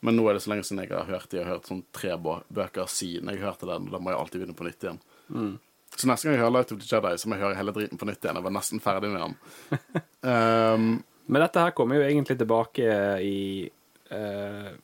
Men 0.00 0.16
nå 0.16 0.24
er 0.24 0.38
det 0.38 0.42
så 0.46 0.52
lenge 0.54 0.64
siden 0.64 0.80
jeg 0.80 0.92
har 0.94 1.04
hørt 1.10 1.28
de. 1.28 1.36
Jeg 1.36 1.44
har 1.44 1.58
hørt 1.58 1.68
sånn 1.68 1.82
tre 1.92 2.14
bøker 2.16 2.88
siden 2.88 3.28
jeg 3.28 3.42
hørte 3.42 3.68
den, 3.68 3.90
og 3.90 3.92
da 3.92 4.00
må 4.00 4.14
jeg 4.14 4.20
alltid 4.22 4.40
begynne 4.40 4.56
på 4.56 4.64
nytt 4.64 4.86
igjen. 4.86 5.00
Så 5.92 6.08
neste 6.08 6.28
gang 6.30 6.38
jeg 6.38 6.42
hører 6.46 6.54
Light 6.56 6.72
of 6.72 6.80
the 6.80 6.88
Jedi, 6.88 7.12
så 7.20 7.28
må 7.28 7.36
jeg 7.36 7.44
høre 7.44 7.58
hele 7.60 7.74
driten 7.76 8.00
på 8.00 8.08
nytt 8.08 8.24
igjen. 8.24 8.40
Jeg 8.40 8.46
var 8.48 8.56
nesten 8.56 8.82
ferdig 8.86 9.12
med 9.12 9.26
den. 9.26 9.36
Um, 10.26 10.86
Men 11.26 11.42
dette 11.42 11.62
her 11.62 11.74
kommer 11.74 11.98
jo 11.98 12.06
egentlig 12.06 12.38
tilbake 12.38 12.90
i 13.22 13.38
uh, 14.14 14.74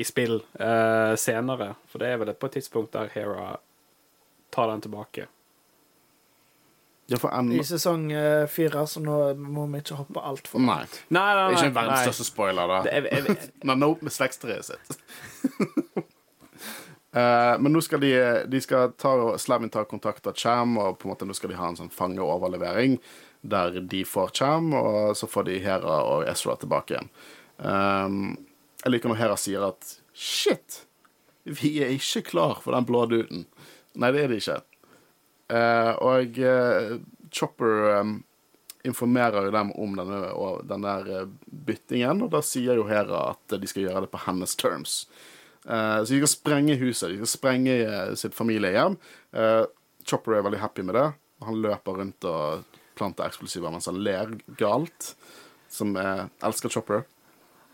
i 0.00 0.04
spill 0.04 0.40
uh, 0.60 1.16
senere. 1.16 1.74
For 1.90 2.00
det 2.02 2.08
er 2.08 2.22
vel 2.22 2.32
på 2.34 2.48
et 2.48 2.56
tidspunkt 2.58 2.94
der 2.96 3.10
Hera 3.12 3.52
tar 4.50 4.70
den 4.72 4.80
tilbake. 4.80 5.26
ja, 7.10 7.18
for 7.18 7.34
I 7.52 7.62
sesong 7.66 8.12
uh, 8.12 8.46
fire, 8.48 8.86
så 8.86 9.02
nå 9.02 9.18
må 9.34 9.66
vi 9.72 9.82
ikke 9.82 9.98
hoppe 9.98 10.22
altfor 10.22 10.62
Nei. 10.62 10.84
Nei, 11.08 11.34
nei, 11.34 11.34
Det 11.34 11.42
er 11.42 11.56
nei. 11.56 11.64
ikke 11.64 11.74
verdens 11.74 11.96
nei. 11.96 12.04
største 12.06 12.28
spoiler, 12.28 12.70
da. 12.70 12.80
Er, 12.86 13.08
jeg, 13.10 13.24
jeg, 13.28 13.50
Men 13.68 13.82
nå 13.82 13.90
med 14.00 14.14
slektstreet 14.14 14.70
sitt. 14.70 14.94
Uh, 17.10 17.58
men 17.62 17.72
nå 17.74 17.82
skal 17.82 18.00
de, 18.00 18.12
de 18.46 18.60
skal 18.62 18.94
ta, 18.94 19.16
Slavin 19.42 19.72
tar 19.74 19.90
kontakt 19.90 20.30
av 20.30 20.38
Cham, 20.38 20.78
og 20.78 21.00
på 21.00 21.08
en 21.08 21.16
måte 21.16 21.26
nå 21.26 21.34
skal 21.34 21.50
de 21.50 21.58
ha 21.58 21.72
en 21.72 21.80
sånn 21.82 21.90
fangeoverlevering 21.92 23.00
der 23.40 23.80
de 23.80 24.04
får 24.04 24.34
Cham, 24.36 24.72
og 24.76 25.16
så 25.16 25.28
får 25.30 25.48
de 25.48 25.58
Hera 25.64 26.00
og 26.04 26.26
Ezra 26.28 26.56
tilbake 26.60 26.96
igjen. 26.96 27.10
Um, 27.56 28.22
jeg 28.84 28.94
liker 28.94 29.12
når 29.12 29.20
Hera 29.20 29.36
sier 29.40 29.66
at 29.68 29.94
Shit! 30.16 30.82
Vi 31.44 31.78
er 31.80 31.92
ikke 31.94 32.24
klar 32.32 32.58
for 32.60 32.76
den 32.76 32.88
blå 32.88 33.06
duden. 33.08 33.46
Nei, 33.96 34.10
det 34.12 34.24
er 34.24 34.32
de 34.32 34.40
ikke. 34.40 34.58
Uh, 35.50 35.92
og 36.04 36.42
uh, 36.44 36.98
Chopper 37.32 38.00
um, 38.00 38.18
informerer 38.82 39.44
jo 39.44 39.50
dem 39.50 39.72
om 39.72 39.96
denne, 39.96 40.20
den 40.64 40.84
der 40.84 41.10
eh, 41.12 41.28
byttingen, 41.66 42.22
og 42.24 42.32
da 42.32 42.40
sier 42.44 42.78
jo 42.78 42.86
Hera 42.88 43.30
at 43.34 43.56
de 43.60 43.68
skal 43.68 43.86
gjøre 43.86 44.04
det 44.06 44.12
på 44.12 44.22
hennes 44.24 44.56
terms. 44.58 45.02
Uh, 45.66 46.00
så 46.00 46.14
de 46.14 46.20
skal 46.22 46.32
sprenge 46.32 46.78
huset, 46.80 47.12
de 47.12 47.20
skal 47.20 47.32
sprenge 47.34 47.74
eh, 47.84 48.12
sitt 48.16 48.36
familiehjem. 48.36 48.96
Eh, 49.36 49.64
Chopper 50.08 50.38
er 50.38 50.46
veldig 50.46 50.62
happy 50.62 50.84
med 50.88 50.96
det, 50.96 51.10
han 51.44 51.60
løper 51.60 52.00
rundt 52.00 52.28
og 52.28 52.78
planter 52.98 53.26
eksplosiver 53.26 53.72
mens 53.72 53.88
han 53.90 54.00
ler 54.04 54.36
galt. 54.60 55.14
Som 55.70 55.94
er, 56.00 56.28
elsker 56.42 56.72
Chopper. 56.72 57.04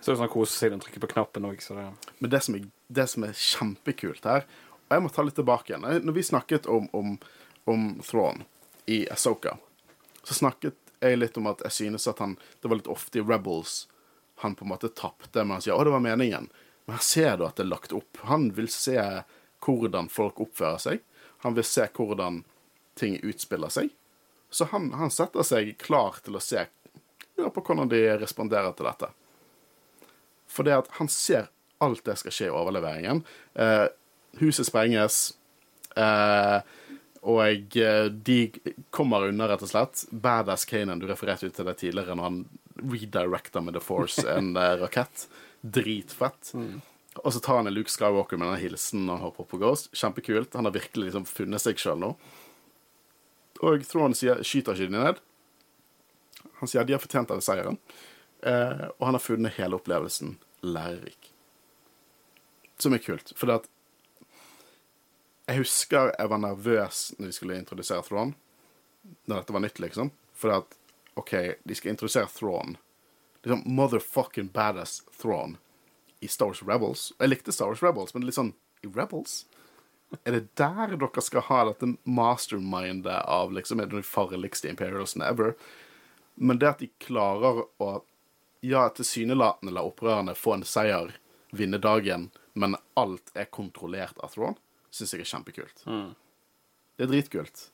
så 0.01 0.11
er 0.11 0.15
det 0.15 0.21
sånn 0.21 0.33
koser 0.33 0.59
seg 0.59 0.71
når 0.71 0.77
han 0.77 0.83
trykker 0.85 1.05
på 1.07 1.13
knappen 1.15 1.47
òg, 1.49 1.63
det 1.65 1.87
Men 2.21 2.31
det 2.31 2.41
som, 2.45 2.55
er, 2.59 2.67
det 2.89 3.07
som 3.09 3.25
er 3.25 3.33
kjempekult 3.33 4.29
her 4.29 4.45
Og 4.87 4.93
jeg 4.93 5.03
må 5.03 5.09
ta 5.09 5.23
litt 5.25 5.35
tilbake 5.35 5.73
igjen. 5.73 5.87
Når 6.05 6.13
vi 6.13 6.23
snakket 6.23 6.69
om, 6.69 6.91
om, 6.93 7.17
om 7.65 7.87
Thrawn 8.05 8.45
i 8.87 9.07
Asoka, 9.11 9.57
så 10.23 10.35
snakket 10.35 10.77
jeg 11.01 11.19
litt 11.19 11.37
om 11.41 11.49
at 11.51 11.65
jeg 11.65 11.73
synes 11.73 12.07
at 12.07 12.21
han 12.23 12.37
Det 12.61 12.69
var 12.69 12.79
litt 12.79 12.93
ofte 12.93 13.19
i 13.19 13.25
Rebels 13.25 13.87
han 14.45 14.55
på 14.55 14.65
en 14.65 14.69
måte 14.69 14.89
tapte, 14.93 15.45
men 15.45 15.57
han 15.57 15.63
sier 15.65 15.73
'Å, 15.73 15.85
det 15.85 15.91
var 15.91 16.01
meningen'. 16.05 16.51
Men 16.87 16.97
her 16.97 17.03
ser 17.03 17.37
du 17.37 17.47
at 17.47 17.57
det 17.57 17.65
er 17.65 17.73
lagt 17.73 17.93
opp. 17.93 18.19
Han 18.29 18.51
vil 18.53 18.69
se 18.69 19.01
hvordan 19.65 20.11
folk 20.13 20.41
oppfører 20.41 20.79
seg. 20.79 21.01
Han 21.45 21.57
vil 21.57 21.65
se 21.65 21.87
hvordan 21.89 22.45
ting 22.95 23.17
utspiller 23.23 23.73
seg. 23.73 23.91
Så 24.57 24.69
han, 24.73 24.89
han 24.97 25.13
setter 25.13 25.45
seg 25.45 25.75
klar 25.83 26.17
til 26.25 26.39
å 26.39 26.43
se 26.43 26.65
lurer 27.37 27.53
på 27.53 27.61
hvordan 27.61 27.91
de 27.93 28.01
responderer 28.17 28.73
til 28.73 28.89
dette. 28.89 29.11
For 30.49 30.65
det 30.67 30.79
at 30.79 30.91
han 30.97 31.11
ser 31.13 31.51
alt 31.85 32.05
det 32.07 32.17
skal 32.21 32.33
skje 32.33 32.49
i 32.49 32.55
overleveringen. 32.55 33.23
Eh, 33.61 33.87
huset 34.41 34.69
sprenges, 34.69 35.35
eh, 35.97 36.59
og 37.27 37.77
eh, 37.77 38.07
de 38.09 38.39
kommer 38.95 39.29
unna, 39.29 39.49
rett 39.51 39.65
og 39.67 39.73
slett. 39.73 40.07
Badass 40.11 40.65
Kanan, 40.69 41.03
du 41.03 41.09
refererte 41.11 41.49
jo 41.49 41.55
til 41.55 41.69
det 41.69 41.77
tidligere, 41.83 42.17
når 42.17 42.29
han 42.31 42.43
redirecter 42.87 43.65
med 43.65 43.77
The 43.77 43.83
Force 43.85 44.25
en 44.37 44.55
eh, 44.57 44.77
rakett. 44.81 45.27
Dritfett. 45.61 46.55
Og 47.17 47.33
så 47.33 47.41
tar 47.43 47.59
han 47.61 47.69
en 47.69 47.75
Luke 47.75 47.91
Skywalker 47.91 48.39
med 48.39 48.53
den 48.53 48.61
hilsen 48.63 49.09
og 49.11 49.25
hopper 49.25 49.49
på 49.51 49.61
Ghost. 49.61 49.89
Kjempekult. 49.97 50.55
Han 50.55 50.69
har 50.69 50.77
virkelig 50.77 51.11
liksom 51.11 51.25
funnet 51.27 51.65
seg 51.65 51.81
sjøl 51.81 51.99
nå. 52.01 52.13
Og 53.63 53.85
Thrawn 53.87 54.15
sier 54.15 54.43
'skyter 54.43 54.75
ikke 54.75 54.91
de 54.91 54.99
ned'. 54.99 55.21
Han 56.61 56.69
sier 56.69 56.85
de 56.85 56.93
har 56.93 57.01
fortjent 57.01 57.29
denne 57.29 57.45
seieren. 57.45 57.79
Eh, 58.43 58.87
og 58.99 59.07
han 59.07 59.15
har 59.15 59.21
funnet 59.25 59.57
hele 59.57 59.77
opplevelsen 59.77 60.39
lærerik. 60.63 61.33
Som 62.79 62.93
er 62.93 62.99
kult. 62.99 63.33
For 63.37 63.47
det 63.47 63.55
at 63.55 63.69
Jeg 65.49 65.59
husker 65.59 66.13
jeg 66.19 66.29
var 66.29 66.39
nervøs 66.39 67.15
når 67.19 67.27
de 67.27 67.33
skulle 67.33 67.57
introdusere 67.57 68.03
Thrawn. 68.03 68.35
Når 69.27 69.37
dette 69.37 69.53
var 69.53 69.61
nytt, 69.61 69.79
liksom. 69.79 70.11
For 70.35 70.49
det 70.49 70.57
at 70.57 70.77
OK, 71.15 71.33
de 71.65 71.75
skal 71.75 71.91
introdusere 71.91 72.27
Thrawn. 72.27 72.77
Liksom 73.45 73.63
motherfucking 73.67 74.49
badass 74.53 75.03
Thrawn 75.21 75.57
i 76.21 76.27
Star 76.27 76.47
Wars 76.47 76.63
Rebels. 76.63 77.13
Jeg 77.21 77.29
likte 77.29 77.53
Star 77.53 77.71
Wars 77.71 77.83
Rebels, 77.83 78.15
men 78.15 78.27
litt 78.27 78.35
sånn 78.35 78.55
I 78.83 78.91
Rebels? 78.91 79.45
Er 80.23 80.37
det 80.37 80.55
der 80.59 80.95
dere 80.95 81.23
skal 81.23 81.45
ha 81.49 81.63
dette 81.71 81.89
mastermindet 82.05 83.25
av 83.27 83.53
liksom, 83.53 83.81
er 83.83 83.91
det 83.91 83.99
de 83.99 84.07
farligste 84.07 84.71
imperialsene 84.71 85.27
ever? 85.27 85.55
Men 86.35 86.61
det 86.63 86.69
at 86.69 86.85
de 86.85 86.91
klarer 87.03 87.65
å 87.83 87.91
ja, 88.67 88.89
tilsynelatende 88.95 89.75
la 89.75 89.85
opprørerne 89.87 90.35
få 90.39 90.57
en 90.57 90.67
seier, 90.67 91.17
vinne 91.57 91.79
dagen, 91.83 92.31
men 92.55 92.77
alt 92.99 93.33
er 93.35 93.49
kontrollert 93.53 94.19
av 94.25 94.35
Thrawn, 94.35 94.57
syns 94.91 95.15
jeg 95.15 95.25
er 95.25 95.31
kjempekult. 95.31 95.83
Det 96.97 97.07
er 97.07 97.11
dritkult. 97.11 97.67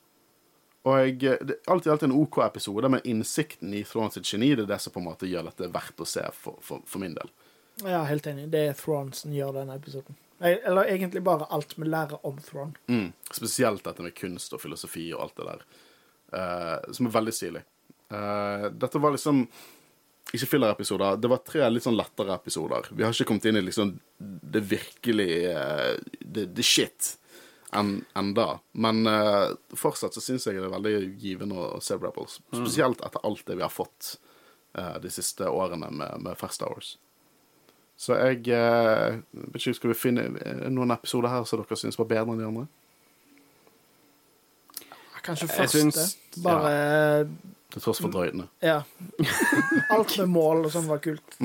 Og 0.83 0.99
jeg, 0.99 1.19
det 1.21 1.55
er 1.55 1.71
alltid, 1.71 1.91
alltid 1.93 2.09
en 2.09 2.17
OK 2.17 2.41
episode, 2.43 2.89
men 2.91 3.05
innsikten 3.07 3.71
i 3.73 3.85
Thrawn 3.87 4.11
sitt 4.11 4.27
geni 4.27 4.51
det 4.51 4.65
er 4.65 4.73
det 4.73 4.81
som 4.83 4.93
på 4.95 4.99
en 4.99 5.07
måte 5.07 5.29
gjør 5.29 5.47
dette 5.47 5.71
verdt 5.71 6.03
å 6.03 6.07
se 6.07 6.25
for, 6.35 6.59
for, 6.61 6.83
for 6.89 7.03
min 7.03 7.15
del. 7.15 7.31
Ja, 7.85 8.03
helt 8.05 8.27
enig. 8.29 8.49
Det 8.53 8.65
er 8.67 8.75
Thrawn 8.77 9.13
som 9.15 9.33
gjør 9.33 9.55
denne 9.61 9.77
episoden. 9.79 10.19
Eller 10.43 10.89
egentlig 10.91 11.23
bare 11.23 11.47
alt 11.55 11.77
vi 11.77 11.87
lærer 11.87 12.19
om 12.27 12.39
Thrawn. 12.43 12.73
Mm. 12.91 13.13
Spesielt 13.31 13.83
dette 13.85 14.03
med 14.03 14.15
kunst 14.17 14.53
og 14.55 14.61
filosofi 14.61 15.05
og 15.15 15.21
alt 15.27 15.39
det 15.39 15.47
der, 15.47 15.63
uh, 16.35 16.91
som 16.91 17.07
er 17.07 17.15
veldig 17.15 17.33
stilig. 17.35 17.63
Uh, 18.11 18.67
dette 18.75 19.01
var 19.01 19.15
liksom 19.15 19.45
ikke 20.33 20.49
filler-episoder. 20.49 21.17
Det 21.21 21.29
var 21.29 21.43
tre 21.45 21.67
litt 21.69 21.85
sånn 21.85 21.97
lettere 21.97 22.35
episoder. 22.35 22.87
Vi 22.91 23.05
har 23.05 23.13
ikke 23.13 23.27
kommet 23.29 23.45
inn 23.49 23.59
i 23.59 23.65
liksom 23.65 23.95
det 24.17 24.63
virkelig 24.71 25.29
uh, 25.53 25.93
det, 26.19 26.47
the 26.57 26.65
shit 26.65 27.13
enn 27.73 28.03
enda. 28.17 28.59
Men 28.71 29.07
uh, 29.07 29.53
fortsatt 29.77 30.15
så 30.15 30.23
syns 30.23 30.47
jeg 30.47 30.59
det 30.59 30.67
er 30.67 30.75
veldig 30.75 30.95
givende 31.21 31.69
å 31.77 31.81
se 31.83 31.97
Rebels. 31.97 32.39
Spesielt 32.53 33.03
etter 33.05 33.25
alt 33.25 33.45
det 33.47 33.57
vi 33.59 33.65
har 33.65 33.73
fått 33.73 34.15
uh, 34.77 34.97
de 35.01 35.11
siste 35.13 35.49
årene 35.49 35.89
med, 35.91 36.21
med 36.25 36.39
First 36.39 36.65
Hours. 36.65 36.95
Så 38.03 38.17
jeg 38.19 38.47
eh, 38.51 39.19
vet 39.31 39.59
ikke, 39.61 39.73
Skal 39.77 39.91
vi 39.93 39.95
finne 39.95 40.25
eh, 40.43 40.63
noen 40.73 40.91
episoder 40.95 41.31
her 41.31 41.45
som 41.47 41.61
dere 41.61 41.77
syns 41.79 41.95
var 41.99 42.09
bedre 42.09 42.33
enn 42.33 42.41
de 42.41 42.47
andre? 42.49 42.65
Kanskje 45.23 45.47
Jeg 45.47 45.55
første. 45.55 45.77
syns- 45.79 46.17
bare 46.43 47.27
Til 47.71 47.81
tross 47.81 48.01
for 48.03 48.11
drøytene. 48.11 48.47
Ja. 48.61 48.81
Alt 49.89 50.17
med 50.19 50.27
mål 50.29 50.65
og 50.67 50.73
sånn 50.75 50.85
var 50.89 50.99
kult. 51.01 51.37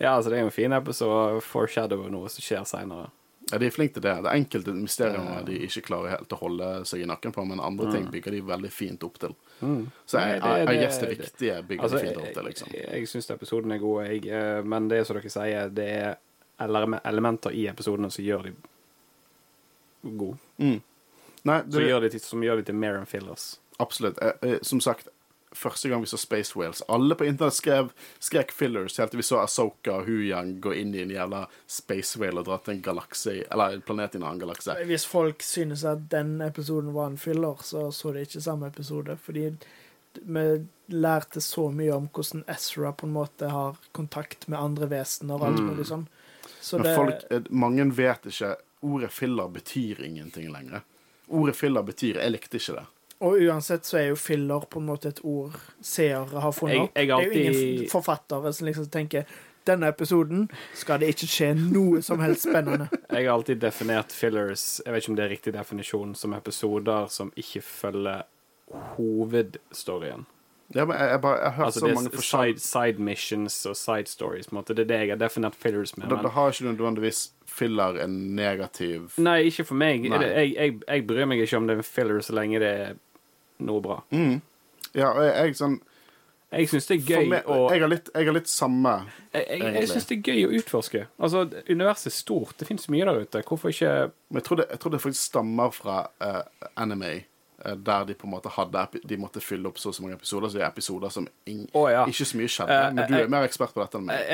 Ja, 0.00 0.14
altså, 0.16 0.30
det 0.30 0.38
er 0.38 0.44
jo 0.46 0.50
en 0.50 0.54
fin 0.54 0.72
episode 0.72 1.42
foreshadow 1.44 2.06
noe 2.10 2.30
som 2.32 2.40
skjer 2.42 2.62
seinere. 2.66 3.10
Ja, 3.50 3.58
De 3.58 3.66
er 3.66 3.70
flinke 3.74 3.94
til 3.94 4.02
det. 4.02 4.12
Det 4.22 4.30
er 4.30 4.36
enkelte 4.38 4.72
mysterier 4.72 5.44
de 5.44 5.58
ikke 5.66 5.82
klarer 5.84 6.10
helt 6.14 6.28
å 6.32 6.38
holde 6.38 6.84
seg 6.88 7.02
i 7.02 7.06
nakken 7.10 7.32
på, 7.34 7.44
men 7.46 7.60
andre 7.60 7.90
ting 7.92 8.06
bygger 8.10 8.30
de 8.32 8.40
veldig 8.40 8.70
fint 8.72 9.02
opp 9.04 9.18
til. 9.18 9.34
Så 9.60 10.18
jeg, 10.20 10.38
Nei, 10.38 10.38
det- 10.38 10.58
jeg, 10.58 10.66
det- 10.68 10.80
guess 10.80 10.98
det 10.98 11.08
viktige 11.18 11.56
bygger 11.68 11.82
Altså, 11.82 11.98
de 11.98 12.06
fint 12.06 12.16
opp 12.16 12.32
til, 12.32 12.44
liksom. 12.44 12.68
Jeg, 12.72 12.88
jeg 12.92 13.08
syns 13.08 13.30
episoden 13.30 13.72
er 13.72 13.78
god, 13.78 14.04
jeg, 14.06 14.26
eh, 14.26 14.62
men 14.62 14.88
det 14.88 14.98
er 15.00 15.04
som 15.04 15.16
dere 15.16 15.30
sier, 15.30 15.68
det 15.74 15.88
er 15.88 16.16
elementer 16.60 17.50
i 17.52 17.66
episodene 17.68 18.10
som 18.10 18.24
gjør 18.24 18.42
de 18.44 18.54
gode. 20.16 20.38
Nei, 21.44 21.60
Som 21.70 21.82
gjør 21.82 22.00
de 22.04 22.08
til, 22.10 22.20
som 22.20 22.40
gjør 22.44 22.56
de 22.56 22.62
til 22.70 22.74
mer 22.78 22.96
enn 23.00 23.06
fillers. 23.06 23.58
absolutt. 23.80 24.18
Eh, 24.22 24.32
eh, 24.42 24.58
Som 24.62 24.80
sagt, 24.80 25.08
første 25.54 25.88
gang 25.88 26.02
vi 26.02 26.10
så 26.10 26.18
Space 26.20 26.58
Whales 26.58 26.82
Alle 26.88 27.14
på 27.18 27.26
internett 27.28 27.56
skrev, 27.56 27.92
skrek 28.22 28.52
fillers 28.52 28.98
helt 28.98 29.12
til 29.12 29.20
vi 29.20 29.26
så 29.26 29.40
Asoka 29.42 29.98
og 29.98 30.08
Huyang 30.08 30.56
gå 30.64 30.74
inn 30.80 30.94
i 30.94 31.02
en 31.04 31.12
jævla 31.14 31.44
Space 31.66 32.18
Whale 32.20 32.42
og 32.42 32.48
dra 32.48 32.58
til 32.62 32.76
en 32.76 32.82
galakse 32.84 33.36
Eller 33.44 33.76
en 33.76 33.84
planet 33.86 34.16
i 34.16 34.20
en 34.20 34.26
annen 34.26 34.42
galakse. 34.42 34.76
Hvis 34.88 35.06
folk 35.08 35.42
synes 35.42 35.84
at 35.88 36.08
den 36.12 36.40
episoden 36.44 36.92
var 36.94 37.12
en 37.12 37.20
filler, 37.20 37.62
så 37.62 37.90
så 37.92 38.12
de 38.12 38.26
ikke 38.26 38.40
samme 38.40 38.66
episode. 38.72 39.16
Fordi 39.16 39.50
vi 40.20 40.44
lærte 40.86 41.40
så 41.40 41.70
mye 41.72 41.92
om 41.94 42.08
hvordan 42.12 42.44
Ezra 42.50 42.92
på 42.92 43.06
en 43.06 43.14
måte 43.14 43.48
har 43.48 43.78
kontakt 43.92 44.48
med 44.48 44.60
andre 44.60 44.88
vesener 44.90 45.40
og 45.40 45.46
alt 45.48 45.62
mulig 45.64 45.86
sånn. 45.88 46.06
Så 46.60 46.78
Men 46.78 46.86
det 46.86 46.96
folk, 46.96 47.24
eh, 47.30 47.48
mange 47.50 47.88
vet 47.96 48.26
ikke 48.26 48.56
Ordet 48.82 49.12
filler 49.14 49.48
betyr 49.48 50.00
ingenting 50.02 50.48
lenger. 50.50 50.82
Ordet 51.28 51.56
filler 51.56 51.82
betyr 51.82 52.18
'jeg 52.18 52.30
likte 52.30 52.56
ikke 52.56 52.80
det'. 52.80 52.86
Og 53.22 53.38
uansett 53.46 53.86
så 53.86 54.00
er 54.00 54.08
jo 54.10 54.16
filler 54.18 54.64
på 54.70 54.80
en 54.82 54.86
måte 54.88 55.12
et 55.12 55.20
ord 55.22 55.54
seere 55.84 56.42
har 56.42 56.52
funnet 56.56 56.74
Jeg- 56.74 57.10
opp. 57.14 57.22
Det 57.30 57.46
er 57.46 57.52
jo 57.54 57.64
ingen 57.78 57.88
forfattere 57.92 58.52
som 58.52 58.66
liksom 58.66 58.88
tenker 58.90 59.24
denne 59.64 59.86
episoden 59.92 60.48
skal 60.74 60.98
det 60.98 61.12
ikke 61.14 61.28
skje 61.30 61.52
noe 61.54 62.00
som 62.02 62.18
helst 62.18 62.48
spennende. 62.48 62.88
Jeg 63.14 63.28
har 63.28 63.36
alltid 63.36 63.60
definert 63.62 64.10
fillers 64.10 64.80
Jeg 64.84 64.92
vet 64.92 65.04
ikke 65.04 65.12
om 65.12 65.16
det 65.20 65.24
er 65.24 65.30
riktig 65.36 65.52
definisjon 65.54 66.16
som 66.18 66.34
episoder 66.34 67.06
som 67.14 67.30
ikke 67.38 67.62
følger 67.62 68.24
hovedstoryen. 68.96 70.26
Ja, 70.74 70.86
men 70.88 70.96
jeg, 70.96 71.08
jeg, 71.10 71.20
bare, 71.20 71.36
jeg 71.36 71.50
har 71.50 71.56
hørt 71.58 71.66
Altså 71.66 71.80
så 71.80 71.86
det 71.86 71.94
mange 71.94 72.10
er 72.16 72.22
side, 72.24 72.60
side 72.64 73.02
missions 73.04 73.66
og 73.68 73.76
side 73.76 74.06
stories. 74.08 74.46
På 74.48 74.54
en 74.56 74.60
måte. 74.62 74.74
Det 74.74 74.86
er 74.86 74.88
det 74.88 75.00
jeg 75.02 75.10
har 75.12 75.20
definert 75.20 75.54
fillers 75.60 75.96
med. 75.96 76.08
da, 76.08 76.14
Men 76.16 76.24
da 76.24 76.30
har 76.32 76.50
ikke 76.50 76.64
nødvendigvis 76.70 77.20
filler 77.46 77.98
en 78.04 78.14
negativ 78.36 79.10
Nei, 79.20 79.42
ikke 79.50 79.66
for 79.68 79.74
meg. 79.76 80.06
Jeg, 80.08 80.54
jeg, 80.56 80.78
jeg 80.88 81.06
bryr 81.06 81.28
meg 81.28 81.42
ikke 81.44 81.56
om 81.60 81.66
det 81.68 81.78
er 81.78 81.82
filler 81.84 82.20
så 82.24 82.32
lenge 82.38 82.62
det 82.62 82.70
er 82.86 82.94
noe 83.66 83.84
bra. 83.84 84.00
mm. 84.14 84.40
Ja, 84.92 85.08
og 85.08 85.24
jeg, 85.24 85.32
jeg 85.32 85.56
sånn 85.56 85.78
Jeg 86.52 86.68
syns 86.68 86.88
det 86.90 86.96
er 86.98 87.02
gøy 87.08 87.28
meg, 87.32 87.46
å 87.48 87.58
jeg, 87.72 87.80
har 87.80 87.88
litt, 87.88 88.08
jeg 88.12 88.28
har 88.28 88.36
litt 88.36 88.50
samme 88.52 88.94
Jeg, 89.32 89.44
jeg, 89.48 89.74
jeg 89.78 89.88
syns 89.88 90.08
det 90.10 90.16
er 90.18 90.30
gøy 90.32 90.42
å 90.44 90.54
utforske. 90.58 91.04
Altså, 91.16 91.44
Universet 91.70 92.10
er 92.10 92.16
stort. 92.16 92.56
Det 92.60 92.68
fins 92.68 92.88
mye 92.92 93.06
der 93.08 93.22
ute. 93.24 93.40
Hvorfor 93.48 93.72
ikke 93.72 93.92
Men 94.28 94.42
jeg 94.42 94.48
tror 94.48 94.60
det, 94.60 94.66
jeg 94.74 94.82
tror 94.82 94.92
det 94.92 95.00
faktisk 95.06 95.28
stammer 95.30 95.72
fra 95.72 95.96
uh, 96.20 96.42
anime, 96.76 97.12
uh, 97.64 97.72
der 97.72 98.04
de 98.10 98.18
på 98.18 98.28
en 98.28 98.34
måte 98.34 98.52
hadde 98.52 98.84
De 99.08 99.20
måtte 99.20 99.40
fylle 99.40 99.72
opp 99.72 99.80
så 99.80 99.88
og 99.88 99.96
så 99.96 100.04
mange 100.04 100.18
episoder, 100.20 100.52
så 100.52 100.60
det 100.60 100.66
er 100.66 100.68
episoder 100.68 101.14
som 101.14 101.28
ing, 101.48 101.64
oh, 101.72 101.88
ja. 101.88 102.04
ikke 102.04 102.28
så 102.28 102.42
mye 102.42 102.52
skjedde. 102.52 102.76
Uh, 102.76 102.92
men 102.98 103.08
du 103.08 103.16
er 103.22 103.32
mer 103.32 103.48
ekspert 103.48 103.72
på 103.72 103.80
dette 103.80 104.00
enn 104.02 104.08
meg. 104.10 104.20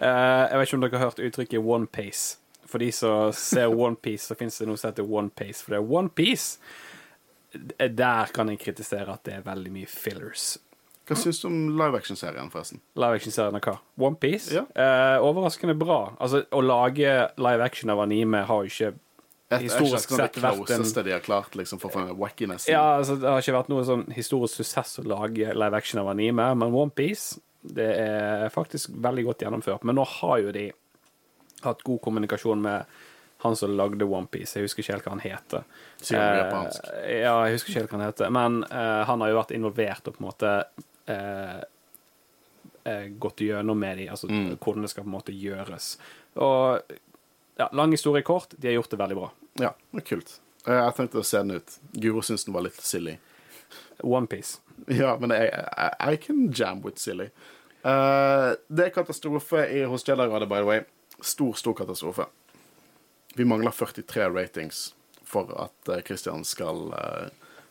Jeg 0.00 0.56
vet 0.56 0.64
ikke 0.64 0.76
om 0.78 0.84
dere 0.84 0.96
har 0.96 1.10
hørt 1.10 1.18
uttrykket 1.20 1.60
one 1.60 1.88
pace. 1.92 2.38
For 2.70 2.80
de 2.80 2.92
som 2.94 3.32
ser 3.34 3.66
One 3.66 3.98
Piece, 3.98 4.28
så 4.30 4.36
fins 4.38 4.60
det 4.60 4.68
noe 4.68 4.78
som 4.78 4.92
heter 4.92 5.04
One 5.04 5.32
Pace, 5.34 5.64
For 5.64 5.74
det 5.74 5.80
er 5.80 5.92
onepiece. 5.98 6.60
Der 7.52 8.26
kan 8.32 8.48
jeg 8.48 8.58
kritisere 8.62 9.08
at 9.12 9.24
det 9.24 9.34
er 9.34 9.42
veldig 9.46 9.72
mye 9.74 9.88
fillers. 9.90 10.58
Hva 11.10 11.16
syns 11.18 11.40
du 11.42 11.48
om 11.48 11.56
live 11.74 11.98
action-serien, 11.98 12.50
forresten? 12.52 12.78
Live 12.94 13.16
action-serien 13.18 13.56
av 13.58 13.64
hva? 13.66 13.78
Onepiece? 13.98 14.52
Ja. 14.54 14.62
Eh, 14.78 15.18
overraskende 15.26 15.74
bra. 15.78 16.12
Altså, 16.22 16.44
å 16.54 16.60
lage 16.62 17.14
live 17.36 17.64
action 17.66 17.90
av 17.90 17.98
anime 18.04 18.44
har 18.46 18.66
jo 18.66 18.70
ikke 18.70 18.92
Et, 19.50 19.62
Historisk 19.64 20.12
sett 20.14 20.36
sånn 20.36 20.60
vært 20.60 20.66
det 20.68 20.76
en- 20.76 21.04
de 21.04 21.10
har 21.10 21.20
klart 21.20 21.56
liksom, 21.58 21.80
for 21.80 21.90
wackiness. 22.14 22.68
Ja, 22.68 22.98
altså, 23.00 23.16
det 23.18 23.26
har 23.28 23.40
ikke 23.42 23.56
vært 23.58 23.68
noe 23.68 23.82
sånn 23.82 24.04
historisk 24.14 24.54
suksess 24.62 25.00
å 25.00 25.04
lage 25.04 25.52
live 25.52 25.74
action 25.74 25.98
av 25.98 26.06
anime, 26.06 26.54
men 26.54 26.70
Onepiece 26.72 27.40
det 27.66 27.98
er 27.98 28.48
faktisk 28.48 28.90
veldig 28.94 29.24
godt 29.24 29.38
gjennomført. 29.42 29.82
Men 29.82 29.96
nå 29.96 30.06
har 30.06 30.38
jo 30.38 30.52
de 30.52 30.70
hatt 31.64 31.82
god 31.82 32.00
kommunikasjon 32.00 32.62
med 32.62 32.86
han 33.42 33.56
som 33.56 33.72
lagde 33.76 34.04
Onepiece. 34.04 34.56
Jeg 34.58 34.66
husker 34.68 34.82
ikke 34.84 34.92
helt 34.98 35.06
hva 35.08 35.12
han 35.16 35.22
heter. 35.24 35.62
Sier 36.00 36.20
han 36.20 36.38
japansk. 36.42 36.88
ja, 37.08 37.34
jeg 37.48 37.56
husker 37.56 37.70
ikke 37.72 37.80
helt 37.80 37.92
hva 37.94 37.98
han 38.00 38.06
heter. 38.10 38.32
Men 38.36 38.58
eh, 38.68 39.02
han 39.08 39.20
har 39.24 39.30
jo 39.32 39.38
vært 39.40 39.54
involvert 39.56 40.08
og 40.10 40.16
på 40.18 40.22
en 40.22 40.28
måte 40.28 40.50
eh, 41.14 41.60
eh, 42.84 43.06
gått 43.22 43.40
gjennom 43.46 43.78
med 43.80 43.98
de, 43.98 44.08
altså 44.12 44.28
Mm. 44.28 44.56
hvordan 44.58 44.82
det 44.84 44.90
skal 44.92 45.04
på 45.04 45.08
en 45.10 45.16
måte 45.16 45.32
gjøres. 45.36 45.94
Og 46.36 46.80
ja, 47.60 47.68
lang 47.72 47.90
historie 47.96 48.22
kort, 48.22 48.54
de 48.58 48.68
har 48.68 48.74
gjort 48.78 48.90
det 48.90 48.98
veldig 49.00 49.16
bra. 49.18 49.30
Ja, 49.60 49.72
det 49.92 50.02
er 50.04 50.08
kult. 50.16 50.36
Eh, 50.66 50.74
Jeg 50.76 50.94
tenkte 50.96 51.18
å 51.20 51.24
se 51.24 51.38
den 51.42 51.56
ut. 51.56 51.78
Guro 51.92 52.22
syns 52.22 52.44
den 52.44 52.54
var 52.54 52.62
litt 52.68 52.80
silly. 52.80 53.16
Onepiece. 54.02 54.60
Ja, 54.88 55.16
men 55.20 55.30
jeg, 55.34 55.50
I, 55.52 56.12
I 56.12 56.16
can 56.16 56.46
jam 56.52 56.80
with 56.84 56.96
silly. 56.98 57.30
Uh, 57.84 58.52
det 58.68 58.86
er 58.86 58.94
katastrofe 58.94 59.62
i, 59.72 59.82
hos 59.88 60.04
Jedi-rådet, 60.04 60.48
by 60.48 60.60
the 60.60 60.64
way. 60.68 60.80
Stor, 61.20 61.52
stor 61.56 61.74
katastrofe. 61.76 62.24
Vi 63.34 63.44
mangler 63.44 63.70
43 63.70 64.30
ratings 64.34 64.94
for 65.24 65.50
at 65.62 65.72
Kristian 65.84 66.02
Christian 66.06 66.44
skal, 66.44 66.92
eh, 66.92 67.28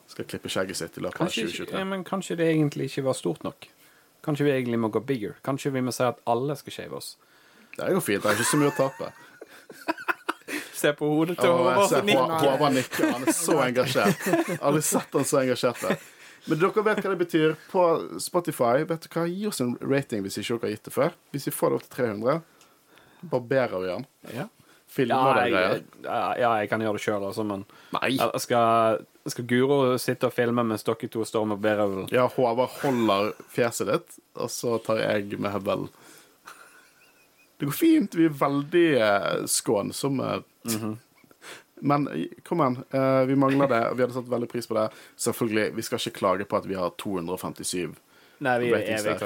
skal 0.08 0.26
klippe 0.26 0.50
skjegget 0.50 0.80
sitt 0.80 0.98
i 0.98 1.02
løpet 1.04 1.18
Kanskje, 1.20 1.44
av 1.44 1.52
2023. 1.52 1.80
ja, 1.80 1.86
men 1.86 2.04
kanskje 2.08 2.38
det 2.40 2.48
egentlig 2.54 2.90
ikke 2.90 3.04
var 3.10 3.14
stort 3.14 3.44
nok. 3.44 3.68
Kanskje 4.24 4.46
vi 4.48 4.52
egentlig 4.52 4.80
må 4.80 4.90
gå 4.92 5.00
bigger. 5.06 5.36
Kanskje 5.44 5.72
vi 5.72 5.82
må 5.82 5.92
si 5.96 6.04
at 6.04 6.20
alle 6.28 6.56
skal 6.56 6.74
shave 6.74 6.96
oss. 6.96 7.18
Det 7.76 7.86
er 7.88 7.92
jo 7.96 8.00
fint. 8.04 8.24
Det 8.24 8.32
er 8.32 8.40
ikke 8.40 8.52
så 8.52 8.60
mye 8.60 8.72
å 8.72 8.78
tape. 8.78 9.12
Se 10.80 10.94
på 10.96 11.08
hodet 11.12 11.36
til 11.40 11.52
Håvard. 11.52 12.74
nikker. 12.74 13.12
Han 13.12 13.28
er 13.28 13.36
så 13.36 13.58
engasjert. 13.66 14.60
Har 14.62 14.80
sett 14.82 15.14
han 15.14 15.28
så 15.28 15.42
engasjert. 15.44 15.84
Men 16.48 16.60
dere 16.62 16.84
vet 16.86 17.02
hva 17.04 17.12
det 17.12 17.20
betyr. 17.20 17.56
På 17.72 17.84
Spotify, 18.24 18.86
vet 18.88 19.04
du 19.04 19.10
hva, 19.12 19.26
gi 19.28 19.48
oss 19.50 19.60
en 19.64 19.76
rating 19.84 20.24
hvis 20.24 20.40
ikke 20.40 20.56
dere 20.56 20.70
har 20.70 20.76
gitt 20.78 20.88
det 20.88 20.94
før. 20.96 21.18
Hvis 21.36 21.50
vi 21.50 21.54
får 21.56 21.74
det 21.74 21.80
opp 21.80 21.90
til 21.90 21.98
300, 22.00 22.40
barberer 23.34 23.84
vi 23.84 23.92
den. 23.92 24.08
Ja. 24.38 24.48
Filmer 24.90 25.16
Ja, 25.16 25.34
det 25.38 25.52
greier. 25.54 25.74
jeg, 25.76 25.84
ja, 26.04 26.20
ja, 26.42 26.52
jeg 26.64 26.70
kan 26.72 26.82
gjøre 26.82 26.98
det 26.98 27.04
sjøl, 27.04 27.26
altså, 27.28 27.46
men 27.46 27.66
Nei. 27.94 28.10
Jeg 28.18 28.42
skal, 28.42 29.04
skal 29.30 29.46
Guro 29.52 29.80
sitte 30.02 30.30
og 30.30 30.34
filme 30.34 30.66
mens 30.66 30.86
dere 30.88 31.10
to 31.14 31.26
står 31.28 31.46
med 31.52 31.62
bærøvel? 31.62 32.08
Ja, 32.16 32.26
Håvard 32.34 32.74
holder 32.82 33.34
fjeset 33.54 33.92
ditt, 33.92 34.18
og 34.40 34.50
så 34.54 34.80
tar 34.82 35.04
jeg 35.04 35.38
med 35.38 35.54
høvel. 35.54 35.90
Det 37.60 37.68
går 37.68 37.76
fint. 37.76 38.16
Vi 38.16 38.26
er 38.26 38.36
veldig 38.40 38.88
eh, 39.04 39.46
skånsomme. 39.52 40.30
Men 41.82 42.08
eh, 42.08 42.38
kom 42.48 42.62
igjen, 42.64 42.78
eh, 42.96 43.24
vi 43.28 43.36
mangler 43.36 43.68
det. 43.68 43.82
og 43.90 43.98
Vi 43.98 44.06
hadde 44.06 44.16
satt 44.16 44.30
veldig 44.32 44.50
pris 44.52 44.68
på 44.68 44.78
det. 44.78 44.86
Selvfølgelig, 45.20 45.66
vi 45.76 45.86
skal 45.86 46.00
ikke 46.02 46.20
klage 46.22 46.48
på 46.48 46.60
at 46.60 46.70
vi 46.70 46.78
har 46.80 46.94
257. 46.98 47.98
Nei, 48.40 48.54
vi 48.64 48.70
er 48.72 48.86
de 48.88 48.98
som 49.04 49.10
har 49.12 49.20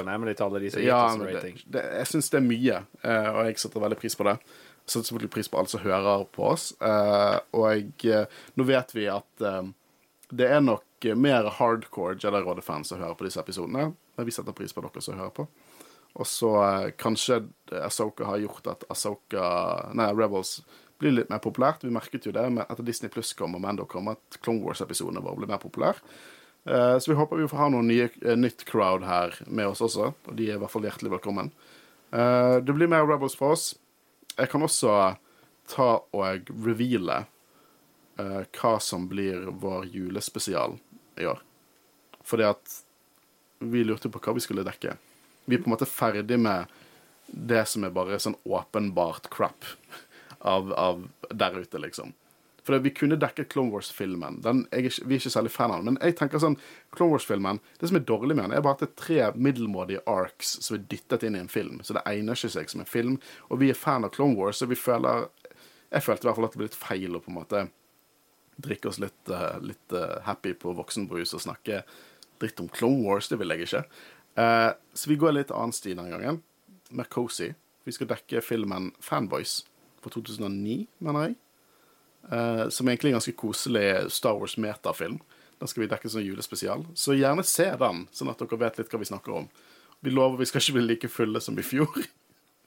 Ja, 0.82 1.00
oss 1.06 1.18
men 1.20 1.28
det, 1.30 1.52
det, 1.70 1.82
jeg 2.00 2.10
syns 2.10 2.30
det 2.32 2.38
er 2.40 2.46
mye, 2.48 2.78
eh, 3.06 3.28
og 3.30 3.44
jeg 3.46 3.60
setter 3.62 3.84
veldig 3.84 3.98
pris 4.00 4.18
på 4.18 4.26
det. 4.26 4.34
Setter 4.84 5.08
selvfølgelig 5.08 5.32
pris 5.32 5.48
på 5.48 5.58
alle 5.58 5.70
som 5.72 5.80
hører 5.80 6.26
på 6.34 6.44
oss. 6.50 6.72
eh, 6.80 7.38
Og 7.56 8.04
eh, 8.04 8.26
nå 8.56 8.66
vet 8.68 8.94
vi 8.94 9.06
at 9.08 9.40
eh, 9.44 9.62
det 10.34 10.48
er 10.50 10.60
nok 10.60 11.06
mer 11.20 11.48
hardcore 11.58 12.16
Jedi-rådet-fans 12.20 12.88
som 12.92 13.00
hører 13.00 13.16
på 13.16 13.24
disse 13.26 13.40
episodene. 13.40 13.90
Men 14.16 14.26
vi 14.26 14.32
setter 14.32 14.56
pris 14.56 14.72
på 14.72 14.84
dere 14.84 15.02
som 15.04 15.18
hører 15.18 15.32
på. 15.36 15.46
Og 16.14 16.26
så 16.30 16.50
kanskje 17.00 17.40
Asoka 17.82 18.24
har 18.28 18.38
gjort 18.38 18.68
at 18.70 18.84
Asoka, 18.92 19.44
nei, 19.98 20.06
Rebels 20.14 20.60
blir 21.02 21.16
litt 21.16 21.30
mer 21.32 21.42
populært. 21.42 21.82
Vi 21.82 21.90
merket 21.92 22.28
jo 22.28 22.32
det 22.32 22.44
etter 22.62 22.86
Disney 22.86 23.10
Pluss 23.10 23.32
kom 23.34 23.56
og 23.58 23.64
Mando 23.64 23.84
kom, 23.90 24.08
at 24.12 24.38
Clone 24.40 24.62
Wars-episodene 24.62 25.20
våre 25.24 25.40
ble 25.40 25.48
mer 25.50 25.58
populære. 25.58 25.98
Så 26.64 27.10
vi 27.10 27.16
håper 27.18 27.42
vi 27.42 27.48
får 27.50 27.60
ha 27.60 27.66
noen 27.74 27.90
nye, 27.90 28.06
nytt 28.38 28.62
crowd 28.64 29.02
her 29.04 29.34
med 29.50 29.66
oss 29.72 29.82
også. 29.84 30.12
Og 30.14 30.36
de 30.38 30.46
er 30.52 30.54
i 30.56 30.60
hvert 30.62 30.72
fall 30.72 30.86
hjertelig 30.86 31.12
velkommen. 31.16 31.50
Det 32.14 32.76
blir 32.78 32.88
mer 32.88 33.04
Rebels 33.10 33.34
for 33.36 33.58
oss. 33.58 33.72
Jeg 34.34 34.50
kan 34.50 34.64
også 34.66 34.94
ta 35.70 35.88
og 36.14 36.50
reveale 36.64 37.20
uh, 38.20 38.42
hva 38.56 38.74
som 38.82 39.06
blir 39.10 39.46
vår 39.62 39.86
julespesial 39.92 40.76
i 41.20 41.28
år. 41.30 41.40
Fordi 42.24 42.48
at 42.48 42.80
vi 43.64 43.84
lurte 43.84 44.10
på 44.12 44.20
hva 44.20 44.34
vi 44.36 44.42
skulle 44.44 44.66
dekke. 44.66 44.96
Vi 45.44 45.56
er 45.56 45.62
på 45.62 45.70
en 45.70 45.76
måte 45.76 45.88
ferdig 45.88 46.38
med 46.40 46.72
det 47.26 47.64
som 47.70 47.86
er 47.86 47.94
bare 47.94 48.18
sånn 48.20 48.36
åpenbart 48.44 49.30
crap 49.32 49.64
av, 50.44 50.72
av 50.72 51.06
der 51.30 51.56
ute, 51.62 51.80
liksom. 51.80 52.12
For 52.64 52.80
vi 52.80 52.94
kunne 52.96 53.18
dekket 53.20 53.50
Clone 53.52 53.70
Wars-filmen. 53.74 54.38
Vi 54.40 54.78
er 54.78 55.18
ikke 55.18 55.32
særlig 55.32 55.52
fan 55.52 55.70
av 55.70 55.82
den. 55.82 55.92
Men 55.92 55.98
jeg 56.00 56.16
tenker 56.16 56.40
sånn, 56.40 56.56
Clone 56.96 57.12
Wars-filmen, 57.12 57.60
Det 57.78 57.90
som 57.90 57.98
er 57.98 58.06
dårlig 58.08 58.36
med 58.36 58.44
den, 58.46 58.56
er 58.56 58.64
bare 58.64 58.78
at 58.78 58.84
det 58.84 58.88
er 58.88 59.02
tre 59.02 59.30
middelmådige 59.36 60.00
arcs 60.08 60.56
som 60.64 60.78
er 60.78 60.86
dyttet 60.88 61.26
inn 61.28 61.36
i 61.36 61.42
en 61.44 61.52
film. 61.52 61.82
Så 61.84 61.92
det 61.92 62.04
egner 62.08 62.32
ikke 62.32 62.54
seg 62.56 62.70
som 62.70 62.80
en 62.80 62.88
film. 62.88 63.18
Og 63.50 63.60
vi 63.60 63.68
er 63.70 63.76
fan 63.78 64.04
av 64.04 64.14
Clone 64.16 64.36
Wars, 64.36 64.58
så 64.58 64.66
vi 64.66 64.74
føler 64.80 65.28
Jeg 65.94 66.02
følte 66.02 66.24
i 66.24 66.26
hvert 66.26 66.36
fall 66.36 66.44
at 66.44 66.52
det 66.52 66.58
ble 66.58 66.66
litt 66.66 66.74
feil 66.74 67.14
å 67.14 67.20
på 67.22 67.30
en 67.30 67.36
måte 67.36 67.58
drikke 68.56 68.88
oss 68.88 68.98
litt, 68.98 69.28
eh, 69.30 69.60
litt 69.62 69.92
eh, 69.92 70.16
happy 70.26 70.54
på 70.58 70.72
voksenbrus 70.74 71.34
og 71.34 71.42
snakke 71.44 71.84
dritt 72.40 72.58
om 72.58 72.68
Clone 72.68 73.04
Wars. 73.04 73.28
Det 73.28 73.38
vil 73.38 73.54
jeg 73.54 73.68
ikke. 73.68 73.84
Eh, 74.42 74.72
så 74.94 75.10
vi 75.10 75.16
går 75.16 75.36
litt 75.36 75.52
annen 75.54 75.72
sti 75.72 75.94
denne 75.94 76.10
gangen. 76.10 76.42
Mer 76.90 77.04
cozy. 77.04 77.52
Vi 77.84 77.92
skal 77.92 78.10
dekke 78.10 78.42
filmen 78.42 78.90
Fanboys 78.98 79.62
fra 80.02 80.10
2009, 80.10 80.88
mener 80.98 81.28
jeg. 81.28 81.36
Eh, 82.32 82.68
som 82.68 82.88
egentlig 82.88 83.10
er 83.10 83.14
en 83.14 83.20
ganske 83.20 83.36
koselig 83.36 83.86
Star 84.12 84.38
Wars 84.40 84.56
metafilm. 84.56 85.20
Den 85.60 85.70
skal 85.70 85.84
vi 85.84 85.90
dekke 85.90 86.10
som 86.10 86.24
julespesial. 86.24 86.84
Så 86.94 87.16
gjerne 87.16 87.44
se 87.46 87.68
den, 87.80 88.04
sånn 88.12 88.32
at 88.32 88.40
dere 88.42 88.60
vet 88.60 88.80
litt 88.80 88.92
hva 88.92 89.00
vi 89.02 89.10
snakker 89.10 89.38
om. 89.42 89.48
Vi 90.04 90.12
lover 90.12 90.40
vi 90.40 90.48
skal 90.48 90.60
ikke 90.60 90.78
bli 90.78 90.86
like 90.88 91.10
fulle 91.12 91.40
som 91.40 91.58
i 91.58 91.64
fjor. 91.64 92.02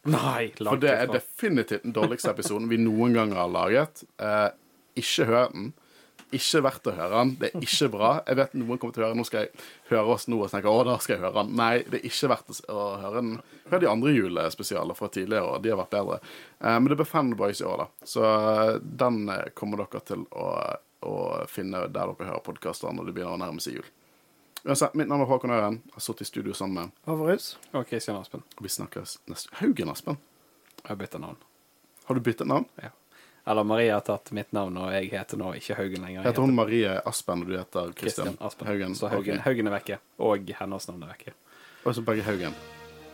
Nei, 0.08 0.54
For 0.56 0.70
langt 0.70 0.86
det 0.86 0.94
er 0.94 1.10
definitivt 1.12 1.84
den 1.84 1.94
dårligste 1.96 2.32
episoden 2.32 2.70
vi 2.72 2.80
noen 2.80 3.18
gang 3.18 3.34
har 3.36 3.50
laget. 3.52 4.06
Uh, 4.22 4.50
ikke 4.98 5.28
hør 5.28 5.52
den. 5.52 5.74
Ikke 6.36 6.60
verdt 6.66 6.88
å 6.90 6.92
høre 6.92 7.22
den. 7.22 7.30
Det 7.40 7.50
er 7.50 7.62
ikke 7.64 7.88
bra. 7.94 8.10
Jeg 8.28 8.36
vet 8.36 8.56
noen 8.60 8.80
kommer 8.82 8.96
til 8.96 9.04
å 9.04 9.08
høre 9.08 9.16
Nå 9.16 9.24
skal 9.28 9.46
jeg 9.46 9.68
høre 9.94 10.16
oss 10.18 10.26
nå 10.28 10.42
og 10.44 10.50
tenke 10.52 10.72
å, 10.72 10.82
da 10.84 10.98
skal 11.00 11.16
jeg 11.16 11.24
høre 11.24 11.38
den. 11.40 11.54
Nei, 11.56 11.70
det 11.88 12.02
er 12.02 12.08
ikke 12.10 12.32
verdt 12.34 12.58
å, 12.68 12.82
høre 13.00 13.22
den. 13.22 13.30
Hør 13.72 13.84
de 13.84 13.90
andre 13.92 14.16
julespesialene 14.16 14.98
fra 14.98 15.08
tidligere 15.14 15.54
og 15.54 15.64
De 15.64 15.72
har 15.72 15.80
vært 15.80 15.96
bedre. 15.96 16.20
Eh, 16.60 16.76
men 16.76 16.92
det 16.92 17.00
blir 17.00 17.08
Fanboys 17.08 17.64
i 17.64 17.70
år, 17.70 17.86
da. 17.86 18.10
Så 18.12 18.26
eh, 18.28 18.74
den 19.04 19.22
eh, 19.32 19.46
kommer 19.56 19.86
dere 19.86 20.04
til 20.12 20.28
å, 20.36 20.50
å 21.08 21.16
finne 21.52 21.86
der 21.88 22.12
dere 22.12 22.30
hører 22.34 22.44
podkaster 22.44 22.92
når 22.92 23.08
det 23.08 23.16
begynner 23.16 23.40
å 23.40 23.44
nærme 23.46 23.64
seg 23.64 23.80
jul. 23.80 23.88
Uansett, 24.68 24.98
mitt 25.00 25.08
navn 25.08 25.24
er 25.24 25.30
Håkon 25.32 25.54
Øren. 25.56 25.80
Jeg 25.86 25.96
har 25.96 26.04
sittet 26.04 26.28
i 26.28 26.32
studio 26.34 26.56
sammen 26.58 26.82
med 26.82 26.96
Havrus? 27.08 27.54
Og 27.72 27.88
Christian 27.88 28.20
Aspen. 28.20 28.44
og 28.58 28.68
Vi 28.68 28.74
snakkes 28.74 29.22
neste 29.32 29.56
Haugen 29.62 29.94
Aspen. 29.94 30.20
Jeg 30.82 30.90
har 30.92 31.00
bytta 31.00 31.24
navn. 31.24 31.40
Har 32.10 32.20
du 32.20 32.24
byttet 32.26 32.50
navn? 32.52 32.68
Ja. 32.84 32.92
Eller 33.48 33.64
Marie 33.64 33.92
har 33.94 34.02
tatt 34.04 34.32
mitt 34.36 34.52
navn, 34.52 34.76
og 34.78 34.92
jeg 34.92 35.08
heter 35.14 35.40
nå 35.40 35.54
ikke 35.56 35.76
Haugen 35.78 36.02
lenger. 36.04 36.20
Jeg 36.20 36.28
Heter 36.34 36.44
hun 36.44 36.56
Marie 36.56 36.96
Aspen, 37.08 37.44
og 37.46 37.48
du 37.48 37.56
heter 37.58 37.94
Kristian 37.96 38.36
Aspen. 38.44 38.68
Haugen? 38.68 38.96
Så 39.00 39.08
Haugen, 39.08 39.38
okay. 39.40 39.46
Haugen 39.46 39.70
er 39.72 39.76
vekke. 39.78 40.00
Og 40.20 40.52
hennes 40.60 40.88
navn 40.90 41.06
er 41.08 41.14
vekke. 41.14 41.32
Og 41.88 41.96
så 41.96 42.04
begge 42.04 42.26
Haugen. 42.28 42.58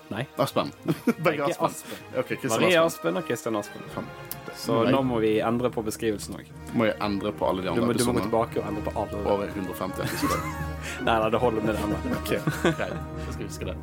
Nei. 0.10 0.26
Aspen. 0.41 0.72
begge 1.27 1.45
Aspen. 1.45 1.69
Aspen. 1.69 2.01
Okay, 2.18 2.38
Marie 2.49 2.73
Aspen. 2.73 2.85
Aspen 2.89 3.18
og 3.22 3.27
Kristian 3.30 3.55
Aspen. 3.61 3.85
Så 4.57 4.84
Nei. 4.84 4.91
nå 4.93 5.01
må 5.05 5.19
vi 5.22 5.35
endre 5.41 5.69
på 5.73 5.81
beskrivelsen 5.85 6.35
òg. 6.38 6.49
må 6.77 6.85
jeg 6.89 6.97
endre 7.01 7.31
på 7.34 7.47
alle 7.49 7.61
de 7.61 7.69
Du, 7.69 7.72
andre 7.73 7.88
må- 7.88 7.93
du 7.97 8.03
må 8.05 8.14
gå 8.18 8.26
tilbake 8.26 8.60
og 8.61 8.68
endre 8.69 8.84
på 8.89 8.93
alle. 9.05 9.22
Over 9.26 9.47
150 9.53 10.01
episoder. 10.01 10.43
Nei, 11.07 11.15
nei, 11.19 11.30
det 11.30 11.39
holder 11.39 11.61
med 11.61 11.76
denne. 11.77 12.15
Ok, 12.18 12.34
greit. 12.77 12.97
Jeg 13.26 13.34
skal 13.38 13.45
huske 13.45 13.65
det. 13.69 13.76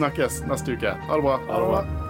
Snakkes 0.00 0.40
neste 0.50 0.76
uke. 0.76 0.96
Ha 1.08 1.16
det 1.20 1.24
bra. 1.28 1.36
Ha 1.46 1.60
det 1.60 1.68
bra. 1.74 2.09